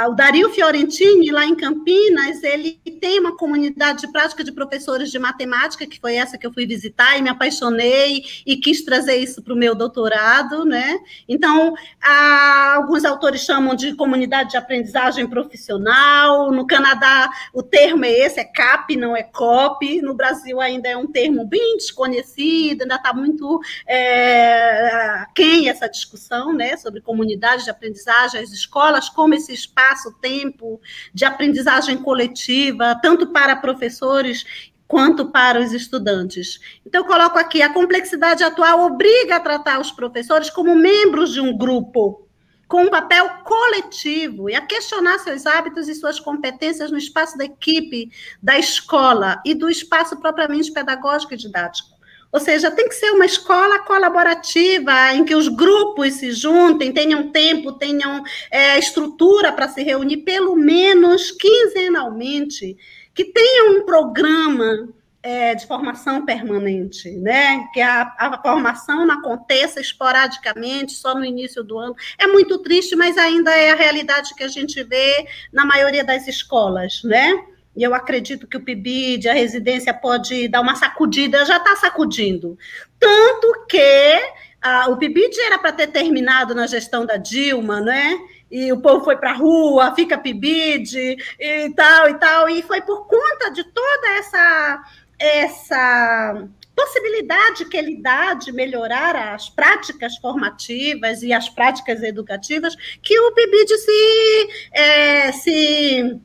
O 0.08 0.14
Dario 0.14 0.50
Fiorentini, 0.52 1.32
lá 1.32 1.46
em 1.46 1.56
Campinas, 1.56 2.44
ele 2.44 2.74
tem 3.02 3.20
uma 3.20 3.36
comunidade 3.36 4.02
de 4.02 4.12
prática 4.12 4.44
de 4.44 4.52
professores 4.52 5.10
de 5.10 5.18
matemática, 5.18 5.88
que 5.88 6.00
foi 6.00 6.16
essa 6.16 6.38
que 6.38 6.46
eu 6.46 6.54
fui 6.54 6.66
visitar 6.66 7.18
e 7.18 7.22
me 7.22 7.30
apaixonei 7.30 8.24
e 8.46 8.58
quis 8.58 8.84
trazer 8.84 9.16
isso 9.16 9.42
para 9.42 9.54
o 9.54 9.58
meu 9.58 9.74
doutorado, 9.74 10.64
né? 10.64 11.00
Então, 11.28 11.74
alguns 12.02 13.04
autores 13.04 13.42
chamam 13.42 13.74
de 13.74 13.96
comunidade 13.96 14.52
de 14.52 14.58
aprendizagem 14.58 15.26
profissional. 15.28 16.52
No 16.52 16.68
Canadá, 16.68 17.30
o 17.54 17.64
termo 17.64 18.06
é 18.06 18.12
esse, 18.12 18.40
é 18.40 18.46
CAP, 18.46 18.96
não 18.96 19.16
é 19.16 19.24
COP. 19.24 20.02
No 20.02 20.14
Brasil, 20.14 20.62
ainda 20.62 20.88
é 20.88 20.98
um 20.98 21.08
termo 21.08 21.46
bem 21.46 21.78
desconhecido, 21.78 22.84
ainda 22.84 22.96
está 22.96 23.14
muito 23.14 23.60
é, 23.88 25.26
quem 25.34 25.70
essa 25.70 25.88
discussão, 25.88 26.54
né, 26.54 26.78
sobre 26.78 27.02
comunidade 27.02 27.64
de 27.64 27.70
aprendizagem, 27.70 28.42
as 28.42 28.52
escolas, 28.52 29.10
como 29.10 29.34
esses 29.34 29.66
espaço-tempo 29.80 30.82
de 31.14 31.26
aprendizagem 31.26 31.98
coletiva, 31.98 33.00
tanto 33.02 33.28
para 33.28 33.56
professores 33.56 34.46
quanto 34.88 35.32
para 35.32 35.60
os 35.60 35.72
estudantes. 35.72 36.60
Então, 36.86 37.02
eu 37.02 37.08
coloco 37.08 37.38
aqui: 37.38 37.62
a 37.62 37.74
complexidade 37.74 38.44
atual 38.44 38.82
obriga 38.82 39.38
a 39.38 39.40
tratar 39.40 39.80
os 39.80 39.92
professores 39.92 40.50
como 40.50 40.76
membros 40.76 41.32
de 41.32 41.40
um 41.40 41.58
grupo, 41.58 42.28
com 42.68 42.84
um 42.84 42.90
papel 42.90 43.30
coletivo, 43.44 44.50
e 44.50 44.56
a 44.56 44.62
questionar 44.62 45.20
seus 45.20 45.46
hábitos 45.46 45.88
e 45.88 45.96
suas 45.96 46.20
competências 46.20 46.92
no 46.92 46.98
espaço 46.98 47.38
da 47.38 47.46
equipe, 47.46 48.12
da 48.42 48.60
escola 48.60 49.42
e 49.46 49.56
do 49.56 49.70
espaço 49.70 50.20
propriamente 50.20 50.72
pedagógico 50.72 51.34
e 51.34 51.38
didático. 51.38 51.89
Ou 52.32 52.40
seja, 52.40 52.70
tem 52.70 52.88
que 52.88 52.96
ser 52.96 53.12
uma 53.12 53.26
escola 53.26 53.80
colaborativa, 53.80 55.14
em 55.14 55.26
que 55.26 55.36
os 55.36 55.48
grupos 55.48 56.14
se 56.14 56.32
juntem, 56.32 56.92
tenham 56.92 57.32
tempo, 57.32 57.72
tenham 57.74 58.24
é, 58.52 58.78
estrutura 58.78 59.52
para 59.52 59.68
se 59.68 59.82
reunir, 59.82 60.18
pelo 60.18 60.56
menos 60.56 61.32
quinzenalmente, 61.32 62.78
que 63.16 63.26
tenha 63.26 63.72
um 63.72 63.84
programa 63.84 64.90
é, 65.22 65.54
de 65.54 65.66
formação 65.68 66.26
permanente, 66.26 67.12
né? 67.12 67.68
Que 67.74 67.82
a, 67.82 68.14
a, 68.18 68.42
formação 68.42 69.06
não 69.06 69.16
aconteça 69.16 69.82
esporadicamente, 69.82 70.94
só 70.94 71.14
no 71.14 71.26
início 71.26 71.64
do 71.64 71.78
ano. 71.78 71.96
É 72.18 72.28
muito 72.28 72.60
triste, 72.60 72.96
mas 72.96 73.18
ainda 73.18 73.52
é 73.52 73.72
a 73.72 73.76
realidade 73.76 74.34
que 74.36 74.44
a 74.44 74.48
gente 74.48 74.82
vê 74.84 75.28
na 75.52 75.66
maioria 75.66 76.04
das 76.04 76.28
escolas, 76.28 77.02
né? 77.04 77.44
E 77.76 77.84
eu 77.84 77.94
acredito 77.94 78.48
que 78.48 78.58
o 78.58 78.62
PIBID, 78.62 79.30
a 79.30 79.34
residência, 79.34 79.94
pode 79.94 80.48
dar 80.48 80.62
uma 80.62 80.76
sacudida, 80.76 81.46
já 81.46 81.58
está 81.58 81.76
sacudindo. 81.76 82.58
Tanto 83.00 83.66
que 83.68 84.20
a, 84.62 84.90
o 84.90 84.98
PIBID 84.98 85.40
era 85.40 85.58
para 85.58 85.72
ter 85.72 85.88
terminado 85.88 86.54
na 86.54 86.68
gestão 86.68 87.06
da 87.06 87.18
Dilma, 87.18 87.80
né? 87.80 88.18
E 88.52 88.72
o 88.74 88.82
povo 88.82 89.06
foi 89.06 89.16
para 89.16 89.32
a 89.32 89.36
rua, 89.36 89.94
fica 89.96 90.18
PIBID 90.18 91.18
e 91.40 91.70
tal 91.76 92.10
e 92.10 92.14
tal. 92.16 92.50
E 92.50 92.62
foi 92.64 92.82
por 92.82 93.08
conta 93.08 93.52
de 93.52 93.64
toda 93.64 94.08
essa, 94.18 94.84
essa 95.20 96.48
possibilidade 96.76 97.66
que 97.66 97.78
ele 97.78 98.02
dá 98.02 98.34
de 98.34 98.52
melhorar 98.52 99.34
as 99.34 99.50
práticas 99.50 100.18
formativas 100.18 101.22
e 101.22 101.32
as 101.32 101.50
práticas 101.50 102.02
educativas 102.02 102.76
que 103.02 103.20
o 103.20 103.32
PIBID 103.34 103.78
se, 103.78 104.50
é, 104.72 105.32
se 105.32 106.20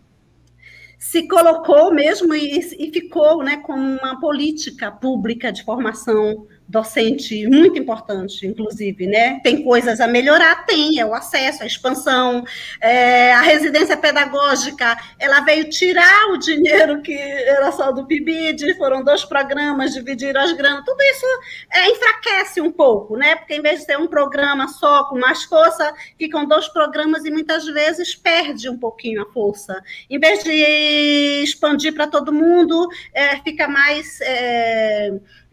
se 1.05 1.29
colocou 1.29 1.93
mesmo 1.93 2.35
e, 2.35 2.59
e 2.59 2.91
ficou 2.91 3.45
né, 3.45 3.59
como 3.59 3.99
uma 3.99 4.19
política 4.19 4.91
pública 4.91 5.53
de 5.53 5.63
formação 5.63 6.47
docente 6.67 7.47
muito 7.47 7.79
importante, 7.79 8.47
inclusive, 8.47 9.07
né? 9.07 9.41
Tem 9.41 9.63
coisas 9.63 10.01
a 10.01 10.07
melhorar, 10.07 10.65
tem, 10.65 10.99
é 10.99 11.05
o 11.05 11.15
acesso, 11.15 11.63
a 11.63 11.67
expansão, 11.67 12.45
é, 12.81 13.33
a 13.33 13.43
residência 13.43 13.97
pedagógica, 13.97 14.97
ela 15.19 15.41
veio 15.41 15.69
tirar 15.69 16.31
o 16.31 16.39
dinheiro 16.39 17.03
que 17.03 17.15
era 17.15 17.71
só 17.71 17.93
do 17.93 18.07
PIBID, 18.07 18.75
foram 18.77 19.05
dois 19.05 19.25
programas, 19.25 19.93
dividiram 19.93 20.41
as 20.41 20.53
granas, 20.53 20.85
tudo 20.85 21.01
isso 21.03 21.27
é, 21.71 21.91
enfraquece 21.91 22.61
um 22.61 22.73
pouco, 22.73 23.17
né? 23.17 23.37
Porque 23.37 23.55
em 23.55 23.63
vez 23.63 23.81
de 23.81 23.87
ter 23.87 23.99
um 23.99 24.07
programa 24.07 24.67
só 24.69 25.05
com 25.05 25.19
mais 25.19 25.45
força, 25.45 25.93
ficam 26.19 26.47
dois 26.47 26.69
programas 26.69 27.25
e 27.25 27.31
muitas 27.31 27.67
vezes 27.67 28.15
perde 28.15 28.69
um 28.71 28.79
pouquinho 28.79 29.23
a 29.23 29.33
força. 29.33 29.83
Em 30.09 30.19
vez 30.19 30.43
de 30.43 31.43
expandir 31.43 31.95
para 31.95 32.07
todo 32.07 32.33
mundo, 32.33 32.89
é, 33.13 33.37
fica 33.39 33.69
mais 33.69 34.19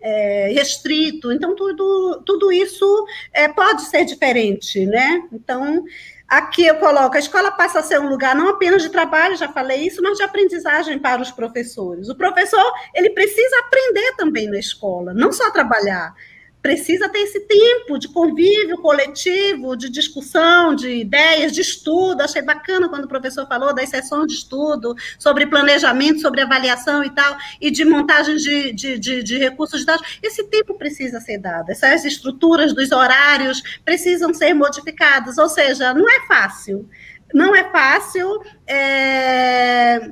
é, 0.01 0.51
restrito. 0.53 1.31
Então, 1.31 1.55
tudo, 1.55 2.23
tudo 2.25 2.51
isso 2.51 3.05
é, 3.33 3.47
pode 3.47 3.83
ser 3.83 4.05
diferente, 4.05 4.85
né? 4.85 5.23
Então, 5.31 5.83
aqui 6.27 6.65
eu 6.65 6.75
coloco, 6.75 7.15
a 7.15 7.19
escola 7.19 7.51
passa 7.51 7.79
a 7.79 7.83
ser 7.83 7.99
um 7.99 8.09
lugar 8.09 8.35
não 8.35 8.49
apenas 8.49 8.81
de 8.81 8.89
trabalho, 8.89 9.37
já 9.37 9.49
falei 9.49 9.87
isso, 9.87 10.01
mas 10.01 10.17
de 10.17 10.23
aprendizagem 10.23 10.97
para 10.99 11.21
os 11.21 11.31
professores. 11.31 12.09
O 12.09 12.15
professor, 12.15 12.73
ele 12.95 13.11
precisa 13.11 13.59
aprender 13.59 14.15
também 14.17 14.49
na 14.49 14.59
escola, 14.59 15.13
não 15.13 15.31
só 15.31 15.51
trabalhar 15.51 16.13
precisa 16.61 17.09
ter 17.09 17.19
esse 17.19 17.39
tempo 17.41 17.97
de 17.97 18.07
convívio 18.07 18.77
coletivo, 18.77 19.75
de 19.75 19.89
discussão, 19.89 20.75
de 20.75 20.89
ideias, 20.89 21.51
de 21.51 21.61
estudo. 21.61 22.21
Achei 22.21 22.41
bacana 22.41 22.87
quando 22.87 23.05
o 23.05 23.07
professor 23.07 23.47
falou 23.47 23.73
das 23.73 23.89
sessões 23.89 24.27
de 24.27 24.33
estudo, 24.33 24.95
sobre 25.17 25.47
planejamento, 25.47 26.21
sobre 26.21 26.41
avaliação 26.41 27.03
e 27.03 27.09
tal, 27.09 27.35
e 27.59 27.71
de 27.71 27.83
montagem 27.83 28.35
de, 28.35 28.73
de, 28.73 28.99
de, 28.99 29.23
de 29.23 29.37
recursos 29.37 29.79
de 29.79 29.85
dados. 29.85 30.19
Esse 30.21 30.43
tempo 30.43 30.75
precisa 30.75 31.19
ser 31.19 31.39
dado, 31.39 31.69
essas 31.69 32.05
estruturas 32.05 32.73
dos 32.73 32.91
horários 32.91 33.61
precisam 33.83 34.33
ser 34.33 34.53
modificadas, 34.53 35.37
ou 35.37 35.49
seja, 35.49 35.93
não 35.93 36.09
é 36.09 36.25
fácil. 36.27 36.87
Não 37.33 37.55
é 37.55 37.63
fácil. 37.71 38.41
É 38.67 40.11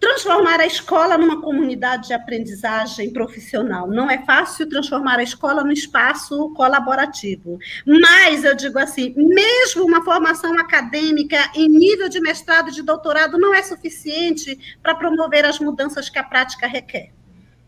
transformar 0.00 0.60
a 0.60 0.66
escola 0.66 1.18
numa 1.18 1.40
comunidade 1.40 2.08
de 2.08 2.14
aprendizagem 2.14 3.12
profissional. 3.12 3.88
Não 3.88 4.10
é 4.10 4.24
fácil 4.24 4.68
transformar 4.68 5.18
a 5.18 5.22
escola 5.22 5.64
num 5.64 5.72
espaço 5.72 6.52
colaborativo. 6.54 7.58
Mas 7.84 8.44
eu 8.44 8.54
digo 8.54 8.78
assim, 8.78 9.12
mesmo 9.16 9.84
uma 9.84 10.04
formação 10.04 10.58
acadêmica 10.58 11.50
em 11.54 11.68
nível 11.68 12.08
de 12.08 12.20
mestrado 12.20 12.68
e 12.68 12.72
de 12.72 12.82
doutorado 12.82 13.38
não 13.38 13.54
é 13.54 13.62
suficiente 13.62 14.78
para 14.82 14.94
promover 14.94 15.44
as 15.44 15.58
mudanças 15.58 16.08
que 16.08 16.18
a 16.18 16.24
prática 16.24 16.66
requer. 16.66 17.10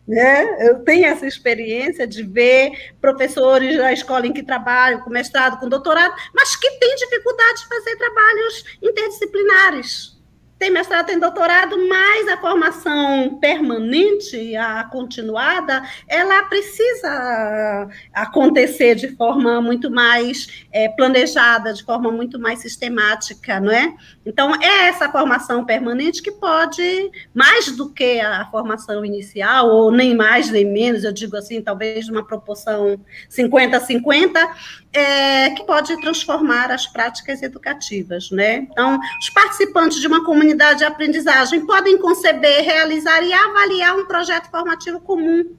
Né? 0.06 0.68
Eu 0.68 0.80
tenho 0.80 1.06
essa 1.06 1.26
experiência 1.26 2.06
de 2.06 2.22
ver 2.22 2.94
professores 3.00 3.76
da 3.76 3.92
escola 3.92 4.26
em 4.26 4.32
que 4.32 4.42
trabalho, 4.42 5.00
com 5.02 5.10
mestrado, 5.10 5.60
com 5.60 5.68
doutorado, 5.68 6.14
mas 6.34 6.56
que 6.56 6.68
têm 6.78 6.96
dificuldade 6.96 7.60
de 7.60 7.68
fazer 7.68 7.96
trabalhos 7.96 8.64
interdisciplinares 8.82 10.09
tem 10.60 10.70
mestrado, 10.70 11.06
tem 11.06 11.18
doutorado, 11.18 11.74
mas 11.88 12.28
a 12.28 12.36
formação 12.36 13.38
permanente, 13.40 14.54
a 14.54 14.84
continuada, 14.84 15.82
ela 16.06 16.42
precisa 16.42 17.88
acontecer 18.12 18.94
de 18.94 19.08
forma 19.16 19.58
muito 19.62 19.90
mais 19.90 20.66
é, 20.70 20.86
planejada, 20.90 21.72
de 21.72 21.82
forma 21.82 22.12
muito 22.12 22.38
mais 22.38 22.58
sistemática, 22.58 23.58
não 23.58 23.72
é? 23.72 23.94
Então, 24.26 24.54
é 24.60 24.88
essa 24.88 25.10
formação 25.10 25.64
permanente 25.64 26.22
que 26.22 26.30
pode, 26.30 27.10
mais 27.32 27.74
do 27.74 27.90
que 27.90 28.20
a 28.20 28.44
formação 28.50 29.02
inicial, 29.02 29.66
ou 29.70 29.90
nem 29.90 30.14
mais 30.14 30.50
nem 30.50 30.70
menos, 30.70 31.04
eu 31.04 31.12
digo 31.12 31.38
assim, 31.38 31.62
talvez 31.62 32.06
uma 32.06 32.22
proporção 32.22 33.00
50-50, 33.30 34.32
é, 34.92 35.50
que 35.50 35.64
pode 35.64 35.96
transformar 36.00 36.70
as 36.70 36.86
práticas 36.86 37.42
educativas, 37.42 38.30
né? 38.30 38.66
Então, 38.70 38.98
os 39.20 39.30
participantes 39.30 40.00
de 40.00 40.06
uma 40.06 40.24
comunidade 40.24 40.80
de 40.80 40.84
aprendizagem 40.84 41.64
podem 41.64 41.96
conceber, 41.98 42.64
realizar 42.64 43.22
e 43.22 43.32
avaliar 43.32 43.96
um 43.96 44.06
projeto 44.06 44.50
formativo 44.50 45.00
comum. 45.00 45.56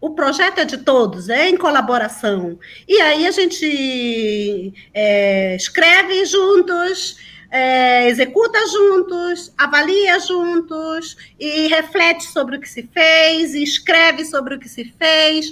O 0.00 0.10
projeto 0.10 0.58
é 0.58 0.64
de 0.64 0.78
todos, 0.78 1.28
é 1.28 1.48
em 1.48 1.56
colaboração. 1.56 2.58
E 2.86 3.00
aí 3.00 3.26
a 3.26 3.30
gente 3.30 4.72
é, 4.94 5.56
escreve 5.56 6.24
juntos, 6.24 7.16
é, 7.50 8.08
executa 8.08 8.58
juntos, 8.68 9.52
avalia 9.56 10.20
juntos 10.20 11.16
e 11.40 11.66
reflete 11.66 12.24
sobre 12.24 12.58
o 12.58 12.60
que 12.60 12.68
se 12.68 12.88
fez, 12.92 13.54
escreve 13.54 14.24
sobre 14.24 14.54
o 14.54 14.58
que 14.58 14.68
se 14.68 14.84
fez 14.96 15.50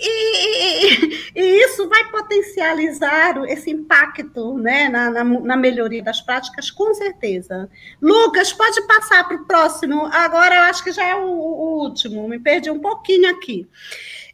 e, 0.00 1.30
e, 1.34 1.64
isso 1.64 1.88
vai 1.88 2.04
potencializar 2.10 3.42
esse 3.46 3.70
impacto 3.70 4.58
né, 4.58 4.88
na, 4.88 5.10
na, 5.10 5.24
na, 5.24 5.56
melhoria 5.56 6.02
das 6.02 6.20
práticas, 6.20 6.70
com 6.70 6.92
certeza. 6.94 7.68
Lucas, 8.00 8.52
pode 8.52 8.80
passar 8.86 9.26
para 9.26 9.36
o 9.36 9.44
próximo. 9.44 10.06
Agora 10.06 10.56
eu 10.56 10.62
acho 10.62 10.82
que 10.82 10.92
já 10.92 11.04
é 11.04 11.14
o, 11.14 11.26
o 11.26 11.82
último, 11.82 12.28
me 12.28 12.38
perdi 12.38 12.70
um 12.70 12.80
pouquinho 12.80 13.30
aqui. 13.30 13.68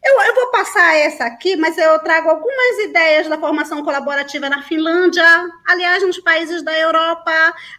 Eu, 0.03 0.19
eu, 0.19 0.33
vou 0.33 0.47
passar 0.51 0.95
essa 0.97 1.25
aqui, 1.25 1.55
mas 1.55 1.77
eu 1.77 1.99
trago 1.99 2.27
algumas 2.27 2.79
ideias 2.79 3.27
da 3.27 3.37
formação 3.37 3.83
colaborativa 3.83 4.49
na 4.49 4.63
Finlândia, 4.63 5.23
aliás, 5.67 6.01
nos 6.01 6.17
países 6.17 6.63
da 6.63 6.75
Europa, 6.75 7.31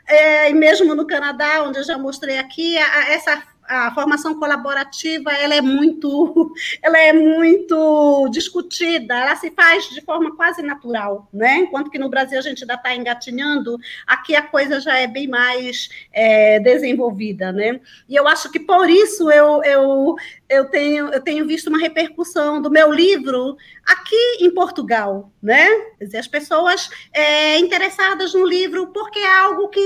é, 0.07 0.49
e 0.49 0.55
mesmo 0.55 0.95
no 0.95 1.05
Canadá, 1.05 1.65
onde 1.65 1.81
eu 1.81 1.85
já 1.85 1.99
mostrei 1.99 2.39
aqui, 2.39 2.79
a, 2.79 3.13
essa 3.13 3.43
a 3.65 3.93
formação 3.95 4.39
colaborativa 4.39 5.33
ela 5.33 5.55
é 5.55 5.61
muito 5.61 6.53
ela 6.83 6.99
é 6.99 7.13
muito 7.13 8.29
discutida 8.31 9.15
ela 9.15 9.37
se 9.37 9.51
faz 9.51 9.89
de 9.91 10.01
forma 10.01 10.35
quase 10.37 10.63
natural 10.63 11.29
né? 11.33 11.59
Enquanto 11.59 11.91
que 11.91 11.99
no 11.99 12.09
Brasil 12.09 12.39
a 12.39 12.43
gente 12.43 12.63
ainda 12.63 12.75
está 12.75 12.95
engatinhando 12.95 13.79
aqui 14.07 14.35
a 14.35 14.43
coisa 14.43 14.81
já 14.81 14.99
é 14.99 15.07
bem 15.07 15.29
mais 15.29 15.89
é, 16.13 16.61
desenvolvida 16.61 17.53
né? 17.53 17.81
E 18.09 18.17
eu 18.17 18.27
acho 18.29 18.51
que 18.51 18.61
por 18.61 18.89
isso 18.89 19.31
eu, 19.31 19.63
eu 19.65 20.17
eu 20.53 20.67
tenho, 20.67 21.09
eu 21.09 21.21
tenho 21.21 21.47
visto 21.47 21.69
uma 21.69 21.79
repercussão 21.79 22.61
do 22.61 22.71
meu 22.71 22.93
livro 22.93 23.57
aqui 23.87 24.37
em 24.41 24.51
Portugal, 24.53 25.33
né? 25.43 25.67
As 26.15 26.29
pessoas 26.29 26.91
é, 27.13 27.59
interessadas 27.59 28.35
no 28.35 28.47
livro 28.47 28.89
porque 28.89 29.19
é 29.19 29.35
algo 29.35 29.69
que 29.69 29.81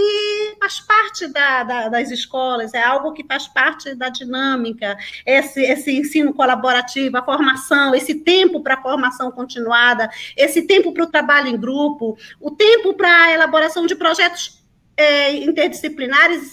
faz 0.58 0.80
parte 0.80 1.28
da, 1.28 1.62
da, 1.62 1.88
das 1.88 2.10
escolas, 2.10 2.74
é 2.74 2.82
algo 2.82 3.12
que 3.12 3.24
faz 3.24 3.46
parte 3.46 3.94
da 3.94 4.08
dinâmica, 4.08 4.98
esse, 5.24 5.62
esse 5.62 5.92
ensino 5.92 6.34
colaborativo, 6.34 7.16
a 7.16 7.24
formação, 7.24 7.94
esse 7.94 8.14
tempo 8.14 8.60
para 8.60 8.74
a 8.74 8.82
formação 8.82 9.30
continuada, 9.30 10.10
esse 10.36 10.62
tempo 10.62 10.92
para 10.92 11.04
o 11.04 11.10
trabalho 11.10 11.46
em 11.46 11.56
grupo, 11.56 12.18
o 12.40 12.50
tempo 12.50 12.94
para 12.94 13.26
a 13.26 13.32
elaboração 13.32 13.86
de 13.86 13.94
projetos 13.94 14.66
é, 14.96 15.32
interdisciplinares 15.32 16.42
e 16.42 16.48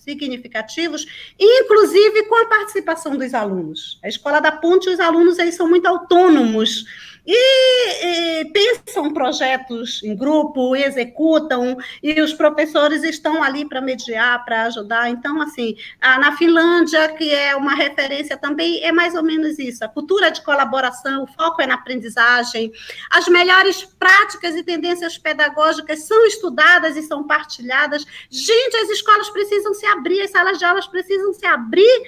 significativos, 0.00 1.06
inclusive 1.38 2.24
com 2.24 2.34
a 2.36 2.46
participação 2.46 3.16
dos 3.16 3.34
alunos. 3.34 3.98
A 4.02 4.08
Escola 4.08 4.40
da 4.40 4.50
Ponte, 4.50 4.88
os 4.88 4.98
alunos 4.98 5.38
eles 5.38 5.54
são 5.54 5.68
muito 5.68 5.86
autônomos 5.86 6.84
e, 7.26 8.40
e, 8.40 8.44
pensam 8.46 9.12
projetos 9.12 10.02
em 10.02 10.16
grupo, 10.16 10.74
executam, 10.74 11.76
e 12.02 12.20
os 12.20 12.32
professores 12.32 13.02
estão 13.02 13.42
ali 13.42 13.68
para 13.68 13.80
mediar, 13.80 14.44
para 14.44 14.64
ajudar. 14.64 15.10
Então, 15.10 15.40
assim, 15.40 15.76
na 16.00 16.36
Finlândia, 16.36 17.08
que 17.08 17.32
é 17.32 17.54
uma 17.56 17.74
referência 17.74 18.36
também, 18.36 18.82
é 18.82 18.92
mais 18.92 19.14
ou 19.14 19.22
menos 19.22 19.58
isso: 19.58 19.84
a 19.84 19.88
cultura 19.88 20.30
de 20.30 20.42
colaboração, 20.42 21.24
o 21.24 21.26
foco 21.26 21.60
é 21.62 21.66
na 21.66 21.74
aprendizagem, 21.74 22.72
as 23.10 23.26
melhores 23.28 23.84
práticas 23.84 24.54
e 24.54 24.62
tendências 24.62 25.18
pedagógicas 25.18 26.04
são 26.04 26.26
estudadas 26.26 26.96
e 26.96 27.02
são 27.02 27.26
partilhadas. 27.26 28.04
Gente, 28.30 28.76
as 28.76 28.90
escolas 28.90 29.30
precisam 29.30 29.74
se 29.74 29.86
abrir, 29.86 30.20
as 30.20 30.30
salas 30.30 30.58
de 30.58 30.64
aulas 30.64 30.86
precisam 30.86 31.32
se 31.32 31.46
abrir 31.46 32.00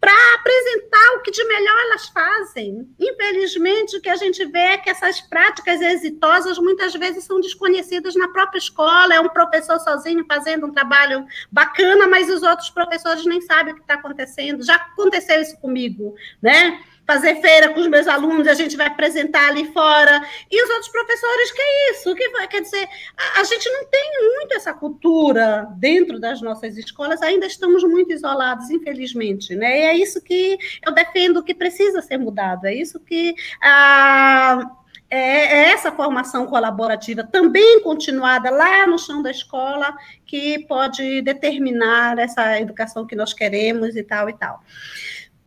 para 0.00 0.12
apresentar 0.34 1.16
o 1.16 1.22
que 1.22 1.30
de 1.30 1.44
melhor 1.44 1.78
elas 1.86 2.08
fazem. 2.08 2.88
Infelizmente, 2.98 3.96
o 3.96 4.00
que 4.00 4.08
a 4.08 4.16
gente 4.16 4.44
vê 4.46 4.58
é 4.58 4.78
que 4.78 4.90
essas 4.90 5.20
práticas 5.20 5.80
exitosas 5.80 6.58
muitas 6.58 6.94
vezes 6.94 7.24
são 7.24 7.40
desconhecidas 7.40 8.14
na 8.14 8.28
própria 8.28 8.58
escola. 8.58 9.14
É 9.14 9.20
um 9.20 9.28
professor 9.28 9.78
sozinho 9.80 10.24
fazendo 10.26 10.66
um 10.66 10.72
trabalho 10.72 11.26
bacana, 11.50 12.06
mas 12.06 12.30
os 12.30 12.42
outros 12.42 12.70
professores 12.70 13.24
nem 13.26 13.40
sabem 13.40 13.72
o 13.72 13.76
que 13.76 13.82
está 13.82 13.94
acontecendo. 13.94 14.64
Já 14.64 14.76
aconteceu 14.76 15.40
isso 15.40 15.58
comigo, 15.58 16.14
né? 16.40 16.80
Fazer 17.08 17.40
feira 17.40 17.70
com 17.70 17.80
os 17.80 17.86
meus 17.86 18.06
alunos, 18.06 18.46
a 18.46 18.52
gente 18.52 18.76
vai 18.76 18.86
apresentar 18.86 19.48
ali 19.48 19.64
fora. 19.72 20.22
E 20.50 20.62
os 20.62 20.68
outros 20.68 20.90
professores, 20.90 21.52
que 21.52 21.62
é 21.62 21.90
isso? 21.92 22.14
Que 22.14 22.28
quer 22.48 22.60
dizer, 22.60 22.86
a, 23.16 23.40
a, 23.40 23.44
gente 23.44 23.66
não 23.70 23.86
tem 23.86 24.10
muito 24.36 24.54
essa 24.54 24.74
cultura 24.74 25.66
dentro 25.78 26.20
das 26.20 26.42
nossas 26.42 26.76
escolas, 26.76 27.22
ainda 27.22 27.46
estamos 27.46 27.82
muito 27.82 28.12
isolados, 28.12 28.68
infelizmente, 28.68 29.54
né? 29.54 29.78
E 29.78 29.82
é 29.84 29.96
isso 29.96 30.20
que 30.20 30.58
eu 30.86 30.92
defendo 30.92 31.42
que 31.42 31.54
precisa 31.54 32.02
ser 32.02 32.18
mudado, 32.18 32.66
é 32.66 32.74
isso 32.74 33.00
que 33.00 33.34
a 33.62 34.70
é, 35.10 35.18
é 35.18 35.70
essa 35.70 35.90
formação 35.90 36.46
colaborativa 36.46 37.24
também 37.24 37.80
continuada 37.82 38.50
lá 38.50 38.86
no 38.86 38.98
chão 38.98 39.22
da 39.22 39.30
escola 39.30 39.96
que 40.26 40.58
pode 40.66 41.22
determinar 41.22 42.18
essa 42.18 42.60
educação 42.60 43.06
que 43.06 43.16
nós 43.16 43.32
queremos 43.32 43.96
e 43.96 44.02
tal 44.02 44.28
e 44.28 44.34
tal. 44.34 44.60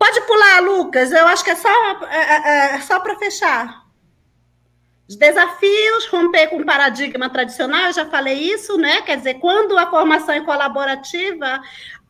Pode 0.02 0.20
pular, 0.22 0.60
Lucas. 0.60 1.12
Eu 1.12 1.28
acho 1.28 1.44
que 1.44 1.50
é 1.50 1.54
só, 1.54 1.68
é, 2.06 2.16
é, 2.16 2.74
é 2.74 2.80
só 2.80 2.98
para 2.98 3.16
fechar. 3.16 3.84
Os 5.08 5.14
desafios, 5.14 6.06
romper 6.08 6.48
com 6.48 6.56
o 6.56 6.66
paradigma 6.66 7.30
tradicional, 7.30 7.86
eu 7.86 7.92
já 7.92 8.06
falei 8.06 8.34
isso, 8.34 8.76
né? 8.78 9.02
Quer 9.02 9.18
dizer, 9.18 9.34
quando 9.34 9.78
a 9.78 9.88
formação 9.88 10.34
é 10.34 10.40
colaborativa, 10.40 11.62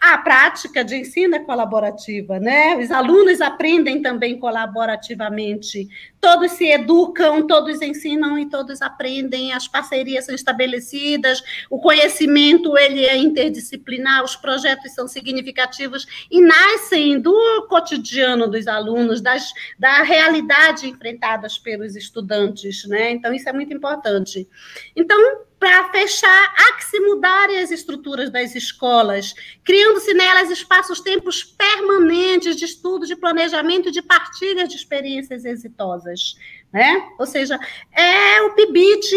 a 0.03 0.19
prática 0.19 0.85
de 0.85 0.97
ensino 0.97 1.37
é 1.37 1.39
colaborativa, 1.39 2.41
né? 2.41 2.77
Os 2.77 2.91
alunos 2.91 3.41
aprendem 3.41 4.03
também 4.03 4.37
colaborativamente. 4.37 5.89
Todos 6.21 6.51
se 6.53 6.67
educam, 6.73 7.47
todos 7.47 7.81
ensinam 7.81 8.37
e 8.37 8.47
todos 8.47 8.83
aprendem. 8.83 9.53
As 9.53 9.69
parcerias 9.69 10.25
são 10.25 10.35
estabelecidas, 10.35 11.41
o 11.71 11.79
conhecimento 11.79 12.77
ele 12.77 13.05
é 13.05 13.17
interdisciplinar, 13.17 14.25
os 14.25 14.35
projetos 14.35 14.93
são 14.93 15.07
significativos 15.07 16.05
e 16.29 16.41
nascem 16.41 17.21
do 17.21 17.69
cotidiano 17.69 18.49
dos 18.49 18.67
alunos, 18.67 19.21
das, 19.21 19.53
da 19.79 20.03
realidade 20.03 20.89
enfrentadas 20.89 21.59
pelos 21.59 21.95
estudantes, 21.95 22.85
né? 22.89 23.13
Então 23.13 23.33
isso 23.33 23.49
é 23.49 23.53
muito 23.53 23.73
importante. 23.73 24.49
Então 24.97 25.43
para 25.63 25.91
fechar, 25.91 26.55
há 26.57 26.73
que 26.73 26.85
se 26.87 26.99
mudarem 26.99 27.61
as 27.61 27.71
estruturas 27.71 28.31
das 28.31 28.53
escolas, 28.57 29.33
criando-se 29.63 30.13
nelas 30.13 30.51
espaços-tempos 30.51 31.45
permanentes 31.45 32.57
de 32.57 32.65
estudo, 32.65 33.07
de 33.07 33.15
planejamento 33.15 33.89
e 33.89 33.93
de 33.93 34.03
partilha 34.03 34.67
de 34.67 34.75
experiências 34.75 35.45
exitosas. 35.45 36.35
Né? 36.73 37.09
Ou 37.17 37.27
seja, 37.27 37.61
é 37.93 38.43
o 38.43 38.55
PIBID, 38.55 39.15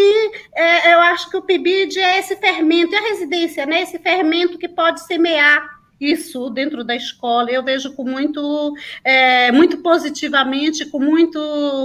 é, 0.54 0.94
eu 0.94 1.00
acho 1.00 1.28
que 1.28 1.36
o 1.36 1.42
PIBID 1.42 1.98
é 1.98 2.20
esse 2.20 2.36
fermento, 2.36 2.94
é 2.94 2.98
a 2.98 3.08
residência, 3.08 3.66
né? 3.66 3.82
esse 3.82 3.98
fermento 3.98 4.56
que 4.56 4.68
pode 4.68 5.04
semear 5.04 5.75
isso 6.00 6.50
dentro 6.50 6.84
da 6.84 6.94
escola. 6.94 7.50
Eu 7.50 7.62
vejo 7.62 7.94
com 7.94 8.04
muito, 8.04 8.74
é, 9.04 9.50
muito 9.52 9.78
positivamente, 9.78 10.86
com 10.86 10.98
muito, 10.98 11.38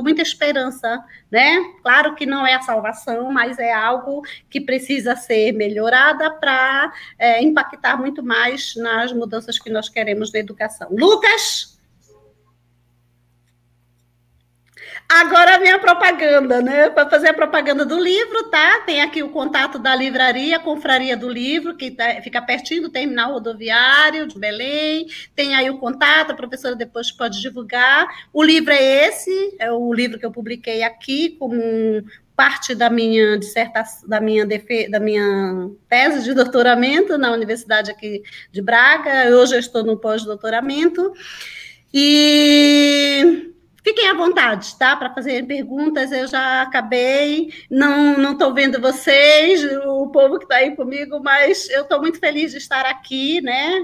muita 0.04 0.22
esperança, 0.22 1.04
né? 1.30 1.58
Claro 1.82 2.16
que 2.16 2.26
não 2.26 2.46
é 2.46 2.56
a 2.56 2.62
salvação, 2.62 3.32
mas 3.32 3.58
é 3.60 3.72
algo 3.74 4.22
que 4.50 4.60
precisa 4.60 5.16
ser 5.16 5.54
melhorada 5.54 6.30
para 6.32 6.92
é, 7.18 7.42
impactar 7.42 7.98
muito 7.98 8.24
mais 8.24 8.76
nas 8.76 9.14
mudanças 9.14 9.58
que 9.58 9.70
nós 9.70 9.90
queremos 9.90 10.32
na 10.32 10.40
educação. 10.40 10.90
Lucas? 10.92 11.71
Agora 15.14 15.56
a 15.56 15.60
minha 15.60 15.78
propaganda, 15.78 16.62
né? 16.62 16.90
Para 16.90 17.10
fazer 17.10 17.28
a 17.28 17.34
propaganda 17.34 17.86
do 17.86 18.00
livro, 18.00 18.44
tá? 18.44 18.80
Tem 18.86 19.02
aqui 19.02 19.22
o 19.22 19.28
contato 19.28 19.78
da 19.78 19.94
livraria, 19.94 20.58
Confraria 20.58 21.18
do 21.18 21.28
Livro, 21.28 21.76
que 21.76 21.92
tá, 21.92 22.22
fica 22.24 22.42
pertinho 22.42 22.84
do 22.84 22.90
terminal 22.90 23.34
rodoviário 23.34 24.26
de 24.26 24.40
Belém. 24.40 25.06
Tem 25.36 25.54
aí 25.54 25.70
o 25.70 25.80
contato, 25.80 26.32
a 26.32 26.34
professora 26.34 26.78
depois 26.78 27.12
pode 27.12 27.42
divulgar. 27.42 28.08
O 28.32 28.42
livro 28.42 28.72
é 28.72 29.08
esse, 29.08 29.58
é 29.60 29.70
o 29.70 29.94
livro 29.94 30.18
que 30.18 30.26
eu 30.26 30.32
publiquei 30.32 30.82
aqui 30.82 31.36
como 31.38 31.62
parte 32.34 32.74
da 32.74 32.90
minha 32.90 33.38
dissertação, 33.38 34.08
da 34.08 34.22
minha, 34.22 34.46
defe, 34.46 34.90
da 34.90 35.00
minha 35.02 35.72
tese 35.90 36.24
de 36.24 36.34
doutoramento 36.34 37.18
na 37.18 37.34
Universidade 37.34 37.92
aqui 37.92 38.24
de 38.50 38.62
Braga. 38.62 39.30
Hoje 39.36 39.56
eu 39.56 39.60
estou 39.60 39.84
no 39.84 39.98
pós-doutoramento. 39.98 41.12
E 41.94 43.51
Fiquem 43.84 44.10
à 44.10 44.14
vontade, 44.14 44.76
tá? 44.78 44.96
Para 44.96 45.14
fazer 45.14 45.46
perguntas, 45.48 46.12
eu 46.12 46.28
já 46.28 46.62
acabei. 46.62 47.52
Não 47.70 48.18
não 48.18 48.34
estou 48.34 48.54
vendo 48.54 48.80
vocês, 48.80 49.64
o 49.86 50.08
povo 50.08 50.38
que 50.38 50.46
está 50.46 50.58
aí 50.58 50.76
comigo, 50.76 51.20
mas 51.20 51.70
eu 51.70 51.82
estou 51.84 52.00
muito 52.00 52.20
feliz 52.20 52.52
de 52.52 52.58
estar 52.58 52.86
aqui, 52.86 53.42
né? 53.42 53.80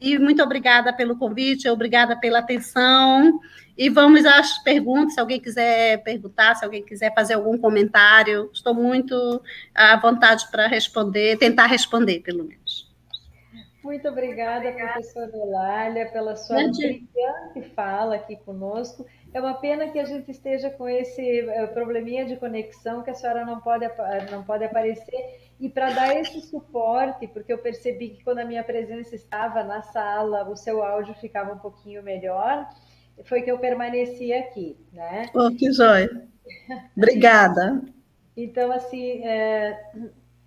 E 0.00 0.18
muito 0.18 0.42
obrigada 0.42 0.92
pelo 0.92 1.18
convite, 1.18 1.68
obrigada 1.68 2.16
pela 2.16 2.38
atenção. 2.38 3.40
E 3.76 3.88
vamos 3.88 4.24
às 4.24 4.58
perguntas, 4.62 5.14
se 5.14 5.20
alguém 5.20 5.40
quiser 5.40 6.02
perguntar, 6.02 6.54
se 6.54 6.64
alguém 6.64 6.82
quiser 6.82 7.12
fazer 7.14 7.34
algum 7.34 7.58
comentário, 7.58 8.50
estou 8.52 8.74
muito 8.74 9.42
à 9.74 9.96
vontade 9.96 10.48
para 10.50 10.66
responder, 10.66 11.38
tentar 11.38 11.66
responder, 11.66 12.20
pelo 12.20 12.44
menos. 12.44 12.90
Muito 13.82 14.06
obrigada, 14.08 14.70
professora 14.72 15.30
Eulália, 15.34 16.06
pela 16.10 16.36
sua 16.36 16.56
brilhante 16.56 17.70
fala 17.74 18.16
aqui 18.16 18.36
conosco. 18.36 19.06
É 19.32 19.40
uma 19.40 19.54
pena 19.54 19.88
que 19.88 19.98
a 19.98 20.04
gente 20.04 20.30
esteja 20.30 20.70
com 20.70 20.88
esse 20.88 21.40
eh, 21.40 21.66
probleminha 21.68 22.24
de 22.24 22.36
conexão 22.36 23.02
que 23.02 23.10
a 23.10 23.14
senhora 23.14 23.44
não 23.44 23.60
pode, 23.60 23.86
não 24.30 24.42
pode 24.42 24.64
aparecer. 24.64 25.40
E 25.60 25.68
para 25.68 25.90
dar 25.90 26.16
esse 26.16 26.40
suporte, 26.40 27.28
porque 27.28 27.52
eu 27.52 27.58
percebi 27.58 28.10
que 28.10 28.24
quando 28.24 28.38
a 28.38 28.44
minha 28.44 28.64
presença 28.64 29.14
estava 29.14 29.62
na 29.62 29.82
sala, 29.82 30.48
o 30.48 30.56
seu 30.56 30.82
áudio 30.82 31.14
ficava 31.14 31.52
um 31.52 31.58
pouquinho 31.58 32.02
melhor, 32.02 32.68
foi 33.24 33.42
que 33.42 33.50
eu 33.50 33.58
permaneci 33.58 34.32
aqui, 34.32 34.76
né? 34.92 35.26
Oh, 35.34 35.50
que 35.50 35.70
joia! 35.72 36.28
Obrigada! 36.96 37.82
então, 38.36 38.72
assim, 38.72 39.22
é, 39.24 39.78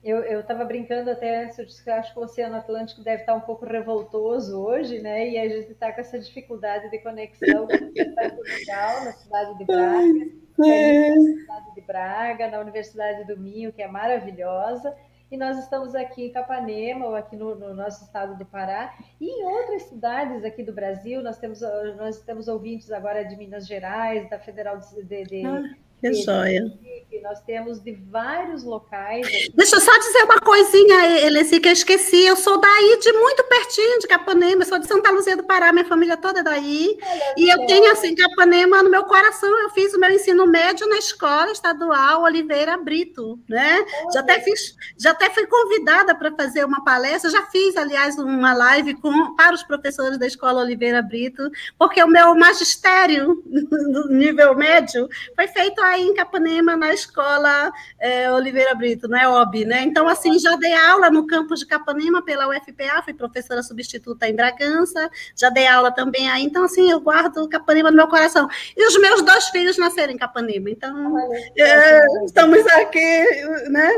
eu 0.04 0.42
estava 0.42 0.66
brincando 0.66 1.10
até, 1.10 1.46
eu 1.58 1.66
disse 1.66 1.82
que 1.82 1.90
acho 1.90 2.14
que 2.14 2.20
o 2.20 2.24
Oceano 2.24 2.58
Atlântico 2.58 3.02
deve 3.02 3.22
estar 3.22 3.34
um 3.36 3.40
pouco 3.40 3.66
revoltoso 3.66 4.60
hoje, 4.60 5.00
né? 5.00 5.30
E 5.30 5.38
a 5.38 5.48
gente 5.48 5.72
está 5.72 5.94
com 5.94 6.02
essa 6.02 6.20
dificuldade 6.20 6.92
de 6.92 7.00
conexão 7.00 7.68
com 7.68 8.36
Portugal, 8.36 9.06
na 9.06 9.14
cidade 9.14 9.58
de 9.58 9.66
Braga, 9.66 10.68
é. 10.68 11.10
na 11.10 11.22
cidade 11.22 11.76
de 11.76 11.82
Braga, 11.82 12.48
na 12.50 12.60
Universidade 12.60 13.26
do 13.26 13.40
Minho, 13.40 13.72
que 13.72 13.82
é 13.82 13.88
maravilhosa. 13.88 14.94
E 15.32 15.38
nós 15.38 15.58
estamos 15.58 15.96
aqui 15.96 16.26
em 16.26 16.32
Capanema, 16.34 17.08
ou 17.08 17.16
aqui 17.16 17.38
no, 17.38 17.56
no, 17.56 17.74
nosso 17.74 18.04
estado 18.04 18.38
do 18.38 18.46
Pará, 18.46 18.94
e 19.22 19.26
em 19.26 19.46
outras 19.46 19.84
cidades 19.84 20.44
aqui 20.44 20.64
do 20.64 20.74
Brasil. 20.74 21.24
Nós 21.24 21.38
temos, 21.38 21.62
nós 21.98 22.20
temos 22.22 22.50
ouvintes 22.50 22.92
agora 22.92 23.24
de 23.24 23.38
Minas 23.38 23.66
Gerais, 23.66 24.30
da 24.30 24.38
Federal 24.38 24.78
de, 24.78 25.04
de, 25.04 25.24
de 25.24 25.46
ah 25.46 25.64
que 26.04 26.14
joia. 26.24 26.84
Nós 27.24 27.40
temos 27.42 27.82
de 27.82 27.94
vários 27.94 28.64
locais. 28.64 29.26
Aqui. 29.26 29.52
Deixa 29.56 29.78
eu 29.78 29.80
só 29.80 29.98
dizer 29.98 30.24
uma 30.24 30.40
coisinha, 30.42 31.26
Eleci, 31.26 31.58
que 31.62 31.70
eu 31.70 31.72
esqueci. 31.74 32.26
Eu 32.26 32.36
sou 32.36 32.60
daí, 32.60 33.00
de 33.02 33.14
muito 33.14 33.44
pertinho 33.46 34.00
de 34.00 34.08
Capanema. 34.08 34.62
Eu 34.62 34.66
sou 34.66 34.78
de 34.78 34.88
Santa 34.88 35.10
Luzia 35.10 35.38
do 35.38 35.44
Pará, 35.44 35.72
minha 35.72 35.86
família 35.86 36.18
toda 36.18 36.42
é 36.42 36.44
daí. 36.44 36.98
Olha, 37.02 37.34
e 37.38 37.50
eu 37.50 37.66
tenho, 37.66 37.92
assim, 37.94 38.14
Capanema 38.14 38.84
no 38.84 38.90
meu 38.90 39.06
coração. 39.06 39.50
Eu 39.62 39.70
fiz 39.70 39.94
o 39.94 40.00
meu 40.00 40.12
ensino 40.12 40.46
médio 40.46 40.86
na 40.90 40.98
escola 40.98 41.50
estadual 41.52 42.24
Oliveira 42.24 42.78
Brito, 42.78 43.40
né? 43.48 43.86
Já 44.14 44.20
até, 44.20 44.42
fiz, 44.42 44.76
já 44.98 45.12
até 45.12 45.30
fui 45.30 45.48
convidada 45.48 46.14
para 46.14 46.36
fazer 46.36 46.66
uma 46.66 46.84
palestra. 46.84 47.30
Já 47.32 47.44
fiz, 47.44 47.78
aliás, 47.78 48.18
uma 48.18 48.54
live 48.54 48.96
com, 48.96 49.34
para 49.36 49.56
os 49.56 49.64
professores 49.64 50.18
da 50.18 50.28
escola 50.28 50.62
Oliveira 50.62 51.02
Brito, 51.02 51.50
porque 51.80 52.04
o 52.04 52.08
meu 52.08 52.36
magistério 52.36 53.42
no 53.48 54.10
nível 54.10 54.56
médio 54.56 55.08
foi 55.36 55.48
feito 55.48 55.82
em 55.98 56.14
Capanema, 56.14 56.76
na 56.76 56.94
escola 56.94 57.72
é, 58.00 58.32
Oliveira 58.32 58.74
Brito, 58.76 59.08
né, 59.08 59.28
OB, 59.28 59.66
né? 59.66 59.82
Então, 59.84 60.08
assim, 60.08 60.38
já 60.40 60.56
dei 60.56 60.74
aula 60.74 61.10
no 61.10 61.28
campus 61.28 61.60
de 61.60 61.66
Capanema 61.66 62.22
pela 62.24 62.48
UFPA, 62.48 63.02
fui 63.04 63.14
professora 63.14 63.64
substituta 63.64 64.28
em 64.28 64.36
Bragança, 64.36 65.10
já 65.36 65.50
dei 65.50 65.68
aula 65.68 65.92
também 65.92 66.30
aí, 66.30 66.44
então, 66.44 66.64
assim, 66.64 66.90
eu 66.90 67.00
guardo 67.00 67.48
Capanema 67.48 67.92
no 67.92 67.98
meu 67.98 68.08
coração. 68.08 68.48
E 68.76 68.88
os 68.88 69.00
meus 69.00 69.22
dois 69.22 69.48
filhos 69.50 69.78
nasceram 69.78 70.14
em 70.14 70.18
Capanema, 70.18 70.70
então, 70.70 71.18
é, 71.58 72.26
estamos 72.26 72.66
aqui, 72.68 73.26
né? 73.70 73.90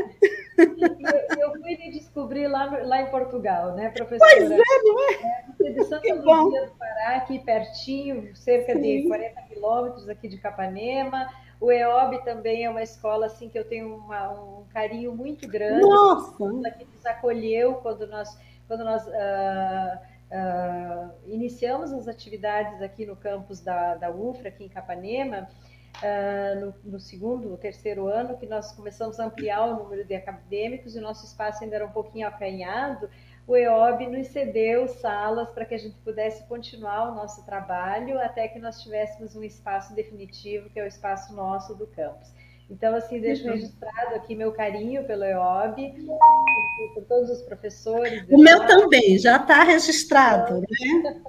Eu, 0.57 1.37
eu 1.39 1.51
fui 1.51 1.77
me 1.77 1.91
descobrir 1.91 2.47
lá, 2.47 2.65
lá 2.83 3.01
em 3.01 3.07
Portugal, 3.07 3.75
né, 3.75 3.89
professora? 3.89 4.31
Pois 4.37 4.51
é, 4.51 4.57
não 4.83 5.09
é? 5.09 5.45
é 5.63 5.69
de 5.71 5.83
Santa 5.85 6.13
Luzia 6.13 6.65
do 6.65 6.71
Pará, 6.77 7.17
aqui 7.17 7.39
pertinho, 7.39 8.35
cerca 8.35 8.73
de 8.75 9.01
Sim. 9.01 9.07
40 9.07 9.41
quilômetros 9.43 10.09
aqui 10.09 10.27
de 10.27 10.37
Capanema. 10.37 11.27
O 11.59 11.71
EOB 11.71 12.23
também 12.23 12.65
é 12.65 12.69
uma 12.69 12.83
escola 12.83 13.27
assim 13.27 13.49
que 13.49 13.57
eu 13.57 13.65
tenho 13.65 13.95
uma, 13.95 14.31
um 14.31 14.65
carinho 14.73 15.15
muito 15.15 15.47
grande. 15.47 15.81
Nossa! 15.81 16.35
Que 16.77 16.85
nos 16.85 17.05
acolheu 17.05 17.75
quando 17.75 18.05
nós, 18.07 18.37
quando 18.67 18.83
nós 18.83 19.05
uh, 19.07 19.99
uh, 20.31 21.11
iniciamos 21.25 21.93
as 21.93 22.07
atividades 22.07 22.81
aqui 22.81 23.05
no 23.05 23.15
campus 23.15 23.61
da, 23.61 23.95
da 23.95 24.11
UFRA, 24.11 24.49
aqui 24.49 24.65
em 24.65 24.69
Capanema. 24.69 25.47
Uh, 25.95 26.59
no, 26.59 26.91
no, 26.91 26.99
segundo 26.99 27.49
ou 27.49 27.57
terceiro 27.57 28.05
ano, 28.07 28.37
que 28.37 28.45
nós 28.45 28.73
começamos 28.73 29.17
a 29.17 29.27
ampliar 29.27 29.65
o 29.65 29.81
número 29.81 30.03
de 30.03 30.13
acadêmicos 30.13 30.93
e 30.93 30.99
o 30.99 31.01
nosso 31.01 31.25
espaço 31.25 31.63
ainda 31.63 31.77
era 31.77 31.85
um 31.85 31.91
pouquinho 31.91 32.27
acanhado, 32.27 33.09
o 33.47 33.55
EOB 33.55 34.07
nos 34.07 34.27
cedeu 34.27 34.87
salas 34.87 35.49
para 35.49 35.65
que 35.65 35.75
a 35.75 35.77
gente 35.77 35.95
pudesse 35.99 36.43
continuar 36.47 37.11
o 37.11 37.15
nosso 37.15 37.45
trabalho 37.45 38.19
até 38.19 38.47
que 38.47 38.57
nós 38.57 38.81
tivéssemos 38.81 39.35
um 39.35 39.43
espaço 39.43 39.93
definitivo, 39.93 40.69
que 40.69 40.79
é 40.79 40.83
o 40.83 40.87
espaço 40.87 41.33
nosso 41.33 41.75
do 41.75 41.85
campus. 41.85 42.33
Então, 42.69 42.95
assim, 42.95 43.19
deixo 43.19 43.45
uhum. 43.45 43.51
registrado 43.51 44.15
aqui 44.15 44.35
meu 44.35 44.51
carinho 44.51 45.03
pelo 45.05 45.23
EOB, 45.23 45.93
por, 46.95 47.03
todos 47.03 47.29
os 47.29 47.41
professores. 47.43 48.25
O 48.31 48.39
meu 48.39 48.65
também, 48.65 49.19
já 49.19 49.37
está 49.37 49.63
registrado, 49.63 50.61
né? 50.61 51.21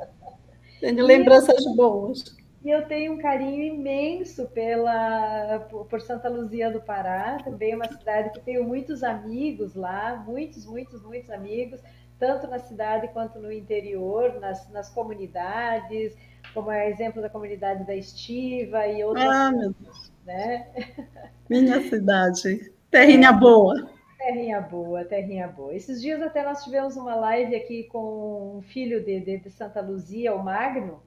Tenho 0.80 1.04
lembranças 1.04 1.62
boas. 1.76 2.34
E 2.64 2.70
eu 2.70 2.86
tenho 2.86 3.12
um 3.12 3.18
carinho 3.18 3.62
imenso 3.62 4.46
pela, 4.48 5.60
por 5.88 6.00
Santa 6.00 6.28
Luzia 6.28 6.70
do 6.70 6.80
Pará, 6.80 7.38
também 7.44 7.72
é 7.72 7.76
uma 7.76 7.86
cidade 7.86 8.32
que 8.32 8.40
tenho 8.40 8.64
muitos 8.64 9.04
amigos 9.04 9.74
lá, 9.74 10.24
muitos, 10.26 10.66
muitos, 10.66 11.00
muitos 11.02 11.30
amigos 11.30 11.80
tanto 12.18 12.46
na 12.46 12.58
cidade 12.58 13.08
quanto 13.08 13.38
no 13.38 13.52
interior, 13.52 14.38
nas, 14.40 14.70
nas 14.70 14.88
comunidades, 14.88 16.16
como 16.54 16.70
é 16.70 16.88
exemplo 16.88 17.20
da 17.20 17.28
comunidade 17.28 17.86
da 17.86 17.94
Estiva 17.94 18.86
e 18.86 19.04
outras. 19.04 19.26
Ah, 19.26 19.52
meu 19.52 19.74
Deus. 19.78 20.12
Né? 20.24 20.66
Minha 21.48 21.80
cidade. 21.82 22.72
Terrinha 22.90 23.32
boa. 23.32 23.90
Terrinha 24.18 24.60
boa, 24.60 25.04
terrinha 25.04 25.46
boa. 25.46 25.74
Esses 25.74 26.00
dias 26.00 26.20
até 26.22 26.42
nós 26.42 26.64
tivemos 26.64 26.96
uma 26.96 27.14
live 27.14 27.54
aqui 27.54 27.84
com 27.84 28.56
um 28.58 28.62
filho 28.62 29.04
de, 29.04 29.20
de, 29.20 29.38
de 29.38 29.50
Santa 29.50 29.80
Luzia, 29.80 30.34
o 30.34 30.42
Magno. 30.42 31.02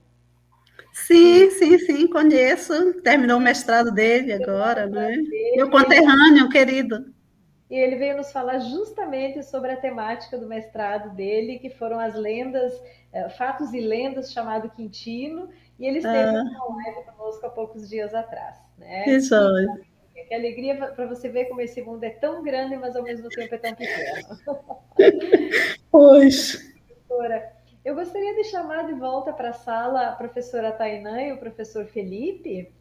Sim, 0.94 1.50
sim, 1.52 1.78
sim, 1.80 2.08
conheço. 2.08 3.02
Terminou 3.02 3.38
o 3.38 3.42
mestrado 3.42 3.92
dele 3.92 4.32
agora, 4.32 4.86
né? 4.86 5.18
Meu 5.56 5.70
conterrâneo, 5.70 6.50
querido 6.50 7.14
e 7.70 7.76
ele 7.76 7.98
veio 7.98 8.18
nos 8.18 8.32
falar 8.32 8.60
justamente 8.60 9.44
sobre 9.44 9.72
a 9.72 9.78
temática 9.78 10.38
do 10.38 10.48
mestrado 10.48 11.16
dele, 11.16 11.60
que 11.60 11.70
foram 11.70 12.00
as 12.00 12.16
lendas, 12.16 12.74
eh, 13.14 13.30
fatos 13.30 13.74
e 13.74 13.80
lendas 13.80 14.34
chamado 14.34 14.70
Quintino, 14.72 15.50
e 15.78 15.86
ele 15.86 16.00
esteve 16.00 16.36
ah. 16.36 16.44
uma 16.44 16.76
live 16.76 17.04
conosco 17.06 17.46
há 17.46 17.50
poucos 17.50 17.88
dias 17.88 18.14
atrás. 18.14 18.58
Né? 18.78 19.04
Que 19.04 19.20
joia! 19.20 19.68
Que 20.28 20.34
alegria 20.34 20.76
para 20.76 21.08
você 21.08 21.30
ver 21.30 21.46
como 21.46 21.62
esse 21.62 21.82
mundo 21.82 22.04
é 22.04 22.10
tão 22.10 22.44
grande, 22.44 22.76
mas 22.76 22.96
ao 22.96 23.04
mesmo 23.04 23.30
tempo 23.30 23.56
é 23.56 23.58
tão 23.58 23.76
pequeno. 23.76 24.38
Pois. 25.92 26.58
Professora, 26.88 27.52
eu 27.84 27.96
gostaria 27.96 28.36
de 28.36 28.44
chamar 28.44 28.86
de 28.86 28.94
volta 28.94 29.34
para 29.34 29.50
a 29.50 29.54
sala 29.54 30.10
a 30.10 30.12
professora 30.12 30.72
Tainã 30.72 31.22
e 31.22 31.32
o 31.32 31.38
professor 31.38 31.86
Felipe, 31.86 32.72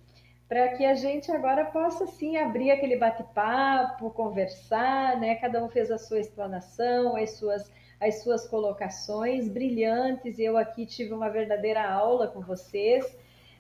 para 0.49 0.69
que 0.69 0.85
a 0.85 0.95
gente 0.95 1.31
agora 1.31 1.65
possa 1.67 2.07
sim 2.07 2.37
abrir 2.37 2.71
aquele 2.71 2.97
bate-papo, 2.97 4.11
conversar, 4.11 5.21
né? 5.21 5.35
Cada 5.35 5.63
um 5.63 5.69
fez 5.69 5.91
a 5.91 5.99
sua 5.99 6.21
explanação, 6.21 7.17
as 7.17 7.33
suas 7.33 7.71
as 8.01 8.23
suas 8.23 8.47
colocações 8.47 9.49
brilhantes. 9.49 10.39
Eu 10.39 10.57
aqui 10.57 10.87
tive 10.87 11.13
uma 11.13 11.29
verdadeira 11.29 11.89
aula 11.91 12.29
com 12.29 12.41
vocês. 12.41 13.05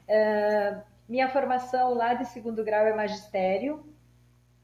Uh, 0.08 0.80
minha 1.08 1.28
formação 1.28 1.94
lá 1.94 2.14
de 2.14 2.24
segundo 2.26 2.64
grau 2.64 2.86
é 2.86 2.94
magistério. 2.94 3.84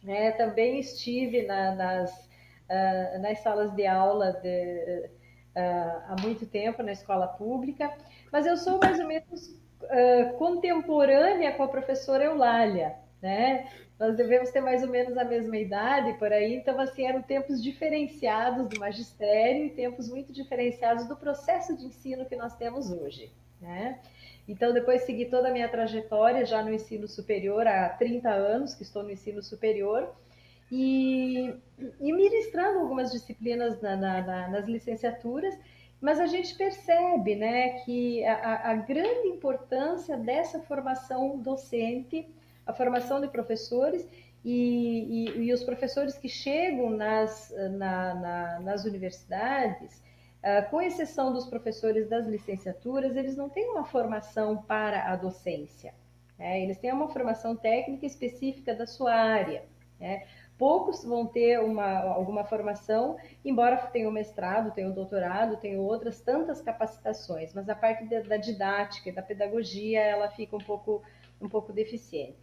Né? 0.03 0.33
Também 0.33 0.79
estive 0.79 1.43
na, 1.43 1.75
nas, 1.75 2.29
uh, 2.71 3.21
nas 3.21 3.41
salas 3.41 3.73
de 3.75 3.87
aula 3.87 4.33
de, 4.33 5.11
uh, 5.57 6.03
há 6.09 6.17
muito 6.23 6.47
tempo 6.47 6.83
na 6.83 6.93
escola 6.93 7.27
pública, 7.27 7.93
mas 8.31 8.47
eu 8.47 8.57
sou 8.57 8.79
mais 8.79 9.01
ou 9.01 9.07
menos 9.07 9.64
uh, 9.85 10.37
contemporânea 10.37 11.53
com 11.53 11.63
a 11.63 11.69
professora 11.69 12.25
Eulália, 12.25 12.97
né? 13.23 13.69
Nós 13.99 14.17
devemos 14.17 14.51
ter 14.51 14.61
mais 14.61 14.83
ou 14.83 14.89
menos 14.89 15.17
a 15.17 15.25
mesma 15.25 15.57
idade 15.57 16.15
por 16.15 16.33
aí, 16.33 16.57
então 16.57 16.81
assim 16.81 17.07
eram 17.07 17.23
tempos 17.23 17.63
diferenciados 17.63 18.69
do 18.69 18.79
magistério 18.81 19.67
e 19.67 19.71
tempos 19.71 20.09
muito 20.09 20.33
diferenciados 20.33 21.07
do 21.07 21.17
processo 21.17 21.77
de 21.77 21.87
ensino 21.87 22.27
que 22.27 22.35
nós 22.35 22.57
temos 22.57 22.91
hoje, 22.91 23.33
né? 23.61 24.01
Então, 24.47 24.75
depois 24.75 25.03
segui 25.03 25.27
toda 25.27 25.49
a 25.49 25.53
minha 25.53 25.69
trajetória 25.69 26.45
já 26.45 26.63
no 26.63 26.73
ensino 26.73 27.09
superior, 27.09 27.67
há 27.67 27.89
30 27.89 28.29
anos 28.29 28.75
que 28.75 28.83
estou 28.83 29.03
no 29.03 29.11
ensino 29.11 29.43
superior, 29.43 30.15
e, 30.71 31.55
e 32.01 32.13
ministrando 32.13 32.81
algumas 32.81 33.13
disciplinas 33.13 33.81
na, 33.81 33.97
na, 33.97 34.23
na, 34.23 34.49
nas 34.49 34.67
licenciaturas, 34.67 35.59
mas 36.05 36.21
a 36.21 36.27
gente 36.27 36.55
percebe 36.55 37.35
né, 37.35 37.81
que 37.81 38.23
a, 38.27 38.73
a 38.73 38.75
grande 38.75 39.27
importância 39.29 40.19
dessa 40.19 40.61
formação 40.61 41.39
docente, 41.39 42.29
a 42.67 42.75
formação 42.75 43.23
de 43.23 43.29
professores 43.29 44.07
e, 44.45 45.31
e, 45.31 45.47
e 45.47 45.53
os 45.55 45.65
professores 45.65 46.19
que 46.19 46.29
chegam 46.29 46.91
nas, 46.91 47.51
na, 47.79 48.15
na, 48.17 48.61
nas 48.61 48.85
universidades, 48.85 50.03
uh, 50.43 50.69
com 50.69 50.83
exceção 50.83 51.33
dos 51.33 51.47
professores 51.47 52.07
das 52.07 52.27
licenciaturas, 52.27 53.17
eles 53.17 53.35
não 53.35 53.49
têm 53.49 53.71
uma 53.71 53.87
formação 53.87 54.59
para 54.59 55.11
a 55.11 55.17
docência. 55.17 55.95
Né? 56.39 56.65
Eles 56.65 56.77
têm 56.77 56.93
uma 56.93 57.09
formação 57.09 57.57
técnica 57.57 58.05
específica 58.05 58.75
da 58.75 58.87
sua 58.87 59.15
área. 59.15 59.65
Né? 59.99 60.27
Poucos 60.57 61.05
vão 61.05 61.27
ter 61.27 61.59
uma, 61.61 62.01
alguma 62.01 62.45
formação, 62.45 63.17
embora 63.45 63.77
tenham 63.89 64.13
mestrado, 64.13 64.73
tenham 64.73 64.93
doutorado, 64.93 65.57
tenham 65.57 65.83
outras 65.83 66.21
tantas 66.21 66.61
capacitações, 66.61 67.53
mas 67.53 67.69
a 67.69 67.75
parte 67.75 68.05
da, 68.05 68.21
da 68.21 68.37
didática 68.37 69.09
e 69.09 69.13
da 69.13 69.23
pedagogia 69.23 70.01
ela 70.01 70.29
fica 70.31 70.55
um 70.57 70.61
pouco, 70.61 71.03
um 71.41 71.49
pouco 71.49 71.73
deficiente. 71.73 72.39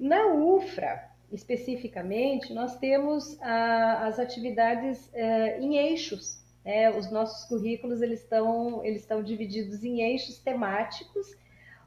Na 0.00 0.26
UFRA, 0.34 1.10
especificamente, 1.30 2.52
nós 2.52 2.76
temos 2.78 3.40
a, 3.40 4.06
as 4.06 4.18
atividades 4.18 5.08
é, 5.14 5.60
em 5.60 5.76
eixos. 5.76 6.44
Né? 6.64 6.90
Os 6.90 7.10
nossos 7.10 7.44
currículos 7.48 8.02
eles 8.02 8.22
estão, 8.22 8.84
eles 8.84 9.02
estão 9.02 9.22
divididos 9.22 9.84
em 9.84 10.02
eixos 10.02 10.38
temáticos, 10.38 11.36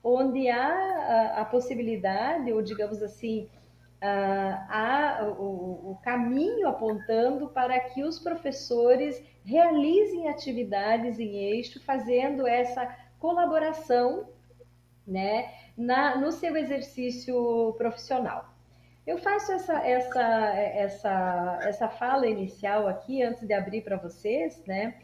onde 0.03 0.47
há 0.47 0.67
a, 0.67 1.41
a 1.41 1.45
possibilidade, 1.45 2.51
ou 2.53 2.61
digamos 2.61 3.03
assim, 3.03 3.49
há 4.01 5.25
o, 5.37 5.91
o, 5.91 5.99
caminho 6.01 6.67
apontando 6.67 7.49
para 7.49 7.79
que 7.79 8.03
os 8.03 8.17
professores 8.19 9.21
realizem 9.43 10.29
atividades 10.29 11.19
em 11.19 11.35
eixo, 11.35 11.83
fazendo 11.83 12.47
essa 12.47 12.85
colaboração 13.19 14.29
né, 15.05 15.51
na, 15.75 16.17
no 16.17 16.31
seu 16.31 16.55
exercício 16.55 17.73
profissional. 17.77 18.53
Eu 19.05 19.17
faço 19.17 19.51
essa, 19.51 19.85
essa, 19.85 20.21
essa, 20.55 21.59
essa 21.63 21.89
fala 21.89 22.27
inicial 22.27 22.87
aqui, 22.87 23.23
antes 23.23 23.45
de 23.45 23.53
abrir 23.53 23.81
para 23.81 23.97
vocês, 23.97 24.63
né? 24.67 24.99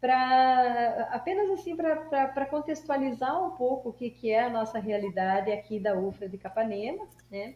Para 0.00 1.08
apenas 1.12 1.50
assim 1.50 1.76
para 1.76 2.46
contextualizar 2.46 3.42
um 3.44 3.50
pouco 3.50 3.90
o 3.90 3.92
que, 3.92 4.10
que 4.10 4.30
é 4.30 4.44
a 4.44 4.50
nossa 4.50 4.78
realidade 4.78 5.52
aqui 5.52 5.78
da 5.78 5.94
UFRA 5.94 6.28
de 6.28 6.38
Capanema, 6.38 7.06
né? 7.30 7.54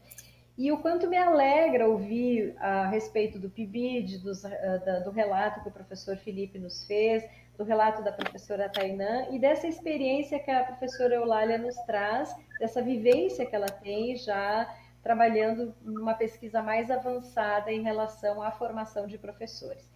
E 0.59 0.73
o 0.73 0.79
quanto 0.79 1.07
me 1.07 1.17
alegra 1.17 1.89
ouvir 1.89 2.57
a 2.59 2.89
respeito 2.89 3.39
do 3.39 3.49
PIBID, 3.49 4.19
do, 4.19 4.33
ah, 4.33 4.99
do 5.05 5.13
relato 5.13 5.63
que 5.63 5.69
o 5.69 5.73
professor 5.73 6.17
Felipe 6.17 6.59
nos 6.59 6.85
fez, 6.85 7.23
do 7.57 7.63
relato 7.63 8.03
da 8.03 8.11
professora 8.11 8.69
Tainã 8.69 9.29
e 9.31 9.39
dessa 9.39 9.69
experiência 9.69 10.41
que 10.41 10.51
a 10.51 10.65
professora 10.65 11.15
Eulália 11.15 11.59
nos 11.59 11.77
traz, 11.83 12.35
dessa 12.59 12.83
vivência 12.83 13.47
que 13.47 13.55
ela 13.55 13.69
tem 13.69 14.17
já 14.17 14.69
trabalhando 15.01 15.73
numa 15.81 16.15
pesquisa 16.15 16.61
mais 16.61 16.91
avançada 16.91 17.73
em 17.73 17.83
relação 17.83 18.43
à 18.43 18.51
formação 18.51 19.07
de 19.07 19.17
professores. 19.17 19.89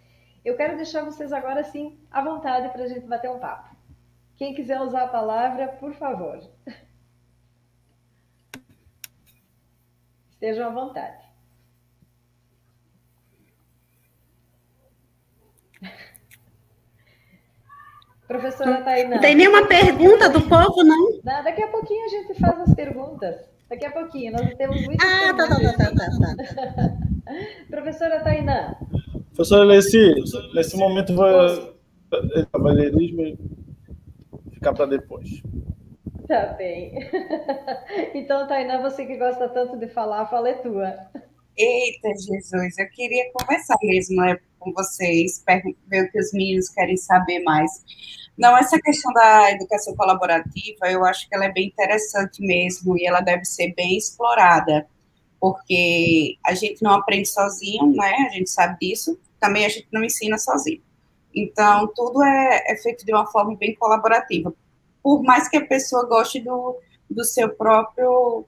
Eu 0.45 0.57
quero 0.57 0.77
deixar 0.77 1.05
vocês 1.05 1.33
agora 1.33 1.65
sim 1.65 1.99
à 2.09 2.23
vontade 2.23 2.69
para 2.69 2.85
a 2.85 2.87
gente 2.87 3.09
bater 3.09 3.31
um 3.33 3.41
papo. 3.41 3.75
Quem 4.37 4.55
quiser 4.55 4.81
usar 4.81 5.03
a 5.03 5.09
palavra, 5.09 5.67
por 5.67 5.93
favor. 5.95 6.41
Estejam 10.43 10.67
à 10.67 10.71
vontade. 10.71 11.23
Professora 18.27 18.83
Tainá. 18.83 19.11
Não 19.15 19.21
tem 19.21 19.37
nenhuma 19.37 19.69
pergunta 19.69 20.29
do 20.29 20.43
povo, 20.43 20.83
não? 20.83 21.13
não? 21.25 21.45
Daqui 21.45 21.63
a 21.63 21.69
pouquinho 21.69 22.07
a 22.07 22.09
gente 22.09 22.35
faz 22.41 22.59
as 22.59 22.75
perguntas. 22.75 23.37
Daqui 23.71 23.87
a 23.87 23.93
pouinho, 23.93 24.33
nós 24.33 24.53
temos 24.55 24.85
muitas 24.85 25.09
Ah, 25.09 25.33
tá, 25.33 25.47
tá, 25.47 25.61
tá, 25.61 25.73
tá, 25.75 25.93
tá, 25.95 26.11
tá. 26.19 26.35
Professora 27.71 28.19
Tainá. 28.25 28.75
Professora 29.37 29.63
Leci, 29.63 30.13
nesse 30.55 30.77
momento 30.77 31.15
vai 31.15 31.73
cavalheirismo 32.51 33.39
ficar 34.55 34.75
para 34.75 34.87
depois. 34.87 35.41
Tá 36.33 36.47
bem. 36.55 36.95
Então, 38.15 38.49
Tainá, 38.49 38.81
você 38.81 39.05
que 39.05 39.19
gosta 39.19 39.51
tanto 39.51 39.77
de 39.77 39.87
falar, 39.87 40.27
fala 40.29 40.49
é 40.49 40.55
tua. 40.55 40.97
Eita, 41.55 42.09
Jesus, 42.09 42.79
eu 42.79 42.89
queria 42.89 43.31
conversar 43.35 43.77
mesmo 43.83 44.17
né, 44.17 44.39
com 44.59 44.73
vocês, 44.73 45.45
ver 45.87 46.05
o 46.05 46.11
que 46.11 46.19
os 46.19 46.33
meninos 46.33 46.71
querem 46.71 46.97
saber 46.97 47.41
mais. 47.41 47.71
Não, 48.39 48.57
essa 48.57 48.81
questão 48.81 49.13
da 49.13 49.51
educação 49.51 49.95
colaborativa, 49.95 50.91
eu 50.91 51.05
acho 51.05 51.29
que 51.29 51.35
ela 51.35 51.45
é 51.45 51.53
bem 51.53 51.67
interessante 51.67 52.41
mesmo 52.41 52.97
e 52.97 53.07
ela 53.07 53.21
deve 53.21 53.45
ser 53.45 53.75
bem 53.75 53.99
explorada, 53.99 54.87
porque 55.39 56.39
a 56.47 56.55
gente 56.55 56.83
não 56.83 56.93
aprende 56.93 57.29
sozinho, 57.29 57.95
né? 57.95 58.29
A 58.31 58.33
gente 58.33 58.49
sabe 58.49 58.79
disso, 58.81 59.21
também 59.39 59.67
a 59.67 59.69
gente 59.69 59.89
não 59.93 60.03
ensina 60.03 60.39
sozinho. 60.39 60.81
Então, 61.35 61.93
tudo 61.95 62.23
é, 62.23 62.73
é 62.73 62.77
feito 62.77 63.05
de 63.05 63.13
uma 63.13 63.27
forma 63.27 63.55
bem 63.55 63.75
colaborativa. 63.75 64.55
Por 65.03 65.23
mais 65.23 65.49
que 65.49 65.57
a 65.57 65.67
pessoa 65.67 66.07
goste 66.07 66.41
do, 66.41 66.79
do 67.11 67.25
seu 67.25 67.49
próprio 67.55 68.47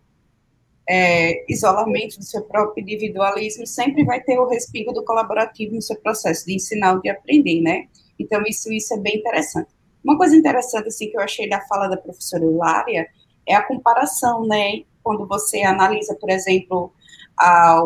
é, 0.89 1.51
isolamento, 1.51 2.19
do 2.19 2.25
seu 2.25 2.43
próprio 2.43 2.83
individualismo, 2.83 3.67
sempre 3.67 4.05
vai 4.05 4.21
ter 4.23 4.39
o 4.39 4.49
respingo 4.49 4.93
do 4.93 5.05
colaborativo 5.05 5.75
no 5.75 5.83
seu 5.83 5.97
processo 5.97 6.47
de 6.47 6.55
ensinar 6.55 6.95
ou 6.95 7.01
de 7.01 7.09
aprender, 7.09 7.61
né? 7.61 7.89
Então, 8.19 8.43
isso, 8.47 8.73
isso 8.73 8.95
é 8.95 8.99
bem 8.99 9.17
interessante. 9.17 9.69
Uma 10.05 10.17
coisa 10.17 10.37
interessante, 10.37 10.89
assim, 10.89 11.11
que 11.11 11.17
eu 11.17 11.23
achei 11.23 11.49
da 11.49 11.61
fala 11.63 11.89
da 11.89 11.97
professora 11.97 12.45
Lária 12.45 13.09
é 13.47 13.55
a 13.55 13.63
comparação, 13.63 14.47
né? 14.47 14.83
Quando 15.03 15.27
você 15.27 15.63
analisa, 15.63 16.15
por 16.21 16.31
exemplo, 16.31 16.93
a, 17.39 17.83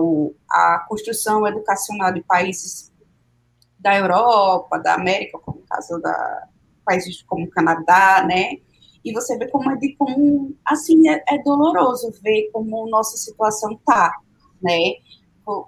a 0.50 0.86
construção 0.88 1.46
educacional 1.46 2.12
de 2.12 2.22
países 2.22 2.92
da 3.78 3.96
Europa, 3.96 4.78
da 4.78 4.94
América, 4.94 5.38
como 5.38 5.58
o 5.58 5.66
caso 5.68 6.00
da 6.00 6.48
países 6.88 7.22
como 7.22 7.44
o 7.44 7.50
Canadá, 7.50 8.24
né? 8.26 8.52
E 9.04 9.12
você 9.12 9.36
vê 9.36 9.46
como 9.48 9.70
é 9.70 9.76
de 9.76 9.94
como, 9.96 10.54
assim, 10.64 11.08
é, 11.08 11.22
é 11.28 11.38
doloroso 11.42 12.10
ver 12.22 12.50
como 12.50 12.88
nossa 12.88 13.16
situação 13.18 13.78
tá, 13.84 14.12
né? 14.62 14.94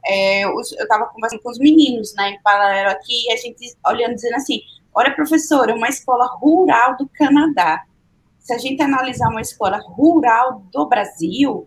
É, 0.06 0.44
eu 0.44 0.60
estava 0.60 1.06
conversando 1.06 1.42
com 1.42 1.50
os 1.50 1.58
meninos, 1.58 2.14
né, 2.14 2.32
em 2.32 2.86
aqui, 2.86 3.28
e 3.28 3.32
a 3.32 3.36
gente 3.36 3.74
olhando, 3.86 4.14
dizendo 4.14 4.34
assim, 4.34 4.60
olha, 4.94 5.14
professora, 5.14 5.74
uma 5.74 5.88
escola 5.88 6.26
rural 6.26 6.98
do 6.98 7.08
Canadá. 7.08 7.82
Se 8.38 8.52
a 8.52 8.58
gente 8.58 8.82
analisar 8.82 9.28
uma 9.30 9.40
escola 9.40 9.78
rural 9.78 10.62
do 10.70 10.86
Brasil, 10.86 11.66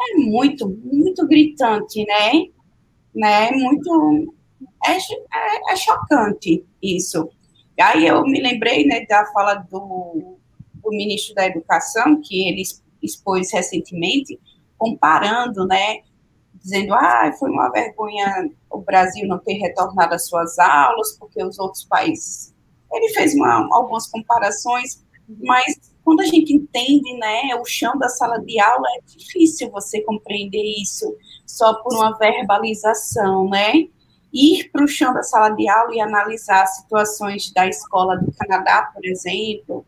é 0.00 0.14
muito, 0.16 0.68
muito 0.68 1.26
gritante, 1.28 2.04
né? 2.06 2.46
né? 3.14 3.50
Muito, 3.52 4.34
é, 4.84 4.96
é, 4.96 5.72
é 5.72 5.76
chocante 5.76 6.64
isso. 6.82 7.28
Aí 7.80 8.06
eu 8.06 8.22
me 8.24 8.40
lembrei, 8.40 8.86
né, 8.86 9.04
da 9.06 9.26
fala 9.26 9.54
do, 9.54 10.38
do 10.74 10.90
ministro 10.90 11.34
da 11.34 11.46
Educação, 11.46 12.20
que 12.20 12.48
ele 12.48 12.62
expôs 13.02 13.52
recentemente, 13.52 14.38
comparando, 14.76 15.66
né, 15.66 16.00
dizendo, 16.54 16.94
ah, 16.94 17.32
foi 17.38 17.50
uma 17.50 17.70
vergonha 17.70 18.50
o 18.70 18.78
Brasil 18.78 19.26
não 19.26 19.38
ter 19.38 19.54
retornado 19.54 20.14
às 20.14 20.26
suas 20.26 20.58
aulas, 20.58 21.16
porque 21.18 21.42
os 21.42 21.58
outros 21.58 21.84
países. 21.84 22.54
Ele 22.92 23.12
fez 23.12 23.34
uma, 23.34 23.68
algumas 23.72 24.06
comparações, 24.06 25.04
mas 25.44 25.92
quando 26.04 26.20
a 26.20 26.26
gente 26.26 26.54
entende, 26.54 27.12
né, 27.18 27.54
o 27.60 27.64
chão 27.66 27.98
da 27.98 28.08
sala 28.08 28.38
de 28.38 28.58
aula, 28.58 28.86
é 28.96 29.00
difícil 29.06 29.70
você 29.70 30.00
compreender 30.02 30.62
isso 30.80 31.14
só 31.46 31.74
por 31.82 31.94
uma 31.94 32.16
verbalização, 32.16 33.48
né? 33.48 33.88
Ir 34.32 34.70
para 34.70 34.84
o 34.84 34.88
chão 34.88 35.14
da 35.14 35.22
sala 35.22 35.50
de 35.50 35.68
aula 35.68 35.94
e 35.94 36.00
analisar 36.00 36.66
situações 36.66 37.50
da 37.52 37.66
escola 37.66 38.16
do 38.16 38.30
Canadá, 38.32 38.90
por 38.94 39.04
exemplo, 39.04 39.86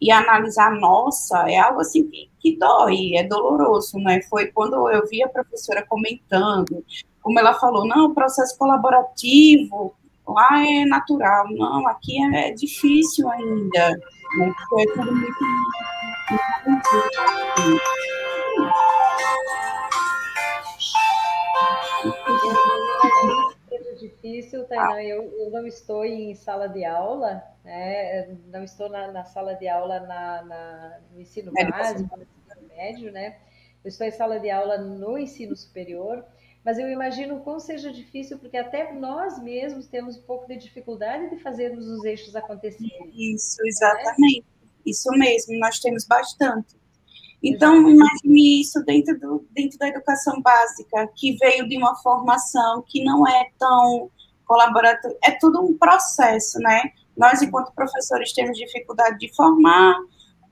e 0.00 0.10
analisar, 0.10 0.70
nossa, 0.72 1.48
é 1.50 1.58
algo 1.58 1.80
assim 1.80 2.08
que, 2.08 2.30
que 2.38 2.56
dói, 2.56 3.16
é 3.16 3.24
doloroso, 3.24 3.98
né? 3.98 4.20
Foi 4.28 4.46
quando 4.48 4.88
eu 4.90 5.06
vi 5.08 5.22
a 5.22 5.28
professora 5.28 5.84
comentando, 5.86 6.84
como 7.20 7.38
ela 7.38 7.54
falou, 7.54 7.86
não, 7.86 8.06
o 8.06 8.14
processo 8.14 8.56
colaborativo 8.56 9.94
lá 10.26 10.62
é 10.64 10.84
natural, 10.84 11.46
não, 11.50 11.88
aqui 11.88 12.22
é, 12.34 12.50
é 12.50 12.52
difícil 12.52 13.28
ainda, 13.28 13.90
né? 14.38 14.54
Porque 14.68 14.82
é 14.82 14.92
tudo 14.94 15.12
muito. 15.14 15.44
muito 16.66 16.88
difícil, 23.98 24.64
Tainá. 24.64 25.02
Eu, 25.02 25.24
eu 25.38 25.50
não 25.50 25.66
estou 25.66 26.04
em 26.04 26.34
sala 26.34 26.68
de 26.68 26.84
aula, 26.84 27.42
né? 27.64 28.36
não 28.46 28.62
estou 28.62 28.88
na, 28.88 29.10
na 29.12 29.24
sala 29.24 29.54
de 29.54 29.68
aula 29.68 30.00
na, 30.00 30.42
na, 30.42 31.00
no 31.12 31.20
ensino 31.20 31.52
básico, 31.52 32.16
no 32.16 32.22
ensino 32.22 32.68
médio, 32.68 33.12
né? 33.12 33.38
Eu 33.84 33.88
estou 33.88 34.06
em 34.06 34.10
sala 34.10 34.38
de 34.38 34.50
aula 34.50 34.78
no 34.78 35.18
ensino 35.18 35.56
superior, 35.56 36.24
mas 36.64 36.78
eu 36.78 36.90
imagino 36.90 37.40
como 37.40 37.60
seja 37.60 37.92
difícil, 37.92 38.38
porque 38.38 38.56
até 38.56 38.92
nós 38.92 39.42
mesmos 39.42 39.86
temos 39.86 40.16
um 40.16 40.22
pouco 40.22 40.46
de 40.48 40.56
dificuldade 40.56 41.30
de 41.30 41.42
fazermos 41.42 41.86
os 41.86 42.04
eixos 42.04 42.34
acontecerem. 42.34 43.10
Isso, 43.14 43.56
exatamente. 43.64 44.40
Né? 44.40 44.68
Isso 44.84 45.10
mesmo, 45.12 45.58
nós 45.58 45.78
temos 45.78 46.06
bastante. 46.06 46.76
Então, 47.42 47.88
imagine 47.88 48.60
isso 48.60 48.82
dentro, 48.84 49.18
do, 49.18 49.46
dentro 49.52 49.78
da 49.78 49.88
educação 49.88 50.40
básica, 50.42 51.08
que 51.14 51.36
veio 51.36 51.68
de 51.68 51.76
uma 51.76 51.94
formação 51.96 52.82
que 52.86 53.04
não 53.04 53.26
é 53.26 53.50
tão 53.58 54.10
colaborativa, 54.44 55.14
é 55.22 55.32
tudo 55.32 55.60
um 55.60 55.76
processo, 55.76 56.58
né? 56.58 56.90
Nós, 57.16 57.42
enquanto 57.42 57.72
professores, 57.74 58.32
temos 58.32 58.56
dificuldade 58.56 59.18
de 59.18 59.34
formar, 59.36 59.96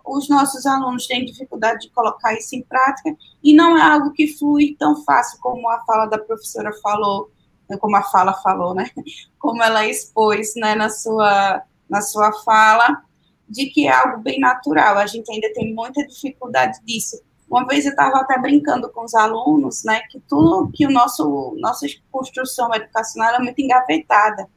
os 0.05 0.29
nossos 0.29 0.65
alunos 0.67 1.07
têm 1.07 1.25
dificuldade 1.25 1.81
de 1.81 1.91
colocar 1.91 2.35
isso 2.35 2.55
em 2.55 2.63
prática, 2.63 3.17
e 3.43 3.55
não 3.55 3.77
é 3.77 3.83
algo 3.83 4.13
que 4.13 4.29
flui 4.37 4.77
tão 4.79 5.03
fácil 5.05 5.41
como 5.41 5.69
a 5.69 5.83
fala 5.85 6.07
da 6.07 6.19
professora 6.19 6.71
falou, 6.83 7.31
como 7.81 7.97
a 7.97 8.03
fala 8.03 8.33
falou, 8.35 8.75
né? 8.75 8.89
Como 9.41 9.63
ela 9.63 9.87
expôs 9.87 10.53
né, 10.57 10.75
na, 10.75 10.89
sua, 10.89 11.63
na 11.89 12.01
sua 12.01 12.33
fala, 12.45 13.03
de 13.49 13.67
que 13.67 13.87
é 13.87 13.93
algo 13.93 14.23
bem 14.23 14.39
natural. 14.41 14.99
A 14.99 15.07
gente 15.07 15.31
ainda 15.31 15.53
tem 15.53 15.75
muita 15.75 16.07
dificuldade 16.07 16.79
disso. 16.85 17.21
Uma 17.49 17.67
vez 17.67 17.85
eu 17.85 17.91
estava 17.91 18.19
até 18.19 18.39
brincando 18.39 18.91
com 18.91 19.05
os 19.05 19.15
alunos, 19.15 19.85
né, 19.85 20.01
que 20.11 20.19
tudo 20.29 20.71
que 20.73 20.85
o 20.85 20.91
nosso 20.91 21.57
nossa 21.61 21.87
construção 22.11 22.75
educacional 22.75 23.37
é 23.37 23.39
muito 23.39 23.61
engavetada. 23.61 24.49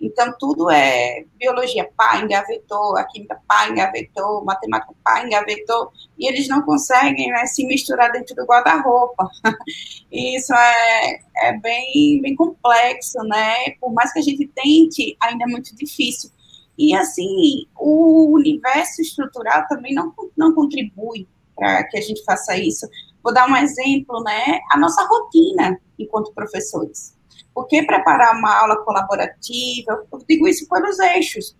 Então 0.00 0.32
tudo 0.38 0.70
é 0.70 1.24
biologia, 1.36 1.90
pá, 1.96 2.20
engavetou, 2.22 2.96
a 2.96 3.04
química, 3.04 3.40
pá, 3.46 3.68
engavetou, 3.68 4.44
matemática, 4.44 4.94
pá, 5.02 5.24
engavetou, 5.24 5.90
e 6.16 6.28
eles 6.28 6.48
não 6.48 6.62
conseguem 6.62 7.28
né, 7.28 7.44
se 7.46 7.66
misturar 7.66 8.12
dentro 8.12 8.34
do 8.34 8.44
guarda-roupa. 8.44 9.28
Isso 10.10 10.54
é, 10.54 11.20
é 11.38 11.58
bem, 11.58 12.22
bem 12.22 12.36
complexo, 12.36 13.18
né? 13.24 13.72
Por 13.80 13.92
mais 13.92 14.12
que 14.12 14.20
a 14.20 14.22
gente 14.22 14.46
tente, 14.54 15.16
ainda 15.20 15.44
é 15.44 15.48
muito 15.48 15.74
difícil. 15.76 16.30
E, 16.78 16.94
assim, 16.94 17.66
o 17.76 18.32
universo 18.32 19.02
estrutural 19.02 19.66
também 19.68 19.92
não, 19.92 20.14
não 20.36 20.54
contribui 20.54 21.26
para 21.56 21.82
que 21.84 21.98
a 21.98 22.00
gente 22.00 22.22
faça 22.24 22.56
isso. 22.56 22.86
Vou 23.22 23.34
dar 23.34 23.50
um 23.50 23.56
exemplo, 23.56 24.22
né? 24.22 24.60
A 24.72 24.78
nossa 24.78 25.04
rotina 25.04 25.78
enquanto 25.98 26.32
professores. 26.32 27.16
Porque 27.52 27.82
preparar 27.82 28.36
uma 28.36 28.60
aula 28.60 28.76
colaborativa, 28.84 30.06
eu 30.12 30.18
digo 30.28 30.46
isso 30.46 30.68
pelos 30.68 30.98
eixos, 31.00 31.56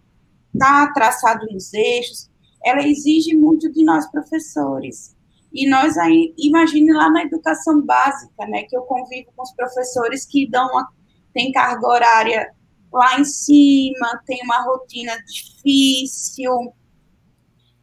tá 0.57 0.93
traçado 0.93 1.45
nos 1.51 1.75
eixos, 1.75 2.31
ela 2.65 2.87
exige 2.87 3.35
muito 3.35 3.71
de 3.73 3.85
nós 3.85 4.09
professores. 4.11 5.17
E 5.53 5.69
nós 5.69 5.97
aí, 5.99 6.33
imagine 6.39 6.93
lá 6.93 7.11
na 7.11 7.23
educação 7.23 7.81
básica, 7.81 8.47
né, 8.47 8.63
que 8.65 8.77
eu 8.77 8.83
convivo 8.83 9.33
com 9.35 9.43
os 9.43 9.53
professores 9.53 10.25
que 10.25 10.49
dão 10.49 10.69
uma, 10.69 10.89
tem 11.33 11.51
carga 11.51 11.87
horária 11.87 12.55
lá 12.93 13.21
em 13.21 13.25
cima, 13.25 14.23
tem 14.27 14.41
uma 14.43 14.63
rotina 14.63 15.13
difícil, 15.27 16.73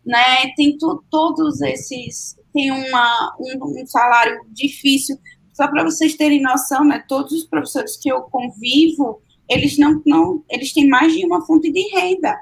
né? 0.05 0.53
Tem 0.55 0.77
tu, 0.77 1.03
todos 1.09 1.61
esses, 1.61 2.35
tem 2.53 2.71
uma, 2.71 3.35
um, 3.39 3.81
um 3.81 3.87
salário 3.87 4.41
difícil. 4.49 5.17
Só 5.53 5.67
para 5.67 5.83
vocês 5.83 6.15
terem 6.15 6.41
noção, 6.41 6.83
né? 6.83 7.03
Todos 7.07 7.31
os 7.31 7.45
professores 7.45 7.97
que 7.97 8.09
eu 8.09 8.21
convivo, 8.23 9.21
eles 9.49 9.77
não, 9.77 10.01
não, 10.05 10.43
eles 10.49 10.73
têm 10.73 10.87
mais 10.87 11.13
de 11.13 11.25
uma 11.25 11.45
fonte 11.45 11.71
de 11.71 11.81
renda. 11.93 12.37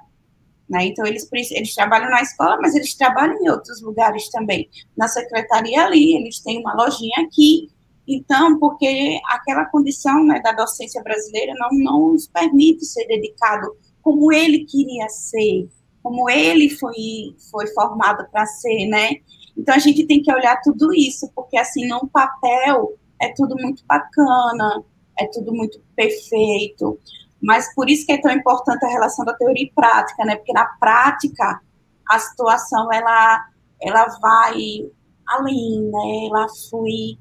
Né? 0.69 0.85
Então, 0.85 1.05
eles, 1.05 1.29
eles 1.51 1.75
trabalham 1.75 2.09
na 2.09 2.21
escola, 2.21 2.57
mas 2.59 2.73
eles 2.73 2.95
trabalham 2.95 3.37
em 3.39 3.49
outros 3.49 3.81
lugares 3.81 4.29
também. 4.29 4.69
Na 4.97 5.07
secretaria 5.07 5.85
ali, 5.85 6.15
eles 6.15 6.39
têm 6.39 6.59
uma 6.59 6.73
lojinha 6.73 7.25
aqui, 7.25 7.69
Então, 8.07 8.59
porque 8.59 9.19
aquela 9.29 9.65
condição 9.65 10.23
né, 10.25 10.41
da 10.41 10.51
docência 10.51 11.01
brasileira 11.01 11.53
não, 11.57 11.69
não 11.71 12.13
nos 12.13 12.27
permite 12.27 12.85
ser 12.85 13.07
dedicado 13.07 13.75
como 14.01 14.31
ele 14.33 14.65
queria 14.65 15.07
ser, 15.07 15.69
como 16.01 16.29
ele 16.29 16.69
foi, 16.69 17.35
foi 17.49 17.67
formado 17.67 18.27
para 18.29 18.45
ser, 18.45 18.87
né? 18.87 19.11
Então, 19.57 19.73
a 19.73 19.79
gente 19.79 20.05
tem 20.05 20.21
que 20.21 20.33
olhar 20.33 20.61
tudo 20.61 20.93
isso, 20.93 21.31
porque, 21.33 21.57
assim, 21.57 21.87
no 21.87 22.07
papel 22.07 22.97
é 23.21 23.31
tudo 23.33 23.55
muito 23.55 23.85
bacana, 23.85 24.83
é 25.17 25.25
tudo 25.27 25.53
muito 25.53 25.79
perfeito, 25.95 26.99
mas 27.41 27.73
por 27.73 27.89
isso 27.89 28.05
que 28.05 28.11
é 28.11 28.21
tão 28.21 28.31
importante 28.31 28.85
a 28.85 28.89
relação 28.89 29.23
da 29.23 29.33
teoria 29.33 29.63
e 29.63 29.71
prática, 29.71 30.25
né? 30.25 30.35
Porque 30.35 30.51
na 30.51 30.65
prática, 30.79 31.61
a 32.09 32.19
situação, 32.19 32.91
ela, 32.91 33.45
ela 33.81 34.05
vai 34.21 34.89
além, 35.27 35.81
né? 35.83 36.27
Ela 36.27 36.47
flui 36.69 37.17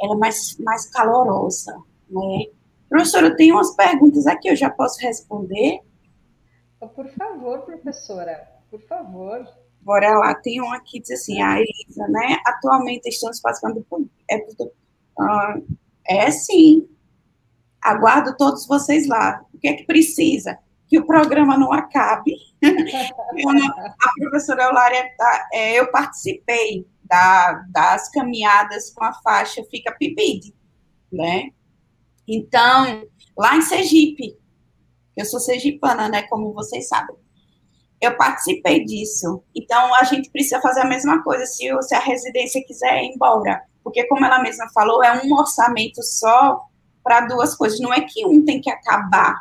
ela 0.00 0.14
é 0.14 0.18
mais, 0.18 0.56
mais 0.58 0.88
calorosa, 0.90 1.76
né? 2.08 2.46
Professora, 2.88 3.26
eu 3.26 3.36
tenho 3.36 3.56
umas 3.56 3.74
perguntas 3.74 4.26
aqui, 4.26 4.48
eu 4.48 4.56
já 4.56 4.70
posso 4.70 5.00
responder? 5.00 5.80
Por 6.94 7.08
favor, 7.10 7.60
professora, 7.60 8.48
por 8.70 8.80
favor. 8.82 9.46
Bora 9.80 10.18
lá, 10.18 10.34
tem 10.34 10.60
um 10.60 10.72
aqui, 10.72 11.00
diz 11.00 11.10
assim, 11.10 11.40
a 11.42 11.58
Elisa, 11.60 12.06
né? 12.08 12.38
Atualmente 12.46 13.08
estamos 13.08 13.40
participando 13.40 13.84
do... 13.90 14.10
É, 14.30 14.38
do, 14.38 14.64
uh, 14.64 15.76
é 16.06 16.30
sim. 16.30 16.88
Aguardo 17.82 18.36
todos 18.36 18.66
vocês 18.66 19.06
lá. 19.06 19.44
O 19.52 19.58
que 19.58 19.68
é 19.68 19.74
que 19.74 19.84
precisa? 19.84 20.58
Que 20.86 20.98
o 20.98 21.06
programa 21.06 21.58
não 21.58 21.72
acabe. 21.72 22.34
a 22.62 24.20
professora 24.20 24.64
Eulária, 24.64 25.12
tá, 25.16 25.48
é, 25.52 25.78
eu 25.78 25.90
participei 25.90 26.86
da, 27.08 27.64
das 27.70 28.10
caminhadas 28.10 28.92
com 28.92 29.04
a 29.04 29.12
faixa 29.12 29.64
Fica 29.70 29.92
Pipide, 29.92 30.54
né? 31.12 31.50
Então, 32.26 33.04
lá 33.36 33.56
em 33.56 33.62
Sergipe, 33.62 34.36
eu 35.16 35.24
sou 35.24 35.40
sergipana, 35.40 36.08
né, 36.08 36.22
como 36.24 36.52
vocês 36.52 36.86
sabem, 36.86 37.16
eu 38.00 38.16
participei 38.16 38.84
disso. 38.84 39.42
Então, 39.54 39.92
a 39.94 40.04
gente 40.04 40.30
precisa 40.30 40.60
fazer 40.60 40.82
a 40.82 40.88
mesma 40.88 41.22
coisa 41.24 41.44
se, 41.46 41.66
se 41.82 41.94
a 41.94 41.98
residência 41.98 42.62
quiser 42.64 43.02
ir 43.02 43.14
embora, 43.14 43.60
porque, 43.82 44.04
como 44.04 44.24
ela 44.24 44.40
mesma 44.40 44.68
falou, 44.72 45.02
é 45.02 45.20
um 45.24 45.32
orçamento 45.32 46.02
só 46.02 46.60
para 47.02 47.22
duas 47.22 47.56
coisas. 47.56 47.80
Não 47.80 47.92
é 47.92 48.02
que 48.02 48.24
um 48.26 48.44
tem 48.44 48.60
que 48.60 48.70
acabar 48.70 49.40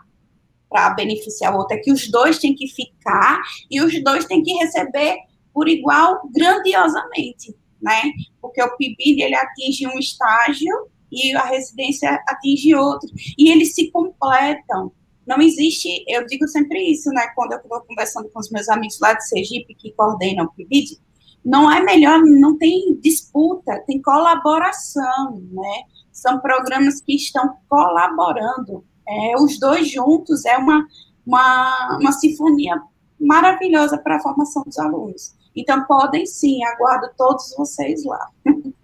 para 0.69 0.89
beneficiar 0.91 1.53
o 1.53 1.57
outro, 1.57 1.77
é 1.77 1.80
que 1.80 1.91
os 1.91 2.10
dois 2.10 2.39
têm 2.39 2.56
que 2.56 2.68
ficar 2.68 3.41
e 3.69 3.81
os 3.81 4.03
dois 4.03 4.26
têm 4.26 4.41
que 4.41 4.53
receber 4.53 5.18
por 5.57 5.67
igual 5.67 6.21
grandiosamente, 6.31 7.55
né? 7.81 8.11
Porque 8.39 8.61
o 8.61 8.77
PIBID, 8.77 9.23
ele 9.23 9.34
atinge 9.34 9.88
um 9.88 9.97
estágio 9.97 10.71
e 11.11 11.35
a 11.35 11.45
residência 11.45 12.23
atinge 12.27 12.75
outro, 12.75 13.09
e 13.35 13.49
eles 13.49 13.73
se 13.73 13.89
completam. 13.89 14.91
Não 15.25 15.41
existe, 15.41 16.05
eu 16.07 16.27
digo 16.27 16.47
sempre 16.47 16.91
isso, 16.91 17.09
né, 17.09 17.25
quando 17.35 17.53
eu 17.53 17.57
estou 17.57 17.81
conversando 17.81 18.29
com 18.29 18.39
os 18.39 18.51
meus 18.51 18.69
amigos 18.69 18.99
lá 18.99 19.13
de 19.13 19.27
Sergipe, 19.27 19.73
que 19.73 19.93
coordenam 19.93 20.45
o 20.45 20.53
PIBID, 20.53 20.99
não 21.43 21.71
é 21.71 21.81
melhor, 21.81 22.21
não 22.21 22.55
tem 22.55 22.95
disputa, 23.01 23.84
tem 23.88 23.99
colaboração, 23.99 25.41
né? 25.51 25.81
São 26.11 26.39
programas 26.39 27.01
que 27.01 27.15
estão 27.15 27.57
colaborando. 27.67 28.85
É, 29.07 29.34
os 29.41 29.57
dois 29.57 29.89
juntos 29.89 30.45
é 30.45 30.55
uma, 30.55 30.85
uma, 31.25 31.97
uma 31.99 32.11
sinfonia 32.11 32.79
maravilhosa 33.19 33.97
para 33.97 34.17
a 34.17 34.19
formação 34.19 34.63
dos 34.63 34.77
alunos. 34.77 35.36
Então, 35.57 35.85
podem 35.85 36.25
sim, 36.25 36.63
aguardo 36.63 37.09
todos 37.17 37.53
vocês 37.57 38.03
lá. 38.05 38.29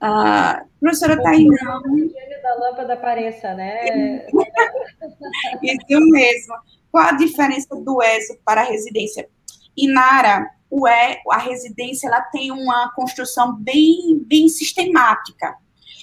Ah, 0.00 0.62
professora 0.78 1.20
Tainá. 1.20 1.80
O 1.80 2.40
da 2.40 2.54
lâmpada 2.54 2.94
apareça, 2.94 3.52
né? 3.54 4.24
Isso 5.60 6.00
mesmo. 6.12 6.54
Qual 6.92 7.04
a 7.04 7.12
diferença 7.12 7.74
do 7.74 8.00
ESO 8.00 8.38
para 8.44 8.60
a 8.60 8.64
residência? 8.64 9.28
Inara, 9.76 10.48
o 10.70 10.86
e, 10.86 11.18
a 11.30 11.38
residência 11.38 12.06
ela 12.06 12.20
tem 12.20 12.52
uma 12.52 12.92
construção 12.94 13.56
bem, 13.56 14.22
bem 14.26 14.48
sistemática. 14.48 15.56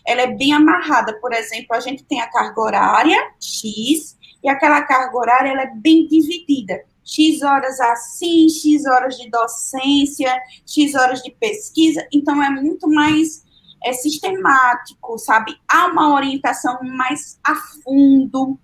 Ela 0.06 0.22
é 0.22 0.28
bem 0.28 0.54
amarrada. 0.54 1.18
Por 1.20 1.34
exemplo, 1.34 1.76
a 1.76 1.80
gente 1.80 2.04
tem 2.04 2.22
a 2.22 2.30
carga 2.30 2.62
horária, 2.62 3.18
X, 3.40 4.18
e 4.44 4.50
aquela 4.50 4.82
carga 4.82 5.18
horária 5.18 5.50
ela 5.50 5.64
é 5.64 5.72
bem 5.74 6.08
dividida. 6.08 6.84
X 7.06 7.44
horas 7.44 7.80
assim, 7.80 8.50
X 8.50 8.86
horas 8.86 9.16
de 9.16 9.30
docência, 9.30 10.36
X 10.66 10.96
horas 10.96 11.22
de 11.22 11.32
pesquisa, 11.32 12.06
então 12.12 12.42
é 12.44 12.50
muito 12.50 12.90
mais 12.90 13.46
é, 13.84 13.94
sistemático, 13.94 15.18
sabe? 15.20 15.56
Há 15.68 15.86
uma 15.88 16.14
orientação 16.16 16.80
mais 16.82 17.40
a 17.44 17.56
fundo, 17.56 18.60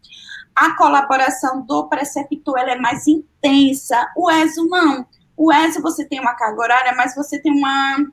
a 0.56 0.76
colaboração 0.76 1.66
do 1.66 1.88
preceptor 1.88 2.58
ela 2.58 2.72
é 2.72 2.80
mais 2.80 3.08
intensa, 3.08 4.12
o 4.18 4.30
ESO 4.30 4.68
não. 4.68 5.06
O 5.38 5.54
ESO 5.54 5.82
você 5.82 6.04
tem 6.06 6.20
uma 6.20 6.34
carga 6.34 6.62
horária, 6.62 6.96
mas 6.96 7.16
você 7.16 7.40
tem 7.40 7.52
uma, 7.52 8.06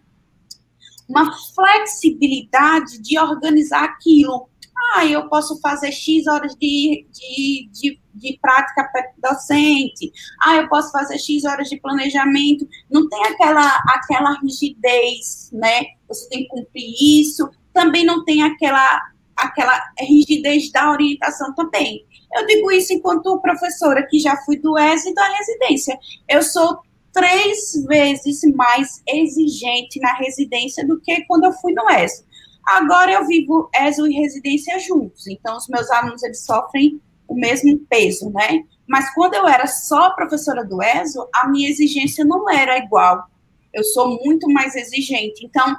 uma 1.09 1.33
flexibilidade 1.55 3.01
de 3.01 3.19
organizar 3.19 3.85
aquilo. 3.85 4.49
Ah, 4.95 5.05
eu 5.05 5.29
posso 5.29 5.61
fazer 5.61 5.91
X 5.91 6.27
horas 6.27 6.55
de, 6.55 7.07
de, 7.11 7.69
de, 7.73 8.01
de 8.15 8.39
prática 8.41 8.89
docente. 9.19 10.13
Ah, 10.41 10.57
eu 10.57 10.69
posso 10.69 10.93
fazer 10.93 11.19
X 11.19 11.45
horas 11.45 11.69
de 11.69 11.81
planejamento. 11.81 12.67
Não 12.91 13.09
tem 13.09 13.23
aquela, 13.27 13.67
aquela 13.89 14.39
rigidez, 14.41 15.51
né? 15.53 15.87
Você 16.09 16.29
tem 16.29 16.43
que 16.45 16.49
cumprir 16.49 17.21
isso. 17.21 17.49
Também 17.73 18.05
não 18.05 18.25
tem 18.25 18.43
aquela, 18.43 19.03
aquela 19.37 19.83
rigidez 19.99 20.71
da 20.71 20.91
orientação 20.91 21.55
também. 21.55 22.07
Eu 22.35 22.47
digo 22.47 22.71
isso 22.71 22.93
enquanto 22.93 23.41
professora 23.41 24.07
que 24.07 24.19
já 24.19 24.37
fui 24.45 24.59
do 24.59 24.79
ES 24.79 25.07
e 25.07 25.15
da 25.15 25.27
residência. 25.37 25.99
Eu 26.29 26.43
sou 26.43 26.79
três 27.13 27.73
vezes 27.87 28.41
mais 28.55 29.03
exigente 29.09 29.99
na 30.01 30.15
residência 30.15 30.87
do 30.87 31.01
que 31.01 31.25
quando 31.25 31.45
eu 31.45 31.53
fui 31.53 31.73
no 31.73 31.89
ES. 31.91 32.25
Agora 32.69 33.13
eu 33.13 33.27
vivo 33.27 33.71
ESO 33.75 34.07
e 34.07 34.13
residência 34.13 34.79
juntos, 34.79 35.27
então 35.27 35.57
os 35.57 35.67
meus 35.69 35.91
alunos 35.91 36.23
eles 36.23 36.45
sofrem 36.45 37.01
o 37.27 37.35
mesmo 37.35 37.79
peso, 37.89 38.31
né? 38.31 38.63
Mas 38.87 39.13
quando 39.15 39.35
eu 39.35 39.49
era 39.49 39.67
só 39.67 40.11
professora 40.11 40.63
do 40.65 40.83
ESO, 40.83 41.27
a 41.35 41.49
minha 41.49 41.69
exigência 41.69 42.27
não 42.27 42.49
era 42.49 42.77
igual. 42.77 43.25
Eu 43.73 43.83
sou 43.85 44.23
muito 44.23 44.51
mais 44.51 44.77
exigente. 44.77 45.47
Então, 45.47 45.77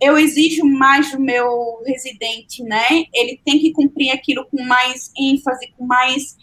eu 0.00 0.16
exijo 0.16 0.64
mais 0.64 1.12
do 1.12 1.20
meu 1.20 1.82
residente, 1.84 2.62
né? 2.62 3.04
Ele 3.12 3.38
tem 3.44 3.58
que 3.58 3.72
cumprir 3.72 4.10
aquilo 4.10 4.46
com 4.46 4.62
mais 4.64 5.10
ênfase, 5.18 5.70
com 5.76 5.84
mais 5.84 6.36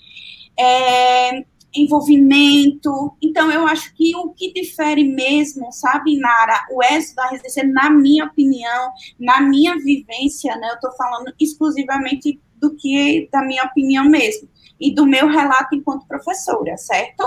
é, 0.57 1.43
envolvimento. 1.73 3.15
Então, 3.21 3.51
eu 3.51 3.67
acho 3.67 3.93
que 3.95 4.15
o 4.15 4.29
que 4.29 4.51
difere 4.53 5.03
mesmo, 5.03 5.71
sabe, 5.71 6.17
Nara, 6.17 6.65
o 6.71 6.83
êxito 6.83 7.15
da 7.15 7.27
residência, 7.27 7.63
na 7.63 7.89
minha 7.89 8.25
opinião, 8.25 8.91
na 9.19 9.41
minha 9.41 9.75
vivência, 9.77 10.55
né, 10.57 10.69
eu 10.69 10.75
estou 10.75 10.91
falando 10.93 11.33
exclusivamente 11.39 12.39
do 12.55 12.75
que 12.75 13.29
da 13.31 13.41
minha 13.43 13.63
opinião 13.63 14.05
mesmo, 14.05 14.49
e 14.79 14.93
do 14.93 15.05
meu 15.05 15.27
relato 15.27 15.75
enquanto 15.75 16.07
professora, 16.07 16.75
certo? 16.77 17.23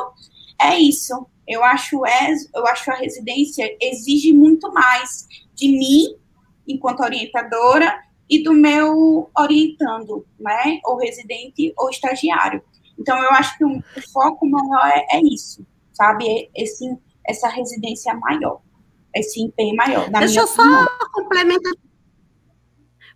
É 0.60 0.78
isso. 0.78 1.26
Eu 1.46 1.64
acho, 1.64 2.02
eu 2.54 2.66
acho 2.66 2.90
a 2.90 2.96
residência 2.96 3.76
exige 3.80 4.32
muito 4.32 4.72
mais 4.72 5.26
de 5.54 5.68
mim, 5.68 6.16
enquanto 6.66 7.00
orientadora, 7.00 8.00
e 8.28 8.42
do 8.42 8.54
meu 8.54 9.30
orientando, 9.36 10.26
né, 10.38 10.80
ou 10.84 10.96
residente 10.96 11.72
ou 11.76 11.90
estagiário. 11.90 12.62
Então, 12.98 13.18
eu 13.22 13.30
acho 13.30 13.56
que 13.56 13.64
o, 13.64 13.78
o 13.78 14.10
foco 14.12 14.48
maior 14.48 14.86
é, 14.86 15.06
é, 15.16 15.20
isso, 15.22 15.64
sabe? 15.92 16.28
É 16.28 16.62
esse, 16.62 16.96
essa 17.26 17.48
residência 17.48 18.14
maior, 18.14 18.60
esse 19.14 19.40
empenho 19.40 19.76
maior. 19.76 20.08
Deixa 20.10 20.40
eu 20.40 20.46
só 20.46 20.62
opinião. 21.18 21.60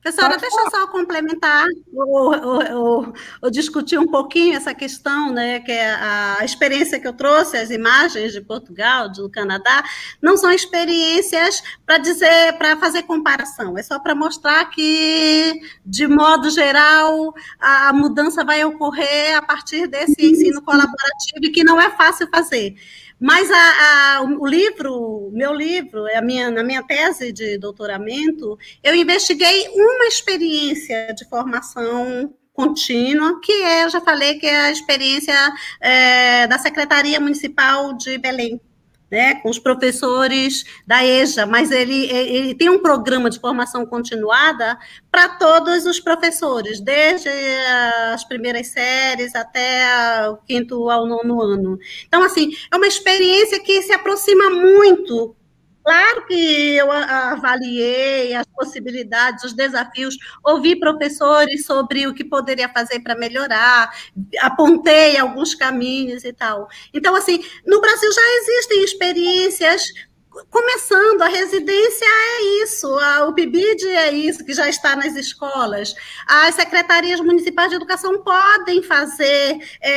Professora, 0.07 0.37
deixa 0.39 0.61
eu 0.61 0.70
só 0.70 0.87
complementar 0.87 1.66
ou, 1.93 2.33
ou, 2.33 2.77
ou, 2.77 3.15
ou, 3.43 3.51
discutir 3.51 3.99
um 3.99 4.07
pouquinho 4.07 4.57
essa 4.57 4.73
questão, 4.73 5.33
né, 5.33 5.59
que 5.59 5.73
é 5.73 5.95
a 5.95 6.45
experiência 6.45 7.01
que 7.01 7.09
eu 7.09 7.12
trouxe, 7.12 7.57
as 7.57 7.70
imagens 7.70 8.33
de 8.33 8.41
Portugal, 8.41 9.11
do 9.11 9.28
Canadá, 9.28 9.83
não 10.23 10.37
são 10.37 10.53
experiências 10.53 11.61
para 11.85 11.99
dizer, 11.99 12.53
para 12.57 12.77
fazer 12.77 13.03
comparação, 13.03 13.77
é 13.77 13.83
só 13.83 13.99
para 13.99 14.15
mostrar 14.15 14.65
que, 14.66 15.61
de 15.85 16.07
modo 16.07 16.51
geral, 16.51 17.35
a 17.59 17.93
mudança 17.93 18.45
vai 18.45 18.65
ocorrer 18.65 19.37
a 19.37 19.43
partir 19.43 19.89
desse 19.89 20.24
ensino 20.24 20.62
colaborativo 20.62 21.43
e 21.43 21.51
que 21.51 21.65
não 21.65 21.81
é 21.81 21.91
fácil 21.91 22.28
fazer. 22.28 22.77
Mas 23.19 23.51
a, 23.51 24.19
a, 24.19 24.23
o 24.23 24.47
livro, 24.47 25.31
meu 25.33 25.55
livro, 25.55 26.07
é 26.07 26.17
a 26.17 26.23
minha, 26.23 26.51
na 26.51 26.63
minha 26.63 26.83
tese 26.83 27.33
de 27.33 27.57
doutoramento, 27.57 28.59
eu 28.83 28.95
investiguei 28.95 29.69
uma 29.69 30.07
experiência 30.07 31.15
de 31.15 31.25
formação 31.29 32.35
contínua, 32.53 33.41
que 33.41 33.53
é, 33.53 33.89
já 33.89 34.01
falei, 34.01 34.39
que 34.39 34.47
é 34.47 34.57
a 34.57 34.71
experiência 34.71 35.35
é, 35.81 36.47
da 36.47 36.59
Secretaria 36.59 37.21
Municipal 37.21 37.95
de 37.95 38.19
Belém. 38.19 38.61
Né, 39.17 39.37
com 39.37 39.49
os 39.49 39.59
professores 39.59 40.67
da 40.87 41.03
EJA, 41.03 41.47
mas 41.47 41.71
ele, 41.71 42.05
ele 42.13 42.55
tem 42.55 42.69
um 42.69 42.79
programa 42.79 43.31
de 43.31 43.41
formação 43.41 43.87
continuada 43.87 44.79
para 45.11 45.27
todos 45.39 45.87
os 45.87 45.99
professores, 45.99 46.83
desde 46.83 47.31
as 48.13 48.25
primeiras 48.25 48.67
séries 48.67 49.35
até 49.35 50.29
o 50.29 50.37
quinto 50.37 50.91
ao 50.91 51.07
nono 51.07 51.41
ano. 51.41 51.79
Então, 52.07 52.23
assim, 52.23 52.51
é 52.71 52.77
uma 52.77 52.87
experiência 52.87 53.59
que 53.59 53.81
se 53.81 53.93
aproxima 53.95 54.51
muito 54.51 55.35
Claro 55.87 56.27
que 56.27 56.75
eu 56.75 56.91
avaliei 56.91 58.35
as 58.35 58.45
possibilidades, 58.49 59.45
os 59.45 59.53
desafios, 59.53 60.17
ouvi 60.45 60.75
professores 60.75 61.65
sobre 61.65 62.09
o 62.09 62.13
que 62.13 62.25
poderia 62.25 62.69
fazer 62.69 62.99
para 62.99 63.15
melhorar, 63.15 63.93
apontei 64.41 65.17
alguns 65.17 65.55
caminhos 65.55 66.25
e 66.25 66.33
tal. 66.33 66.67
Então, 66.93 67.15
assim, 67.15 67.39
no 67.65 67.81
Brasil 67.81 68.11
já 68.13 68.21
existem 68.41 68.83
experiências 68.83 69.85
começando, 70.51 71.23
a 71.23 71.29
residência 71.29 72.05
é 72.05 72.63
isso, 72.63 72.87
a, 72.99 73.27
o 73.27 73.33
PIBID 73.33 73.89
é 73.89 74.13
isso, 74.13 74.45
que 74.45 74.53
já 74.53 74.69
está 74.69 74.95
nas 74.95 75.17
escolas. 75.17 75.95
As 76.27 76.55
secretarias 76.55 77.21
municipais 77.21 77.71
de 77.71 77.77
educação 77.77 78.23
podem 78.23 78.83
fazer, 78.83 79.59
é, 79.81 79.91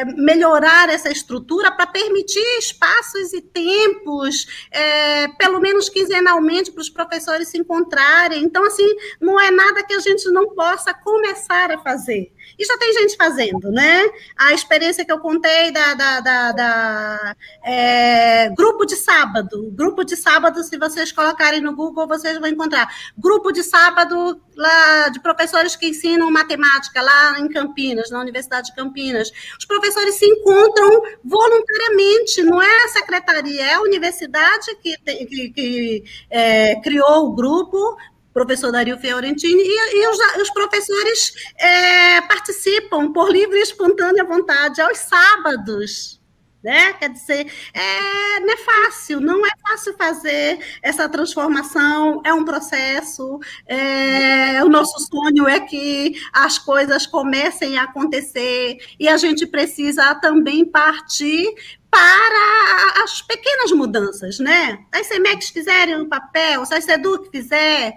é, 0.00 0.04
melhorar 0.04 0.88
essa 0.88 1.10
estrutura 1.10 1.70
para 1.72 1.86
permitir 1.86 2.58
espaços 2.58 3.32
e 3.32 3.40
tempos, 3.40 4.66
é, 4.70 5.28
pelo 5.28 5.60
menos 5.60 5.88
quinzenalmente, 5.88 6.70
para 6.70 6.80
os 6.80 6.90
professores 6.90 7.48
se 7.48 7.58
encontrarem. 7.58 8.44
Então, 8.44 8.64
assim, 8.64 8.86
não 9.20 9.38
é 9.38 9.50
nada 9.50 9.82
que 9.82 9.94
a 9.94 10.00
gente 10.00 10.30
não 10.30 10.54
possa 10.54 10.94
começar 10.94 11.70
a 11.70 11.78
fazer. 11.78 12.32
E 12.58 12.64
já 12.64 12.76
tem 12.78 12.92
gente 12.92 13.16
fazendo, 13.16 13.70
né? 13.70 14.10
A 14.36 14.52
experiência 14.52 15.04
que 15.04 15.12
eu 15.12 15.18
contei 15.18 15.70
da, 15.72 15.94
da, 15.94 16.20
da, 16.20 16.52
da 16.52 17.36
é, 17.64 18.50
grupo 18.50 18.84
de 18.84 18.96
sábado. 18.96 19.70
Grupo 19.72 20.04
de 20.04 20.16
sábado, 20.16 20.62
se 20.62 20.78
vocês 20.78 21.12
colocarem 21.12 21.60
no 21.60 21.74
Google, 21.74 22.06
vocês 22.06 22.38
vão 22.38 22.48
encontrar. 22.48 22.88
Grupo 23.16 23.52
de 23.52 23.62
sábado 23.62 24.40
lá, 24.56 25.08
de 25.08 25.20
professores 25.20 25.76
que 25.76 25.88
ensinam 25.88 26.30
matemática 26.30 27.00
lá 27.00 27.40
em 27.40 27.48
Campinas, 27.48 28.10
na 28.10 28.20
Universidade 28.20 28.68
de 28.68 28.74
Campinas. 28.74 29.30
Os 29.58 29.64
professores 29.64 30.14
se 30.14 30.26
encontram 30.26 31.02
voluntariamente, 31.24 32.42
não 32.42 32.60
é 32.62 32.84
a 32.84 32.88
secretaria, 32.88 33.64
é 33.64 33.74
a 33.74 33.80
universidade 33.80 34.74
que, 34.82 34.96
tem, 35.02 35.26
que, 35.26 35.50
que 35.50 36.04
é, 36.30 36.80
criou 36.80 37.28
o 37.28 37.34
grupo, 37.34 37.96
professor 38.32 38.72
Dario 38.72 38.98
Fiorentini, 38.98 39.62
e, 39.62 39.96
e 39.96 40.08
os, 40.08 40.18
os, 40.40 40.50
professores 40.50 41.32
é, 41.58 42.20
participam 42.22 43.12
por 43.12 43.30
livre 43.30 43.58
e 43.58 43.62
espontânea 43.62 44.24
vontade 44.24 44.80
aos 44.80 44.98
sábados. 44.98 46.21
Né? 46.62 46.92
Quer 46.94 47.10
dizer, 47.10 47.52
é, 47.74 48.40
não 48.40 48.52
é 48.52 48.56
fácil, 48.56 49.20
não 49.20 49.44
é 49.44 49.50
fácil 49.66 49.94
fazer 49.94 50.60
essa 50.80 51.08
transformação, 51.08 52.22
é 52.24 52.32
um 52.32 52.44
processo. 52.44 53.40
É, 53.66 54.62
o 54.62 54.68
nosso 54.68 54.98
sonho 55.00 55.48
é 55.48 55.58
que 55.60 56.14
as 56.32 56.58
coisas 56.58 57.06
comecem 57.06 57.78
a 57.78 57.84
acontecer 57.84 58.78
e 58.98 59.08
a 59.08 59.16
gente 59.16 59.46
precisa 59.46 60.14
também 60.14 60.64
partir 60.64 61.52
para 61.90 63.04
as 63.04 63.20
pequenas 63.20 63.70
mudanças, 63.72 64.38
né? 64.38 64.78
As 64.90 65.08
CEMEX 65.08 65.50
fizerem 65.50 66.00
um 66.00 66.08
papel, 66.08 66.64
se 66.64 66.74
a 66.74 66.80
SEDUC 66.80 67.28
fizer, 67.30 67.94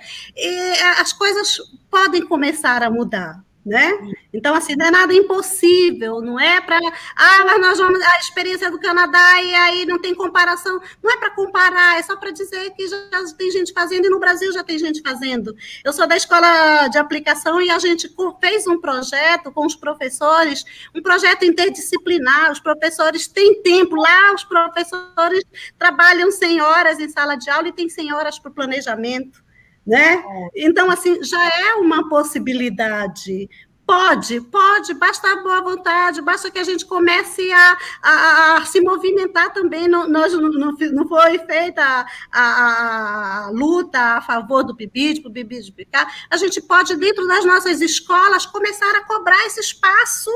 as 1.00 1.14
coisas 1.14 1.58
podem 1.90 2.26
começar 2.26 2.84
a 2.84 2.90
mudar 2.90 3.42
né? 3.66 3.92
Então, 4.32 4.54
assim, 4.54 4.76
não 4.76 4.86
é 4.86 4.92
nada 4.92 5.14
impossível, 5.14 6.22
não 6.22 6.40
é 6.40 6.62
para. 6.62 6.78
Ah, 7.16 7.46
mas 7.46 7.60
nós 7.60 7.78
vamos. 7.80 8.00
A 8.00 8.20
experiência 8.20 8.70
do 8.70 8.80
Canadá 8.80 9.42
e 9.42 9.56
aí 9.56 9.86
não 9.86 10.00
tem 10.00 10.14
comparação. 10.14 10.80
Não 11.02 11.12
é 11.12 11.18
para 11.18 11.32
comparar, 11.32 11.98
é 11.98 12.04
só 12.04 12.16
para 12.16 12.30
dizer 12.32 12.70
que 12.72 12.88
já 12.88 13.00
tem 13.36 13.50
gente 13.50 13.74
fazendo 13.74 14.06
e 14.06 14.10
no 14.10 14.20
Brasil 14.20 14.52
já 14.52 14.64
tem 14.64 14.78
gente 14.78 15.02
fazendo. 15.02 15.56
Eu 15.84 15.92
sou 15.92 16.06
da 16.06 16.16
escola 16.16 16.88
de 16.90 16.98
aplicação 17.00 17.60
e 17.60 17.72
a 17.72 17.80
gente 17.80 18.14
fez 18.40 18.68
um 18.68 18.80
projeto 18.80 19.52
com 19.52 19.66
os 19.66 19.76
professores, 19.76 20.64
um 20.94 21.02
projeto 21.02 21.44
interdisciplinar. 21.44 22.52
Os 22.52 22.60
professores 22.60 23.28
têm 23.28 23.64
tempo 23.64 23.96
lá, 23.96 24.34
os 24.34 24.44
professores 24.44 25.44
trabalham 25.80 26.30
100 26.30 26.62
horas 26.62 27.00
em 27.00 27.10
sala 27.10 27.36
de 27.36 27.50
aula 27.50 27.70
e 27.70 27.74
tem 27.74 27.90
100 27.90 28.14
horas 28.14 28.38
para 28.38 28.52
o 28.52 28.54
planejamento 28.54 29.45
né? 29.86 30.24
É. 30.26 30.50
Então, 30.56 30.90
assim, 30.90 31.24
já 31.24 31.44
é 31.44 31.76
uma 31.76 32.10
possibilidade. 32.10 33.50
Pode, 33.86 34.42
pode, 34.42 34.96
basta 34.96 35.32
a 35.32 35.44
boa 35.44 35.62
vontade, 35.62 36.20
basta 36.20 36.50
que 36.50 36.58
a 36.58 36.64
gente 36.64 36.84
comece 36.88 37.52
a, 37.52 37.78
a, 38.02 38.58
a 38.58 38.66
se 38.66 38.82
movimentar 38.82 39.54
também. 39.54 39.88
Não, 39.88 40.10
nós, 40.10 40.34
não, 40.34 40.74
não 40.74 41.08
foi 41.08 41.38
feita 41.38 41.84
a, 41.84 42.06
a, 42.32 43.46
a, 43.46 43.50
luta 43.52 44.00
a 44.00 44.22
favor 44.22 44.64
do 44.64 44.76
PIBID, 44.76 45.22
para 45.22 45.30
o 45.30 45.34
PIBID 45.34 45.72
ficar. 45.72 46.12
A 46.32 46.38
gente 46.38 46.60
pode, 46.64 46.96
dentro 46.96 47.28
das 47.28 47.46
nossas 47.46 47.80
escolas, 47.80 48.48
começar 48.48 48.90
a 48.96 49.06
cobrar 49.06 49.46
esse 49.46 49.60
espaço 49.60 50.32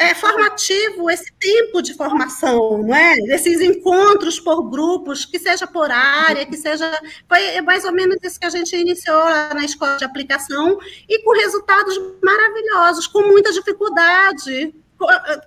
é, 0.00 0.14
formativo, 0.14 1.10
esse 1.10 1.30
tempo 1.38 1.82
de 1.82 1.92
formação, 1.92 2.82
não 2.82 2.94
é? 2.94 3.18
Esses 3.34 3.60
encontros 3.60 4.40
por 4.40 4.62
grupos, 4.70 5.26
que 5.26 5.38
seja 5.38 5.66
por 5.66 5.90
área, 5.90 6.46
que 6.46 6.56
seja. 6.56 6.90
Foi 7.28 7.60
mais 7.60 7.84
ou 7.84 7.92
menos 7.92 8.16
isso 8.22 8.40
que 8.40 8.46
a 8.46 8.50
gente 8.50 8.74
iniciou 8.74 9.18
lá 9.18 9.52
na 9.52 9.62
escola 9.62 9.98
de 9.98 10.04
aplicação, 10.04 10.78
e 11.06 11.22
com 11.22 11.32
resultados 11.32 12.00
maravilhosos, 12.22 13.06
com 13.06 13.20
muita 13.24 13.52
dificuldade, 13.52 14.74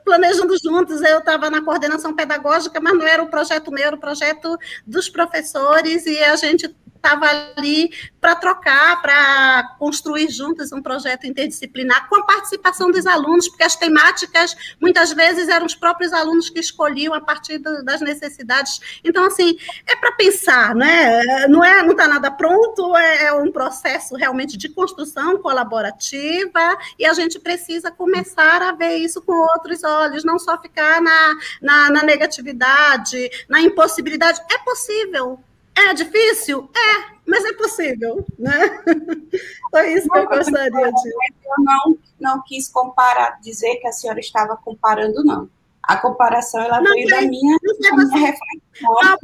planejando 0.05 0.55
juntos, 0.63 1.01
eu 1.01 1.17
estava 1.17 1.49
na 1.49 1.61
coordenação 1.63 2.15
pedagógica, 2.15 2.79
mas 2.79 2.93
não 2.93 3.07
era 3.07 3.23
o 3.23 3.29
projeto 3.29 3.71
meu, 3.71 3.87
era 3.87 3.95
o 3.95 3.99
projeto 3.99 4.55
dos 4.85 5.09
professores, 5.09 6.05
e 6.05 6.19
a 6.19 6.35
gente 6.35 6.75
estava 7.03 7.25
ali 7.57 7.91
para 8.21 8.35
trocar, 8.35 9.01
para 9.01 9.75
construir 9.77 10.29
juntos 10.29 10.71
um 10.71 10.81
projeto 10.81 11.27
interdisciplinar 11.27 12.07
com 12.07 12.15
a 12.15 12.23
participação 12.23 12.89
dos 12.89 13.05
alunos, 13.05 13.49
porque 13.49 13.63
as 13.63 13.75
temáticas 13.75 14.55
muitas 14.79 15.11
vezes 15.11 15.49
eram 15.49 15.65
os 15.65 15.75
próprios 15.75 16.13
alunos 16.13 16.49
que 16.49 16.59
escolhiam 16.59 17.13
a 17.13 17.19
partir 17.19 17.57
do, 17.57 17.83
das 17.83 17.99
necessidades. 17.99 19.01
Então, 19.03 19.25
assim, 19.25 19.57
é 19.85 19.95
para 19.97 20.13
pensar, 20.13 20.73
né? 20.73 21.47
Não 21.47 21.63
é, 21.63 21.83
não 21.83 21.91
está 21.91 22.07
nada 22.07 22.31
pronto, 22.31 22.95
é, 22.95 23.25
é 23.25 23.33
um 23.33 23.51
processo 23.51 24.15
realmente 24.15 24.57
de 24.57 24.69
construção 24.69 25.37
colaborativa 25.39 26.77
e 26.97 27.05
a 27.05 27.13
gente 27.13 27.37
precisa 27.37 27.91
começar 27.91 28.61
a 28.61 28.71
ver 28.71 28.95
isso 28.95 29.21
com 29.21 29.33
outros 29.33 29.83
olhos, 29.83 30.23
não 30.23 30.39
só 30.39 30.59
ficar 30.61 31.01
na, 31.01 31.35
na, 31.61 31.89
na 31.89 32.03
negatividade, 32.03 33.29
na 33.49 33.61
impossibilidade. 33.61 34.39
É 34.49 34.57
possível, 34.59 35.39
é 35.75 35.93
difícil? 35.93 36.69
É, 36.75 37.13
mas 37.25 37.43
é 37.45 37.53
possível, 37.53 38.25
né? 38.37 38.51
Foi 39.71 39.93
isso 39.93 40.09
que 40.09 40.17
eu 40.17 40.27
gostaria 40.27 40.91
de. 40.91 41.09
Eu 41.09 41.63
não, 41.63 41.97
não 42.19 42.43
quis 42.43 42.69
comparar, 42.69 43.39
dizer 43.41 43.77
que 43.77 43.87
a 43.87 43.91
senhora 43.91 44.19
estava 44.19 44.55
comparando, 44.57 45.23
não. 45.23 45.49
A 45.83 45.97
comparação 45.97 46.61
ela 46.61 46.79
não, 46.79 46.93
veio 46.93 47.09
foi, 47.09 47.19
da 47.19 47.27
minha, 47.27 47.57
da 47.81 47.95
minha 47.95 48.17
reflexão. 48.17 49.19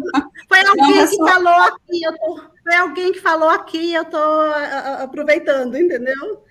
Foi 0.47 0.59
alguém 0.65 1.07
que 1.07 1.17
falou 1.17 1.61
aqui, 1.61 2.03
eu 2.03 2.17
tô, 2.17 2.41
foi 2.63 2.76
alguém 2.76 3.11
que 3.13 3.21
falou 3.21 3.49
aqui, 3.49 3.93
eu 3.93 4.03
estou 4.03 4.41
aproveitando, 5.01 5.77
entendeu? 5.77 6.43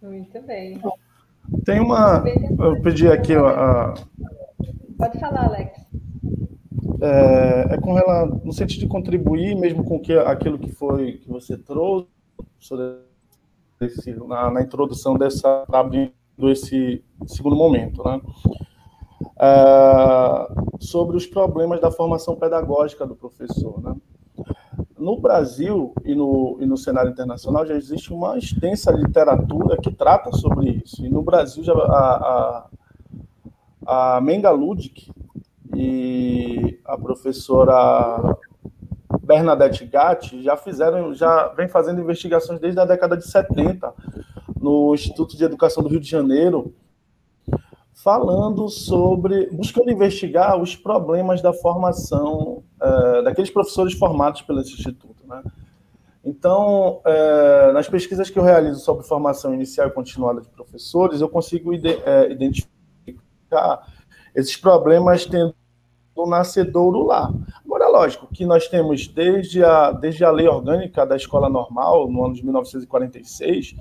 Muito 0.00 0.40
bem. 0.42 0.80
Tem 1.64 1.80
uma. 1.80 2.24
Eu 2.58 2.80
pedi 2.80 3.06
aqui 3.08 3.34
a. 3.34 3.94
Pode 4.96 5.20
falar, 5.20 5.44
Alex 5.44 5.84
é, 7.00 7.74
é 7.74 7.80
com 7.80 7.92
relação, 7.92 8.40
no 8.44 8.52
sentido 8.52 8.80
de 8.80 8.86
contribuir 8.86 9.54
mesmo 9.54 9.84
com 9.84 9.98
que, 9.98 10.12
aquilo 10.12 10.58
que 10.58 10.70
foi 10.70 11.14
que 11.18 11.28
você 11.28 11.56
trouxe 11.56 12.08
esse, 13.80 14.12
na, 14.26 14.50
na, 14.50 14.62
introdução 14.62 15.16
dessa 15.16 15.64
abrindo 15.72 16.12
esse 16.44 17.02
segundo 17.26 17.56
momento, 17.56 18.02
né? 18.04 18.20
É, 19.38 20.54
sobre 20.80 21.16
os 21.16 21.26
problemas 21.26 21.80
da 21.80 21.90
formação 21.90 22.36
pedagógica 22.36 23.06
do 23.06 23.14
professor, 23.14 23.82
né? 23.82 23.94
No 24.98 25.18
Brasil 25.20 25.92
e 26.04 26.14
no, 26.14 26.56
e 26.60 26.66
no 26.66 26.76
cenário 26.76 27.10
internacional 27.10 27.66
já 27.66 27.74
existe 27.74 28.12
uma 28.12 28.38
extensa 28.38 28.90
literatura 28.90 29.76
que 29.76 29.92
trata 29.92 30.32
sobre 30.32 30.82
isso. 30.84 31.04
E 31.04 31.10
no 31.10 31.22
Brasil 31.22 31.62
já 31.62 31.74
a, 31.74 32.66
a, 33.86 34.16
a 34.16 34.20
Menga 34.20 34.50
Ludic, 34.50 35.10
e 35.74 36.80
a 36.84 36.98
professora 36.98 38.36
Bernadette 39.22 39.84
Gatti 39.86 40.42
já 40.42 40.56
fizeram, 40.56 41.14
já 41.14 41.48
vem 41.48 41.68
fazendo 41.68 42.00
investigações 42.00 42.60
desde 42.60 42.78
a 42.80 42.84
década 42.84 43.16
de 43.16 43.26
70 43.26 43.92
no 44.60 44.94
Instituto 44.94 45.36
de 45.36 45.44
Educação 45.44 45.82
do 45.82 45.88
Rio 45.88 46.00
de 46.00 46.08
Janeiro, 46.08 46.74
falando 47.92 48.68
sobre, 48.68 49.48
buscando 49.50 49.90
investigar 49.90 50.60
os 50.60 50.76
problemas 50.76 51.40
da 51.40 51.52
formação 51.52 52.62
é, 52.80 53.22
daqueles 53.22 53.50
professores 53.50 53.94
formados 53.94 54.42
pelo 54.42 54.60
instituto, 54.60 55.26
né? 55.26 55.42
Então, 56.24 57.00
é, 57.04 57.72
nas 57.72 57.86
pesquisas 57.86 58.30
que 58.30 58.38
eu 58.38 58.42
realizo 58.42 58.80
sobre 58.80 59.04
formação 59.04 59.52
inicial 59.52 59.88
e 59.88 59.90
continuada 59.90 60.40
de 60.40 60.48
professores, 60.48 61.20
eu 61.20 61.28
consigo 61.28 61.74
ide, 61.74 62.00
é, 62.04 62.32
identificar 62.32 63.86
esses 64.34 64.56
problemas 64.56 65.26
tendo 65.26 65.54
do 66.14 66.26
nascedouro 66.26 67.02
lá. 67.02 67.32
Agora, 67.64 67.88
lógico 67.88 68.28
que 68.32 68.46
nós 68.46 68.68
temos 68.68 69.08
desde 69.08 69.64
a, 69.64 69.90
desde 69.90 70.24
a 70.24 70.30
lei 70.30 70.46
orgânica 70.46 71.04
da 71.04 71.16
escola 71.16 71.48
normal, 71.48 72.08
no 72.08 72.24
ano 72.24 72.34
de 72.34 72.44
1946, 72.44 73.74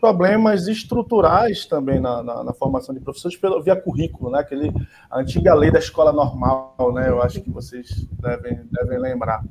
problemas 0.00 0.68
estruturais 0.68 1.66
também 1.66 2.00
na, 2.00 2.22
na, 2.22 2.44
na 2.44 2.52
formação 2.54 2.94
de 2.94 3.00
professores 3.00 3.36
pelo, 3.36 3.62
via 3.62 3.76
currículo, 3.76 4.30
né? 4.30 4.40
Aquele, 4.40 4.72
a 5.10 5.20
antiga 5.20 5.54
lei 5.54 5.70
da 5.70 5.78
escola 5.78 6.12
normal, 6.12 6.74
né? 6.94 7.08
Eu 7.08 7.20
acho 7.22 7.40
que 7.40 7.50
vocês 7.50 8.06
devem, 8.20 8.60
devem 8.70 8.98
lembrar. 8.98 9.44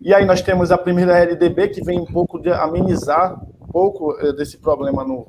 E 0.00 0.12
aí 0.12 0.24
nós 0.24 0.42
temos 0.42 0.70
a 0.70 0.78
primeira 0.78 1.18
LDB, 1.18 1.68
que 1.68 1.82
vem 1.82 1.98
um 1.98 2.04
pouco 2.04 2.40
de 2.40 2.50
amenizar 2.50 3.40
um 3.60 3.66
pouco 3.68 4.16
eh, 4.18 4.32
desse 4.32 4.58
problema 4.58 5.04
no, 5.04 5.26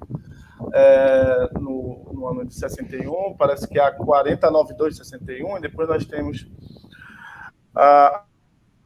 é, 0.73 1.49
no, 1.59 2.11
no, 2.13 2.27
ano 2.27 2.45
de 2.45 2.53
61, 2.53 3.35
parece 3.37 3.67
que 3.67 3.79
é 3.79 3.83
a 3.83 3.91
49261, 3.91 5.57
e 5.57 5.61
depois 5.61 5.89
nós 5.89 6.05
temos 6.05 6.47
a, 7.75 8.23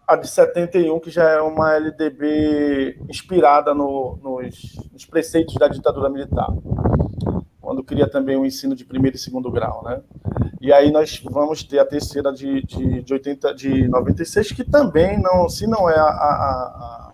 a 0.08 0.16
de 0.16 0.28
71, 0.28 1.00
que 1.00 1.12
já 1.12 1.30
é 1.30 1.42
uma 1.42 1.76
LDB 1.76 3.00
inspirada 3.10 3.74
no, 3.74 4.18
nos, 4.24 4.76
nos, 4.92 5.06
preceitos 5.06 5.56
da 5.56 5.68
ditadura 5.68 6.10
militar, 6.10 6.48
quando 7.60 7.84
cria 7.84 8.10
também 8.10 8.38
o 8.38 8.46
ensino 8.46 8.76
de 8.76 8.86
primeiro 8.86 9.18
e 9.18 9.20
segundo 9.20 9.52
grau, 9.52 9.84
né? 9.84 10.02
E 10.60 10.74
aí 10.74 10.92
nós 10.92 11.22
vamos 11.30 11.64
ter 11.64 11.80
a 11.80 11.86
terceira 11.86 12.34
de, 12.34 12.64
de, 12.64 13.04
de, 13.04 13.14
80, 13.14 13.54
de 13.54 13.88
96, 13.88 14.52
que 14.54 14.64
também 14.64 15.22
não, 15.22 15.48
se 15.48 15.68
não 15.68 15.90
é 15.90 15.98
a, 15.98 16.04
a, 16.04 17.14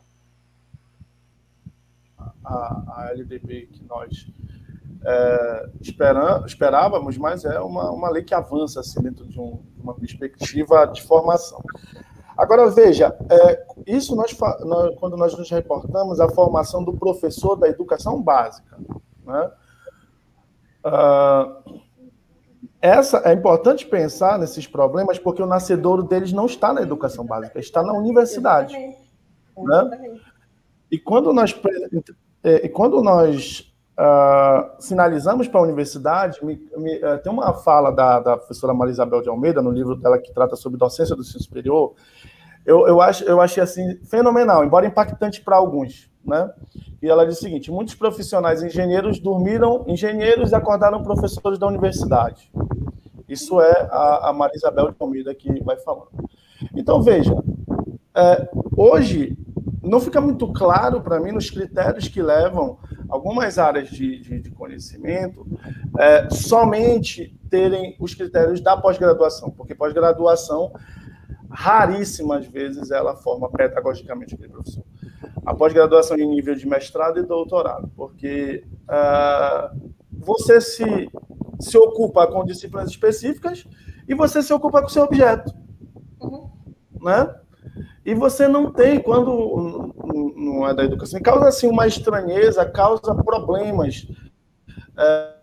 a, 2.45 2.84
a 2.95 3.11
LDB 3.14 3.68
que 3.68 3.84
nós 3.85 4.27
é, 5.06 5.70
esperam, 5.82 6.46
esperávamos, 6.46 7.18
mas 7.18 7.44
é 7.46 7.60
uma, 7.60 7.92
uma 7.92 8.10
lei 8.10 8.24
que 8.24 8.34
avança 8.34 8.80
assim, 8.80 9.02
dentro 9.02 9.26
de 9.28 9.40
um, 9.40 9.60
uma 9.82 9.94
perspectiva 9.94 10.86
de 10.86 11.02
formação. 11.02 11.62
Agora, 12.38 12.70
veja, 12.70 13.16
é, 13.30 13.66
isso 13.86 14.16
nós, 14.16 14.36
nós, 14.62 14.96
quando 15.00 15.16
nós 15.18 15.38
nos 15.38 15.50
reportamos 15.50 16.20
a 16.20 16.30
formação 16.30 16.84
do 16.84 16.94
professor 16.94 17.56
da 17.56 17.68
educação 17.68 18.22
básica. 18.22 18.78
Né? 19.26 19.52
Uh, 20.86 21.82
essa 22.82 23.22
é 23.24 23.34
importante 23.34 23.86
pensar 23.86 24.40
nesses 24.40 24.68
problemas 24.68 25.20
porque 25.20 25.42
o 25.42 25.48
nascedouro 25.48 26.04
deles 26.04 26.34
não 26.34 26.48
está 26.48 26.74
na 26.74 26.82
educação 26.82 27.26
básica, 27.26 27.60
está 27.60 27.84
na 27.84 27.94
universidade. 27.94 28.76
Né? 28.76 30.20
E 30.92 30.98
quando 30.98 31.32
nós, 31.32 31.56
e 32.44 32.70
quando 32.70 33.02
nós 33.02 33.73
uh, 33.98 34.70
sinalizamos 34.80 35.48
para 35.48 35.60
a 35.60 35.64
universidade, 35.64 36.44
me, 36.44 36.60
me, 36.78 36.98
uh, 36.98 37.18
tem 37.22 37.32
uma 37.32 37.53
fala 37.53 37.91
da, 37.91 38.20
da 38.20 38.38
professora 38.38 38.74
Maria 38.74 38.91
Isabel 38.91 39.22
de 39.22 39.30
Almeida, 39.30 39.61
no 39.61 39.72
livro 39.72 39.95
dela 39.95 40.18
que 40.18 40.34
trata 40.34 40.56
sobre 40.56 40.78
docência 40.78 41.15
do 41.15 41.22
ensino 41.22 41.44
superior, 41.44 41.94
eu, 42.65 42.88
eu, 42.88 43.02
acho, 43.02 43.24
eu 43.26 43.41
achei 43.41 43.61
assim 43.61 43.98
fenomenal, 44.06 44.64
embora 44.64 44.86
impactante 44.86 45.41
para 45.41 45.57
alguns. 45.57 46.10
Né? 46.26 46.49
E 47.02 47.10
ela 47.10 47.26
diz 47.26 47.38
o 47.38 47.41
seguinte: 47.41 47.70
muitos 47.70 47.95
profissionais 47.95 48.64
engenheiros 48.64 49.20
dormiram 49.20 49.84
engenheiros 49.88 50.52
e 50.52 50.56
acordaram 50.56 51.03
professores 51.03 51.60
da 51.60 51.68
universidade. 51.68 52.49
Isso 53.28 53.60
é 53.60 53.88
a, 53.91 54.30
a 54.30 54.34
Maria 54.34 54.56
Isabel 54.56 54.91
de 54.91 54.95
Almeida 54.99 55.36
que 55.36 55.61
vai 55.64 55.78
falando. 55.78 56.11
Então, 56.76 57.02
veja, 57.02 57.36
é, 58.15 58.49
hoje 58.78 59.38
não 59.82 59.99
fica 59.99 60.22
muito 60.22 60.52
claro 60.53 61.02
para 61.02 61.20
mim 61.20 61.32
nos 61.32 61.49
critérios 61.49 62.07
que 62.07 62.22
levam 62.22 62.78
algumas 63.10 63.58
áreas 63.58 63.90
de, 63.90 64.20
de, 64.20 64.40
de 64.40 64.52
conhecimento 64.52 65.46
é, 66.00 66.30
somente 66.30 67.38
terem 67.50 67.96
os 68.00 68.14
critérios 68.14 68.62
da 68.62 68.76
pós-graduação, 68.76 69.52
porque 69.52 69.76
pós-graduação 69.76 70.74
raríssimas 71.50 72.48
vezes 72.48 72.90
ela 72.90 73.16
forma 73.16 73.50
pedagogicamente 73.50 74.34
aquele 74.34 74.50
professor. 74.50 74.84
A 75.46 75.54
pós-graduação 75.54 76.18
de 76.18 76.26
nível 76.26 76.56
de 76.56 76.68
mestrado 76.68 77.20
e 77.20 77.24
doutorado, 77.24 77.92
porque 77.96 78.66
uh, 78.90 79.94
você 80.12 80.60
se, 80.60 81.10
se 81.60 81.78
ocupa 81.78 82.26
com 82.28 82.44
disciplinas 82.44 82.90
específicas 82.90 83.66
e 84.08 84.16
você 84.16 84.42
se 84.42 84.52
ocupa 84.52 84.82
com 84.82 84.88
o 84.88 84.92
seu 84.92 85.04
objeto. 85.04 85.54
Uhum. 86.20 86.50
Né? 87.02 87.36
E 88.06 88.14
você 88.14 88.48
não 88.48 88.72
tem, 88.72 89.00
quando 89.00 89.94
não 90.36 90.68
é 90.68 90.74
da 90.74 90.84
educação, 90.84 91.22
causa 91.22 91.48
assim 91.48 91.68
uma 91.68 91.88
estranheza, 91.88 92.66
causa 92.66 93.16
problemas 93.16 94.08
é, 94.98 95.34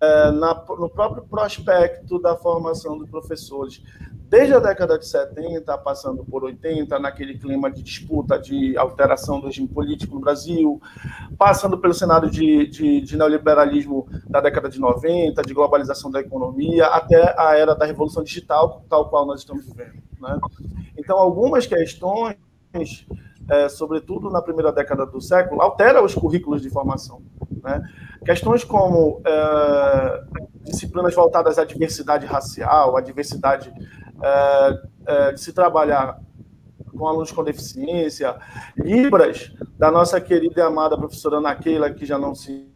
é, 0.00 0.30
na, 0.32 0.54
no 0.78 0.90
próprio 0.90 1.24
prospecto 1.24 2.20
da 2.20 2.36
formação 2.36 2.98
dos 2.98 3.08
professores 3.08 3.82
desde 4.34 4.52
a 4.52 4.58
década 4.58 4.98
de 4.98 5.06
70, 5.06 5.78
passando 5.78 6.24
por 6.24 6.42
80, 6.42 6.98
naquele 6.98 7.38
clima 7.38 7.70
de 7.70 7.80
disputa, 7.84 8.36
de 8.36 8.76
alteração 8.76 9.38
do 9.38 9.46
regime 9.46 9.68
político 9.68 10.16
no 10.16 10.20
Brasil, 10.20 10.82
passando 11.38 11.78
pelo 11.78 11.94
cenário 11.94 12.28
de, 12.28 12.66
de, 12.66 13.00
de, 13.00 13.16
neoliberalismo 13.16 14.08
da 14.28 14.40
década 14.40 14.68
de 14.68 14.80
90, 14.80 15.40
de 15.40 15.54
globalização 15.54 16.10
da 16.10 16.18
economia, 16.18 16.86
até 16.86 17.32
a 17.38 17.56
era 17.56 17.76
da 17.76 17.86
revolução 17.86 18.24
digital, 18.24 18.84
tal 18.90 19.08
qual 19.08 19.24
nós 19.24 19.38
estamos 19.38 19.66
vivendo. 19.66 20.02
Né? 20.20 20.40
Então, 20.98 21.16
algumas 21.16 21.64
questões, 21.64 22.36
é, 23.48 23.68
sobretudo 23.68 24.30
na 24.30 24.42
primeira 24.42 24.72
década 24.72 25.06
do 25.06 25.20
século, 25.20 25.62
alteram 25.62 26.04
os 26.04 26.12
currículos 26.12 26.60
de 26.60 26.70
formação. 26.70 27.22
Né? 27.62 27.80
Questões 28.24 28.64
como 28.64 29.22
é, 29.24 30.24
disciplinas 30.64 31.14
voltadas 31.14 31.56
à 31.56 31.64
diversidade 31.64 32.26
racial, 32.26 32.96
à 32.96 33.00
diversidade 33.00 33.72
é, 34.24 34.82
é, 35.06 35.32
de 35.32 35.40
se 35.40 35.52
trabalhar 35.52 36.18
com 36.96 37.06
alunos 37.06 37.32
com 37.32 37.44
deficiência, 37.44 38.36
Libras, 38.76 39.52
da 39.76 39.90
nossa 39.90 40.20
querida 40.20 40.60
e 40.60 40.62
amada 40.62 40.96
professora 40.96 41.40
Naquela, 41.40 41.90
que 41.90 42.06
já 42.06 42.18
não 42.18 42.34
se 42.34 42.72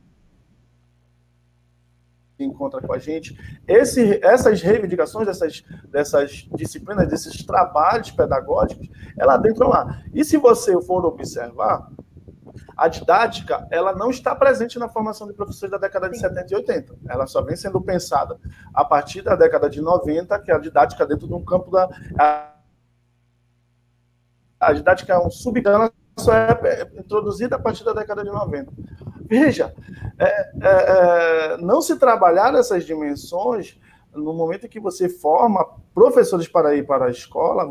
encontra 2.38 2.80
com 2.80 2.92
a 2.92 2.98
gente. 2.98 3.36
Esse, 3.66 4.24
essas 4.24 4.60
reivindicações 4.60 5.26
dessas, 5.26 5.64
dessas 5.88 6.48
disciplinas, 6.54 7.08
desses 7.08 7.44
trabalhos 7.44 8.10
pedagógicos, 8.10 8.88
ela 9.16 9.34
adentram 9.34 9.68
lá. 9.68 10.02
E 10.12 10.24
se 10.24 10.36
você 10.36 10.80
for 10.82 11.04
observar, 11.04 11.90
a 12.78 12.86
didática 12.86 13.66
ela 13.72 13.92
não 13.92 14.08
está 14.08 14.36
presente 14.36 14.78
na 14.78 14.88
formação 14.88 15.26
de 15.26 15.34
professores 15.34 15.72
da 15.72 15.78
década 15.78 16.08
de 16.08 16.16
70 16.16 16.52
e 16.52 16.56
80. 16.56 16.94
Ela 17.08 17.26
só 17.26 17.42
vem 17.42 17.56
sendo 17.56 17.80
pensada 17.80 18.38
a 18.72 18.84
partir 18.84 19.20
da 19.20 19.34
década 19.34 19.68
de 19.68 19.80
90, 19.80 20.38
que 20.38 20.52
é 20.52 20.54
a 20.54 20.58
didática 20.58 21.04
dentro 21.04 21.26
de 21.26 21.34
um 21.34 21.44
campo 21.44 21.72
da. 21.72 21.88
A, 22.16 22.54
a 24.60 24.72
didática 24.72 25.12
é 25.12 25.18
um 25.18 25.28
subcampo, 25.28 25.92
só 26.20 26.32
é 26.32 26.88
introduzida 26.96 27.56
a 27.56 27.58
partir 27.58 27.82
da 27.82 27.92
década 27.92 28.22
de 28.22 28.30
90. 28.30 28.72
Veja, 29.22 29.74
é, 30.16 30.26
é, 30.26 30.48
é, 30.62 31.56
não 31.56 31.82
se 31.82 31.96
trabalhar 31.96 32.54
essas 32.54 32.84
dimensões 32.84 33.76
no 34.14 34.32
momento 34.32 34.66
em 34.66 34.68
que 34.68 34.78
você 34.78 35.08
forma 35.08 35.66
professores 35.92 36.46
para 36.46 36.76
ir 36.76 36.86
para 36.86 37.06
a 37.06 37.10
escola, 37.10 37.66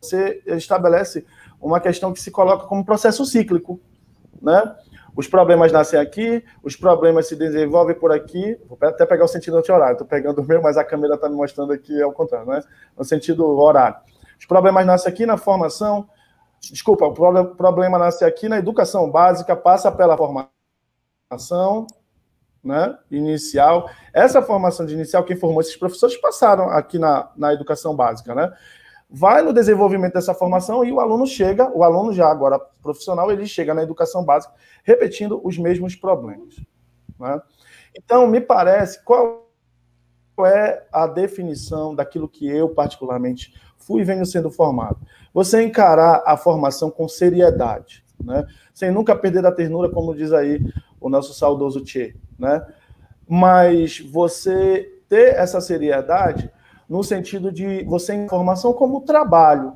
você 0.00 0.42
estabelece 0.46 1.26
uma 1.62 1.80
questão 1.80 2.12
que 2.12 2.20
se 2.20 2.30
coloca 2.30 2.66
como 2.66 2.84
processo 2.84 3.24
cíclico, 3.24 3.80
né? 4.40 4.74
Os 5.14 5.28
problemas 5.28 5.70
nascem 5.70 6.00
aqui, 6.00 6.42
os 6.62 6.74
problemas 6.74 7.28
se 7.28 7.36
desenvolvem 7.36 7.94
por 7.94 8.10
aqui. 8.10 8.58
Vou 8.66 8.78
até 8.80 9.04
pegar 9.04 9.24
o 9.24 9.28
sentido 9.28 9.58
anti-horário, 9.58 9.92
estou 9.92 10.06
pegando 10.06 10.40
o 10.40 10.44
meu, 10.44 10.60
mas 10.60 10.76
a 10.76 10.84
câmera 10.84 11.14
está 11.14 11.28
me 11.28 11.36
mostrando 11.36 11.72
aqui 11.72 12.00
ao 12.02 12.12
contrário, 12.12 12.48
né? 12.48 12.62
No 12.96 13.04
sentido 13.04 13.46
horário. 13.46 13.96
Os 14.38 14.46
problemas 14.46 14.84
nascem 14.84 15.12
aqui 15.12 15.24
na 15.24 15.36
formação, 15.36 16.08
desculpa, 16.60 17.06
o 17.06 17.12
problema 17.54 17.98
nasce 17.98 18.24
aqui 18.24 18.48
na 18.48 18.58
educação 18.58 19.08
básica, 19.10 19.54
passa 19.54 19.92
pela 19.92 20.16
formação, 20.16 21.86
né, 22.64 22.96
inicial. 23.10 23.88
Essa 24.12 24.40
formação 24.40 24.86
de 24.86 24.94
inicial, 24.94 25.24
quem 25.24 25.36
formou 25.36 25.60
esses 25.60 25.76
professores 25.76 26.16
passaram 26.16 26.70
aqui 26.70 26.98
na, 26.98 27.30
na 27.36 27.52
educação 27.52 27.94
básica, 27.94 28.34
né? 28.34 28.52
Vai 29.12 29.42
no 29.42 29.52
desenvolvimento 29.52 30.14
dessa 30.14 30.32
formação 30.32 30.82
e 30.82 30.90
o 30.90 30.98
aluno 30.98 31.26
chega, 31.26 31.70
o 31.76 31.84
aluno 31.84 32.14
já 32.14 32.30
agora 32.30 32.58
profissional, 32.58 33.30
ele 33.30 33.46
chega 33.46 33.74
na 33.74 33.82
educação 33.82 34.24
básica 34.24 34.54
repetindo 34.82 35.38
os 35.44 35.58
mesmos 35.58 35.94
problemas. 35.94 36.56
Né? 37.20 37.40
Então, 37.94 38.26
me 38.26 38.40
parece, 38.40 39.04
qual 39.04 39.46
é 40.46 40.86
a 40.90 41.06
definição 41.06 41.94
daquilo 41.94 42.26
que 42.26 42.48
eu, 42.48 42.70
particularmente, 42.70 43.54
fui 43.76 44.00
e 44.00 44.04
venho 44.04 44.24
sendo 44.24 44.50
formado? 44.50 44.98
Você 45.34 45.62
encarar 45.62 46.22
a 46.24 46.34
formação 46.38 46.90
com 46.90 47.06
seriedade, 47.06 48.02
né? 48.18 48.46
sem 48.72 48.90
nunca 48.90 49.14
perder 49.14 49.44
a 49.44 49.52
ternura, 49.52 49.90
como 49.90 50.14
diz 50.14 50.32
aí 50.32 50.58
o 50.98 51.10
nosso 51.10 51.34
saudoso 51.34 51.84
Tchê. 51.84 52.16
Né? 52.38 52.66
Mas 53.28 54.00
você 54.00 55.00
ter 55.06 55.34
essa 55.34 55.60
seriedade 55.60 56.50
no 56.92 57.02
sentido 57.02 57.50
de 57.50 57.82
você 57.84 58.14
informação 58.14 58.74
como 58.74 59.00
trabalho, 59.00 59.72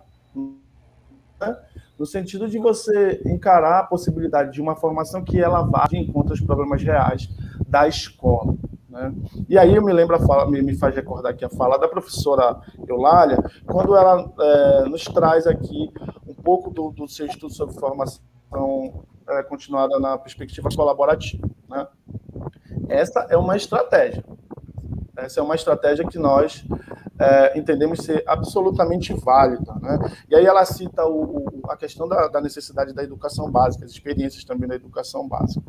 né? 1.41 1.57
no 1.99 2.05
sentido 2.05 2.47
de 2.47 2.59
você 2.59 3.23
encarar 3.25 3.79
a 3.79 3.85
possibilidade 3.85 4.53
de 4.53 4.61
uma 4.61 4.77
formação 4.77 5.25
que 5.25 5.41
ela 5.41 5.63
vá 5.63 5.87
de 5.89 5.97
encontro 5.97 6.33
aos 6.33 6.43
problemas 6.43 6.83
reais 6.83 7.31
da 7.67 7.89
escola. 7.89 8.55
Né? 8.91 9.15
E 9.49 9.57
aí 9.57 9.75
eu 9.75 9.83
me 9.83 9.95
lembro, 9.95 10.21
fala, 10.27 10.45
me, 10.51 10.77
faz 10.77 10.95
recordar 10.95 11.33
aqui 11.33 11.43
a 11.43 11.49
fala 11.49 11.79
da 11.79 11.89
professora 11.89 12.61
Eulália, 12.87 13.39
quando 13.65 13.97
ela 13.97 14.31
é, 14.39 14.85
nos 14.85 15.05
traz 15.05 15.47
aqui 15.47 15.91
um 16.29 16.35
pouco 16.35 16.71
do, 16.71 16.91
do 16.91 17.09
seu 17.09 17.25
estudo 17.25 17.51
sobre 17.51 17.81
formação 17.81 18.21
é, 19.27 19.43
continuada 19.45 19.99
na 19.99 20.19
perspectiva 20.19 20.69
colaborativa. 20.69 21.49
Né? 21.67 21.87
Essa 22.91 23.27
é 23.31 23.39
uma 23.39 23.57
estratégia. 23.57 24.23
Essa 25.17 25.41
é 25.41 25.43
uma 25.43 25.55
estratégia 25.55 26.07
que 26.07 26.19
nós 26.19 26.65
é, 27.19 27.59
entendemos 27.59 28.01
ser 28.01 28.23
absolutamente 28.27 29.13
válida. 29.15 29.75
Né? 29.81 29.99
E 30.29 30.37
aí 30.37 30.45
ela 30.45 30.65
cita 30.65 31.07
o, 31.07 31.39
o, 31.39 31.71
a 31.71 31.77
questão 31.77 32.07
da, 32.07 32.29
da, 32.29 32.41
necessidade 32.41 32.93
da 32.93 33.03
educação 33.03 33.51
básica, 33.51 33.85
as 33.85 33.91
experiências 33.91 34.45
também 34.45 34.69
da 34.69 34.75
educação 34.75 35.27
básica. 35.27 35.65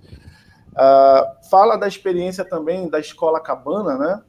Uh, 0.74 1.50
fala 1.50 1.76
da 1.76 1.88
experiência 1.88 2.46
também 2.46 2.90
da 2.90 3.00
escola 3.00 3.40
cabana, 3.40 3.98
né? 3.98 4.22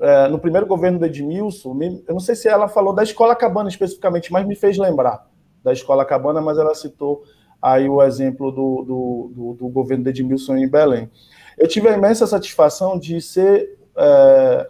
É, 0.00 0.28
no 0.28 0.38
primeiro 0.38 0.64
governo 0.64 0.96
do 0.96 1.06
Edmilson, 1.06 1.76
eu 2.06 2.14
não 2.14 2.20
sei 2.20 2.36
se 2.36 2.48
ela 2.48 2.68
falou 2.68 2.92
da 2.92 3.02
escola 3.02 3.34
cabana 3.34 3.68
especificamente, 3.68 4.32
mas 4.32 4.46
me 4.46 4.54
fez 4.54 4.78
lembrar 4.78 5.26
da 5.62 5.72
escola 5.72 6.04
cabana, 6.04 6.40
mas 6.40 6.56
ela 6.56 6.72
citou 6.72 7.24
aí 7.60 7.88
o 7.88 8.00
exemplo 8.00 8.52
do, 8.52 8.84
do, 8.84 9.32
do, 9.34 9.54
do 9.54 9.68
governo 9.68 10.04
de 10.04 10.10
Edmilson 10.10 10.56
em 10.56 10.68
Belém. 10.68 11.10
Eu 11.58 11.66
tive 11.66 11.88
a 11.88 11.96
imensa 11.96 12.28
satisfação 12.28 12.96
de 12.96 13.20
ser 13.20 13.77
é, 13.98 14.66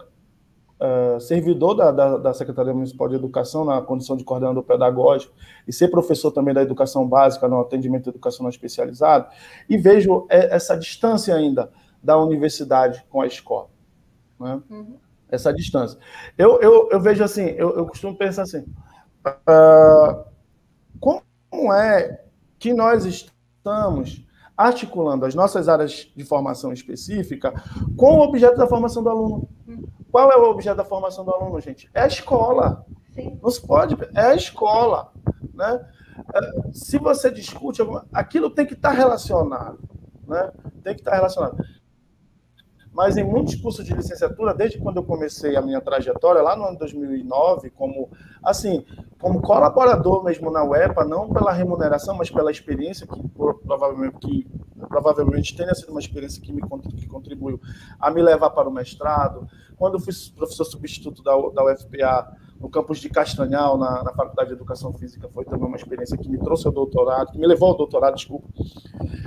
é, 0.79 1.19
servidor 1.19 1.75
da, 1.75 1.91
da, 1.91 2.17
da, 2.17 2.33
Secretaria 2.33 2.73
Municipal 2.73 3.07
de 3.07 3.15
Educação 3.15 3.63
na 3.63 3.81
condição 3.81 4.17
de 4.17 4.23
coordenador 4.23 4.63
pedagógico 4.63 5.33
e 5.67 5.73
ser 5.73 5.89
professor 5.89 6.31
também 6.31 6.53
da 6.53 6.61
educação 6.61 7.07
básica 7.07 7.47
no 7.47 7.59
atendimento 7.59 8.09
educacional 8.09 8.49
especializado 8.49 9.27
e 9.69 9.77
vejo 9.77 10.25
essa 10.29 10.75
distância 10.77 11.35
ainda 11.35 11.69
da 12.01 12.17
universidade 12.17 13.05
com 13.09 13.21
a 13.21 13.27
escola. 13.27 13.67
Né? 14.39 14.61
Uhum. 14.69 14.97
Essa 15.29 15.53
distância. 15.53 15.99
Eu, 16.37 16.59
eu, 16.61 16.89
eu 16.91 16.99
vejo 16.99 17.23
assim, 17.23 17.45
eu, 17.49 17.75
eu 17.75 17.85
costumo 17.85 18.17
pensar 18.17 18.43
assim, 18.43 18.65
uh, 19.27 20.23
como 20.99 21.73
é 21.73 22.23
que 22.57 22.73
nós 22.73 23.05
estamos 23.05 24.25
articulando 24.59 25.25
as 25.25 25.33
nossas 25.33 25.69
áreas 25.69 26.11
de 26.13 26.25
formação 26.25 26.73
específica 26.73 27.53
com 27.95 28.17
o 28.17 28.21
objeto 28.21 28.57
da 28.57 28.67
formação 28.67 29.01
do 29.01 29.09
aluno. 29.09 29.47
Qual 30.11 30.29
é 30.29 30.35
o 30.35 30.49
objeto 30.49 30.75
da 30.75 30.83
formação 30.83 31.23
do 31.23 31.31
aluno, 31.33 31.61
gente? 31.61 31.89
É 31.93 32.01
a 32.01 32.07
escola. 32.07 32.85
Sim. 33.15 33.39
Não 33.41 33.49
se 33.49 33.65
pode. 33.65 33.95
É 34.13 34.21
a 34.21 34.35
escola. 34.35 35.13
Né? 35.53 35.79
É, 36.35 36.71
se 36.73 36.97
você 36.97 37.31
discute, 37.31 37.81
aquilo 38.11 38.49
tem 38.49 38.65
que 38.65 38.73
estar 38.73 38.91
relacionado. 38.91 39.79
Né? 40.27 40.51
Tem 40.83 40.93
que 40.93 40.99
estar 40.99 41.15
relacionado 41.15 41.55
mas 42.99 43.15
em 43.15 43.23
muitos 43.23 43.55
cursos 43.55 43.85
de 43.85 43.93
licenciatura, 43.93 44.53
desde 44.53 44.77
quando 44.77 44.97
eu 44.97 45.03
comecei 45.05 45.55
a 45.55 45.61
minha 45.61 45.79
trajetória, 45.79 46.41
lá 46.41 46.53
no 46.53 46.65
ano 46.65 46.77
2009, 46.77 47.69
como, 47.69 48.09
assim, 48.43 48.85
como 49.21 49.41
colaborador 49.41 50.21
mesmo 50.21 50.51
na 50.51 50.65
UEPA, 50.65 51.05
não 51.05 51.29
pela 51.29 51.53
remuneração, 51.53 52.17
mas 52.17 52.29
pela 52.29 52.51
experiência, 52.51 53.07
que 53.07 53.25
provavelmente, 53.29 54.17
que, 54.17 54.47
provavelmente 54.89 55.55
tenha 55.55 55.73
sido 55.73 55.91
uma 55.91 56.01
experiência 56.01 56.41
que 56.41 56.51
me 56.51 56.61
que 56.61 57.07
contribuiu 57.07 57.61
a 57.97 58.11
me 58.11 58.21
levar 58.21 58.49
para 58.49 58.67
o 58.67 58.73
mestrado. 58.73 59.47
Quando 59.77 59.93
eu 59.93 60.01
fui 60.01 60.11
professor 60.35 60.65
substituto 60.65 61.23
da, 61.23 61.31
da 61.31 61.71
UFPA, 61.71 62.35
no 62.59 62.69
campus 62.69 62.99
de 62.99 63.09
Castanhal, 63.09 63.77
na, 63.77 64.03
na, 64.03 64.13
Faculdade 64.13 64.49
de 64.49 64.55
Educação 64.55 64.93
Física, 64.93 65.29
foi 65.33 65.45
também 65.45 65.67
uma 65.67 65.77
experiência 65.77 66.17
que 66.17 66.27
me 66.27 66.37
trouxe 66.37 66.67
ao 66.67 66.73
doutorado, 66.73 67.31
que 67.31 67.37
me 67.37 67.47
levou 67.47 67.69
ao 67.69 67.77
doutorado, 67.77 68.15
desculpa. 68.15 68.47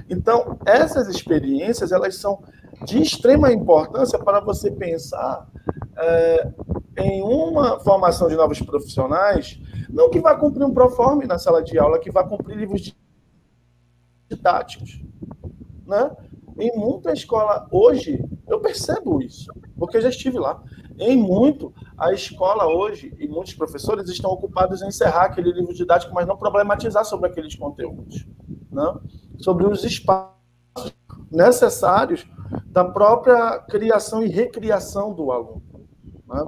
Então, 0.08 0.58
essas 0.66 1.08
experiências, 1.08 1.92
elas 1.92 2.16
são 2.16 2.42
de 2.84 3.00
extrema 3.00 3.52
importância 3.52 4.18
para 4.18 4.40
você 4.40 4.70
pensar 4.70 5.48
é, 5.96 6.52
em 6.98 7.22
uma 7.22 7.80
formação 7.80 8.28
de 8.28 8.36
novos 8.36 8.60
profissionais, 8.60 9.58
não 9.88 10.10
que 10.10 10.20
vá 10.20 10.36
cumprir 10.36 10.64
um 10.64 10.72
proforme 10.74 11.26
na 11.26 11.38
sala 11.38 11.62
de 11.62 11.78
aula, 11.78 11.98
que 11.98 12.10
vá 12.10 12.24
cumprir 12.24 12.56
livros 12.56 12.94
didáticos. 14.28 15.02
Né? 15.86 16.10
Em 16.58 16.76
muita 16.76 17.12
escola 17.12 17.66
hoje, 17.70 18.22
eu 18.46 18.60
percebo 18.60 19.22
isso, 19.22 19.50
porque 19.76 20.00
já 20.00 20.08
estive 20.08 20.38
lá. 20.38 20.62
Em 20.98 21.16
muito, 21.16 21.72
a 21.96 22.12
escola 22.12 22.66
hoje 22.66 23.14
e 23.18 23.26
muitos 23.28 23.54
professores 23.54 24.08
estão 24.08 24.30
ocupados 24.30 24.82
em 24.82 24.88
encerrar 24.88 25.26
aquele 25.26 25.52
livro 25.52 25.74
didático, 25.74 26.14
mas 26.14 26.26
não 26.26 26.36
problematizar 26.36 27.04
sobre 27.04 27.28
aqueles 27.28 27.54
conteúdos, 27.54 28.26
né? 28.70 28.94
sobre 29.38 29.66
os 29.66 29.84
espaços 29.84 30.32
necessários 31.30 32.26
da 32.66 32.84
própria 32.84 33.58
criação 33.58 34.22
e 34.22 34.28
recriação 34.28 35.12
do 35.12 35.32
aluno. 35.32 35.62
Né? 36.28 36.46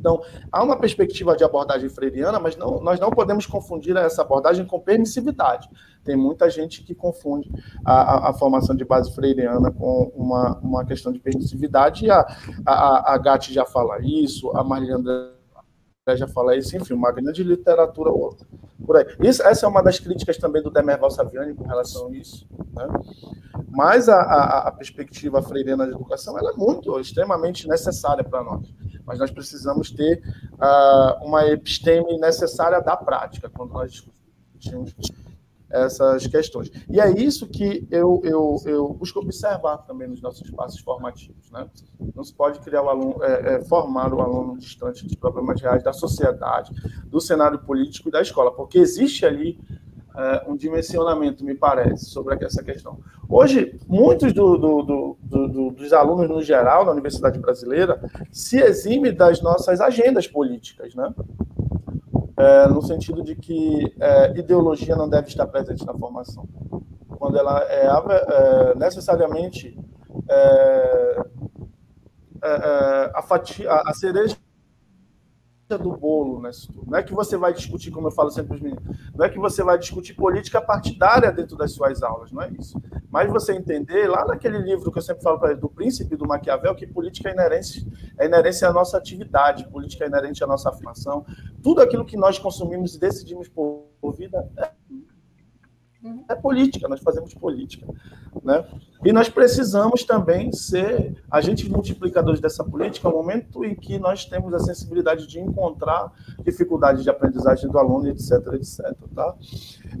Então, 0.00 0.22
há 0.50 0.64
uma 0.64 0.78
perspectiva 0.78 1.36
de 1.36 1.44
abordagem 1.44 1.88
freiriana, 1.90 2.40
mas 2.40 2.56
não, 2.56 2.80
nós 2.80 2.98
não 2.98 3.10
podemos 3.10 3.46
confundir 3.46 3.94
essa 3.96 4.22
abordagem 4.22 4.64
com 4.64 4.80
permissividade. 4.80 5.68
Tem 6.02 6.16
muita 6.16 6.48
gente 6.48 6.82
que 6.82 6.94
confunde 6.94 7.50
a, 7.84 7.92
a, 7.92 8.30
a 8.30 8.32
formação 8.32 8.74
de 8.74 8.84
base 8.84 9.14
freiriana 9.14 9.70
com 9.70 10.10
uma, 10.16 10.58
uma 10.60 10.84
questão 10.84 11.12
de 11.12 11.20
permissividade, 11.20 12.06
e 12.06 12.10
a, 12.10 12.26
a, 12.66 13.14
a 13.14 13.18
Gatti 13.18 13.52
já 13.52 13.66
fala 13.66 13.98
isso, 14.00 14.50
a 14.56 14.64
Maria 14.64 14.96
André 14.96 15.34
já 16.16 16.26
fala 16.26 16.56
isso, 16.56 16.76
enfim, 16.76 16.94
uma 16.94 17.12
grande 17.12 17.44
literatura 17.44 18.10
por 18.84 18.96
aí. 18.96 19.06
Isso, 19.20 19.42
essa 19.42 19.66
é 19.66 19.68
uma 19.68 19.82
das 19.82 20.00
críticas 20.00 20.36
também 20.38 20.62
do 20.62 20.70
Demerval 20.70 21.10
Saviani 21.10 21.54
com 21.54 21.64
relação 21.64 22.08
a 22.08 22.16
isso. 22.16 22.48
Né? 22.74 22.86
Mas 23.68 24.08
a, 24.08 24.16
a, 24.16 24.68
a, 24.68 24.72
perspectiva 24.72 25.40
freiriana 25.42 25.86
de 25.86 25.92
educação 25.92 26.36
ela 26.38 26.50
é 26.50 26.56
muito, 26.56 26.98
extremamente 26.98 27.68
necessária 27.68 28.24
para 28.24 28.42
nós. 28.42 28.66
Mas 29.10 29.18
nós 29.18 29.32
precisamos 29.32 29.90
ter 29.90 30.22
uh, 30.52 31.26
uma 31.26 31.44
episteme 31.48 32.16
necessária 32.16 32.80
da 32.80 32.96
prática, 32.96 33.50
quando 33.50 33.72
nós 33.72 33.90
discutimos 33.90 34.94
essas 35.68 36.28
questões. 36.28 36.70
E 36.88 37.00
é 37.00 37.10
isso 37.10 37.48
que 37.48 37.88
eu, 37.90 38.20
eu, 38.22 38.56
eu 38.64 38.88
busco 38.94 39.18
observar 39.18 39.78
também 39.78 40.06
nos 40.06 40.22
nossos 40.22 40.42
espaços 40.42 40.80
formativos. 40.80 41.50
Né? 41.50 41.68
Não 42.14 42.22
se 42.22 42.32
pode 42.32 42.60
criar 42.60 42.82
o 42.82 42.88
aluno, 42.88 43.24
é, 43.24 43.54
é, 43.54 43.64
formar 43.64 44.14
o 44.14 44.20
aluno 44.20 44.56
distante 44.56 45.04
de 45.04 45.16
problemas 45.16 45.60
reais 45.60 45.82
da 45.82 45.92
sociedade, 45.92 46.72
do 47.06 47.20
cenário 47.20 47.58
político 47.58 48.08
e 48.08 48.12
da 48.12 48.22
escola, 48.22 48.52
porque 48.52 48.78
existe 48.78 49.26
ali 49.26 49.58
é, 50.20 50.44
um 50.46 50.54
dimensionamento, 50.54 51.44
me 51.44 51.54
parece, 51.54 52.06
sobre 52.06 52.44
essa 52.44 52.62
questão. 52.62 52.98
Hoje, 53.28 53.78
muitos 53.88 54.34
do, 54.34 54.58
do, 54.58 55.16
do, 55.22 55.70
dos 55.70 55.92
alunos, 55.94 56.28
no 56.28 56.42
geral, 56.42 56.84
da 56.84 56.92
Universidade 56.92 57.38
Brasileira, 57.38 57.98
se 58.30 58.58
exime 58.58 59.12
das 59.12 59.40
nossas 59.40 59.80
agendas 59.80 60.26
políticas, 60.26 60.94
né? 60.94 61.14
é, 62.36 62.66
no 62.68 62.82
sentido 62.82 63.22
de 63.22 63.34
que 63.34 63.94
é, 64.00 64.38
ideologia 64.38 64.96
não 64.96 65.08
deve 65.08 65.28
estar 65.28 65.46
presente 65.46 65.84
na 65.84 65.94
formação. 65.94 66.48
Quando 67.18 67.38
ela 67.38 67.62
é, 67.64 67.86
é 67.86 68.74
necessariamente 68.76 69.78
a, 73.14 73.22
fatia, 73.22 73.70
a 73.70 73.92
cereja 73.92 74.36
do 75.78 75.96
bolo 75.96 76.40
né? 76.40 76.50
Não 76.86 76.98
é 76.98 77.02
que 77.02 77.14
você 77.14 77.36
vai 77.36 77.52
discutir, 77.52 77.90
como 77.90 78.08
eu 78.08 78.10
falo 78.10 78.30
sempre 78.30 78.48
para 78.48 78.56
os 78.56 78.62
meninos, 78.62 78.98
não 79.14 79.24
é 79.24 79.28
que 79.28 79.38
você 79.38 79.62
vai 79.62 79.78
discutir 79.78 80.14
política 80.14 80.60
partidária 80.60 81.30
dentro 81.32 81.56
das 81.56 81.72
suas 81.72 82.02
aulas, 82.02 82.32
não 82.32 82.42
é 82.42 82.50
isso. 82.58 82.80
Mas 83.10 83.30
você 83.30 83.52
entender, 83.52 84.08
lá 84.08 84.24
naquele 84.24 84.58
livro 84.58 84.90
que 84.90 84.98
eu 84.98 85.02
sempre 85.02 85.22
falo 85.22 85.38
para 85.38 85.50
ele, 85.50 85.60
do 85.60 85.68
Príncipe 85.68 86.16
do 86.16 86.26
Maquiavel, 86.26 86.74
que 86.74 86.86
política 86.86 87.28
é 87.28 87.32
inerente, 87.32 87.86
é 88.18 88.26
inerência 88.26 88.68
à 88.68 88.72
nossa 88.72 88.96
atividade, 88.96 89.68
política 89.68 90.04
é 90.04 90.08
inerente 90.08 90.42
à 90.44 90.46
nossa 90.46 90.68
afirmação. 90.68 91.24
Tudo 91.62 91.80
aquilo 91.80 92.04
que 92.04 92.16
nós 92.16 92.38
consumimos 92.38 92.94
e 92.94 93.00
decidimos 93.00 93.48
por 93.48 93.88
vida 94.16 94.48
é 96.28 96.32
é 96.32 96.34
política, 96.34 96.88
nós 96.88 97.00
fazemos 97.00 97.34
política. 97.34 97.86
Né? 98.42 98.64
E 99.04 99.12
nós 99.12 99.28
precisamos 99.28 100.04
também 100.04 100.52
ser 100.52 101.22
agentes 101.30 101.68
multiplicadores 101.68 102.40
dessa 102.40 102.64
política 102.64 103.08
no 103.08 103.16
momento 103.16 103.64
em 103.64 103.74
que 103.74 103.98
nós 103.98 104.24
temos 104.24 104.54
a 104.54 104.58
sensibilidade 104.60 105.26
de 105.26 105.40
encontrar 105.40 106.12
dificuldades 106.42 107.02
de 107.02 107.10
aprendizagem 107.10 107.68
do 107.70 107.78
aluno, 107.78 108.08
etc, 108.08 108.32
etc. 108.54 108.94
Tá? 109.14 109.34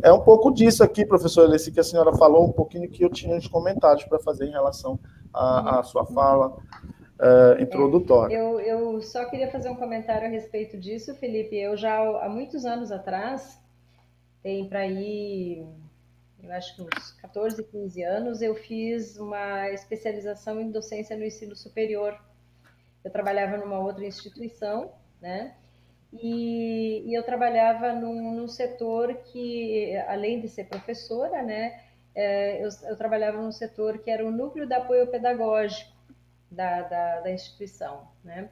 É 0.02 0.12
um 0.12 0.20
pouco 0.20 0.50
disso 0.50 0.82
aqui, 0.82 1.04
professor 1.04 1.46
Alessi, 1.46 1.70
que 1.70 1.80
a 1.80 1.84
senhora 1.84 2.12
falou 2.16 2.46
um 2.46 2.52
pouquinho 2.52 2.88
que 2.88 3.04
eu 3.04 3.10
tinha 3.10 3.36
uns 3.36 3.46
comentários 3.46 4.04
para 4.04 4.18
fazer 4.18 4.46
em 4.46 4.52
relação 4.52 4.98
à, 5.32 5.80
à 5.80 5.82
sua 5.82 6.06
fala. 6.06 6.56
Uh, 7.20 7.60
introdutória. 7.60 8.34
É, 8.34 8.40
eu, 8.40 8.58
eu 8.58 9.02
só 9.02 9.26
queria 9.26 9.50
fazer 9.50 9.68
um 9.68 9.76
comentário 9.76 10.26
a 10.26 10.30
respeito 10.30 10.78
disso, 10.78 11.14
Felipe. 11.16 11.54
Eu 11.54 11.76
já 11.76 11.98
há 11.98 12.30
muitos 12.30 12.64
anos 12.64 12.90
atrás, 12.90 13.60
tem 14.42 14.66
para 14.66 14.86
ir 14.86 15.66
eu 16.42 16.52
acho 16.52 16.74
que 16.74 16.82
uns 16.82 17.12
14, 17.20 17.62
15 17.64 18.02
anos, 18.02 18.42
eu 18.42 18.54
fiz 18.54 19.16
uma 19.18 19.70
especialização 19.70 20.60
em 20.60 20.70
docência 20.70 21.16
no 21.16 21.24
ensino 21.24 21.54
superior. 21.54 22.18
Eu 23.04 23.10
trabalhava 23.10 23.56
numa 23.56 23.78
outra 23.78 24.04
instituição, 24.04 24.92
né? 25.20 25.56
E, 26.12 27.04
e 27.08 27.14
eu 27.14 27.22
trabalhava 27.22 27.92
num, 27.92 28.34
num, 28.34 28.48
setor 28.48 29.14
que, 29.24 29.96
além 30.08 30.40
de 30.40 30.48
ser 30.48 30.64
professora, 30.64 31.42
né? 31.42 31.80
É, 32.14 32.64
eu, 32.64 32.68
eu 32.88 32.96
trabalhava 32.96 33.40
num 33.40 33.52
setor 33.52 33.98
que 33.98 34.10
era 34.10 34.26
o 34.26 34.30
núcleo 34.30 34.66
de 34.66 34.74
apoio 34.74 35.06
pedagógico. 35.06 35.92
da, 36.50 36.82
da, 36.82 37.20
da 37.20 37.30
instituição, 37.30 38.08
né? 38.24 38.50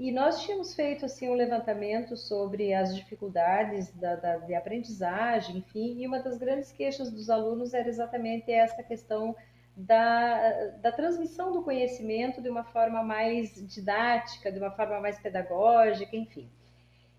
E 0.00 0.10
nós 0.10 0.42
tínhamos 0.42 0.74
feito 0.74 1.04
assim 1.04 1.28
um 1.28 1.34
levantamento 1.34 2.16
sobre 2.16 2.72
as 2.72 2.96
dificuldades 2.96 3.92
da, 3.92 4.16
da, 4.16 4.36
de 4.38 4.54
aprendizagem, 4.54 5.58
enfim, 5.58 6.00
e 6.00 6.06
uma 6.06 6.20
das 6.20 6.38
grandes 6.38 6.72
queixas 6.72 7.10
dos 7.12 7.28
alunos 7.28 7.74
era 7.74 7.86
exatamente 7.86 8.50
essa 8.50 8.82
questão 8.82 9.36
da, 9.76 10.68
da 10.80 10.90
transmissão 10.90 11.52
do 11.52 11.62
conhecimento 11.62 12.40
de 12.40 12.48
uma 12.48 12.64
forma 12.64 13.02
mais 13.02 13.52
didática, 13.68 14.50
de 14.50 14.58
uma 14.58 14.70
forma 14.70 14.98
mais 15.00 15.18
pedagógica, 15.18 16.16
enfim. 16.16 16.48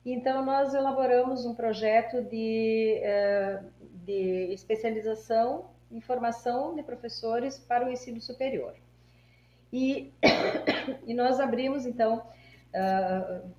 Então, 0.03 0.44
nós 0.44 0.74
elaboramos 0.74 1.45
um 1.45 1.53
projeto 1.53 2.24
de, 2.24 2.99
eh, 3.03 3.62
de 4.03 4.53
especialização 4.53 5.70
em 5.91 6.02
formação 6.02 6.74
de 6.74 6.82
professores 6.82 7.60
para 7.60 7.86
o 7.86 7.91
ensino 7.91 8.20
superior. 8.20 8.74
E, 9.72 10.12
e 11.06 11.14
nós 11.14 11.40
abrimos, 11.40 11.86
então, 11.86 12.24
uh, 12.76 13.49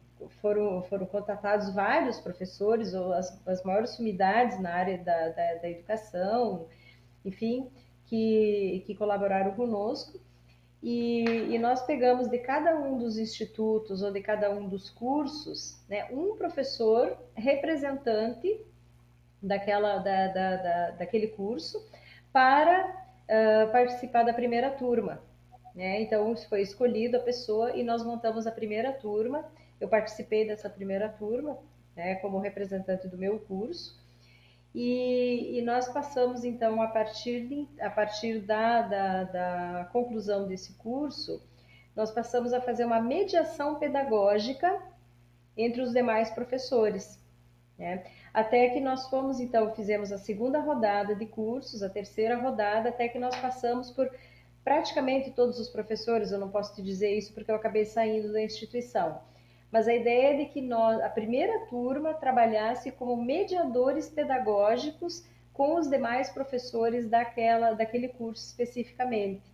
foram, 0.41 0.83
foram 0.85 1.07
contratados 1.07 1.73
vários 1.75 2.21
professores, 2.21 2.95
ou 2.95 3.13
as, 3.13 3.47
as 3.47 3.63
maiores 3.63 3.91
sumidades 3.91 4.61
na 4.61 4.71
área 4.71 4.99
da, 4.99 5.29
da, 5.29 5.55
da 5.55 5.71
educação, 5.71 6.67
enfim, 7.25 7.71
que, 8.07 8.83
que 8.87 8.95
colaboraram 8.95 9.53
conosco. 9.53 10.21
E, 10.83 11.25
e, 11.55 11.59
nós 11.61 11.87
pegamos 11.87 12.29
de 12.29 12.39
cada 12.39 12.77
um 12.77 12.99
dos 12.99 13.17
institutos 13.17 14.03
ou 14.03 14.13
de 14.13 14.21
cada 14.21 14.51
um 14.51 14.69
dos 14.69 14.91
cursos, 14.91 15.81
né, 15.89 16.09
um 16.11 16.37
professor 16.37 17.17
representante 17.37 18.61
daquela, 19.41 19.99
da, 19.99 20.27
da, 20.27 20.57
da 20.57 20.91
daquele 20.91 21.29
curso 21.29 21.89
para 22.33 22.85
uh, 22.87 23.71
participar 23.71 24.25
da 24.25 24.33
primeira 24.33 24.71
turma. 24.71 25.23
Né? 25.75 26.03
Então, 26.03 26.35
foi 26.49 26.63
escolhido 26.63 27.17
a 27.17 27.21
pessoa 27.21 27.75
e 27.77 27.83
nós 27.83 28.05
montamos 28.05 28.47
a 28.47 28.53
primeira 28.53 28.93
turma. 28.93 29.45
Eu 29.81 29.89
participei 29.89 30.47
dessa 30.47 30.69
primeira 30.69 31.09
turma, 31.09 31.59
né, 31.97 32.17
como 32.17 32.39
representante 32.39 33.09
do 33.09 33.17
meu 33.17 33.39
curso. 33.41 34.01
E, 34.75 35.59
e, 35.59 35.63
nós 35.63 35.89
passamos, 35.89 36.45
então, 36.45 36.81
a 36.81 36.89
partir, 36.89 37.47
de, 37.47 37.69
a 37.81 37.91
partir 37.91 38.41
da, 38.41 38.83
da, 38.83 39.25
da, 39.25 39.89
conclusão 39.93 40.47
desse 40.47 40.73
curso, 40.75 41.43
nós 41.95 42.11
passamos 42.11 42.55
a 42.55 42.61
fazer 42.61 42.87
uma 42.87 43.01
mediação 43.01 43.75
pedagógica 43.75 44.81
entre 45.57 45.83
os 45.83 45.93
demais 45.93 46.31
professores. 46.31 47.23
Né? 47.79 48.03
Até 48.33 48.71
que 48.71 48.81
nós 48.81 49.09
fomos, 49.09 49.41
então, 49.41 49.75
fizemos 49.75 50.11
a 50.11 50.17
segunda 50.17 50.59
rodada 50.59 51.15
de 51.15 51.27
cursos, 51.27 51.83
a 51.83 51.91
terceira 51.91 52.37
rodada, 52.37 52.89
até 52.89 53.09
que 53.09 53.19
nós 53.19 53.37
passamos 53.37 53.91
por 53.91 54.11
praticamente 54.65 55.31
todos 55.31 55.59
os 55.59 55.69
professores, 55.69 56.31
eu 56.31 56.39
não 56.39 56.51
posso 56.51 56.75
te 56.75 56.83
dizer 56.83 57.17
isso 57.17 57.33
porque 57.33 57.51
eu 57.51 57.57
acabei 57.57 57.85
saindo 57.85 58.33
da 58.33 58.43
instituição, 58.43 59.21
mas 59.71 59.89
a 59.89 59.95
ideia 59.95 60.35
é 60.35 60.37
de 60.37 60.47
que 60.47 60.61
nós, 60.61 61.01
a 61.01 61.09
primeira 61.09 61.67
turma 61.67 62.15
trabalhasse 62.15 62.93
como 62.93 63.17
mediadores 63.17 64.09
pedagógicos 64.09 65.25
com 65.53 65.77
os 65.77 65.89
demais 65.89 66.31
professores 66.31 67.09
daquela, 67.09 67.73
daquele 67.73 68.09
curso 68.09 68.45
especificamente. 68.45 69.53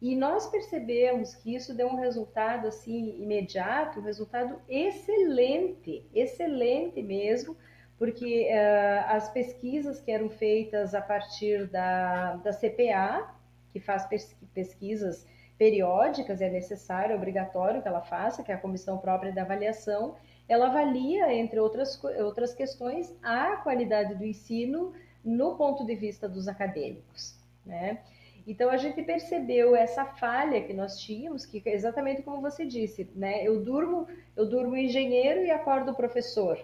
E 0.00 0.14
nós 0.14 0.46
percebemos 0.46 1.34
que 1.34 1.54
isso 1.54 1.74
deu 1.74 1.88
um 1.88 1.96
resultado 1.96 2.68
assim 2.68 3.20
imediato, 3.20 3.98
um 3.98 4.02
resultado 4.02 4.60
excelente, 4.68 6.06
excelente 6.14 7.02
mesmo, 7.02 7.56
porque 7.98 8.48
uh, 8.48 9.10
as 9.12 9.28
pesquisas 9.32 10.00
que 10.00 10.12
eram 10.12 10.30
feitas 10.30 10.94
a 10.94 11.00
partir 11.00 11.66
da, 11.66 12.36
da 12.36 12.52
CPA, 12.52 13.34
que 13.72 13.80
faz 13.80 14.06
pesquisas 14.54 15.26
periódicas, 15.58 16.40
é 16.40 16.48
necessário, 16.48 17.12
é 17.12 17.16
obrigatório 17.16 17.82
que 17.82 17.88
ela 17.88 18.00
faça, 18.00 18.42
que 18.42 18.52
é 18.52 18.54
a 18.54 18.58
comissão 18.58 18.98
própria 18.98 19.32
da 19.32 19.42
avaliação, 19.42 20.14
ela 20.48 20.68
avalia, 20.68 21.32
entre 21.34 21.58
outras, 21.58 22.02
outras 22.24 22.54
questões, 22.54 23.14
a 23.22 23.56
qualidade 23.56 24.14
do 24.14 24.24
ensino 24.24 24.92
no 25.24 25.56
ponto 25.56 25.84
de 25.84 25.94
vista 25.94 26.28
dos 26.28 26.48
acadêmicos, 26.48 27.38
né? 27.66 28.00
Então 28.46 28.70
a 28.70 28.78
gente 28.78 29.02
percebeu 29.02 29.76
essa 29.76 30.06
falha 30.06 30.62
que 30.62 30.72
nós 30.72 30.98
tínhamos, 30.98 31.44
que 31.44 31.62
é 31.66 31.74
exatamente 31.74 32.22
como 32.22 32.40
você 32.40 32.64
disse, 32.64 33.10
né? 33.14 33.46
Eu 33.46 33.62
durmo, 33.62 34.06
eu 34.34 34.48
durmo 34.48 34.74
engenheiro 34.74 35.42
e 35.42 35.50
acordo 35.50 35.92
professor. 35.94 36.58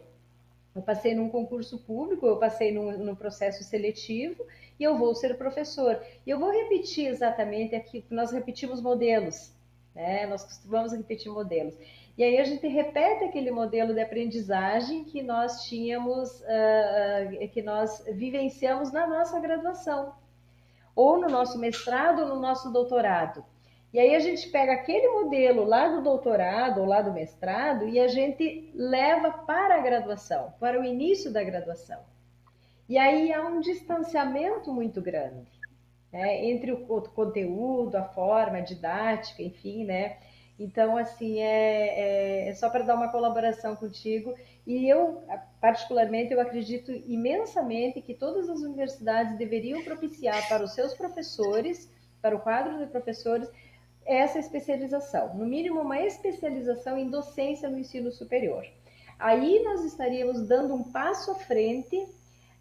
Eu 0.75 0.83
passei 0.83 1.15
num 1.15 1.29
concurso 1.29 1.79
público, 1.79 2.27
eu 2.27 2.37
passei 2.37 2.73
num, 2.73 2.99
num 2.99 3.15
processo 3.15 3.63
seletivo 3.63 4.45
e 4.79 4.83
eu 4.83 4.99
vou 4.99 5.15
ser 5.15 5.39
professor. 5.39 6.01
E 6.27 6.31
eu 6.31 6.39
vou 6.39 6.51
repetir 6.51 7.07
exatamente 7.07 7.77
aqui, 7.77 8.03
que 8.03 8.13
nós 8.13 8.33
repetimos 8.33 8.81
modelos, 8.81 9.53
né? 9.95 10.27
Nós 10.27 10.43
costumamos 10.43 10.93
repetir 10.93 11.31
modelos. 11.31 11.75
E 12.19 12.25
aí 12.25 12.39
a 12.39 12.45
gente 12.45 12.67
repete 12.67 13.25
aquele 13.25 13.51
modelo 13.51 13.95
de 13.95 14.01
aprendizagem 14.01 15.05
que 15.05 15.23
nós 15.23 15.65
tínhamos, 15.65 16.41
uh, 16.41 17.49
que 17.53 17.63
nós 17.63 18.05
vivenciamos 18.13 18.93
na 18.93 19.07
nossa 19.07 19.39
graduação, 19.41 20.15
ou 20.95 21.21
no 21.21 21.29
nosso 21.29 21.59
mestrado, 21.59 22.23
ou 22.23 22.29
no 22.29 22.41
nosso 22.41 22.73
doutorado. 22.73 23.45
E 23.95 24.01
aí 24.01 24.17
a 24.17 24.19
gente 24.19 24.49
pega 24.49 24.73
aquele 24.73 25.07
modelo 25.09 25.63
lá 25.65 25.87
do 25.87 26.03
doutorado 26.03 26.81
ou 26.81 26.87
lá 26.87 27.01
do 27.01 27.13
mestrado 27.13 27.89
e 27.89 28.01
a 28.01 28.09
gente 28.09 28.69
leva 28.75 29.31
para 29.31 29.77
a 29.77 29.81
graduação, 29.81 30.53
para 30.59 30.81
o 30.81 30.85
início 30.85 31.33
da 31.33 31.45
graduação. 31.45 32.01
E 32.89 32.99
aí 32.99 33.33
há 33.33 33.47
um 33.47 33.61
distanciamento 33.61 34.73
muito 34.73 35.01
grande 35.01 35.49
né, 36.13 36.45
entre 36.45 36.73
o 36.73 36.85
conteúdo, 36.87 37.95
a 37.95 38.03
forma, 38.03 38.59
a 38.59 38.63
didática, 38.63 39.41
enfim, 39.41 39.85
né? 39.85 40.17
Então, 40.59 40.97
assim, 40.97 41.41
é, 41.41 42.47
é, 42.47 42.49
é 42.49 42.55
só 42.55 42.71
para 42.71 42.83
dar 42.83 42.97
uma 42.97 43.13
colaboração 43.13 43.77
contigo. 43.77 44.35
E 44.67 44.89
eu, 44.89 45.23
particularmente, 45.61 46.33
eu 46.33 46.41
acredito 46.41 46.91
imensamente 46.91 48.01
que 48.01 48.15
todas 48.15 48.51
as 48.51 48.61
universidades 48.61 49.39
deveriam 49.39 49.85
propiciar 49.85 50.49
para 50.49 50.65
os 50.65 50.73
seus 50.73 50.95
professores, 50.95 51.89
para 52.21 52.35
o 52.35 52.41
quadro 52.41 52.79
de 52.79 52.87
professores, 52.87 53.51
essa 54.07 54.39
especialização, 54.39 55.35
no 55.35 55.47
mínimo 55.47 55.81
uma 55.81 56.01
especialização 56.01 56.99
em 56.99 57.09
docência 57.09 57.69
no 57.69 57.79
ensino 57.79 58.13
superior. 58.13 58.65
Aí 59.19 59.63
nós 59.65 59.85
estaríamos 59.85 60.47
dando 60.47 60.75
um 60.75 60.83
passo 60.85 61.31
à 61.31 61.35
frente 61.35 62.07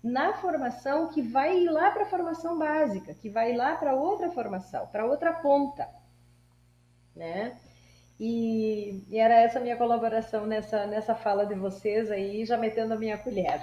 na 0.03 0.33
formação 0.33 1.07
que 1.09 1.21
vai 1.21 1.59
ir 1.59 1.69
lá 1.69 1.91
para 1.91 2.03
a 2.03 2.09
formação 2.09 2.57
básica, 2.57 3.13
que 3.13 3.29
vai 3.29 3.55
lá 3.55 3.75
para 3.75 3.93
outra 3.93 4.29
formação, 4.31 4.85
para 4.87 5.05
outra 5.05 5.33
ponta, 5.33 5.87
né? 7.15 7.57
E, 8.19 9.03
e, 9.09 9.17
era 9.17 9.33
essa 9.33 9.59
minha 9.59 9.75
colaboração 9.75 10.45
nessa, 10.45 10.85
nessa 10.85 11.15
fala 11.15 11.45
de 11.45 11.55
vocês 11.55 12.11
aí, 12.11 12.45
já 12.45 12.57
metendo 12.57 12.93
a 12.93 12.97
minha 12.97 13.17
colher. 13.17 13.59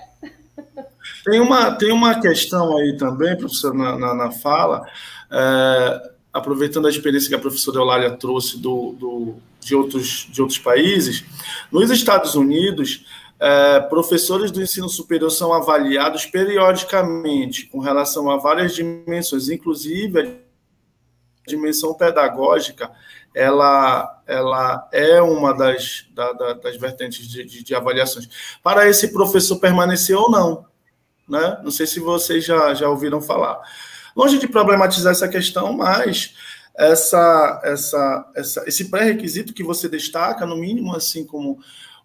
Tem 1.24 1.40
uma, 1.40 1.76
tem 1.78 1.92
uma 1.92 2.20
questão 2.20 2.76
aí 2.76 2.96
também, 2.96 3.36
professor, 3.36 3.72
na, 3.72 3.96
na, 3.96 4.14
na 4.14 4.30
fala. 4.30 4.84
É 5.30 6.19
aproveitando 6.32 6.86
a 6.86 6.90
experiência 6.90 7.28
que 7.28 7.34
a 7.34 7.40
professora 7.40 7.78
Eulália 7.78 8.10
trouxe 8.12 8.58
do, 8.58 8.92
do, 8.92 9.34
de, 9.60 9.74
outros, 9.74 10.28
de 10.30 10.40
outros 10.40 10.58
países, 10.58 11.24
nos 11.70 11.90
Estados 11.90 12.34
Unidos, 12.34 13.04
é, 13.38 13.80
professores 13.80 14.50
do 14.50 14.62
ensino 14.62 14.88
superior 14.88 15.30
são 15.30 15.52
avaliados 15.52 16.26
periodicamente 16.26 17.66
com 17.66 17.78
relação 17.78 18.30
a 18.30 18.36
várias 18.36 18.74
dimensões, 18.74 19.48
inclusive 19.48 20.20
a 20.20 21.48
dimensão 21.48 21.94
pedagógica, 21.94 22.90
ela, 23.34 24.22
ela 24.26 24.88
é 24.92 25.22
uma 25.22 25.54
das, 25.54 26.06
da, 26.12 26.32
da, 26.32 26.52
das 26.54 26.76
vertentes 26.76 27.26
de, 27.26 27.44
de, 27.44 27.62
de, 27.62 27.74
avaliações. 27.74 28.28
Para 28.62 28.88
esse 28.88 29.12
professor 29.12 29.58
permanecer 29.58 30.16
ou 30.16 30.30
não. 30.30 30.66
Né? 31.28 31.60
Não 31.62 31.70
sei 31.70 31.86
se 31.86 32.00
vocês 32.00 32.44
já, 32.44 32.74
já 32.74 32.88
ouviram 32.88 33.22
falar. 33.22 33.60
Longe 34.16 34.38
de 34.38 34.48
problematizar 34.48 35.12
essa 35.12 35.28
questão, 35.28 35.72
mas 35.72 36.34
essa, 36.76 37.60
essa, 37.64 38.32
essa, 38.34 38.64
esse 38.66 38.90
pré-requisito 38.90 39.52
que 39.52 39.62
você 39.62 39.88
destaca, 39.88 40.46
no 40.46 40.56
mínimo, 40.56 40.94
assim 40.94 41.24
como 41.24 41.58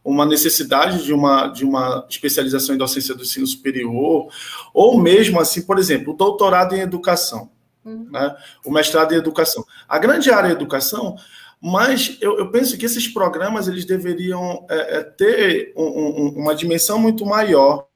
uma 0.03 0.25
necessidade 0.25 1.03
de 1.03 1.13
uma, 1.13 1.47
de 1.47 1.65
uma 1.65 2.05
especialização 2.09 2.75
em 2.75 2.77
docência 2.77 3.15
do 3.15 3.23
ensino 3.23 3.47
superior, 3.47 4.27
ou 4.73 5.01
mesmo, 5.01 5.39
assim, 5.39 5.63
por 5.63 5.79
exemplo, 5.79 6.13
o 6.13 6.17
doutorado 6.17 6.75
em 6.75 6.81
educação, 6.81 7.49
uhum. 7.83 8.07
né? 8.11 8.35
o 8.63 8.71
mestrado 8.71 9.13
em 9.13 9.17
educação. 9.17 9.65
A 9.87 9.97
grande 9.97 10.29
área 10.29 10.49
é 10.49 10.51
educação, 10.51 11.15
mas 11.59 12.17
eu, 12.21 12.37
eu 12.37 12.51
penso 12.51 12.77
que 12.77 12.85
esses 12.85 13.07
programas 13.07 13.67
eles 13.67 13.85
deveriam 13.85 14.65
é, 14.69 14.97
é, 14.97 15.03
ter 15.03 15.73
um, 15.75 15.83
um, 15.83 16.29
uma 16.37 16.53
dimensão 16.53 16.99
muito 16.99 17.25
maior 17.25 17.87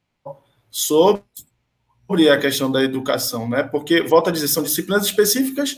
sobre 0.72 1.22
sobre 1.32 1.49
a 2.30 2.40
questão 2.40 2.72
da 2.72 2.84
educação, 2.84 3.48
né? 3.48 3.62
Porque, 3.62 4.02
volta 4.02 4.30
a 4.30 4.34
dizer, 4.34 4.48
são 4.48 4.64
disciplinas 4.64 5.06
específicas 5.06 5.78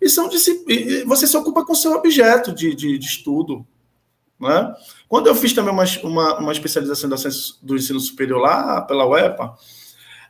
e 0.00 0.08
são 0.08 0.28
e 0.68 1.04
você 1.04 1.26
se 1.26 1.36
ocupa 1.36 1.64
com 1.64 1.74
seu 1.74 1.92
objeto 1.92 2.52
de, 2.52 2.74
de, 2.74 2.98
de 2.98 3.06
estudo. 3.06 3.66
Né? 4.38 4.74
Quando 5.08 5.26
eu 5.26 5.34
fiz 5.34 5.52
também 5.52 5.72
uma, 5.72 5.84
uma, 6.02 6.38
uma 6.38 6.52
especialização 6.52 7.08
do 7.62 7.76
ensino 7.76 8.00
superior 8.00 8.40
lá 8.40 8.82
pela 8.82 9.06
UEPA, 9.06 9.54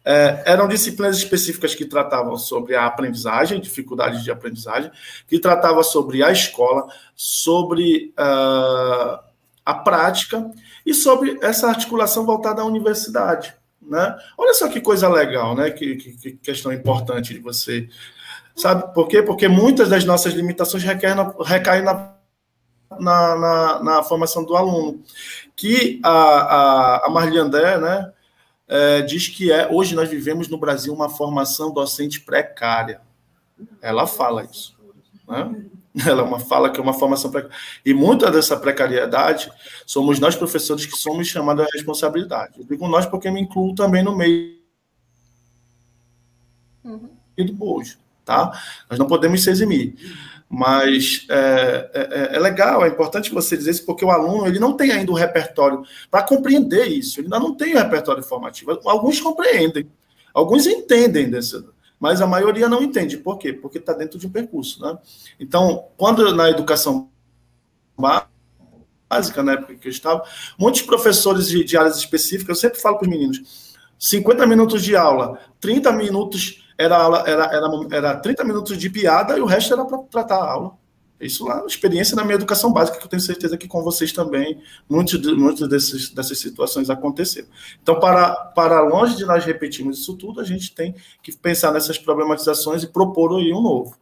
É, 0.02 0.42
eram 0.46 0.66
disciplinas 0.66 1.18
específicas 1.18 1.74
que 1.74 1.84
tratavam 1.84 2.34
sobre 2.38 2.74
a 2.74 2.86
aprendizagem, 2.86 3.60
dificuldades 3.60 4.24
de 4.24 4.30
aprendizagem, 4.30 4.90
que 5.28 5.38
tratava 5.38 5.82
sobre 5.82 6.22
a 6.22 6.32
escola, 6.32 6.86
sobre 7.14 8.14
uh, 8.18 9.20
a 9.62 9.74
prática 9.74 10.50
e 10.86 10.94
sobre 10.94 11.38
essa 11.42 11.68
articulação 11.68 12.24
voltada 12.24 12.62
à 12.62 12.64
universidade. 12.64 13.54
Né? 13.90 14.16
Olha 14.38 14.54
só 14.54 14.68
que 14.68 14.80
coisa 14.80 15.08
legal, 15.08 15.56
né? 15.56 15.68
Que, 15.72 15.96
que, 15.96 16.12
que 16.12 16.32
questão 16.34 16.72
importante 16.72 17.34
de 17.34 17.40
você. 17.40 17.88
Sabe 18.54 18.94
por 18.94 19.08
quê? 19.08 19.20
Porque 19.20 19.48
muitas 19.48 19.88
das 19.88 20.04
nossas 20.04 20.32
limitações 20.32 20.84
recaem 20.84 21.16
na, 21.16 21.34
recaem 21.44 21.82
na, 21.82 22.14
na, 23.00 23.36
na, 23.36 23.82
na 23.82 24.02
formação 24.04 24.44
do 24.44 24.56
aluno. 24.56 25.02
Que 25.56 25.98
a, 26.04 26.10
a, 26.10 27.06
a 27.06 27.10
Marli 27.10 27.42
né? 27.42 28.12
É, 28.68 29.02
diz 29.02 29.26
que 29.26 29.50
é 29.50 29.68
hoje 29.68 29.96
nós 29.96 30.08
vivemos 30.08 30.46
no 30.46 30.56
Brasil 30.56 30.94
uma 30.94 31.08
formação 31.08 31.72
docente 31.72 32.20
precária. 32.20 33.00
Ela 33.82 34.06
fala 34.06 34.44
isso. 34.44 34.78
Né? 35.26 35.64
Ela 36.06 36.22
é 36.22 36.24
uma 36.24 36.38
fala 36.38 36.70
que 36.70 36.78
é 36.78 36.82
uma 36.82 36.94
formação 36.94 37.30
precária. 37.30 37.56
E 37.84 37.92
muita 37.92 38.30
dessa 38.30 38.56
precariedade 38.56 39.50
somos 39.84 40.18
nós, 40.18 40.36
professores, 40.36 40.86
que 40.86 40.96
somos 40.96 41.26
chamados 41.26 41.64
à 41.64 41.68
responsabilidade. 41.72 42.54
Eu 42.58 42.64
digo 42.64 42.86
nós 42.86 43.06
porque 43.06 43.30
me 43.30 43.40
incluo 43.40 43.74
também 43.74 44.02
no 44.02 44.16
meio 44.16 44.56
uhum. 46.84 47.08
do 47.38 47.52
bojo, 47.52 47.98
tá? 48.24 48.52
Nós 48.88 48.98
não 48.98 49.06
podemos 49.06 49.42
se 49.42 49.50
eximir. 49.50 49.96
Mas 50.48 51.26
é, 51.30 51.90
é, 51.94 52.36
é, 52.36 52.38
legal, 52.40 52.84
é 52.84 52.88
importante 52.88 53.30
você 53.30 53.56
dizer 53.56 53.70
isso, 53.70 53.86
porque 53.86 54.04
o 54.04 54.10
aluno 54.10 54.48
ele 54.48 54.58
não 54.58 54.76
tem 54.76 54.90
ainda 54.90 55.12
o 55.12 55.14
repertório 55.14 55.84
para 56.10 56.24
compreender 56.24 56.86
isso, 56.86 57.20
ele 57.20 57.26
ainda 57.26 57.38
não 57.38 57.54
tem 57.54 57.74
o 57.74 57.78
repertório 57.78 58.20
formativo. 58.20 58.80
Alguns 58.84 59.20
compreendem, 59.20 59.88
alguns 60.34 60.66
entendem 60.66 61.30
desse, 61.30 61.64
mas 62.00 62.22
a 62.22 62.26
maioria 62.26 62.66
não 62.66 62.82
entende. 62.82 63.18
Por 63.18 63.36
quê? 63.36 63.52
Porque 63.52 63.76
está 63.76 63.92
dentro 63.92 64.18
de 64.18 64.26
um 64.26 64.30
percurso. 64.30 64.82
Né? 64.82 64.98
Então, 65.38 65.88
quando 65.98 66.34
na 66.34 66.48
educação 66.48 67.10
básica, 67.96 69.42
na 69.42 69.52
época 69.52 69.74
que 69.74 69.86
eu 69.86 69.92
estava, 69.92 70.24
muitos 70.58 70.80
professores 70.80 71.48
de, 71.48 71.62
de 71.62 71.76
áreas 71.76 71.98
específicas, 71.98 72.56
eu 72.56 72.60
sempre 72.60 72.80
falo 72.80 72.96
para 72.96 73.04
os 73.04 73.10
meninos, 73.10 73.76
50 73.98 74.46
minutos 74.46 74.82
de 74.82 74.96
aula, 74.96 75.38
30 75.60 75.92
minutos 75.92 76.64
era, 76.78 76.96
aula, 76.96 77.24
era, 77.26 77.44
era, 77.44 77.68
era 77.92 78.16
30 78.16 78.44
minutos 78.44 78.78
de 78.78 78.88
piada 78.88 79.36
e 79.36 79.42
o 79.42 79.44
resto 79.44 79.74
era 79.74 79.84
para 79.84 79.98
tratar 79.98 80.36
a 80.36 80.50
aula. 80.50 80.79
Isso 81.20 81.44
lá, 81.44 81.64
experiência 81.66 82.16
na 82.16 82.24
minha 82.24 82.36
educação 82.36 82.72
básica, 82.72 82.98
que 82.98 83.04
eu 83.04 83.08
tenho 83.10 83.20
certeza 83.20 83.58
que 83.58 83.68
com 83.68 83.82
vocês 83.82 84.10
também, 84.10 84.62
muitas 84.88 85.20
muitos 85.36 85.68
desses, 85.68 86.10
dessas 86.10 86.38
situações 86.38 86.88
aconteceram. 86.88 87.48
Então, 87.82 88.00
para, 88.00 88.34
para 88.54 88.80
longe 88.80 89.16
de 89.16 89.26
nós 89.26 89.44
repetirmos 89.44 89.98
isso 89.98 90.16
tudo, 90.16 90.40
a 90.40 90.44
gente 90.44 90.74
tem 90.74 90.94
que 91.22 91.36
pensar 91.36 91.72
nessas 91.72 91.98
problematizações 91.98 92.82
e 92.82 92.88
propor 92.88 93.38
aí 93.38 93.52
um 93.52 93.60
novo. 93.60 93.96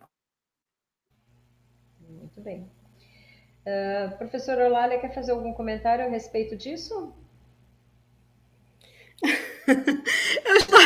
Muito 2.08 2.40
bem. 2.40 2.70
Uh, 3.66 4.16
professora 4.16 4.68
Olália, 4.68 5.00
quer 5.00 5.12
fazer 5.12 5.32
algum 5.32 5.52
comentário 5.52 6.04
a 6.04 6.08
respeito 6.08 6.56
disso? 6.56 7.12
Eu 9.66 10.56
estou 10.56 10.78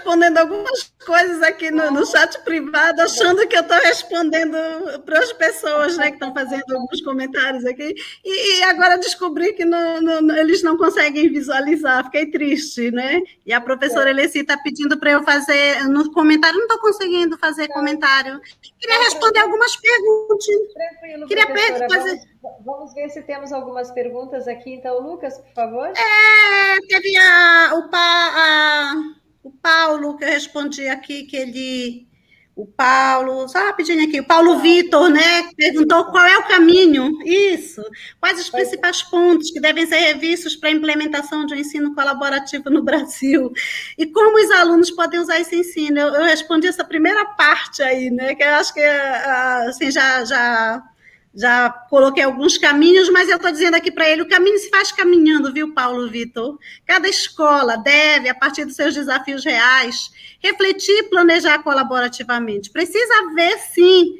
respondendo 0.00 0.38
algumas 0.38 0.92
coisas 1.04 1.42
aqui 1.42 1.70
no, 1.70 1.90
no 1.90 2.06
chat 2.06 2.38
privado, 2.42 3.02
achando 3.02 3.46
que 3.46 3.56
eu 3.56 3.60
estou 3.60 3.76
respondendo 3.78 4.56
para 5.04 5.18
as 5.18 5.32
pessoas 5.32 5.96
né, 5.96 6.08
que 6.08 6.14
estão 6.14 6.32
fazendo 6.32 6.64
alguns 6.72 7.02
comentários 7.02 7.64
aqui, 7.64 7.94
e, 8.24 8.58
e 8.58 8.62
agora 8.64 8.98
descobri 8.98 9.52
que 9.52 9.64
não, 9.64 10.00
não, 10.00 10.36
eles 10.36 10.62
não 10.62 10.76
conseguem 10.76 11.28
visualizar, 11.28 12.04
fiquei 12.04 12.30
triste, 12.30 12.90
né? 12.90 13.20
E 13.44 13.52
a 13.52 13.60
professora 13.60 14.10
Eleci 14.10 14.40
está 14.40 14.56
pedindo 14.56 14.98
para 14.98 15.12
eu 15.12 15.22
fazer 15.22 15.84
no 15.88 16.10
comentário, 16.12 16.56
não 16.56 16.66
estou 16.66 16.80
conseguindo 16.80 17.38
fazer 17.38 17.68
comentário. 17.68 18.40
Queria 18.78 18.98
responder 19.04 19.40
algumas 19.40 19.76
perguntas. 19.76 20.46
Tranquilo, 20.72 21.26
Queria 21.26 21.46
fazer. 21.88 22.18
Vamos, 22.42 22.64
vamos 22.64 22.94
ver 22.94 23.10
se 23.10 23.22
temos 23.22 23.52
algumas 23.52 23.90
perguntas 23.90 24.48
aqui, 24.48 24.74
então, 24.74 25.00
Lucas, 25.00 25.38
por 25.38 25.52
favor. 25.54 25.88
É, 25.88 26.78
teve 26.88 27.16
a 27.16 27.74
o, 27.74 27.88
pa, 27.88 27.98
a, 27.98 28.94
o 29.42 29.50
Paulo, 29.50 30.16
que 30.16 30.24
eu 30.24 30.28
respondi 30.28 30.86
aqui, 30.88 31.24
que 31.24 31.36
ele. 31.36 32.08
O 32.56 32.66
Paulo, 32.66 33.48
só 33.48 33.58
rapidinho 33.58 34.06
aqui, 34.06 34.20
o 34.20 34.26
Paulo 34.26 34.58
Vitor, 34.58 35.08
né? 35.08 35.48
Perguntou 35.56 36.04
qual 36.06 36.26
é 36.26 36.36
o 36.36 36.46
caminho. 36.46 37.10
Isso. 37.24 37.80
Quais 38.20 38.38
os 38.38 38.50
principais 38.50 39.02
pontos 39.02 39.50
que 39.50 39.60
devem 39.60 39.86
ser 39.86 39.96
revistos 39.96 40.56
para 40.56 40.68
a 40.68 40.72
implementação 40.72 41.46
de 41.46 41.54
um 41.54 41.56
ensino 41.56 41.94
colaborativo 41.94 42.68
no 42.68 42.82
Brasil? 42.82 43.50
E 43.96 44.04
como 44.04 44.36
os 44.36 44.50
alunos 44.50 44.90
podem 44.90 45.20
usar 45.20 45.40
esse 45.40 45.56
ensino? 45.56 45.98
Eu, 46.00 46.08
eu 46.08 46.24
respondi 46.24 46.66
essa 46.66 46.84
primeira 46.84 47.24
parte 47.24 47.82
aí, 47.82 48.10
né? 48.10 48.34
Que 48.34 48.42
eu 48.42 48.54
acho 48.54 48.74
que 48.74 48.80
assim, 48.80 49.90
já, 49.90 50.22
já 50.24 50.82
já 51.34 51.70
coloquei 51.70 52.24
alguns 52.24 52.58
caminhos, 52.58 53.08
mas 53.08 53.28
eu 53.28 53.36
estou 53.36 53.52
dizendo 53.52 53.76
aqui 53.76 53.90
para 53.90 54.08
ele: 54.08 54.22
o 54.22 54.28
caminho 54.28 54.58
se 54.58 54.68
faz 54.68 54.90
caminhando, 54.90 55.52
viu, 55.52 55.72
Paulo 55.72 56.10
Vitor? 56.10 56.58
Cada 56.84 57.08
escola 57.08 57.76
deve, 57.76 58.28
a 58.28 58.34
partir 58.34 58.64
dos 58.64 58.74
seus 58.76 58.94
desafios 58.94 59.44
reais, 59.44 60.10
refletir 60.40 60.92
e 60.92 61.08
planejar 61.10 61.62
colaborativamente. 61.62 62.70
Precisa 62.70 63.14
haver, 63.22 63.58
sim, 63.58 64.18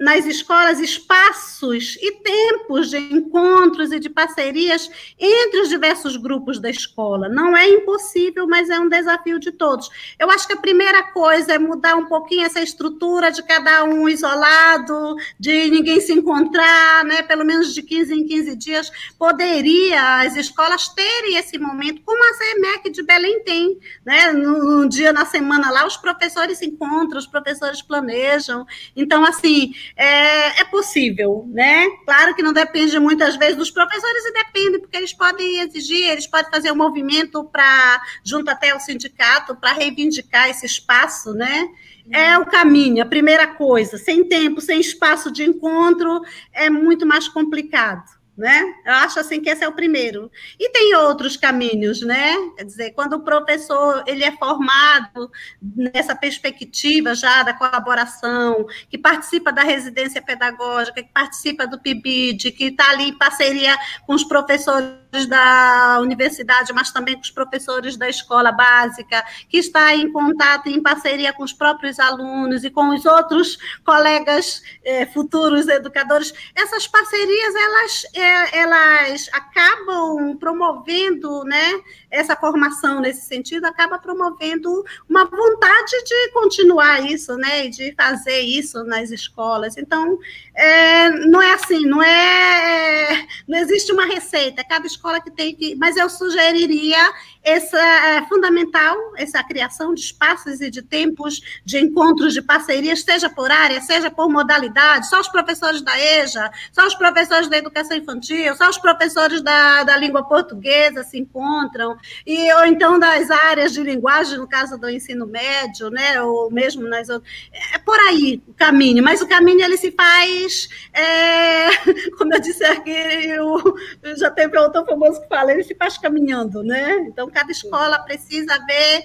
nas 0.00 0.24
escolas 0.24 0.80
espaços 0.80 1.98
e 2.00 2.12
tempos 2.12 2.88
de 2.88 2.96
encontros 2.96 3.92
e 3.92 4.00
de 4.00 4.08
parcerias 4.08 4.90
entre 5.18 5.60
os 5.60 5.68
diversos 5.68 6.16
grupos 6.16 6.58
da 6.58 6.70
escola. 6.70 7.28
Não 7.28 7.54
é 7.54 7.68
impossível, 7.68 8.46
mas 8.48 8.70
é 8.70 8.80
um 8.80 8.88
desafio 8.88 9.38
de 9.38 9.52
todos. 9.52 9.90
Eu 10.18 10.30
acho 10.30 10.46
que 10.46 10.54
a 10.54 10.60
primeira 10.60 11.02
coisa 11.12 11.52
é 11.52 11.58
mudar 11.58 11.96
um 11.96 12.06
pouquinho 12.06 12.46
essa 12.46 12.62
estrutura 12.62 13.30
de 13.30 13.42
cada 13.42 13.84
um 13.84 14.08
isolado, 14.08 15.16
de 15.38 15.70
ninguém 15.70 16.00
se 16.00 16.14
encontrar, 16.14 17.04
né? 17.04 17.22
Pelo 17.22 17.44
menos 17.44 17.74
de 17.74 17.82
15 17.82 18.14
em 18.14 18.26
15 18.26 18.56
dias. 18.56 18.90
Poderia 19.18 20.22
as 20.22 20.34
escolas 20.34 20.88
terem 20.88 21.36
esse 21.36 21.58
momento, 21.58 22.00
como 22.06 22.24
a 22.24 22.34
CEMEC 22.34 22.90
de 22.90 23.02
Belém 23.02 23.44
tem, 23.44 23.78
né? 24.02 24.32
Num 24.32 24.88
dia 24.88 25.12
na 25.12 25.26
semana 25.26 25.70
lá, 25.70 25.86
os 25.86 25.98
professores 25.98 26.56
se 26.56 26.64
encontram, 26.64 27.18
os 27.18 27.26
professores 27.26 27.82
planejam. 27.82 28.66
Então, 28.96 29.26
assim, 29.26 29.74
é, 29.96 30.60
é, 30.60 30.64
possível, 30.64 31.44
né? 31.48 31.86
Claro 32.04 32.34
que 32.34 32.42
não 32.42 32.52
depende 32.52 32.98
muitas 32.98 33.36
vezes 33.36 33.56
dos 33.56 33.70
professores 33.70 34.24
e 34.24 34.32
depende, 34.32 34.78
porque 34.78 34.96
eles 34.96 35.12
podem 35.12 35.60
exigir, 35.60 36.08
eles 36.08 36.26
podem 36.26 36.50
fazer 36.50 36.72
um 36.72 36.76
movimento 36.76 37.44
para, 37.44 38.02
junto 38.24 38.50
até 38.50 38.70
ao 38.70 38.80
sindicato, 38.80 39.56
para 39.56 39.72
reivindicar 39.72 40.48
esse 40.48 40.66
espaço, 40.66 41.32
né? 41.34 41.68
É 42.12 42.36
o 42.38 42.46
caminho, 42.46 43.02
a 43.02 43.06
primeira 43.06 43.46
coisa. 43.46 43.96
Sem 43.96 44.24
tempo, 44.24 44.60
sem 44.60 44.80
espaço 44.80 45.30
de 45.30 45.44
encontro, 45.44 46.20
é 46.52 46.68
muito 46.68 47.06
mais 47.06 47.28
complicado 47.28 48.19
né? 48.40 48.74
Eu 48.86 48.94
acho 48.94 49.20
assim 49.20 49.38
que 49.42 49.50
esse 49.50 49.62
é 49.62 49.68
o 49.68 49.72
primeiro. 49.72 50.30
E 50.58 50.70
tem 50.70 50.94
outros 50.94 51.36
caminhos, 51.36 52.00
né? 52.00 52.34
Quer 52.56 52.64
dizer, 52.64 52.90
quando 52.92 53.12
o 53.12 53.20
professor 53.20 54.02
ele 54.06 54.24
é 54.24 54.32
formado 54.32 55.30
nessa 55.60 56.16
perspectiva 56.16 57.14
já 57.14 57.42
da 57.42 57.52
colaboração, 57.52 58.66
que 58.88 58.96
participa 58.96 59.52
da 59.52 59.62
residência 59.62 60.22
pedagógica, 60.22 61.02
que 61.02 61.12
participa 61.12 61.66
do 61.66 61.78
PIBID, 61.78 62.52
que 62.52 62.64
está 62.64 62.90
ali 62.90 63.10
em 63.10 63.18
parceria 63.18 63.76
com 64.06 64.14
os 64.14 64.24
professores 64.24 65.26
da 65.28 65.98
universidade, 66.00 66.72
mas 66.72 66.90
também 66.90 67.16
com 67.16 67.20
os 67.20 67.30
professores 67.30 67.96
da 67.98 68.08
escola 68.08 68.50
básica, 68.50 69.22
que 69.50 69.58
está 69.58 69.94
em 69.94 70.10
contato, 70.10 70.68
em 70.68 70.80
parceria 70.82 71.32
com 71.34 71.42
os 71.42 71.52
próprios 71.52 71.98
alunos 71.98 72.64
e 72.64 72.70
com 72.70 72.88
os 72.88 73.04
outros 73.04 73.58
colegas 73.84 74.62
eh, 74.82 75.04
futuros 75.06 75.68
educadores, 75.68 76.32
essas 76.54 76.86
parcerias 76.86 77.54
elas, 77.54 78.02
eh, 78.14 78.29
elas 78.52 79.28
acabam 79.32 80.36
promovendo, 80.36 81.44
né, 81.44 81.80
essa 82.10 82.36
formação 82.36 83.00
nesse 83.00 83.26
sentido, 83.26 83.64
acaba 83.66 83.98
promovendo 83.98 84.84
uma 85.08 85.24
vontade 85.24 86.04
de 86.04 86.32
continuar 86.32 87.04
isso, 87.10 87.36
né, 87.36 87.66
e 87.66 87.70
de 87.70 87.94
fazer 87.94 88.40
isso 88.40 88.82
nas 88.84 89.10
escolas. 89.10 89.76
Então, 89.76 90.18
é, 90.54 91.10
não 91.26 91.40
é 91.40 91.54
assim, 91.54 91.86
não 91.86 92.02
é, 92.02 93.26
não 93.46 93.58
existe 93.58 93.92
uma 93.92 94.06
receita. 94.06 94.64
Cada 94.64 94.86
escola 94.86 95.20
que 95.20 95.30
tem 95.30 95.54
que. 95.54 95.74
Mas 95.76 95.96
eu 95.96 96.08
sugeriria 96.08 97.12
essa 97.42 97.78
é 97.78 98.22
fundamental, 98.26 98.96
essa 99.16 99.42
criação 99.42 99.94
de 99.94 100.00
espaços 100.00 100.60
e 100.60 100.70
de 100.70 100.82
tempos 100.82 101.40
de 101.64 101.78
encontros, 101.78 102.34
de 102.34 102.42
parcerias, 102.42 103.02
seja 103.02 103.30
por 103.30 103.50
área, 103.50 103.80
seja 103.80 104.10
por 104.10 104.28
modalidade, 104.28 105.08
só 105.08 105.20
os 105.20 105.28
professores 105.28 105.80
da 105.80 105.98
EJA, 105.98 106.50
só 106.70 106.86
os 106.86 106.94
professores 106.94 107.48
da 107.48 107.56
educação 107.56 107.96
infantil, 107.96 108.54
só 108.56 108.68
os 108.68 108.76
professores 108.76 109.40
da, 109.40 109.84
da 109.84 109.96
língua 109.96 110.22
portuguesa 110.22 111.02
se 111.02 111.18
encontram, 111.18 111.96
e, 112.26 112.52
ou 112.54 112.66
então 112.66 112.98
das 112.98 113.30
áreas 113.30 113.72
de 113.72 113.82
linguagem, 113.82 114.38
no 114.38 114.46
caso 114.46 114.76
do 114.76 114.90
ensino 114.90 115.26
médio, 115.26 115.88
né, 115.88 116.20
ou 116.20 116.50
mesmo 116.50 116.86
nas 116.86 117.08
outras. 117.08 117.30
É 117.74 117.78
por 117.78 117.98
aí 118.00 118.42
o 118.46 118.52
caminho, 118.52 119.02
mas 119.02 119.22
o 119.22 119.28
caminho 119.28 119.62
ele 119.62 119.78
se 119.78 119.90
faz, 119.92 120.68
é, 120.92 121.70
como 122.18 122.34
eu 122.34 122.40
disse 122.40 122.64
aqui, 122.64 123.38
o, 123.40 123.74
já 124.16 124.30
teve 124.30 124.58
outro 124.58 124.84
famoso 124.84 125.22
que 125.22 125.28
fala, 125.28 125.52
ele 125.52 125.64
se 125.64 125.74
faz 125.74 125.96
caminhando, 125.96 126.62
né? 126.62 126.98
Então, 127.06 127.29
cada 127.30 127.50
escola 127.50 127.98
precisa 128.00 128.58
ver 128.66 129.04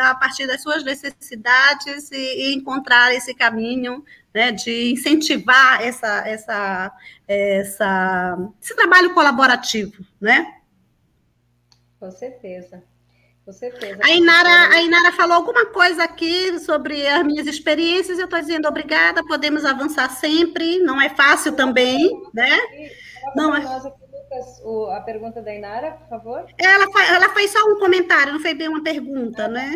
a 0.00 0.14
partir 0.14 0.46
das 0.46 0.62
suas 0.62 0.82
necessidades 0.84 2.10
e, 2.10 2.16
e 2.16 2.54
encontrar 2.54 3.14
esse 3.14 3.34
caminho 3.34 4.04
né, 4.34 4.52
de 4.52 4.92
incentivar 4.92 5.82
essa, 5.82 6.28
essa, 6.28 6.92
essa, 7.26 8.38
esse 8.60 8.74
trabalho 8.74 9.12
colaborativo, 9.14 10.04
né? 10.20 10.54
Com 11.98 12.10
certeza. 12.10 12.82
Com 13.44 13.52
certeza. 13.52 13.98
A 14.04 14.10
Inara, 14.10 14.68
a 14.68 14.82
Inara 14.82 15.12
falou 15.12 15.36
alguma 15.36 15.66
coisa 15.66 16.04
aqui 16.04 16.58
sobre 16.60 17.06
as 17.06 17.24
minhas 17.24 17.46
experiências, 17.46 18.18
eu 18.18 18.26
estou 18.26 18.38
dizendo 18.38 18.68
obrigada, 18.68 19.24
podemos 19.24 19.64
avançar 19.64 20.08
sempre, 20.10 20.78
não 20.78 21.00
é 21.00 21.08
fácil 21.08 21.52
também, 21.52 22.10
né? 22.32 22.58
Não 23.34 23.54
é. 23.54 23.60
Lucas, 24.30 24.62
a 24.96 25.00
pergunta 25.00 25.42
da 25.42 25.52
Inara, 25.52 25.92
por 25.92 26.08
favor. 26.08 26.46
Ela, 26.56 26.86
ela 27.08 27.28
fez 27.34 27.50
só 27.50 27.58
um 27.66 27.78
comentário, 27.78 28.32
não 28.32 28.40
foi 28.40 28.54
bem 28.54 28.68
uma 28.68 28.82
pergunta, 28.82 29.48
né? 29.48 29.72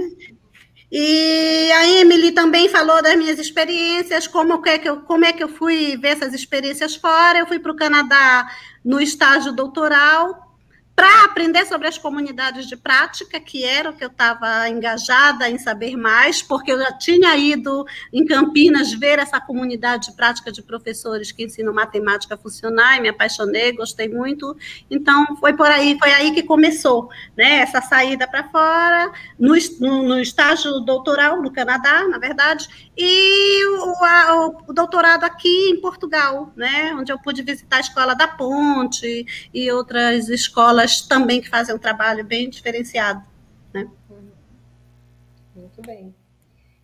E 0.93 1.73
a 1.73 1.89
Emily 1.89 2.31
também 2.31 2.69
falou 2.69 3.03
das 3.03 3.17
minhas 3.17 3.39
experiências, 3.41 4.29
como 4.29 4.65
é 4.67 4.79
que 4.79 4.89
eu, 4.89 5.01
como 5.03 5.25
é 5.25 5.33
que 5.33 5.43
eu 5.43 5.49
fui 5.49 5.97
ver 5.97 6.11
essas 6.11 6.33
experiências 6.33 6.95
fora. 6.95 7.39
Eu 7.39 7.47
fui 7.47 7.59
para 7.59 7.73
o 7.73 7.77
Canadá 7.77 8.49
no 8.85 9.01
estágio 9.01 9.53
doutoral, 9.53 10.44
para 10.95 11.25
aprender 11.25 11.67
sobre 11.67 11.89
as 11.89 11.99
comunidades 11.99 12.67
de 12.67 12.77
prática, 12.77 13.41
que 13.41 13.65
era 13.65 13.91
o 13.91 13.93
que 13.93 14.05
eu 14.05 14.09
estava 14.09 14.69
engajada 14.69 15.51
em 15.51 15.59
saber 15.59 15.97
mais, 15.97 16.41
porque 16.41 16.71
eu 16.71 16.79
já 16.79 16.93
tinha 16.93 17.37
ido 17.37 17.85
em 18.13 18.25
Campinas 18.25 18.93
ver 18.93 19.19
essa 19.19 19.41
comunidade 19.41 20.11
de 20.11 20.17
prática 20.17 20.53
de 20.53 20.63
professores 20.63 21.33
que 21.33 21.45
ensinam 21.45 21.75
matemática 21.75 22.37
funcional, 22.37 22.95
e 22.95 23.01
me 23.01 23.09
apaixonei, 23.09 23.73
gostei 23.73 24.09
muito. 24.09 24.57
Então, 24.89 25.37
foi 25.37 25.53
por 25.55 25.67
aí, 25.67 25.99
foi 25.99 26.13
aí 26.13 26.33
que 26.33 26.45
começou, 26.45 27.09
né, 27.37 27.59
essa 27.59 27.81
saída 27.81 28.29
para 28.29 28.45
fora, 28.45 29.13
no, 29.39 29.55
no, 29.81 30.03
no, 30.05 30.21
estágio 30.21 30.81
doutoral 30.81 31.43
no 31.43 31.53
Canadá, 31.53 32.07
na 32.07 32.19
verdade, 32.19 32.69
e 32.97 33.67
o, 33.67 34.05
a, 34.05 34.61
o, 34.69 34.73
doutorado 34.73 35.25
aqui 35.25 35.71
em 35.71 35.81
Portugal, 35.81 36.53
né, 36.55 36.95
onde 36.95 37.11
eu 37.11 37.19
pude 37.19 37.43
visitar 37.43 37.79
a 37.79 37.81
Escola 37.81 38.15
da 38.15 38.29
Ponte 38.29 39.27
e 39.53 39.71
outras 39.73 40.29
escolas 40.29 40.84
escolas 40.93 41.09
também 41.09 41.41
que 41.41 41.49
fazem 41.49 41.75
um 41.75 41.79
trabalho 41.79 42.25
bem 42.25 42.49
diferenciado. 42.49 43.25
Né? 43.73 43.91
Muito 45.55 45.83
bem. 45.83 46.15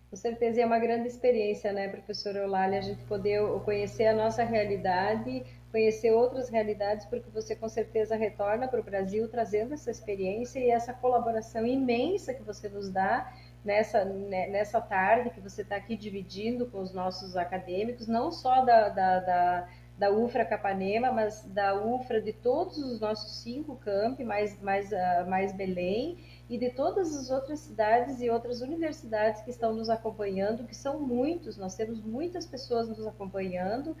Com 0.09 0.15
certeza 0.17 0.59
é 0.59 0.65
uma 0.65 0.79
grande 0.79 1.07
experiência, 1.07 1.71
né, 1.71 1.87
professora 1.87 2.39
Eulália, 2.39 2.79
a 2.79 2.81
gente 2.81 3.01
poder 3.03 3.41
conhecer 3.63 4.07
a 4.07 4.13
nossa 4.13 4.43
realidade, 4.43 5.41
conhecer 5.71 6.11
outras 6.11 6.49
realidades, 6.49 7.05
porque 7.05 7.29
você 7.29 7.55
com 7.55 7.69
certeza 7.69 8.17
retorna 8.17 8.67
para 8.67 8.81
o 8.81 8.83
Brasil 8.83 9.29
trazendo 9.29 9.73
essa 9.73 9.89
experiência 9.89 10.59
e 10.59 10.69
essa 10.69 10.93
colaboração 10.93 11.65
imensa 11.65 12.33
que 12.33 12.43
você 12.43 12.67
nos 12.67 12.89
dá 12.89 13.33
nessa, 13.63 14.03
né, 14.03 14.47
nessa 14.47 14.81
tarde 14.81 15.29
que 15.29 15.39
você 15.39 15.61
está 15.61 15.77
aqui 15.77 15.95
dividindo 15.95 16.65
com 16.65 16.81
os 16.81 16.93
nossos 16.93 17.37
acadêmicos, 17.37 18.05
não 18.05 18.33
só 18.33 18.65
da, 18.65 18.89
da, 18.89 19.19
da 19.19 19.69
da 20.01 20.09
UFRA 20.09 20.43
Capanema, 20.43 21.11
mas 21.11 21.43
da 21.43 21.79
UFRA 21.79 22.19
de 22.19 22.33
todos 22.33 22.75
os 22.79 22.99
nossos 22.99 23.43
cinco 23.43 23.75
campi, 23.75 24.23
mais, 24.23 24.59
mais, 24.59 24.91
uh, 24.91 25.29
mais 25.29 25.53
Belém, 25.53 26.17
e 26.49 26.57
de 26.57 26.71
todas 26.71 27.15
as 27.15 27.29
outras 27.29 27.59
cidades 27.59 28.19
e 28.19 28.27
outras 28.27 28.61
universidades 28.61 29.43
que 29.43 29.51
estão 29.51 29.75
nos 29.75 29.91
acompanhando, 29.91 30.65
que 30.65 30.75
são 30.75 30.99
muitos, 30.99 31.55
nós 31.55 31.75
temos 31.75 32.01
muitas 32.01 32.47
pessoas 32.47 32.89
nos 32.89 33.05
acompanhando, 33.05 33.95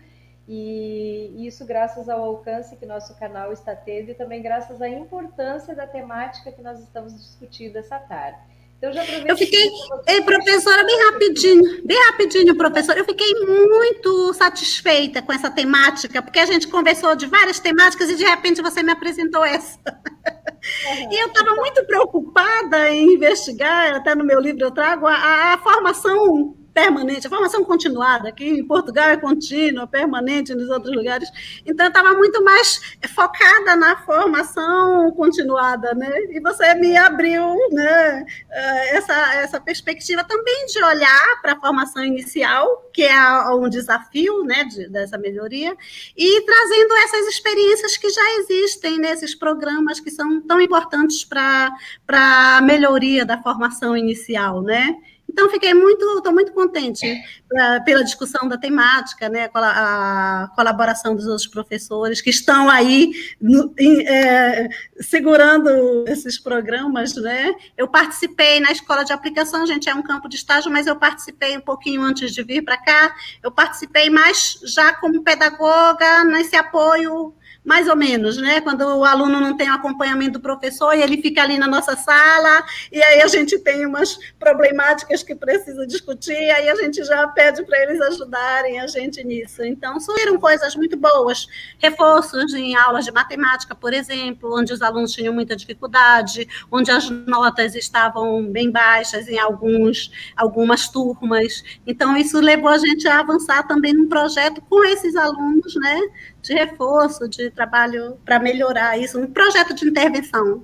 e 0.47 1.45
isso 1.45 1.67
graças 1.67 2.09
ao 2.09 2.23
alcance 2.23 2.75
que 2.77 2.85
nosso 2.87 3.15
canal 3.19 3.53
está 3.53 3.75
tendo 3.75 4.09
e 4.09 4.15
também 4.15 4.41
graças 4.41 4.81
à 4.81 4.89
importância 4.89 5.75
da 5.75 5.85
temática 5.85 6.51
que 6.51 6.63
nós 6.63 6.79
estamos 6.79 7.15
discutindo 7.15 7.75
essa 7.75 7.99
tarde. 7.99 8.50
Então, 8.81 8.91
já 8.91 9.05
eu 9.27 9.37
fiquei, 9.37 9.69
Ei, 10.07 10.21
professora, 10.23 10.83
bem 10.83 11.05
rapidinho, 11.11 11.85
bem 11.85 12.03
rapidinho, 12.07 12.57
professora. 12.57 12.97
Eu 12.97 13.05
fiquei 13.05 13.31
muito 13.45 14.33
satisfeita 14.33 15.21
com 15.21 15.31
essa 15.31 15.51
temática, 15.51 16.19
porque 16.19 16.39
a 16.39 16.47
gente 16.47 16.67
conversou 16.67 17.15
de 17.15 17.27
várias 17.27 17.59
temáticas 17.59 18.09
e 18.09 18.15
de 18.15 18.23
repente 18.23 18.59
você 18.59 18.81
me 18.81 18.91
apresentou 18.91 19.45
essa. 19.45 19.77
Uhum. 19.85 21.11
E 21.11 21.21
eu 21.21 21.27
estava 21.27 21.55
muito 21.57 21.85
preocupada 21.85 22.89
em 22.89 23.13
investigar, 23.13 23.93
até 23.97 24.15
no 24.15 24.25
meu 24.25 24.39
livro 24.39 24.63
eu 24.63 24.71
trago, 24.71 25.05
a, 25.05 25.53
a 25.53 25.57
formação 25.59 26.55
permanente, 26.81 27.27
a 27.27 27.29
formação 27.29 27.63
continuada, 27.63 28.29
aqui 28.29 28.47
em 28.49 28.65
Portugal 28.65 29.09
é 29.09 29.17
contínua, 29.17 29.85
permanente 29.85 30.55
nos 30.55 30.67
outros 30.69 30.95
lugares. 30.95 31.29
Então, 31.63 31.85
eu 31.85 31.89
estava 31.89 32.13
muito 32.13 32.43
mais 32.43 32.97
focada 33.13 33.75
na 33.75 33.97
formação 33.97 35.11
continuada, 35.11 35.93
né? 35.93 36.09
E 36.31 36.39
você 36.39 36.73
me 36.73 36.97
abriu 36.97 37.55
né, 37.71 38.25
eh, 38.49 38.97
essa, 38.97 39.13
essa 39.35 39.61
perspectiva 39.61 40.23
também 40.23 40.65
de 40.65 40.83
olhar 40.83 41.41
para 41.41 41.53
a 41.53 41.59
formação 41.59 42.03
inicial, 42.03 42.89
que 42.91 43.03
é 43.03 43.49
um 43.51 43.69
desafio 43.69 44.43
né, 44.43 44.63
de, 44.63 44.89
dessa 44.89 45.19
melhoria, 45.19 45.77
e 46.17 46.41
trazendo 46.41 46.93
essas 46.95 47.27
experiências 47.27 47.95
que 47.95 48.09
já 48.09 48.39
existem 48.39 48.97
nesses 48.97 49.35
programas 49.35 49.99
que 49.99 50.09
são 50.09 50.41
tão 50.41 50.59
importantes 50.59 51.23
para 51.23 51.71
a 52.11 52.61
melhoria 52.61 53.23
da 53.23 53.39
formação 53.39 53.95
inicial, 53.95 54.63
né? 54.63 54.95
Então, 55.31 55.49
fiquei 55.49 55.73
muito, 55.73 56.17
estou 56.17 56.33
muito 56.33 56.51
contente 56.51 57.07
pra, 57.47 57.79
pela 57.79 58.03
discussão 58.03 58.49
da 58.49 58.57
temática, 58.57 59.29
né, 59.29 59.49
a, 59.53 60.43
a, 60.43 60.47
colaboração 60.49 61.15
dos 61.15 61.25
outros 61.25 61.47
professores 61.47 62.19
que 62.19 62.29
estão 62.29 62.69
aí 62.69 63.13
no, 63.39 63.73
em, 63.79 64.05
é, 64.05 64.67
segurando 64.99 66.03
esses 66.05 66.37
programas, 66.37 67.15
né. 67.15 67.55
Eu 67.77 67.87
participei 67.87 68.59
na 68.59 68.73
escola 68.73 69.05
de 69.05 69.13
aplicação, 69.13 69.65
gente, 69.65 69.89
é 69.89 69.95
um 69.95 70.03
campo 70.03 70.27
de 70.27 70.35
estágio, 70.35 70.69
mas 70.69 70.85
eu 70.85 70.97
participei 70.97 71.57
um 71.57 71.61
pouquinho 71.61 72.01
antes 72.01 72.33
de 72.33 72.43
vir 72.43 72.61
para 72.61 72.75
cá. 72.75 73.15
Eu 73.41 73.51
participei 73.51 74.09
mais 74.09 74.59
já 74.65 74.93
como 74.95 75.23
pedagoga 75.23 76.25
nesse 76.25 76.57
apoio 76.57 77.33
mais 77.63 77.87
ou 77.87 77.95
menos, 77.95 78.37
né? 78.37 78.59
Quando 78.61 78.81
o 78.81 79.05
aluno 79.05 79.39
não 79.39 79.55
tem 79.55 79.69
o 79.69 79.73
acompanhamento 79.73 80.33
do 80.33 80.39
professor 80.39 80.93
e 80.93 81.01
ele 81.01 81.21
fica 81.21 81.43
ali 81.43 81.57
na 81.57 81.67
nossa 81.67 81.95
sala, 81.95 82.63
e 82.91 83.01
aí 83.01 83.21
a 83.21 83.27
gente 83.27 83.57
tem 83.59 83.85
umas 83.85 84.17
problemáticas 84.39 85.21
que 85.21 85.35
precisa 85.35 85.85
discutir, 85.85 86.35
aí 86.51 86.69
a 86.69 86.75
gente 86.75 87.03
já 87.03 87.27
pede 87.27 87.63
para 87.63 87.81
eles 87.83 88.01
ajudarem 88.01 88.79
a 88.79 88.87
gente 88.87 89.23
nisso. 89.23 89.63
Então, 89.63 89.99
surgiram 89.99 90.39
coisas 90.39 90.75
muito 90.75 90.97
boas, 90.97 91.47
reforços 91.77 92.53
em 92.53 92.75
aulas 92.75 93.05
de 93.05 93.11
matemática, 93.11 93.75
por 93.75 93.93
exemplo, 93.93 94.57
onde 94.57 94.73
os 94.73 94.81
alunos 94.81 95.11
tinham 95.11 95.33
muita 95.33 95.55
dificuldade, 95.55 96.47
onde 96.71 96.89
as 96.89 97.09
notas 97.09 97.75
estavam 97.75 98.43
bem 98.45 98.71
baixas 98.71 99.27
em 99.27 99.37
alguns, 99.37 100.11
algumas 100.35 100.87
turmas. 100.87 101.63
Então, 101.85 102.17
isso 102.17 102.39
levou 102.39 102.69
a 102.69 102.77
gente 102.77 103.07
a 103.07 103.19
avançar 103.19 103.67
também 103.67 103.93
num 103.93 104.09
projeto 104.09 104.61
com 104.61 104.83
esses 104.85 105.15
alunos, 105.15 105.75
né? 105.75 105.99
De 106.41 106.53
reforço, 106.53 107.27
de 107.27 107.51
trabalho 107.51 108.19
para 108.25 108.39
melhorar 108.39 108.97
isso, 108.97 109.19
um 109.19 109.31
projeto 109.31 109.73
de 109.73 109.87
intervenção. 109.87 110.63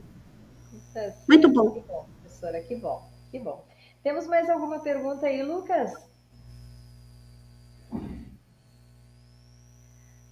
É, 0.95 1.13
Muito 1.27 1.47
bom. 1.47 1.71
Que 1.71 1.79
bom, 1.81 2.07
professora, 2.21 2.61
que 2.61 2.75
bom, 2.75 3.09
que 3.31 3.39
bom. 3.39 3.63
Temos 4.03 4.25
mais 4.25 4.49
alguma 4.49 4.79
pergunta 4.79 5.27
aí, 5.27 5.43
Lucas? 5.43 5.91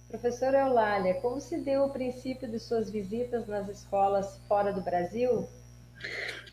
Professora 0.08 0.60
Eulália, 0.60 1.14
como 1.20 1.40
se 1.40 1.58
deu 1.58 1.84
o 1.84 1.90
princípio 1.90 2.48
de 2.48 2.58
suas 2.58 2.90
visitas 2.90 3.46
nas 3.46 3.68
escolas 3.68 4.38
fora 4.48 4.72
do 4.72 4.80
Brasil? 4.80 5.46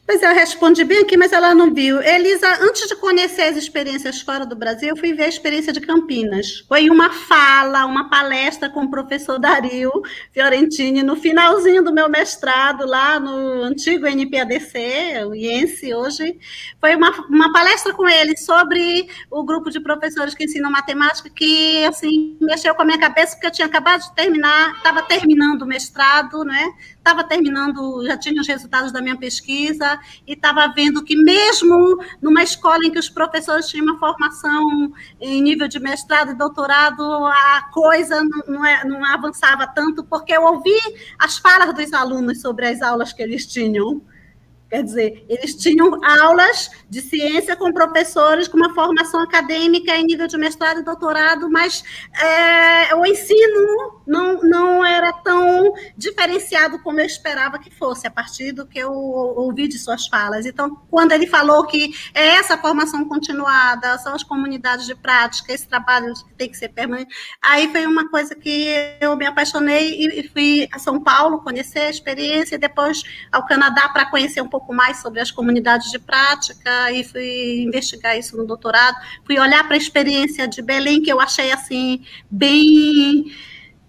Pois 0.05 0.21
é, 0.21 0.30
eu 0.30 0.35
respondi 0.35 0.84
bem 0.84 0.99
aqui, 0.99 1.15
mas 1.15 1.31
ela 1.31 1.55
não 1.55 1.73
viu. 1.73 2.01
Elisa, 2.01 2.45
antes 2.61 2.89
de 2.89 2.95
conhecer 2.97 3.43
as 3.43 3.55
experiências 3.55 4.19
fora 4.19 4.45
do 4.45 4.53
Brasil, 4.53 4.89
eu 4.89 4.97
fui 4.97 5.13
ver 5.13 5.23
a 5.23 5.27
experiência 5.30 5.71
de 5.71 5.80
Campinas. 5.80 6.59
Foi 6.67 6.89
uma 6.89 7.09
fala, 7.09 7.85
uma 7.85 8.09
palestra 8.09 8.69
com 8.69 8.84
o 8.84 8.89
professor 8.89 9.39
Dario 9.39 9.89
Fiorentini, 10.34 11.01
no 11.03 11.15
finalzinho 11.15 11.81
do 11.81 11.93
meu 11.93 12.09
mestrado, 12.09 12.85
lá 12.85 13.17
no 13.17 13.63
antigo 13.63 14.05
NPADC, 14.05 15.23
o 15.25 15.34
IENSE 15.34 15.93
hoje. 15.93 16.38
Foi 16.81 16.93
uma, 16.97 17.09
uma 17.30 17.53
palestra 17.53 17.93
com 17.93 18.05
ele 18.05 18.35
sobre 18.35 19.07
o 19.31 19.41
grupo 19.41 19.71
de 19.71 19.80
professores 19.80 20.35
que 20.35 20.43
ensinam 20.43 20.69
matemática, 20.69 21.30
que, 21.30 21.85
assim, 21.85 22.38
mexeu 22.41 22.75
com 22.75 22.81
a 22.81 22.85
minha 22.85 22.99
cabeça, 22.99 23.35
porque 23.35 23.47
eu 23.47 23.51
tinha 23.51 23.67
acabado 23.67 24.01
de 24.01 24.13
terminar, 24.13 24.75
estava 24.75 25.01
terminando 25.01 25.61
o 25.61 25.65
mestrado, 25.65 26.43
né? 26.43 26.73
Estava 27.03 27.21
terminando, 27.21 28.01
já 28.05 28.17
tinha 28.17 28.39
os 28.39 28.47
resultados 28.47 28.93
da 28.93 29.01
minha 29.01 29.17
pesquisa 29.17 29.99
e 30.25 30.31
estava 30.34 30.69
vendo 30.69 31.03
que 31.03 31.17
mesmo 31.17 32.01
numa 32.21 32.41
escola 32.41 32.85
em 32.85 32.91
que 32.91 32.97
os 32.97 33.09
professores 33.09 33.67
tinham 33.67 33.85
uma 33.85 33.99
formação 33.99 34.93
em 35.19 35.41
nível 35.41 35.67
de 35.67 35.81
mestrado 35.81 36.31
e 36.31 36.35
doutorado, 36.35 37.03
a 37.25 37.69
coisa 37.73 38.23
não, 38.47 38.65
é, 38.65 38.85
não 38.85 39.03
avançava 39.03 39.67
tanto, 39.67 40.01
porque 40.05 40.31
eu 40.31 40.43
ouvi 40.43 40.80
as 41.19 41.38
falas 41.38 41.73
dos 41.75 41.91
alunos 41.91 42.39
sobre 42.39 42.67
as 42.67 42.81
aulas 42.81 43.11
que 43.11 43.21
eles 43.21 43.45
tinham. 43.45 44.01
Quer 44.69 44.84
dizer, 44.84 45.25
eles 45.27 45.55
tinham 45.55 46.03
aulas 46.03 46.71
de 46.94 47.02
ciência 47.02 47.56
com 47.56 47.74
professores 47.74 48.48
com 48.48 48.56
uma 48.56 48.72
formação 48.74 49.20
acadêmica 49.20 49.98
em 49.98 50.06
nível 50.06 50.28
de 50.28 50.38
mestrado 50.38 50.80
e 50.80 50.84
doutorado, 50.84 51.49
mas 51.49 51.84
é, 52.22 52.94
o 52.95 53.03
ensino 53.03 54.02
não, 54.06 54.41
não 54.44 54.86
era 54.86 55.11
tão 55.11 55.74
diferenciado 55.98 56.78
como 56.84 56.99
eu 56.99 57.06
esperava 57.06 57.57
que 57.57 57.72
fosse, 57.72 58.06
a 58.06 58.11
partir 58.11 58.52
do 58.52 58.68
que 58.68 58.78
eu 58.78 58.91
ouvi 58.94 59.68
de 59.68 59.80
suas 59.80 60.06
falas. 60.06 60.45
Então, 60.45 60.76
quando 60.91 61.14
ele 61.14 61.26
falou 61.26 61.65
que 61.65 61.95
é 62.14 62.36
essa 62.36 62.57
formação 62.57 63.06
continuada, 63.06 63.98
são 63.98 64.14
as 64.14 64.24
comunidades 64.24 64.86
de 64.86 64.94
prática, 64.94 65.52
esse 65.52 65.68
trabalho 65.68 66.14
que 66.14 66.34
tem 66.36 66.49
que 66.49 66.57
ser 66.57 66.70
permanente, 66.70 67.14
aí 67.41 67.72
foi 67.72 67.88
uma 67.88 68.07
coisa 68.10 68.36
que 68.36 68.68
eu 69.02 69.15
me 69.15 69.26
apaixonei 69.26 70.20
e 70.20 70.30
fui 70.30 70.68
a 70.72 70.78
São 70.78 71.02
Paulo 71.02 71.41
conhecer 71.41 71.80
a 71.80 71.90
experiência, 71.90 72.56
e 72.56 72.60
depois 72.60 73.02
ao 73.32 73.45
Canadá 73.48 73.90
para 73.90 74.06
conhecer 74.06 74.41
um 74.41 74.48
pouco 74.48 74.72
mais 74.72 74.98
sobre 74.98 75.20
as 75.20 75.32
comunidades 75.32 75.90
de 75.90 75.98
prática, 75.98 76.82
e 76.91 77.03
fui 77.03 77.61
investigar 77.61 78.18
isso 78.18 78.35
no 78.35 78.45
doutorado, 78.45 78.95
fui 79.26 79.39
olhar 79.39 79.64
para 79.65 79.76
a 79.76 79.77
experiência 79.77 80.47
de 80.47 80.61
Belém, 80.61 81.01
que 81.01 81.11
eu 81.11 81.19
achei 81.19 81.51
assim, 81.51 82.03
bem 82.30 83.26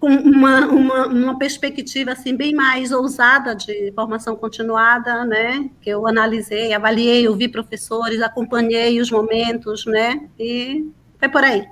com 0.05 0.09
uma, 0.09 0.67
uma, 0.67 1.07
uma, 1.07 1.39
perspectiva 1.39 2.13
assim 2.13 2.37
bem 2.37 2.55
mais 2.55 2.93
ousada 2.93 3.55
de 3.55 3.91
formação 3.93 4.37
continuada, 4.37 5.25
né? 5.25 5.71
Que 5.81 5.89
eu 5.89 6.07
analisei, 6.07 6.75
avaliei, 6.75 7.27
ouvi 7.27 7.49
professores, 7.49 8.21
acompanhei 8.21 9.01
os 9.01 9.11
momentos, 9.11 9.87
né? 9.87 10.29
E 10.39 10.93
foi 11.19 11.29
por 11.31 11.43
aí. 11.43 11.67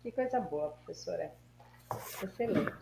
Que 0.00 0.12
coisa 0.12 0.38
boa, 0.38 0.68
professora. 0.68 1.32
Excelente. 2.22 2.72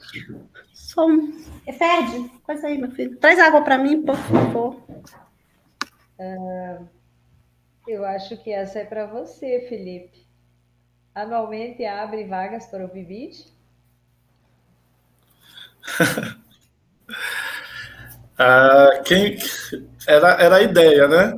Som. 0.74 1.32
É 1.66 1.72
Ferde, 1.72 2.30
coisa 2.42 2.66
aí, 2.66 2.76
meu 2.76 2.90
filho. 2.90 3.16
Traz 3.16 3.38
água 3.38 3.62
para 3.62 3.78
mim, 3.78 4.02
por 4.02 4.16
favor. 4.16 4.76
Uh, 6.18 6.88
eu 7.86 8.04
acho 8.04 8.36
que 8.38 8.50
essa 8.52 8.80
é 8.80 8.84
para 8.84 9.06
você, 9.06 9.66
Felipe. 9.68 10.26
Anualmente 11.14 11.84
abre 11.84 12.24
vagas 12.24 12.66
para 12.66 12.84
o 12.84 12.88
BIBID? 12.88 13.46
ah, 18.38 19.02
quem 19.04 19.38
era, 20.06 20.32
era 20.42 20.56
a 20.56 20.62
ideia, 20.62 21.08
né? 21.08 21.32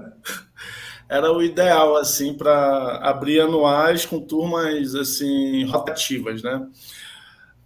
Era 1.09 1.33
o 1.33 1.43
ideal 1.43 1.97
assim 1.97 2.35
para 2.35 2.99
abrir 2.99 3.41
anuais 3.41 4.07
com 4.07 4.21
turmas 4.21 4.95
assim 4.95 5.65
rotativas, 5.65 6.43
né? 6.43 6.69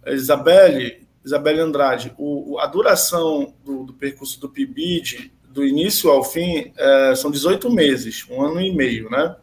Isabelle, 0.07 1.07
Isabelle 1.23 1.59
Andrade, 1.59 2.13
o, 2.17 2.57
a 2.59 2.67
duração 2.67 3.53
do, 3.63 3.83
do, 3.83 3.93
percurso 3.93 4.39
do 4.39 4.49
PIBID, 4.49 5.31
do 5.55 5.65
início 5.65 6.11
ao 6.11 6.21
fim, 6.21 6.73
é, 6.77 7.15
são 7.15 7.31
18 7.31 7.71
meses, 7.71 8.25
um 8.29 8.41
ano 8.41 8.59
e 8.59 8.75
meio, 8.75 9.09
né? 9.09 9.37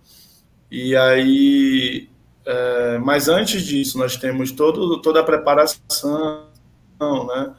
E 0.70 0.94
aí, 0.94 2.06
é, 2.44 2.98
mas 2.98 3.28
antes 3.28 3.62
disso, 3.62 3.96
nós 3.98 4.14
temos 4.16 4.52
todo, 4.52 5.00
toda 5.00 5.20
a 5.20 5.24
preparação 5.24 6.46
né, 7.00 7.54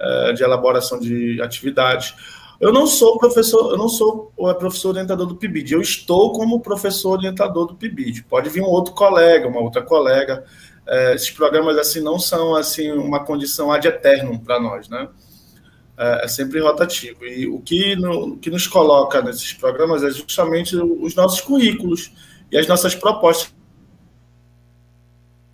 é, 0.00 0.32
de 0.32 0.42
elaboração 0.42 0.98
de 0.98 1.38
atividades. 1.42 2.14
Eu 2.58 2.72
não 2.72 2.86
sou 2.86 3.18
professor, 3.18 3.72
eu 3.72 3.76
não 3.76 3.90
sou 3.90 4.32
o 4.38 4.54
professor 4.54 4.90
orientador 4.90 5.26
do 5.26 5.36
PIBID, 5.36 5.74
eu 5.74 5.82
estou 5.82 6.32
como 6.32 6.60
professor 6.60 7.18
orientador 7.18 7.66
do 7.66 7.74
PIBID. 7.74 8.24
Pode 8.24 8.48
vir 8.48 8.62
um 8.62 8.70
outro 8.70 8.94
colega, 8.94 9.46
uma 9.46 9.60
outra 9.60 9.82
colega. 9.82 10.44
É, 10.86 11.14
esses 11.14 11.30
programas 11.30 11.76
assim 11.76 12.00
não 12.00 12.18
são 12.18 12.54
assim 12.54 12.90
uma 12.90 13.22
condição 13.22 13.70
ad 13.70 13.86
eternum 13.86 14.38
para 14.38 14.58
nós, 14.58 14.88
né? 14.88 15.08
É, 15.96 16.24
é, 16.24 16.28
sempre 16.28 16.58
rotativo. 16.60 17.24
E 17.24 17.46
o 17.46 17.60
que, 17.60 17.94
no, 17.96 18.38
que 18.38 18.50
nos 18.50 18.66
coloca 18.66 19.20
nesses 19.20 19.52
programas 19.52 20.02
é 20.02 20.10
justamente 20.10 20.74
os 20.74 21.14
nossos 21.14 21.40
currículos 21.40 22.10
e 22.50 22.56
as 22.56 22.66
nossas 22.66 22.94
propostas 22.94 23.54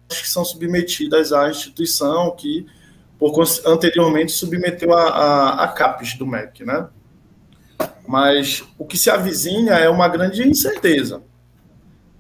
que 0.09 0.29
são 0.29 0.45
submetidas 0.45 1.33
à 1.33 1.51
instituição 1.51 2.35
que 2.37 2.67
por 3.19 3.35
anteriormente 3.67 4.31
submeteu 4.31 4.95
a, 4.95 5.09
a, 5.09 5.65
a 5.65 5.69
CAPES 5.69 6.17
do 6.17 6.27
MEC, 6.27 6.65
né? 6.65 6.89
Mas 8.07 8.63
o 8.79 8.87
que 8.87 8.97
se 8.97 9.11
avizinha 9.11 9.73
é 9.73 9.89
uma 9.89 10.09
grande 10.09 10.49
incerteza, 10.49 11.21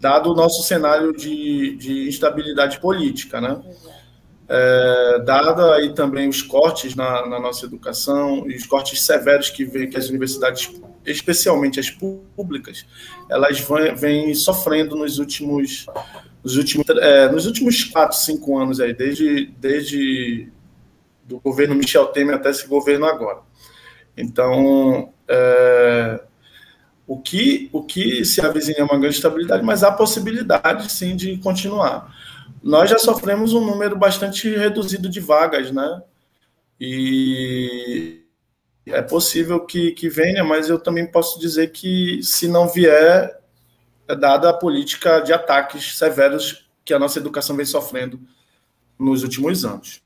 dado 0.00 0.32
o 0.32 0.34
nosso 0.34 0.62
cenário 0.64 1.16
de, 1.16 1.76
de 1.76 2.08
instabilidade 2.08 2.80
política, 2.80 3.40
né? 3.40 3.60
É, 4.50 5.22
dada 5.26 5.74
aí 5.74 5.92
também 5.92 6.26
os 6.26 6.40
cortes 6.40 6.94
na, 6.94 7.26
na, 7.26 7.38
nossa 7.38 7.66
educação 7.66 8.48
e 8.50 8.56
os 8.56 8.66
cortes 8.66 9.02
severos 9.02 9.50
que 9.50 9.62
vê 9.62 9.86
que 9.86 9.98
as 9.98 10.08
universidades, 10.08 10.72
especialmente 11.04 11.78
as 11.78 11.90
públicas, 11.90 12.86
elas 13.28 13.60
vêm 13.96 14.34
sofrendo 14.34 14.96
nos 14.96 15.18
últimos, 15.18 15.84
nos 16.42 16.56
últimos, 16.56 16.88
é, 16.88 17.30
nos 17.30 17.44
últimos 17.44 17.84
quatro, 17.84 18.16
cinco 18.16 18.56
anos 18.58 18.80
aí, 18.80 18.94
desde, 18.94 19.52
desde 19.58 20.48
do 21.24 21.38
governo 21.38 21.74
Michel 21.74 22.06
Temer 22.06 22.36
até 22.36 22.48
esse 22.48 22.66
governo 22.66 23.04
agora. 23.04 23.40
Então, 24.16 25.12
é, 25.28 26.20
o, 27.06 27.20
que, 27.20 27.68
o 27.70 27.82
que 27.82 28.24
se 28.24 28.40
avizinha 28.40 28.78
é 28.78 28.82
uma 28.82 28.98
grande 28.98 29.16
estabilidade, 29.16 29.62
mas 29.62 29.84
há 29.84 29.92
possibilidade, 29.92 30.90
sim, 30.90 31.14
de 31.14 31.36
continuar. 31.36 32.16
Nós 32.62 32.90
já 32.90 32.98
sofremos 32.98 33.52
um 33.52 33.64
número 33.64 33.96
bastante 33.96 34.48
reduzido 34.54 35.08
de 35.08 35.20
vagas, 35.20 35.70
né? 35.70 36.02
E 36.80 38.24
é 38.86 39.02
possível 39.02 39.64
que, 39.64 39.92
que 39.92 40.08
venha, 40.08 40.44
mas 40.44 40.68
eu 40.68 40.78
também 40.78 41.06
posso 41.06 41.38
dizer 41.38 41.72
que, 41.72 42.20
se 42.22 42.48
não 42.48 42.68
vier, 42.68 43.38
é 44.06 44.14
dada 44.14 44.50
a 44.50 44.54
política 44.54 45.20
de 45.20 45.32
ataques 45.32 45.96
severos 45.96 46.68
que 46.84 46.94
a 46.94 46.98
nossa 46.98 47.18
educação 47.18 47.56
vem 47.56 47.66
sofrendo 47.66 48.20
nos 48.98 49.22
últimos 49.22 49.64
anos. 49.64 50.02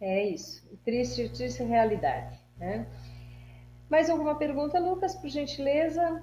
É 0.00 0.28
isso. 0.28 0.62
Triste, 0.84 1.30
triste 1.30 1.62
realidade. 1.62 2.38
Né? 2.58 2.86
Mais 3.88 4.10
alguma 4.10 4.34
pergunta, 4.34 4.78
Lucas, 4.78 5.14
por 5.14 5.30
gentileza? 5.30 6.22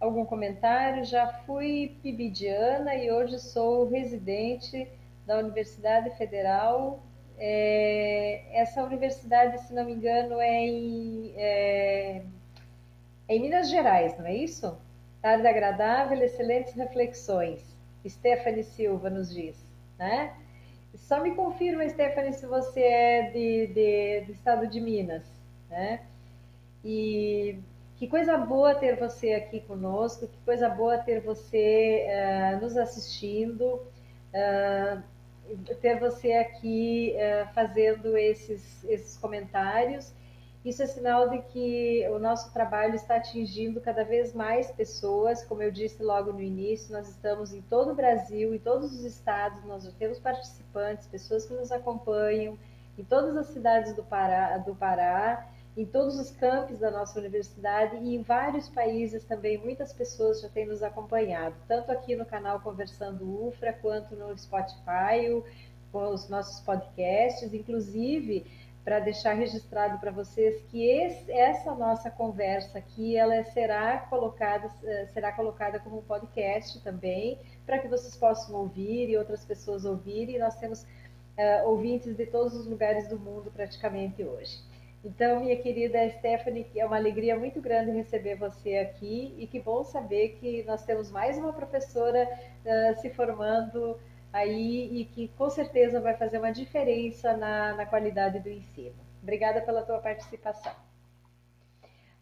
Algum 0.00 0.24
comentário? 0.24 1.04
Já 1.04 1.28
fui 1.44 1.94
pibidiana 2.02 2.94
e 2.94 3.12
hoje 3.12 3.38
sou 3.38 3.86
residente 3.86 4.88
da 5.26 5.36
Universidade 5.38 6.16
Federal. 6.16 7.02
É, 7.36 8.42
essa 8.50 8.82
universidade, 8.82 9.60
se 9.60 9.74
não 9.74 9.84
me 9.84 9.92
engano, 9.92 10.40
é 10.40 10.66
em, 10.66 11.32
é, 11.36 12.22
é 13.28 13.36
em 13.36 13.40
Minas 13.40 13.68
Gerais, 13.68 14.18
não 14.18 14.24
é 14.24 14.34
isso? 14.34 14.74
Tarde 15.20 15.46
agradável, 15.46 16.22
excelentes 16.22 16.72
reflexões. 16.72 17.62
Stephanie 18.08 18.64
Silva 18.64 19.10
nos 19.10 19.30
diz, 19.30 19.62
né? 19.98 20.34
Só 20.94 21.22
me 21.22 21.34
confirma, 21.34 21.86
Stephanie, 21.86 22.32
se 22.32 22.46
você 22.46 22.80
é 22.80 23.30
de, 23.30 23.66
de, 23.66 24.20
do 24.26 24.32
estado 24.32 24.66
de 24.66 24.80
Minas, 24.80 25.24
né? 25.68 26.00
E 26.82 27.58
que 28.00 28.08
coisa 28.08 28.36
boa 28.36 28.74
ter 28.74 28.96
você 28.96 29.34
aqui 29.34 29.60
conosco, 29.60 30.26
que 30.26 30.38
coisa 30.38 30.68
boa 30.68 30.98
ter 30.98 31.20
você 31.20 32.08
uh, 32.08 32.60
nos 32.60 32.76
assistindo, 32.76 33.74
uh, 33.74 35.02
ter 35.80 36.00
você 36.00 36.32
aqui 36.32 37.14
uh, 37.14 37.54
fazendo 37.54 38.16
esses, 38.16 38.82
esses 38.84 39.16
comentários 39.16 40.12
isso 40.62 40.82
é 40.82 40.86
sinal 40.86 41.30
de 41.30 41.38
que 41.38 42.06
o 42.10 42.18
nosso 42.18 42.52
trabalho 42.52 42.94
está 42.94 43.16
atingindo 43.16 43.80
cada 43.80 44.04
vez 44.04 44.34
mais 44.34 44.70
pessoas. 44.70 45.42
Como 45.42 45.62
eu 45.62 45.70
disse 45.70 46.02
logo 46.02 46.34
no 46.34 46.42
início, 46.42 46.92
nós 46.92 47.08
estamos 47.08 47.54
em 47.54 47.62
todo 47.62 47.92
o 47.92 47.94
Brasil, 47.94 48.54
em 48.54 48.58
todos 48.58 48.92
os 48.92 49.02
estados, 49.02 49.64
nós 49.64 49.90
temos 49.98 50.18
participantes, 50.18 51.06
pessoas 51.06 51.46
que 51.46 51.54
nos 51.54 51.72
acompanham, 51.72 52.58
em 52.98 53.04
todas 53.04 53.34
as 53.38 53.46
cidades 53.46 53.94
do 53.94 54.02
Pará, 54.02 54.58
do 54.58 54.74
Pará 54.74 55.48
em 55.76 55.86
todos 55.86 56.18
os 56.18 56.30
campos 56.30 56.78
da 56.78 56.90
nossa 56.90 57.18
universidade 57.18 57.96
e 57.96 58.16
em 58.16 58.22
vários 58.22 58.68
países 58.68 59.24
também. 59.24 59.58
Muitas 59.58 59.92
pessoas 59.92 60.40
já 60.40 60.48
têm 60.48 60.66
nos 60.66 60.82
acompanhado, 60.82 61.54
tanto 61.68 61.92
aqui 61.92 62.16
no 62.16 62.24
canal 62.24 62.60
Conversando 62.60 63.46
UFRA, 63.46 63.72
quanto 63.72 64.16
no 64.16 64.36
Spotify, 64.36 65.42
com 65.92 66.08
os 66.08 66.28
nossos 66.28 66.60
podcasts, 66.60 67.52
inclusive 67.52 68.46
para 68.84 68.98
deixar 68.98 69.34
registrado 69.34 69.98
para 69.98 70.10
vocês 70.10 70.62
que 70.70 70.84
esse, 70.84 71.30
essa 71.30 71.74
nossa 71.74 72.10
conversa 72.10 72.78
aqui 72.78 73.16
ela 73.16 73.44
será 73.44 73.98
colocada 73.98 74.70
eh, 74.82 75.06
será 75.12 75.32
colocada 75.32 75.78
como 75.78 75.98
um 75.98 76.02
podcast 76.02 76.80
também 76.80 77.38
para 77.66 77.78
que 77.78 77.88
vocês 77.88 78.16
possam 78.16 78.54
ouvir 78.56 79.10
e 79.10 79.16
outras 79.16 79.44
pessoas 79.44 79.84
ouvirem. 79.84 80.36
E 80.36 80.38
nós 80.38 80.56
temos 80.56 80.82
uh, 80.82 81.68
ouvintes 81.68 82.16
de 82.16 82.26
todos 82.26 82.54
os 82.54 82.66
lugares 82.66 83.06
do 83.08 83.18
mundo 83.18 83.50
praticamente 83.50 84.24
hoje. 84.24 84.69
Então, 85.02 85.40
minha 85.40 85.56
querida 85.56 86.08
Stephanie, 86.10 86.66
é 86.76 86.84
uma 86.84 86.96
alegria 86.96 87.38
muito 87.38 87.60
grande 87.60 87.90
receber 87.90 88.34
você 88.34 88.76
aqui 88.76 89.34
e 89.38 89.46
que 89.46 89.58
bom 89.58 89.82
saber 89.82 90.36
que 90.38 90.62
nós 90.64 90.84
temos 90.84 91.10
mais 91.10 91.38
uma 91.38 91.54
professora 91.54 92.28
uh, 92.64 93.00
se 93.00 93.08
formando 93.08 93.98
aí 94.30 95.00
e 95.00 95.04
que 95.06 95.28
com 95.28 95.48
certeza 95.48 96.00
vai 96.00 96.14
fazer 96.16 96.38
uma 96.38 96.52
diferença 96.52 97.34
na, 97.34 97.74
na 97.74 97.86
qualidade 97.86 98.40
do 98.40 98.50
ensino. 98.50 98.94
Obrigada 99.22 99.62
pela 99.62 99.82
tua 99.82 99.98
participação. 99.98 100.72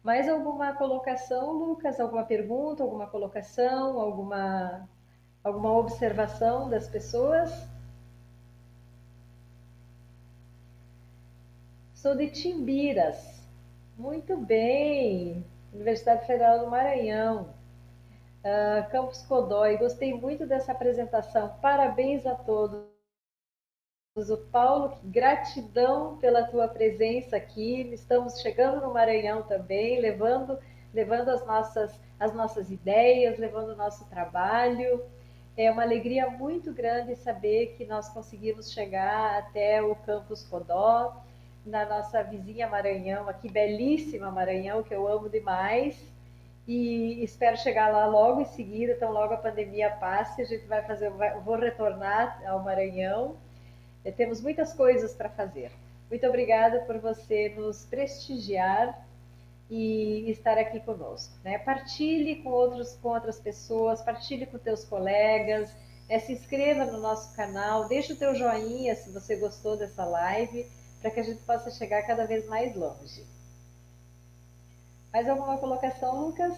Mais 0.01 0.29
alguma 0.29 0.73
colocação, 0.73 1.51
Lucas? 1.51 1.99
Alguma 1.99 2.23
pergunta, 2.23 2.81
alguma 2.81 3.07
colocação, 3.07 3.99
alguma, 3.99 4.87
alguma 5.43 5.77
observação 5.77 6.69
das 6.69 6.87
pessoas? 6.87 7.51
Sou 12.01 12.15
de 12.15 12.29
Timbiras. 12.29 13.43
Muito 13.97 14.37
bem. 14.37 15.45
Universidade 15.73 16.25
Federal 16.25 16.59
do 16.59 16.67
Maranhão. 16.67 17.53
Uh, 18.39 18.89
Campos 18.89 19.21
Codói. 19.23 19.75
Gostei 19.75 20.13
muito 20.13 20.47
dessa 20.47 20.71
apresentação. 20.71 21.49
Parabéns 21.61 22.25
a 22.25 22.35
todos. 22.35 22.85
O 24.15 24.37
Paulo, 24.49 24.97
gratidão 25.03 26.15
pela 26.19 26.45
tua 26.45 26.69
presença 26.69 27.35
aqui. 27.35 27.81
Estamos 27.91 28.39
chegando 28.39 28.79
no 28.79 28.93
Maranhão 28.93 29.43
também, 29.43 29.99
levando, 29.99 30.57
levando 30.93 31.27
as 31.27 31.45
nossas, 31.45 31.99
as 32.17 32.33
nossas 32.33 32.71
ideias, 32.71 33.37
levando 33.37 33.73
o 33.73 33.75
nosso 33.75 34.07
trabalho. 34.07 35.03
É 35.57 35.69
uma 35.69 35.83
alegria 35.83 36.29
muito 36.29 36.71
grande 36.71 37.17
saber 37.17 37.75
que 37.75 37.85
nós 37.85 38.07
conseguimos 38.07 38.71
chegar 38.71 39.37
até 39.37 39.81
o 39.81 39.93
Campus 39.97 40.43
Codó 40.45 41.27
na 41.69 41.85
nossa 41.85 42.23
vizinha 42.23 42.67
Maranhão, 42.67 43.29
aqui 43.29 43.49
belíssima 43.49 44.31
Maranhão, 44.31 44.83
que 44.83 44.93
eu 44.93 45.07
amo 45.07 45.29
demais. 45.29 45.95
E 46.67 47.23
espero 47.23 47.57
chegar 47.57 47.89
lá 47.89 48.05
logo 48.05 48.41
em 48.41 48.45
seguida, 48.45 48.93
então 48.93 49.11
logo 49.11 49.33
a 49.33 49.37
pandemia 49.37 49.89
passe, 49.89 50.41
a 50.41 50.45
gente 50.45 50.65
vai 50.67 50.83
fazer, 50.83 51.09
vou 51.43 51.55
retornar 51.55 52.41
ao 52.45 52.63
Maranhão. 52.63 53.37
E 54.03 54.11
temos 54.11 54.41
muitas 54.41 54.73
coisas 54.73 55.13
para 55.13 55.29
fazer. 55.29 55.71
Muito 56.09 56.25
obrigada 56.27 56.79
por 56.81 56.97
você 56.99 57.49
nos 57.49 57.85
prestigiar 57.85 59.07
e 59.69 60.29
estar 60.29 60.57
aqui 60.57 60.79
conosco. 60.79 61.33
Né? 61.43 61.59
Partilhe 61.59 62.37
com, 62.37 62.49
outros, 62.49 62.95
com 62.95 63.09
outras 63.09 63.39
pessoas, 63.39 64.01
partilhe 64.01 64.45
com 64.45 64.57
teus 64.57 64.83
colegas, 64.83 65.75
né? 66.07 66.19
se 66.19 66.33
inscreva 66.33 66.85
no 66.85 66.99
nosso 66.99 67.35
canal, 67.35 67.87
deixe 67.87 68.13
o 68.13 68.15
teu 68.15 68.33
joinha 68.33 68.95
se 68.95 69.11
você 69.11 69.35
gostou 69.35 69.77
dessa 69.77 70.05
live 70.05 70.67
para 71.01 71.11
que 71.11 71.19
a 71.19 71.23
gente 71.23 71.41
possa 71.43 71.71
chegar 71.71 72.01
cada 72.03 72.25
vez 72.25 72.45
mais 72.47 72.75
longe. 72.75 73.25
Mais 75.11 75.27
alguma 75.27 75.57
colocação, 75.57 76.27
Lucas? 76.27 76.55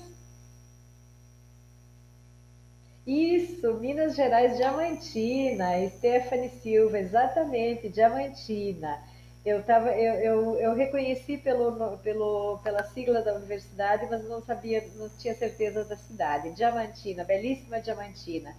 Isso, 3.05 3.73
Minas 3.75 4.15
Gerais 4.15 4.57
Diamantina, 4.57 5.89
Stephanie 5.97 6.49
Silva, 6.61 6.99
exatamente, 6.99 7.89
Diamantina. 7.89 9.01
Eu, 9.43 9.63
tava, 9.63 9.89
eu, 9.91 10.13
eu, 10.19 10.55
eu 10.59 10.75
reconheci 10.75 11.35
pelo, 11.37 11.97
pelo, 11.97 12.59
pela 12.59 12.83
sigla 12.83 13.23
da 13.23 13.33
universidade, 13.33 14.05
mas 14.09 14.23
não 14.25 14.39
sabia, 14.43 14.87
não 14.95 15.09
tinha 15.09 15.33
certeza 15.33 15.83
da 15.83 15.97
cidade. 15.97 16.51
Diamantina, 16.51 17.23
belíssima 17.23 17.81
Diamantina. 17.81 18.55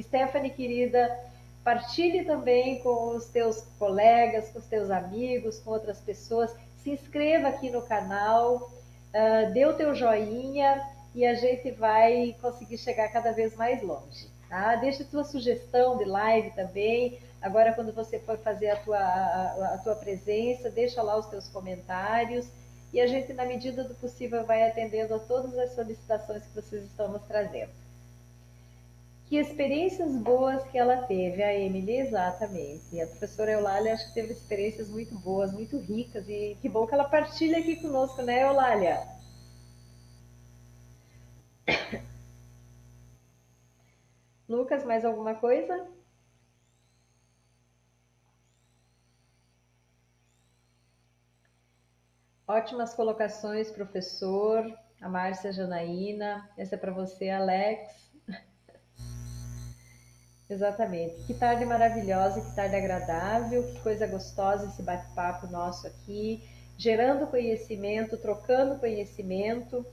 Stephanie, 0.00 0.50
querida, 0.50 1.10
Partilhe 1.64 2.24
também 2.24 2.80
com 2.80 3.16
os 3.16 3.26
teus 3.26 3.62
colegas, 3.78 4.50
com 4.50 4.58
os 4.58 4.66
teus 4.66 4.90
amigos, 4.90 5.58
com 5.60 5.70
outras 5.70 5.98
pessoas. 6.00 6.54
Se 6.82 6.90
inscreva 6.90 7.48
aqui 7.48 7.70
no 7.70 7.82
canal, 7.82 8.56
uh, 8.56 9.52
dê 9.52 9.66
o 9.66 9.74
teu 9.74 9.94
joinha 9.94 10.82
e 11.14 11.26
a 11.26 11.34
gente 11.34 11.70
vai 11.72 12.34
conseguir 12.40 12.78
chegar 12.78 13.08
cada 13.12 13.32
vez 13.32 13.54
mais 13.56 13.82
longe. 13.82 14.28
Tá? 14.48 14.76
Deixa 14.76 15.04
tua 15.04 15.24
sugestão 15.24 15.98
de 15.98 16.04
live 16.04 16.50
também. 16.50 17.18
Agora, 17.42 17.72
quando 17.72 17.92
você 17.92 18.18
for 18.18 18.38
fazer 18.38 18.70
a 18.70 18.76
tua, 18.76 18.98
a, 18.98 19.74
a 19.74 19.78
tua 19.78 19.94
presença, 19.96 20.70
deixa 20.70 21.02
lá 21.02 21.16
os 21.16 21.26
teus 21.26 21.48
comentários 21.48 22.46
e 22.92 23.00
a 23.00 23.06
gente, 23.06 23.32
na 23.32 23.44
medida 23.44 23.84
do 23.84 23.94
possível, 23.94 24.44
vai 24.44 24.68
atendendo 24.68 25.14
a 25.14 25.18
todas 25.18 25.56
as 25.56 25.74
solicitações 25.74 26.42
que 26.42 26.54
vocês 26.54 26.84
estão 26.84 27.08
nos 27.08 27.22
trazendo. 27.22 27.70
Que 29.30 29.36
experiências 29.38 30.12
boas 30.16 30.64
que 30.64 30.76
ela 30.76 31.06
teve, 31.06 31.40
a 31.40 31.54
Emily, 31.54 31.98
exatamente. 31.98 33.00
A 33.00 33.06
professora 33.06 33.52
Eulália 33.52 33.94
acho 33.94 34.08
que 34.08 34.14
teve 34.14 34.32
experiências 34.32 34.88
muito 34.88 35.14
boas, 35.14 35.52
muito 35.52 35.78
ricas, 35.78 36.28
e 36.28 36.58
que 36.60 36.68
bom 36.68 36.84
que 36.84 36.94
ela 36.94 37.08
partilha 37.08 37.58
aqui 37.58 37.76
conosco, 37.76 38.22
né, 38.22 38.42
Eulália? 38.42 39.06
Lucas, 44.48 44.84
mais 44.84 45.04
alguma 45.04 45.36
coisa? 45.36 45.86
Ótimas 52.48 52.94
colocações, 52.94 53.70
professor. 53.70 54.76
A 55.00 55.08
Márcia 55.08 55.52
Janaína. 55.52 56.50
Essa 56.58 56.74
é 56.74 56.78
para 56.78 56.90
você, 56.90 57.30
Alex. 57.30 58.09
Exatamente. 60.50 61.14
Que 61.28 61.32
tarde 61.32 61.64
maravilhosa, 61.64 62.40
que 62.40 62.56
tarde 62.56 62.74
agradável, 62.74 63.62
que 63.62 63.78
coisa 63.80 64.04
gostosa 64.08 64.66
esse 64.66 64.82
bate-papo 64.82 65.46
nosso 65.46 65.86
aqui, 65.86 66.42
gerando 66.76 67.28
conhecimento, 67.28 68.16
trocando 68.16 68.80
conhecimento. 68.80 69.86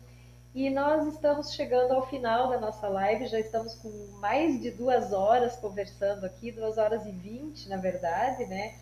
E 0.56 0.72
nós 0.72 1.06
estamos 1.14 1.53
chegando 1.53 1.92
ao 1.94 2.08
final 2.08 2.50
da 2.50 2.60
nossa 2.60 2.88
live, 2.88 3.27
já 3.27 3.40
estamos 3.40 3.76
com 3.76 3.90
mais 4.19 4.60
de 4.60 4.72
duas 4.72 5.14
horas 5.14 5.56
conversando 5.58 6.26
aqui, 6.26 6.52
duas 6.52 6.80
horas 6.80 7.06
e 7.06 7.11
vinte, 7.11 7.69
na 7.69 7.77
verdade, 7.77 8.44
né? 8.48 8.74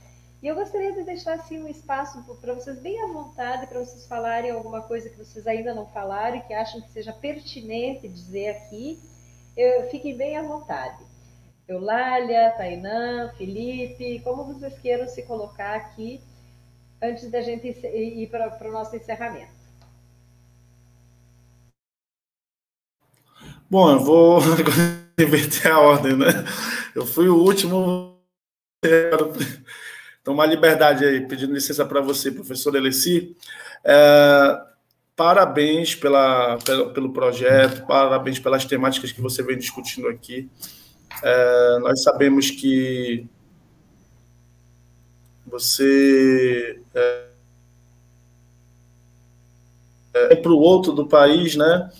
E 0.41 0.47
eu 0.47 0.55
gostaria 0.55 0.93
de 0.93 1.03
deixar 1.03 1.33
assim 1.33 1.61
um 1.61 1.67
espaço 1.67 2.23
para 2.39 2.53
vocês 2.53 2.79
bem 2.79 3.01
à 3.01 3.07
vontade, 3.07 3.67
para 3.67 3.79
vocês 3.79 4.05
falarem 4.07 4.51
alguma 4.51 4.81
coisa 4.81 5.09
que 5.09 5.17
vocês 5.17 5.45
ainda 5.45 5.73
não 5.73 5.87
falaram 5.87 6.37
e 6.37 6.41
que 6.41 6.53
acham 6.53 6.79
que 6.79 6.91
seja 6.93 7.11
pertinente 7.11 8.07
dizer 8.07 8.51
aqui. 8.51 8.97
Eu, 9.57 9.89
fiquem 9.89 10.15
bem 10.15 10.37
à 10.37 10.43
vontade. 10.43 11.14
Eulália, 11.67 12.53
Tainã, 12.57 13.31
Felipe, 13.37 14.21
como 14.23 14.43
vocês 14.45 14.77
queiram 14.79 15.07
se 15.07 15.23
colocar 15.23 15.75
aqui 15.75 16.21
antes 17.01 17.29
da 17.31 17.41
gente 17.41 17.67
ir 17.67 18.27
para 18.29 18.67
o 18.67 18.71
nosso 18.71 18.95
encerramento. 18.95 19.53
Bom, 23.67 23.91
eu 23.91 23.99
vou 23.99 24.39
inverter 25.19 25.71
a 25.71 25.79
ordem, 25.79 26.15
né? 26.15 26.27
Eu 26.93 27.05
fui 27.05 27.27
o 27.27 27.35
último. 27.35 28.15
Tomar 30.23 30.45
liberdade 30.45 31.03
aí, 31.03 31.27
pedindo 31.27 31.53
licença 31.53 31.83
para 31.83 31.99
você, 31.99 32.31
professor 32.31 32.75
Eleci. 32.75 33.35
É, 33.83 34.61
parabéns 35.15 35.95
pela, 35.95 36.57
pelo 36.93 37.11
projeto, 37.11 37.85
parabéns 37.87 38.37
pelas 38.37 38.65
temáticas 38.65 39.11
que 39.11 39.21
você 39.21 39.41
vem 39.41 39.57
discutindo 39.57 40.07
aqui. 40.07 40.49
É, 41.27 41.79
nós 41.79 42.03
sabemos 42.03 42.51
que 42.51 43.27
você 45.47 46.79
é, 46.93 47.25
é 50.13 50.35
para 50.35 50.51
o 50.51 50.59
outro 50.59 50.91
do 50.91 51.07
país, 51.07 51.55
né? 51.55 51.91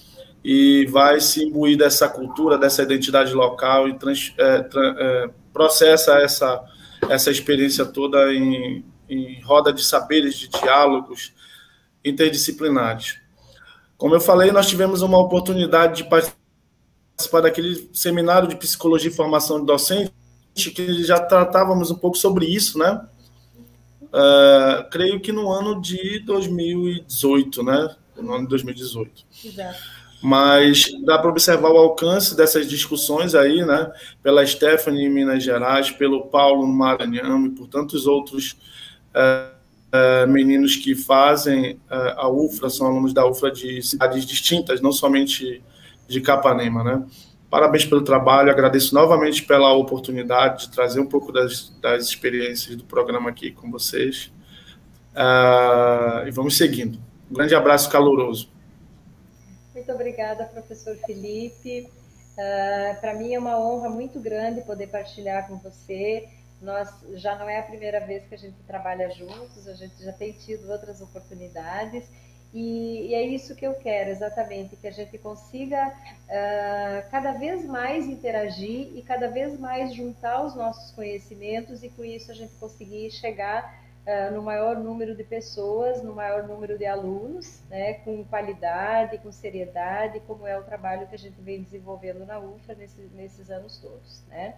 E 0.43 0.85
vai 0.91 1.19
se 1.19 1.43
imbuir 1.43 1.75
dessa 1.75 2.07
cultura, 2.07 2.55
dessa 2.55 2.83
identidade 2.83 3.33
local 3.33 3.89
e 3.89 3.97
trans, 3.97 4.31
é, 4.37 4.61
tra, 4.61 4.95
é, 4.99 5.29
processa 5.51 6.19
essa, 6.19 6.63
essa 7.09 7.31
experiência 7.31 7.83
toda 7.83 8.31
em, 8.31 8.85
em 9.09 9.41
roda 9.41 9.73
de 9.73 9.83
saberes, 9.83 10.35
de 10.35 10.49
diálogos 10.49 11.33
interdisciplinares. 12.03 13.19
Como 13.97 14.13
eu 14.13 14.21
falei, 14.21 14.51
nós 14.51 14.67
tivemos 14.67 15.01
uma 15.01 15.17
oportunidade 15.17 16.03
de 16.03 16.09
participar 16.11 16.44
participar 17.15 17.41
daquele 17.41 17.89
seminário 17.93 18.47
de 18.47 18.55
psicologia 18.57 19.09
e 19.09 19.13
formação 19.13 19.59
de 19.59 19.65
docente, 19.65 20.11
que 20.53 21.03
já 21.03 21.19
tratávamos 21.19 21.89
um 21.89 21.95
pouco 21.95 22.17
sobre 22.17 22.45
isso, 22.45 22.77
né? 22.77 23.01
Uh, 24.03 24.89
creio 24.89 25.19
que 25.19 25.31
no 25.31 25.51
ano 25.51 25.81
de 25.81 26.19
2018, 26.19 27.63
né? 27.63 27.95
No 28.17 28.33
ano 28.33 28.43
de 28.43 28.49
2018. 28.49 29.25
Exato. 29.43 29.79
Mas 30.21 30.85
dá 31.05 31.19
para 31.19 31.29
observar 31.29 31.69
o 31.69 31.77
alcance 31.77 32.35
dessas 32.35 32.67
discussões 32.67 33.35
aí, 33.35 33.65
né? 33.65 33.91
Pela 34.23 34.45
Stephanie 34.45 35.05
em 35.05 35.09
Minas 35.09 35.43
Gerais, 35.43 35.91
pelo 35.91 36.27
Paulo 36.27 36.65
no 36.65 36.73
Maranhão 36.73 37.45
e 37.45 37.49
por 37.49 37.67
tantos 37.67 38.07
outros 38.07 38.57
uh, 39.13 40.25
uh, 40.25 40.27
meninos 40.27 40.75
que 40.77 40.95
fazem 40.95 41.79
a 41.89 42.29
UFRA, 42.29 42.69
são 42.69 42.87
alunos 42.87 43.13
da 43.13 43.25
UFRA 43.25 43.51
de 43.51 43.81
cidades 43.81 44.25
distintas, 44.25 44.81
não 44.81 44.91
somente 44.91 45.61
de 46.07 46.21
Capanema, 46.21 46.83
né? 46.83 47.05
Parabéns 47.49 47.85
pelo 47.85 48.03
trabalho, 48.03 48.51
agradeço 48.51 48.93
novamente 48.93 49.43
pela 49.43 49.73
oportunidade 49.73 50.65
de 50.65 50.71
trazer 50.71 50.99
um 50.99 51.07
pouco 51.07 51.31
das, 51.31 51.69
das 51.81 52.05
experiências 52.05 52.75
do 52.75 52.83
programa 52.83 53.29
aqui 53.29 53.51
com 53.51 53.71
vocês. 53.71 54.31
Uh, 55.13 56.27
e 56.27 56.31
vamos 56.31 56.57
seguindo. 56.57 56.99
Um 57.31 57.35
grande 57.35 57.55
abraço 57.55 57.89
caloroso. 57.89 58.49
Muito 59.73 59.91
obrigada, 59.91 60.43
professor 60.45 60.95
Felipe. 61.05 61.87
Uh, 62.33 62.99
Para 62.99 63.13
mim 63.13 63.33
é 63.33 63.39
uma 63.39 63.57
honra 63.57 63.89
muito 63.89 64.19
grande 64.19 64.61
poder 64.61 64.87
partilhar 64.87 65.47
com 65.47 65.57
você 65.57 66.27
nós 66.61 66.89
já 67.13 67.35
não 67.35 67.47
é 67.47 67.59
a 67.59 67.63
primeira 67.63 67.99
vez 67.99 68.25
que 68.27 68.35
a 68.35 68.37
gente 68.37 68.55
trabalha 68.65 69.09
juntos, 69.11 69.67
a 69.67 69.73
gente 69.73 70.03
já 70.03 70.11
tem 70.11 70.31
tido 70.33 70.69
outras 70.71 71.01
oportunidades 71.01 72.09
e, 72.55 73.07
e 73.09 73.13
é 73.13 73.21
isso 73.21 73.53
que 73.53 73.67
eu 73.67 73.73
quero 73.73 74.09
exatamente, 74.09 74.77
que 74.77 74.87
a 74.87 74.91
gente 74.91 75.17
consiga 75.17 75.89
uh, 75.89 77.11
cada 77.11 77.33
vez 77.33 77.65
mais 77.65 78.07
interagir 78.07 78.95
e 78.95 79.01
cada 79.01 79.27
vez 79.27 79.59
mais 79.59 79.93
juntar 79.93 80.41
os 80.41 80.55
nossos 80.55 80.89
conhecimentos 80.91 81.83
e 81.83 81.89
com 81.89 82.05
isso 82.05 82.31
a 82.31 82.33
gente 82.33 82.53
conseguir 82.53 83.11
chegar 83.11 83.77
uh, 84.07 84.33
no 84.33 84.41
maior 84.41 84.77
número 84.77 85.13
de 85.13 85.23
pessoas, 85.25 86.01
no 86.01 86.15
maior 86.15 86.47
número 86.47 86.77
de 86.77 86.85
alunos, 86.85 87.59
né, 87.69 87.95
com 88.05 88.23
qualidade, 88.23 89.17
com 89.17 89.33
seriedade, 89.33 90.21
como 90.21 90.47
é 90.47 90.57
o 90.57 90.63
trabalho 90.63 91.07
que 91.07 91.15
a 91.15 91.19
gente 91.19 91.41
vem 91.41 91.61
desenvolvendo 91.61 92.25
na 92.25 92.39
UFRA 92.39 92.73
nesses, 92.75 93.11
nesses 93.11 93.49
anos 93.49 93.77
todos, 93.79 94.23
né? 94.29 94.55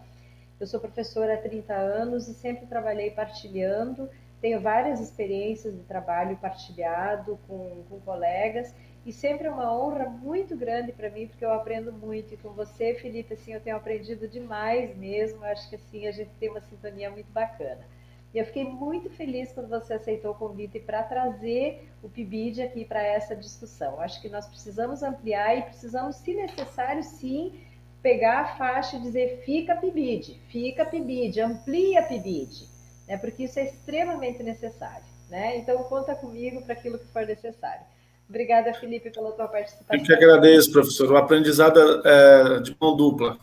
Eu 0.59 0.67
sou 0.67 0.80
professora 0.80 1.34
há 1.34 1.38
30 1.38 1.74
anos 1.74 2.27
e 2.27 2.34
sempre 2.35 2.67
trabalhei 2.67 3.09
partilhando, 3.09 4.08
tenho 4.42 4.62
várias 4.62 5.00
experiências 5.00 5.76
de 5.76 5.84
trabalho 5.84 6.38
partilhado 6.38 7.40
com, 7.48 7.84
com 7.90 8.00
colegas 8.02 8.74
e 9.06 9.12
sempre 9.12 9.48
é 9.48 9.50
uma 9.50 9.74
honra 9.74 10.10
muito 10.10 10.56
grande 10.56 10.92
para 10.92 11.10
mim, 11.10 11.28
porque 11.28 11.46
eu 11.46 11.54
aprendo 11.54 11.94
muito. 11.94 12.34
E 12.34 12.38
com 12.38 12.50
você, 12.50 12.94
Felipe, 12.96 13.34
assim, 13.34 13.54
eu 13.54 13.62
tenho 13.62 13.78
aprendido 13.78 14.28
demais 14.28 14.96
mesmo. 14.98 15.44
Acho 15.46 15.70
que 15.70 15.78
assim 15.78 16.06
a 16.08 16.12
gente 16.12 16.30
tem 16.40 16.50
uma 16.50 16.60
sintonia 16.60 17.10
muito 17.10 17.32
bacana. 17.32 17.88
E 18.34 18.38
eu 18.38 18.46
fiquei 18.46 18.66
muito 18.66 19.10
feliz 19.10 19.54
quando 19.54 19.70
você 19.70 19.94
aceitou 19.94 20.32
o 20.32 20.36
convite 20.36 20.80
para 20.80 21.02
trazer 21.04 21.90
o 22.04 22.10
PIBID 22.10 22.62
aqui 22.62 22.84
para 22.84 23.02
essa 23.02 23.34
discussão. 23.34 24.00
Acho 24.02 24.22
que 24.22 24.28
nós 24.28 24.46
precisamos 24.46 25.02
ampliar 25.02 25.58
e 25.58 25.62
precisamos, 25.62 26.18
se 26.18 26.34
necessário, 26.34 27.02
sim, 27.02 27.54
pegar 28.02 28.42
a 28.42 28.58
faixa 28.58 28.98
e 28.98 29.02
dizer 29.02 29.42
fica 29.46 29.78
PIBID, 29.78 30.42
fica 30.50 30.86
PIBID, 30.86 31.40
amplia 31.40 32.04
PIBID, 32.04 32.68
né? 33.08 33.18
porque 33.18 33.44
isso 33.44 33.60
é 33.60 33.66
extremamente 33.66 34.44
necessário. 34.44 35.06
Né? 35.30 35.58
Então, 35.58 35.84
conta 35.84 36.16
comigo 36.16 36.61
para 36.61 36.74
aquilo 36.74 36.98
que 36.98 37.08
for 37.08 37.26
necessário. 37.26 37.86
Obrigada, 38.30 38.74
Felipe, 38.74 39.10
pela 39.10 39.32
tua 39.32 39.48
participação. 39.48 39.98
Eu 39.98 40.03
que 40.03 40.14
agradeço, 40.14 40.72
professor. 40.72 41.11
O 41.11 41.18
aprendizado 41.18 42.06
é 42.06 42.60
de 42.60 42.76
mão 42.80 42.95
dupla. 42.95 43.38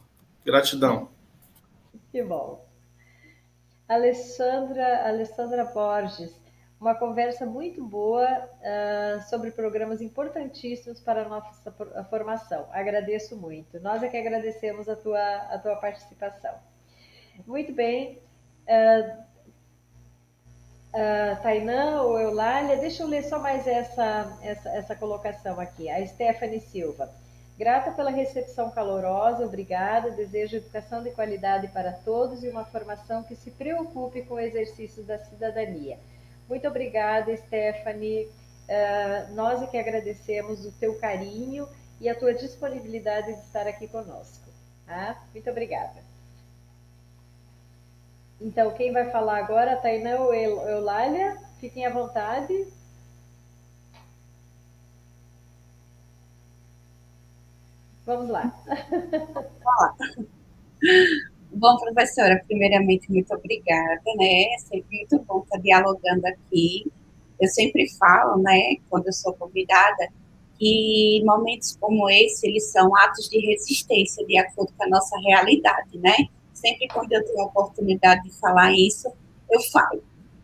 Gratidão. 0.45 1.09
Que 2.13 2.23
bom. 2.23 2.65
Alessandra, 3.89 5.07
Alessandra 5.09 5.65
Borges, 5.65 6.35
uma 6.81 6.95
conversa 6.95 7.47
muito 7.47 7.83
boa 7.83 8.27
uh, 8.29 9.23
sobre 9.29 9.51
programas 9.51 10.03
importantíssimos 10.03 11.01
para 11.01 11.23
a 11.23 11.29
nossa 11.29 11.73
formação. 12.11 12.69
Agradeço 12.71 13.37
muito. 13.37 13.81
Nós 13.81 14.03
é 14.03 14.09
que 14.09 14.17
agradecemos 14.17 14.89
a 14.89 14.97
tua, 14.97 15.37
a 15.51 15.59
tua 15.59 15.77
participação. 15.77 16.55
Muito 17.47 17.73
bem. 17.73 18.21
Uh, 18.67 19.34
uh, 20.95 21.43
Tainã 21.43 22.03
ou 22.03 22.19
Eulália, 22.19 22.77
deixa 22.77 23.03
eu 23.03 23.09
ler 23.09 23.25
só 23.25 23.39
mais 23.39 23.67
essa, 23.67 24.39
essa, 24.43 24.69
essa 24.71 24.97
colocação 24.97 25.61
aqui. 25.61 25.91
A 25.91 26.05
Stephanie 26.07 26.61
Silva. 26.61 27.11
Grata 27.59 27.93
pela 27.93 28.11
recepção 28.11 28.71
calorosa, 28.71 29.45
obrigada. 29.45 30.11
Desejo 30.11 30.57
educação 30.57 31.03
de 31.03 31.11
qualidade 31.11 31.69
para 31.69 31.93
todos 31.93 32.43
e 32.43 32.49
uma 32.49 32.65
formação 32.65 33.23
que 33.23 33.37
se 33.37 33.51
preocupe 33.51 34.23
com 34.23 34.35
o 34.35 34.41
exercício 34.41 35.05
da 35.05 35.19
cidadania. 35.19 35.99
Muito 36.49 36.67
obrigada, 36.67 37.37
Stephanie. 37.37 38.29
Uh, 38.69 39.35
nós 39.35 39.63
é 39.63 39.67
que 39.67 39.77
agradecemos 39.77 40.65
o 40.65 40.73
teu 40.73 40.99
carinho 40.99 41.69
e 42.01 42.09
a 42.09 42.15
tua 42.15 42.35
disponibilidade 42.35 43.33
de 43.33 43.41
estar 43.41 43.67
aqui 43.67 43.87
conosco. 43.87 44.49
Tá? 44.87 45.23
Muito 45.33 45.49
obrigada. 45.49 46.04
Então, 48.41 48.73
quem 48.73 48.93
vai 48.93 49.11
falar 49.11 49.39
agora, 49.39 49.77
Tainã 49.77 50.19
ou 50.19 50.35
Eulália? 50.35 51.39
Fiquem 51.61 51.87
à 51.87 51.91
vontade. 51.91 52.67
Vamos 58.05 58.29
lá. 58.29 58.55
Bom, 61.53 61.77
professora, 61.79 62.43
primeiramente, 62.47 63.11
muito 63.11 63.33
obrigada, 63.33 64.03
né? 64.19 64.55
É 64.55 64.59
sempre 64.59 64.99
muito 64.99 65.21
bom 65.21 65.43
estar 65.45 65.59
dialogando 65.59 66.27
aqui. 66.27 66.91
Eu 67.41 67.49
sempre 67.49 67.89
falo, 67.97 68.43
né, 68.43 68.77
quando 68.91 69.07
eu 69.07 69.13
sou 69.13 69.33
convidada, 69.35 70.09
que 70.59 71.23
momentos 71.25 71.77
como 71.81 72.11
esse, 72.11 72.47
eles 72.47 72.71
são 72.71 72.95
atos 72.97 73.29
de 73.29 73.39
resistência, 73.39 74.27
de 74.27 74.37
acordo 74.37 74.73
com 74.77 74.85
a 74.85 74.89
nossa 74.89 75.17
realidade, 75.21 75.99
né? 75.99 76.29
Sempre 76.55 76.89
quando 76.89 77.13
eu 77.13 77.23
tenho 77.25 77.43
a 77.43 77.47
oportunidade 77.47 78.23
de 78.23 78.31
falar 78.39 78.73
isso, 78.73 79.13
eu 79.51 79.61
falo. 79.73 80.03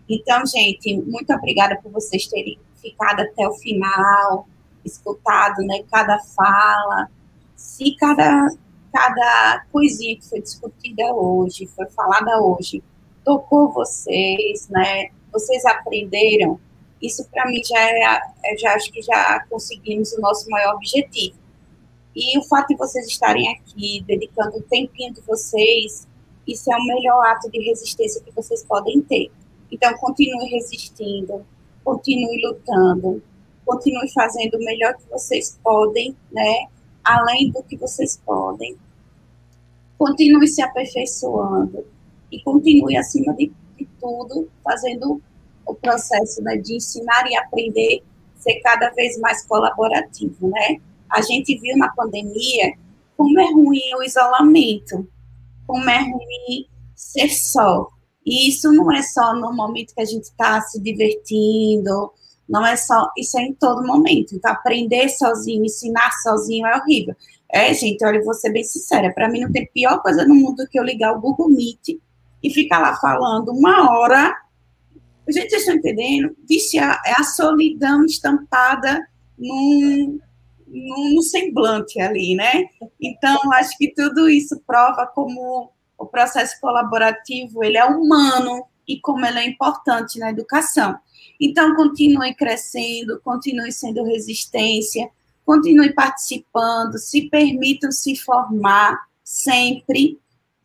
Então, 0.09 0.45
gente, 0.45 1.01
muito 1.03 1.33
obrigada 1.33 1.81
por 1.81 1.93
vocês 1.93 2.27
terem 2.27 2.59
ficado 2.83 3.21
até 3.21 3.49
o 3.49 3.55
final, 3.55 4.47
escutado, 4.85 5.63
né, 5.63 5.83
cada 5.91 6.19
fala. 6.19 7.09
Se 7.57 7.95
cada 7.97 8.49
cada 8.93 9.65
coisinha 9.71 10.17
que 10.17 10.29
foi 10.29 10.41
discutida 10.41 11.05
hoje, 11.15 11.67
foi 11.69 11.87
falada 11.91 12.43
hoje, 12.43 12.83
tocou 13.25 13.73
vocês, 13.73 14.69
né? 14.69 15.11
Vocês 15.33 15.65
aprenderam. 15.65 16.59
Isso 17.01 17.25
para 17.31 17.47
mim 17.49 17.63
já 17.65 17.81
é, 17.81 18.57
já 18.59 18.75
acho 18.75 18.93
que 18.93 19.01
já 19.01 19.45
conseguimos 19.49 20.13
o 20.13 20.21
nosso 20.21 20.51
maior 20.51 20.75
objetivo. 20.75 21.39
E 22.15 22.39
o 22.39 22.45
fato 22.45 22.69
de 22.69 22.77
vocês 22.77 23.07
estarem 23.07 23.49
aqui, 23.49 24.03
dedicando 24.07 24.59
o 24.59 24.63
tempinho 24.63 25.13
de 25.13 25.21
vocês, 25.23 26.07
isso 26.47 26.73
é 26.73 26.77
o 26.77 26.85
melhor 26.85 27.25
ato 27.27 27.51
de 27.51 27.61
resistência 27.61 28.23
que 28.23 28.33
vocês 28.33 28.65
podem 28.65 29.01
ter. 29.03 29.31
Então, 29.71 29.93
continue 29.99 30.49
resistindo, 30.51 31.45
continue 31.85 32.43
lutando, 32.45 33.23
continue 33.65 34.13
fazendo 34.13 34.57
o 34.57 34.65
melhor 34.65 34.95
que 34.97 35.09
vocês 35.09 35.59
podem, 35.63 36.17
né? 36.33 36.67
além 37.05 37.51
do 37.51 37.63
que 37.63 37.77
vocês 37.77 38.21
podem. 38.25 38.77
Continue 39.99 40.49
se 40.49 40.63
aperfeiçoando 40.63 41.85
e 42.31 42.41
continue, 42.43 42.97
acima 42.97 43.35
de, 43.35 43.53
de 43.77 43.89
tudo, 44.01 44.49
fazendo 44.65 45.21
o 45.67 45.75
processo 45.75 46.43
né, 46.43 46.57
de 46.57 46.77
ensinar 46.77 47.29
e 47.31 47.37
aprender 47.37 48.03
ser 48.37 48.61
cada 48.61 48.89
vez 48.91 49.19
mais 49.19 49.45
colaborativo, 49.45 50.49
né? 50.49 50.81
A 51.11 51.21
gente 51.23 51.59
viu 51.59 51.77
na 51.77 51.89
pandemia 51.91 52.75
como 53.17 53.39
é 53.39 53.53
ruim 53.53 53.95
o 53.99 54.03
isolamento, 54.03 55.07
como 55.67 55.89
é 55.91 55.99
ruim 55.99 56.67
ser 56.95 57.29
só. 57.29 57.89
E 58.25 58.49
isso 58.49 58.73
não 58.73 58.93
é 58.93 59.03
só 59.03 59.35
no 59.35 59.53
momento 59.53 59.95
que 59.95 60.01
a 60.01 60.07
gente 60.07 60.25
está 60.25 60.61
se 60.61 60.81
divertindo, 60.81 62.13
não 62.49 62.67
é 62.67 62.77
só, 62.77 63.11
isso 63.17 63.39
é 63.39 63.43
em 63.43 63.55
todo 63.55 63.87
momento. 63.87 64.35
Então, 64.35 64.51
aprender 64.51 65.09
sozinho, 65.09 65.65
ensinar 65.65 66.11
sozinho 66.23 66.67
é 66.67 66.77
horrível. 66.77 67.15
É, 67.53 67.73
gente, 67.75 68.05
olha, 68.05 68.23
vou 68.23 68.35
ser 68.35 68.51
bem 68.53 68.65
sincera, 68.65 69.13
para 69.13 69.29
mim 69.29 69.41
não 69.41 69.53
tem 69.53 69.69
pior 69.73 70.01
coisa 70.03 70.25
no 70.25 70.35
mundo 70.35 70.57
do 70.57 70.69
que 70.69 70.79
eu 70.79 70.85
ligar 70.85 71.13
o 71.13 71.21
Google 71.21 71.49
Meet 71.49 72.01
e 72.43 72.51
ficar 72.51 72.79
lá 72.79 72.97
falando 72.97 73.51
uma 73.51 73.91
hora. 73.91 74.35
Gente, 75.29 75.51
vocês 75.51 75.63
estão 75.63 75.77
entendendo? 75.77 76.37
Vixe, 76.49 76.79
é 76.79 77.13
a 77.17 77.23
solidão 77.23 78.05
estampada 78.05 79.01
num, 79.39 80.19
num, 80.71 81.15
num 81.15 81.23
semblante 81.23 82.01
ali, 82.01 82.35
né? 82.35 82.65
Então, 83.01 83.37
acho 83.53 83.77
que 83.77 83.93
tudo 83.93 84.29
isso 84.29 84.61
prova 84.67 85.07
como 85.07 85.73
o 85.99 86.07
processo 86.07 86.59
colaborativo, 86.61 87.63
ele 87.63 87.77
é 87.77 87.85
humano 87.85 88.65
e 88.89 88.99
como 89.01 89.25
ele 89.27 89.39
é 89.39 89.47
importante 89.47 90.19
na 90.19 90.31
educação. 90.31 90.99
Então, 91.41 91.75
continue 91.75 92.35
crescendo, 92.35 93.21
continue 93.23 93.73
sendo 93.73 94.05
resistência, 94.05 95.11
continue 95.45 95.93
participando, 95.93 96.99
se 96.99 97.29
permitam 97.29 97.91
se 97.91 98.17
formar 98.17 98.99
sempre. 99.25 100.19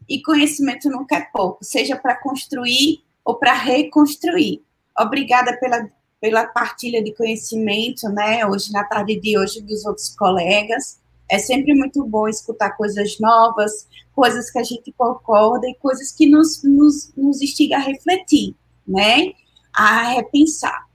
E 0.08 0.22
conhecimento 0.22 0.90
nunca 0.90 1.17
é 1.17 1.27
pouco, 1.34 1.64
seja 1.64 1.95
para 1.95 2.16
construir 2.16 3.03
ou 3.24 3.35
para 3.35 3.53
reconstruir. 3.53 4.61
Obrigada 4.98 5.58
pela, 5.59 5.90
pela 6.19 6.45
partilha 6.48 7.03
de 7.03 7.14
conhecimento, 7.14 8.08
né? 8.10 8.45
Hoje, 8.45 8.72
na 8.72 8.84
tarde 8.84 9.19
de 9.19 9.38
hoje, 9.38 9.61
dos 9.61 9.85
outros 9.85 10.10
colegas. 10.16 11.00
É 11.30 11.40
sempre 11.40 11.74
muito 11.74 12.06
bom 12.06 12.27
escutar 12.27 12.77
coisas 12.77 13.19
novas, 13.19 13.88
coisas 14.14 14.52
que 14.52 14.60
a 14.60 14.64
gente 14.64 14.92
concorda 14.92 15.68
e 15.68 15.76
coisas 15.76 16.11
que 16.11 16.27
nos, 16.27 16.64
nos, 16.64 17.11
nos 17.18 17.42
instiga 17.42 17.77
a 17.77 17.80
refletir, 17.80 18.56
né? 18.88 19.34
a 19.76 20.14
repensar. 20.14 20.85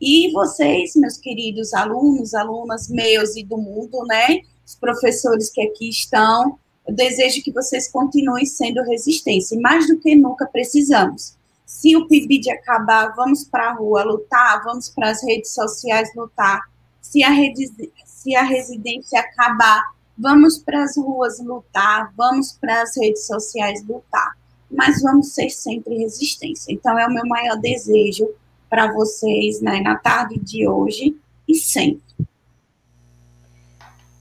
E 0.00 0.30
vocês, 0.32 0.94
meus 0.94 1.18
queridos 1.18 1.74
alunos, 1.74 2.32
alunas 2.32 2.88
meus 2.88 3.36
e 3.36 3.42
do 3.42 3.56
mundo, 3.58 4.04
né, 4.06 4.40
os 4.64 4.76
professores 4.76 5.50
que 5.50 5.60
aqui 5.60 5.88
estão, 5.88 6.56
eu 6.86 6.94
desejo 6.94 7.42
que 7.42 7.52
vocês 7.52 7.90
continuem 7.90 8.46
sendo 8.46 8.82
resistência, 8.82 9.56
e 9.56 9.60
mais 9.60 9.88
do 9.88 9.98
que 9.98 10.14
nunca 10.14 10.46
precisamos. 10.46 11.36
Se 11.68 11.94
o 11.94 12.08
PIBID 12.08 12.50
acabar, 12.50 13.14
vamos 13.14 13.44
para 13.44 13.68
a 13.68 13.74
rua 13.74 14.02
lutar, 14.02 14.64
vamos 14.64 14.88
para 14.88 15.10
as 15.10 15.22
redes 15.22 15.52
sociais 15.52 16.08
lutar. 16.16 16.62
Se 16.98 17.22
a, 17.22 17.28
rede, 17.28 17.70
se 18.06 18.34
a 18.34 18.42
residência 18.42 19.20
acabar, 19.20 19.82
vamos 20.16 20.56
para 20.56 20.82
as 20.82 20.96
ruas 20.96 21.38
lutar, 21.38 22.10
vamos 22.16 22.52
para 22.52 22.80
as 22.80 22.96
redes 22.96 23.26
sociais 23.26 23.84
lutar. 23.86 24.34
mas 24.70 25.02
vamos 25.02 25.34
ser 25.34 25.50
sempre 25.50 25.98
resistência. 25.98 26.72
Então, 26.72 26.98
é 26.98 27.06
o 27.06 27.12
meu 27.12 27.26
maior 27.26 27.56
desejo 27.56 28.28
para 28.68 28.90
vocês 28.90 29.60
né, 29.60 29.80
na 29.80 29.96
tarde 29.98 30.38
de 30.38 30.66
hoje 30.66 31.14
e 31.46 31.54
sempre. 31.54 32.02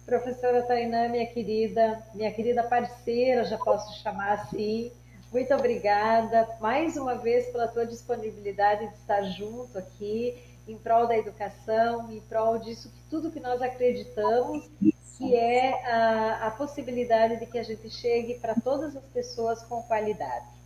Professora 0.06 0.64
Tainã, 0.64 1.08
minha 1.08 1.26
querida, 1.28 2.04
minha 2.14 2.32
querida 2.32 2.64
parceira, 2.64 3.46
já 3.46 3.58
posso 3.58 4.02
chamar 4.02 4.34
assim, 4.34 4.92
muito 5.32 5.54
obrigada 5.54 6.48
mais 6.60 6.96
uma 6.98 7.16
vez 7.16 7.48
pela 7.48 7.68
tua 7.68 7.86
disponibilidade 7.86 8.88
de 8.88 8.94
estar 8.96 9.22
junto 9.24 9.78
aqui 9.78 10.38
em 10.68 10.78
prol 10.78 11.08
da 11.08 11.18
educação, 11.18 12.12
em 12.12 12.20
prol 12.22 12.58
disso 12.60 12.90
que 12.90 13.02
tudo 13.10 13.32
que 13.32 13.40
nós 13.40 13.62
acreditamos, 13.62 14.70
que 15.18 15.36
é 15.36 15.86
a, 15.86 16.48
a 16.48 16.52
possibilidade 16.52 17.38
de 17.38 17.46
que 17.46 17.58
a 17.58 17.64
gente 17.64 17.90
chegue 17.90 18.36
para 18.36 18.56
todas 18.56 18.96
as 18.96 19.06
pessoas 19.06 19.64
com 19.64 19.82
qualidade. 19.84 20.58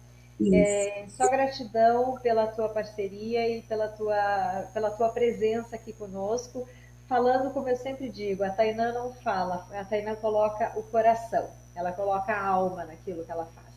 É, 0.53 1.05
só 1.09 1.29
gratidão 1.29 2.17
pela 2.19 2.47
tua 2.47 2.67
parceria 2.69 3.47
e 3.47 3.61
pela 3.61 3.87
tua, 3.89 4.67
pela 4.73 4.89
tua 4.89 5.09
presença 5.09 5.75
aqui 5.75 5.93
conosco, 5.93 6.67
falando 7.07 7.53
como 7.53 7.69
eu 7.69 7.75
sempre 7.75 8.09
digo, 8.09 8.43
a 8.43 8.49
Tainã 8.49 8.91
não 8.91 9.13
fala, 9.13 9.67
a 9.71 9.85
Tainã 9.85 10.15
coloca 10.15 10.71
o 10.75 10.83
coração, 10.83 11.47
ela 11.75 11.91
coloca 11.91 12.33
a 12.33 12.43
alma 12.43 12.85
naquilo 12.85 13.23
que 13.23 13.31
ela 13.31 13.45
faz. 13.45 13.70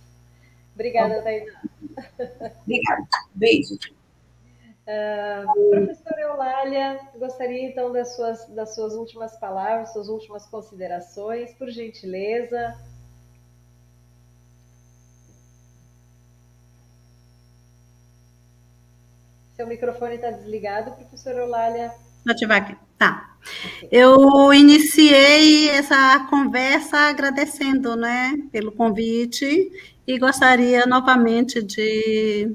Obrigada, 0.74 1.22
Tainã. 1.22 1.52
Obrigada. 2.62 3.06
Beijo. 3.34 3.78
Uh, 4.86 5.70
professora 5.70 6.20
Eulália, 6.20 7.00
gostaria 7.18 7.70
então 7.70 7.90
das 7.90 8.14
suas, 8.14 8.46
das 8.48 8.74
suas 8.74 8.92
últimas 8.92 9.34
palavras, 9.38 9.92
suas 9.94 10.08
últimas 10.08 10.46
considerações, 10.46 11.54
por 11.54 11.70
gentileza. 11.70 12.76
Seu 19.56 19.66
microfone 19.66 20.16
está 20.16 20.30
desligado, 20.32 20.92
professora 20.92 21.38
Eulália. 21.38 21.94
Vou 22.24 22.32
ativar 22.32 22.62
aqui. 22.62 22.76
Tá. 22.98 23.36
Eu 23.90 24.52
iniciei 24.52 25.70
essa 25.70 26.26
conversa 26.28 27.08
agradecendo, 27.08 27.96
né, 27.96 28.32
pelo 28.50 28.72
convite 28.72 29.70
e 30.06 30.18
gostaria 30.18 30.86
novamente 30.86 31.62
de 31.62 32.54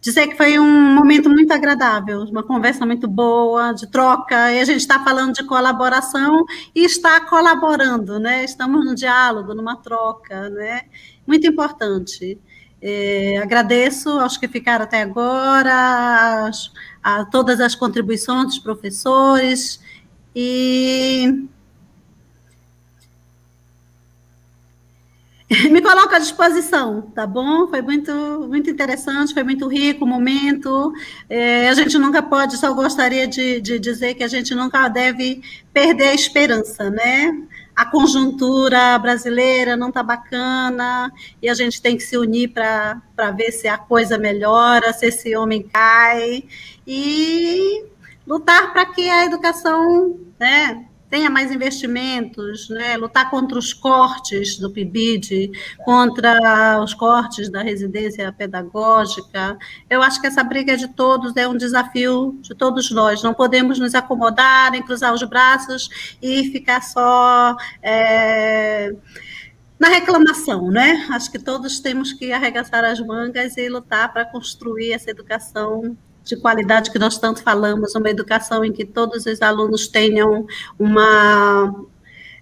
dizer 0.00 0.28
que 0.28 0.36
foi 0.36 0.58
um 0.58 0.94
momento 0.94 1.28
muito 1.28 1.52
agradável, 1.52 2.22
uma 2.22 2.42
conversa 2.42 2.86
muito 2.86 3.06
boa, 3.06 3.72
de 3.72 3.86
troca, 3.90 4.50
e 4.52 4.60
a 4.60 4.64
gente 4.64 4.80
está 4.80 5.02
falando 5.04 5.34
de 5.34 5.44
colaboração 5.44 6.44
e 6.74 6.84
está 6.84 7.20
colaborando, 7.20 8.18
né? 8.18 8.42
Estamos 8.44 8.84
num 8.84 8.94
diálogo, 8.94 9.54
numa 9.54 9.76
troca, 9.76 10.48
né? 10.48 10.82
Muito 11.26 11.46
importante. 11.46 12.38
É, 12.82 13.38
agradeço 13.38 14.08
aos 14.08 14.38
que 14.38 14.48
ficaram 14.48 14.84
até 14.84 15.02
agora, 15.02 16.46
as, 16.46 16.72
a 17.02 17.26
todas 17.26 17.60
as 17.60 17.74
contribuições 17.74 18.46
dos 18.46 18.58
professores 18.58 19.80
e 20.34 21.46
me 25.68 25.82
coloco 25.82 26.14
à 26.14 26.18
disposição, 26.20 27.02
tá 27.12 27.26
bom? 27.26 27.66
Foi 27.66 27.82
muito, 27.82 28.12
muito 28.48 28.70
interessante, 28.70 29.34
foi 29.34 29.42
muito 29.42 29.66
rico 29.66 30.04
o 30.04 30.08
momento. 30.08 30.92
É, 31.28 31.68
a 31.68 31.74
gente 31.74 31.98
nunca 31.98 32.22
pode, 32.22 32.56
só 32.56 32.72
gostaria 32.72 33.26
de, 33.26 33.60
de 33.60 33.80
dizer 33.80 34.14
que 34.14 34.22
a 34.22 34.28
gente 34.28 34.54
nunca 34.54 34.88
deve 34.88 35.42
perder 35.72 36.10
a 36.10 36.14
esperança, 36.14 36.88
né? 36.88 37.32
A 37.74 37.84
conjuntura 37.84 38.96
brasileira 39.00 39.76
não 39.76 39.88
está 39.88 40.04
bacana 40.04 41.12
e 41.42 41.48
a 41.48 41.54
gente 41.54 41.82
tem 41.82 41.96
que 41.96 42.04
se 42.04 42.16
unir 42.16 42.52
para 42.52 43.30
ver 43.36 43.50
se 43.50 43.66
a 43.66 43.76
coisa 43.76 44.16
melhora, 44.16 44.92
se 44.92 45.06
esse 45.06 45.34
homem 45.36 45.64
cai 45.64 46.44
e 46.86 47.84
lutar 48.24 48.72
para 48.72 48.86
que 48.86 49.08
a 49.08 49.24
educação 49.24 50.16
né, 50.38 50.86
tenha 51.10 51.28
mais 51.28 51.50
investimentos, 51.50 52.70
né, 52.70 52.96
lutar 52.96 53.28
contra 53.28 53.58
os 53.58 53.74
cortes 53.74 54.56
do 54.58 54.70
PIBID, 54.70 55.50
contra 55.84 56.80
os 56.82 56.94
cortes 56.94 57.50
da 57.50 57.62
residência 57.62 58.32
pedagógica. 58.32 59.58
Eu 59.90 60.02
acho 60.02 60.20
que 60.20 60.28
essa 60.28 60.44
briga 60.44 60.76
de 60.76 60.86
todos, 60.88 61.36
é 61.36 61.48
um 61.48 61.56
desafio 61.56 62.38
de 62.40 62.54
todos 62.54 62.90
nós. 62.92 63.22
Não 63.22 63.34
podemos 63.34 63.78
nos 63.78 63.94
acomodar, 63.94 64.70
nem 64.70 64.82
cruzar 64.82 65.12
os 65.12 65.22
braços 65.24 66.16
e 66.22 66.50
ficar 66.50 66.80
só. 66.82 67.56
É, 67.82 68.94
na 69.78 69.88
reclamação, 69.88 70.70
né? 70.70 71.06
Acho 71.10 71.32
que 71.32 71.38
todos 71.38 71.80
temos 71.80 72.12
que 72.12 72.32
arregaçar 72.32 72.84
as 72.84 73.00
mangas 73.00 73.56
e 73.56 73.66
lutar 73.68 74.12
para 74.12 74.26
construir 74.26 74.92
essa 74.92 75.10
educação 75.10 75.96
de 76.24 76.36
qualidade 76.36 76.90
que 76.90 76.98
nós 76.98 77.18
tanto 77.18 77.42
falamos, 77.42 77.94
uma 77.94 78.10
educação 78.10 78.64
em 78.64 78.72
que 78.72 78.84
todos 78.84 79.26
os 79.26 79.42
alunos 79.42 79.88
tenham 79.88 80.46
uma 80.78 81.74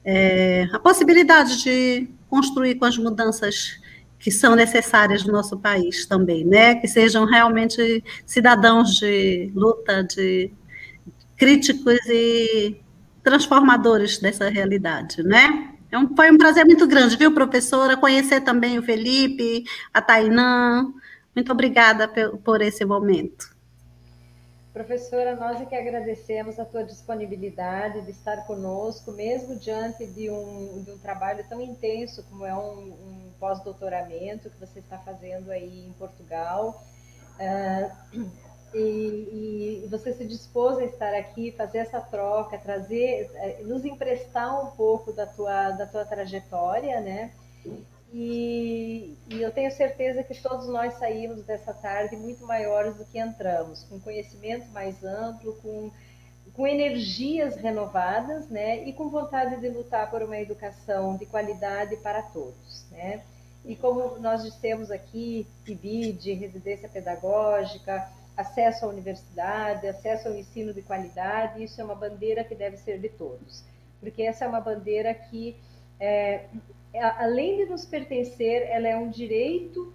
é, 0.04 0.68
a 0.72 0.78
possibilidade 0.78 1.62
de 1.62 2.08
construir 2.30 2.76
com 2.76 2.84
as 2.84 2.96
mudanças 2.96 3.78
que 4.18 4.30
são 4.30 4.56
necessárias 4.56 5.24
no 5.24 5.32
nosso 5.32 5.58
país 5.58 6.06
também, 6.06 6.44
né? 6.44 6.74
Que 6.76 6.88
sejam 6.88 7.24
realmente 7.24 8.02
cidadãos 8.26 8.96
de 8.96 9.52
luta, 9.54 10.02
de 10.02 10.50
críticos 11.36 11.98
e 12.06 12.80
transformadores 13.22 14.18
dessa 14.18 14.48
realidade, 14.48 15.22
né? 15.22 15.74
É 15.90 15.98
um, 15.98 16.14
foi 16.14 16.30
um 16.30 16.36
prazer 16.36 16.64
muito 16.66 16.86
grande, 16.86 17.16
viu, 17.16 17.32
professora? 17.32 17.96
Conhecer 17.96 18.40
também 18.40 18.78
o 18.78 18.82
Felipe, 18.82 19.64
a 19.92 20.02
Tainã. 20.02 20.92
Muito 21.34 21.52
obrigada 21.52 22.08
por 22.44 22.60
esse 22.60 22.84
momento. 22.84 23.57
Professora, 24.78 25.34
nós 25.34 25.60
é 25.60 25.64
que 25.64 25.74
agradecemos 25.74 26.56
a 26.56 26.64
tua 26.64 26.84
disponibilidade 26.84 28.00
de 28.02 28.12
estar 28.12 28.46
conosco, 28.46 29.10
mesmo 29.10 29.56
diante 29.56 30.06
de 30.06 30.30
um, 30.30 30.84
de 30.84 30.92
um 30.92 30.98
trabalho 30.98 31.44
tão 31.48 31.60
intenso 31.60 32.22
como 32.30 32.46
é 32.46 32.54
um, 32.54 32.92
um 32.92 33.32
pós-doutoramento 33.40 34.48
que 34.48 34.60
você 34.60 34.78
está 34.78 34.96
fazendo 34.96 35.50
aí 35.50 35.88
em 35.88 35.92
Portugal. 35.94 36.80
Uh, 37.40 38.30
e, 38.72 39.82
e, 39.82 39.88
você 39.90 40.12
se 40.12 40.24
dispôs 40.24 40.78
a 40.78 40.84
estar 40.84 41.12
aqui, 41.12 41.50
fazer 41.50 41.78
essa 41.78 42.00
troca, 42.00 42.56
trazer, 42.56 43.28
eh, 43.34 43.62
nos 43.64 43.84
emprestar 43.84 44.64
um 44.64 44.70
pouco 44.76 45.12
da 45.12 45.26
tua, 45.26 45.72
da 45.72 45.86
tua 45.86 46.04
trajetória, 46.04 47.00
né? 47.00 47.32
E, 48.12 49.16
e, 49.28 49.42
eu 49.42 49.50
tenho 49.50 49.70
certeza 49.70 50.22
que 50.22 50.34
todos 50.40 50.66
nós 50.68 50.94
saímos 50.94 51.42
dessa 51.42 51.74
tarde 51.74 52.16
muito 52.16 52.46
maiores 52.46 52.96
do 52.96 53.04
que 53.04 53.18
entramos, 53.18 53.84
com 53.84 54.00
conhecimento 54.00 54.66
mais 54.70 55.04
amplo, 55.04 55.54
com, 55.56 55.90
com 56.54 56.66
energias 56.66 57.56
renovadas, 57.56 58.48
né? 58.48 58.82
E 58.88 58.94
com 58.94 59.10
vontade 59.10 59.60
de 59.60 59.68
lutar 59.68 60.10
por 60.10 60.22
uma 60.22 60.38
educação 60.38 61.16
de 61.16 61.26
qualidade 61.26 61.96
para 61.96 62.22
todos, 62.22 62.86
né? 62.90 63.22
E 63.64 63.76
como 63.76 64.18
nós 64.18 64.42
dissemos 64.42 64.90
aqui, 64.90 65.46
PIBID, 65.64 66.32
residência 66.32 66.88
pedagógica, 66.88 68.10
acesso 68.34 68.86
à 68.86 68.88
universidade, 68.88 69.86
acesso 69.86 70.28
ao 70.28 70.34
ensino 70.34 70.72
de 70.72 70.80
qualidade, 70.80 71.62
isso 71.62 71.78
é 71.80 71.84
uma 71.84 71.94
bandeira 71.94 72.42
que 72.42 72.54
deve 72.54 72.78
ser 72.78 72.98
de 72.98 73.08
todos, 73.10 73.64
porque 74.00 74.22
essa 74.22 74.44
é 74.44 74.48
uma 74.48 74.60
bandeira 74.60 75.12
que 75.12 75.56
é, 76.00 76.44
além 76.94 77.58
de 77.58 77.66
nos 77.66 77.84
pertencer, 77.84 78.62
ela 78.70 78.88
é 78.88 78.96
um 78.96 79.10
direito, 79.10 79.92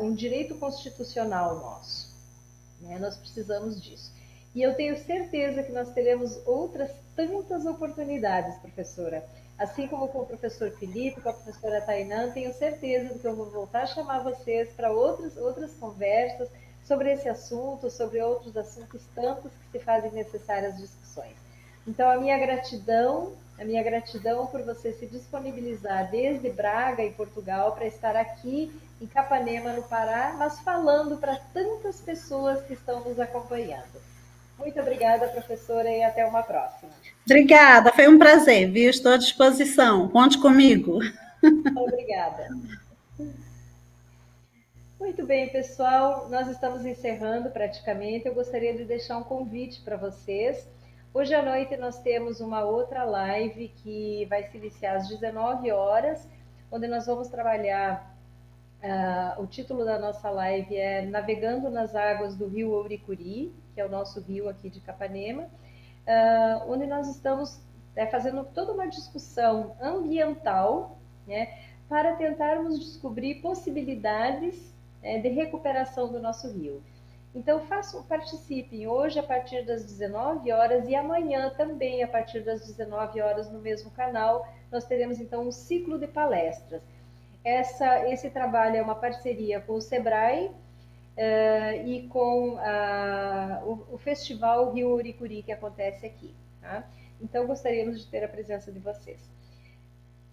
um 0.00 0.14
direito 0.14 0.54
constitucional 0.56 1.56
nosso. 1.56 2.14
Né? 2.80 2.98
Nós 2.98 3.16
precisamos 3.16 3.82
disso. 3.82 4.12
E 4.54 4.62
eu 4.62 4.74
tenho 4.74 4.96
certeza 5.04 5.62
que 5.62 5.72
nós 5.72 5.92
teremos 5.92 6.40
outras 6.46 6.90
tantas 7.14 7.66
oportunidades, 7.66 8.56
professora. 8.58 9.26
Assim 9.58 9.86
como 9.88 10.08
com 10.08 10.20
o 10.20 10.26
professor 10.26 10.70
Felipe, 10.70 11.20
com 11.20 11.28
a 11.28 11.32
professora 11.32 11.80
Tainã, 11.80 12.30
tenho 12.30 12.52
certeza 12.54 13.14
de 13.14 13.18
que 13.18 13.26
eu 13.26 13.34
vou 13.34 13.50
voltar 13.50 13.82
a 13.82 13.86
chamar 13.86 14.20
vocês 14.20 14.70
para 14.70 14.92
outras, 14.92 15.36
outras 15.36 15.72
conversas 15.74 16.48
sobre 16.84 17.12
esse 17.12 17.28
assunto, 17.28 17.90
sobre 17.90 18.20
outros 18.22 18.56
assuntos 18.56 19.02
tantos 19.14 19.50
que 19.50 19.78
se 19.78 19.84
fazem 19.84 20.12
necessárias 20.12 20.76
discussões. 20.76 21.34
Então, 21.86 22.08
a 22.10 22.16
minha 22.18 22.38
gratidão 22.38 23.32
a 23.58 23.64
minha 23.64 23.82
gratidão 23.82 24.46
por 24.46 24.62
você 24.62 24.92
se 24.92 25.06
disponibilizar 25.06 26.10
desde 26.10 26.50
Braga, 26.50 27.02
em 27.02 27.12
Portugal, 27.12 27.72
para 27.72 27.86
estar 27.86 28.14
aqui 28.14 28.70
em 29.00 29.06
Capanema, 29.06 29.72
no 29.72 29.82
Pará, 29.82 30.34
mas 30.38 30.60
falando 30.60 31.16
para 31.16 31.36
tantas 31.54 32.00
pessoas 32.00 32.62
que 32.66 32.74
estão 32.74 33.00
nos 33.00 33.18
acompanhando. 33.18 34.00
Muito 34.58 34.78
obrigada, 34.80 35.28
professora, 35.28 35.90
e 35.90 36.02
até 36.02 36.24
uma 36.26 36.42
próxima. 36.42 36.90
Obrigada, 37.24 37.92
foi 37.92 38.08
um 38.08 38.18
prazer, 38.18 38.70
viu? 38.70 38.88
Estou 38.88 39.12
à 39.12 39.16
disposição. 39.16 40.08
Conte 40.08 40.38
comigo. 40.38 40.98
Obrigada. 41.76 42.48
Muito 44.98 45.26
bem, 45.26 45.48
pessoal, 45.50 46.28
nós 46.30 46.48
estamos 46.48 46.84
encerrando 46.86 47.50
praticamente. 47.50 48.26
Eu 48.26 48.34
gostaria 48.34 48.74
de 48.74 48.84
deixar 48.84 49.18
um 49.18 49.22
convite 49.22 49.80
para 49.82 49.96
vocês 49.96 50.66
Hoje 51.16 51.34
à 51.34 51.42
noite 51.42 51.74
nós 51.78 51.98
temos 51.98 52.40
uma 52.40 52.62
outra 52.62 53.02
live 53.02 53.68
que 53.68 54.26
vai 54.26 54.42
se 54.42 54.58
iniciar 54.58 54.96
às 54.96 55.08
19 55.08 55.72
horas, 55.72 56.28
onde 56.70 56.86
nós 56.86 57.06
vamos 57.06 57.28
trabalhar 57.28 58.14
Uh, 58.76 59.42
o 59.42 59.46
título 59.46 59.86
da 59.86 59.98
nossa 59.98 60.28
live 60.28 60.76
é 60.76 61.00
Navegando 61.00 61.70
nas 61.70 61.96
Águas 61.96 62.36
do 62.36 62.46
Rio 62.46 62.70
Ouricuri, 62.72 63.52
que 63.74 63.80
é 63.80 63.86
o 63.86 63.88
nosso 63.88 64.20
rio 64.20 64.50
aqui 64.50 64.68
de 64.68 64.80
Capanema, 64.80 65.44
uh, 65.44 66.70
onde 66.70 66.86
nós 66.86 67.08
estamos 67.08 67.58
é, 67.96 68.06
fazendo 68.06 68.44
toda 68.44 68.72
uma 68.72 68.86
discussão 68.86 69.74
ambiental, 69.80 70.98
né, 71.26 71.58
para 71.88 72.14
tentarmos 72.16 72.78
descobrir 72.78 73.36
possibilidades 73.36 74.74
é, 75.02 75.18
de 75.18 75.30
recuperação 75.30 76.12
do 76.12 76.20
nosso 76.20 76.52
rio. 76.52 76.82
Então, 77.36 77.60
façam, 77.60 78.02
participem 78.04 78.88
hoje 78.88 79.18
a 79.18 79.22
partir 79.22 79.62
das 79.66 79.84
19 79.84 80.50
horas 80.50 80.88
e 80.88 80.94
amanhã 80.94 81.50
também 81.50 82.02
a 82.02 82.08
partir 82.08 82.40
das 82.40 82.66
19 82.66 83.20
horas 83.20 83.52
no 83.52 83.60
mesmo 83.60 83.90
canal. 83.90 84.48
Nós 84.72 84.86
teremos 84.86 85.20
então 85.20 85.46
um 85.46 85.52
ciclo 85.52 85.98
de 85.98 86.06
palestras. 86.06 86.80
Essa, 87.44 88.08
esse 88.08 88.30
trabalho 88.30 88.76
é 88.76 88.82
uma 88.82 88.94
parceria 88.94 89.60
com 89.60 89.74
o 89.74 89.82
Sebrae 89.82 90.46
uh, 90.46 91.86
e 91.86 92.08
com 92.08 92.54
uh, 92.54 93.70
o, 93.70 93.94
o, 93.94 93.98
Festival 93.98 94.72
Rio 94.72 94.94
Uricuri 94.94 95.42
que 95.42 95.52
acontece 95.52 96.06
aqui. 96.06 96.34
Tá? 96.62 96.88
Então, 97.20 97.46
gostaríamos 97.46 98.00
de 98.00 98.06
ter 98.06 98.24
a 98.24 98.28
presença 98.28 98.72
de 98.72 98.78
vocês. 98.78 99.20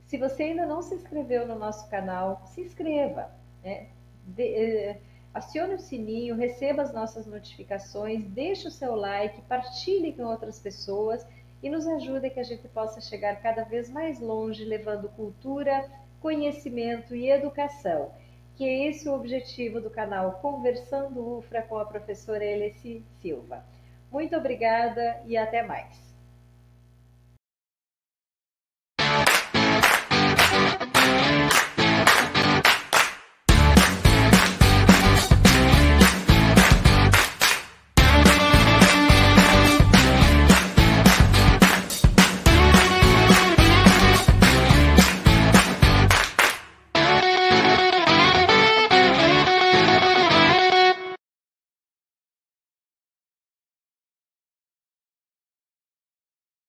Se 0.07 0.17
você 0.17 0.43
ainda 0.43 0.65
não 0.65 0.81
se 0.81 0.95
inscreveu 0.95 1.45
no 1.45 1.59
nosso 1.59 1.89
canal, 1.89 2.43
se 2.45 2.61
inscreva. 2.61 3.29
Né? 3.61 3.87
De, 4.25 4.95
uh, 4.95 5.12
acione 5.33 5.75
o 5.75 5.79
sininho, 5.79 6.35
receba 6.35 6.81
as 6.81 6.93
nossas 6.93 7.25
notificações, 7.25 8.25
deixe 8.25 8.67
o 8.67 8.71
seu 8.71 8.95
like, 8.95 9.41
partilhe 9.43 10.13
com 10.13 10.23
outras 10.23 10.59
pessoas 10.59 11.25
e 11.61 11.69
nos 11.69 11.87
ajude 11.87 12.27
a 12.27 12.29
que 12.29 12.39
a 12.39 12.43
gente 12.43 12.67
possa 12.67 13.01
chegar 13.01 13.41
cada 13.41 13.63
vez 13.63 13.89
mais 13.89 14.19
longe, 14.19 14.65
levando 14.65 15.09
cultura, 15.09 15.89
conhecimento 16.19 17.15
e 17.15 17.29
educação, 17.29 18.11
que 18.55 18.63
é 18.63 18.89
esse 18.89 19.07
o 19.09 19.13
objetivo 19.13 19.81
do 19.81 19.89
canal 19.89 20.33
Conversando 20.41 21.37
UFRA 21.37 21.61
com 21.63 21.77
a 21.77 21.85
professora 21.85 22.43
Eleci 22.43 23.03
Silva. 23.21 23.65
Muito 24.11 24.35
obrigada 24.35 25.21
e 25.25 25.35
até 25.35 25.63
mais. 25.63 26.02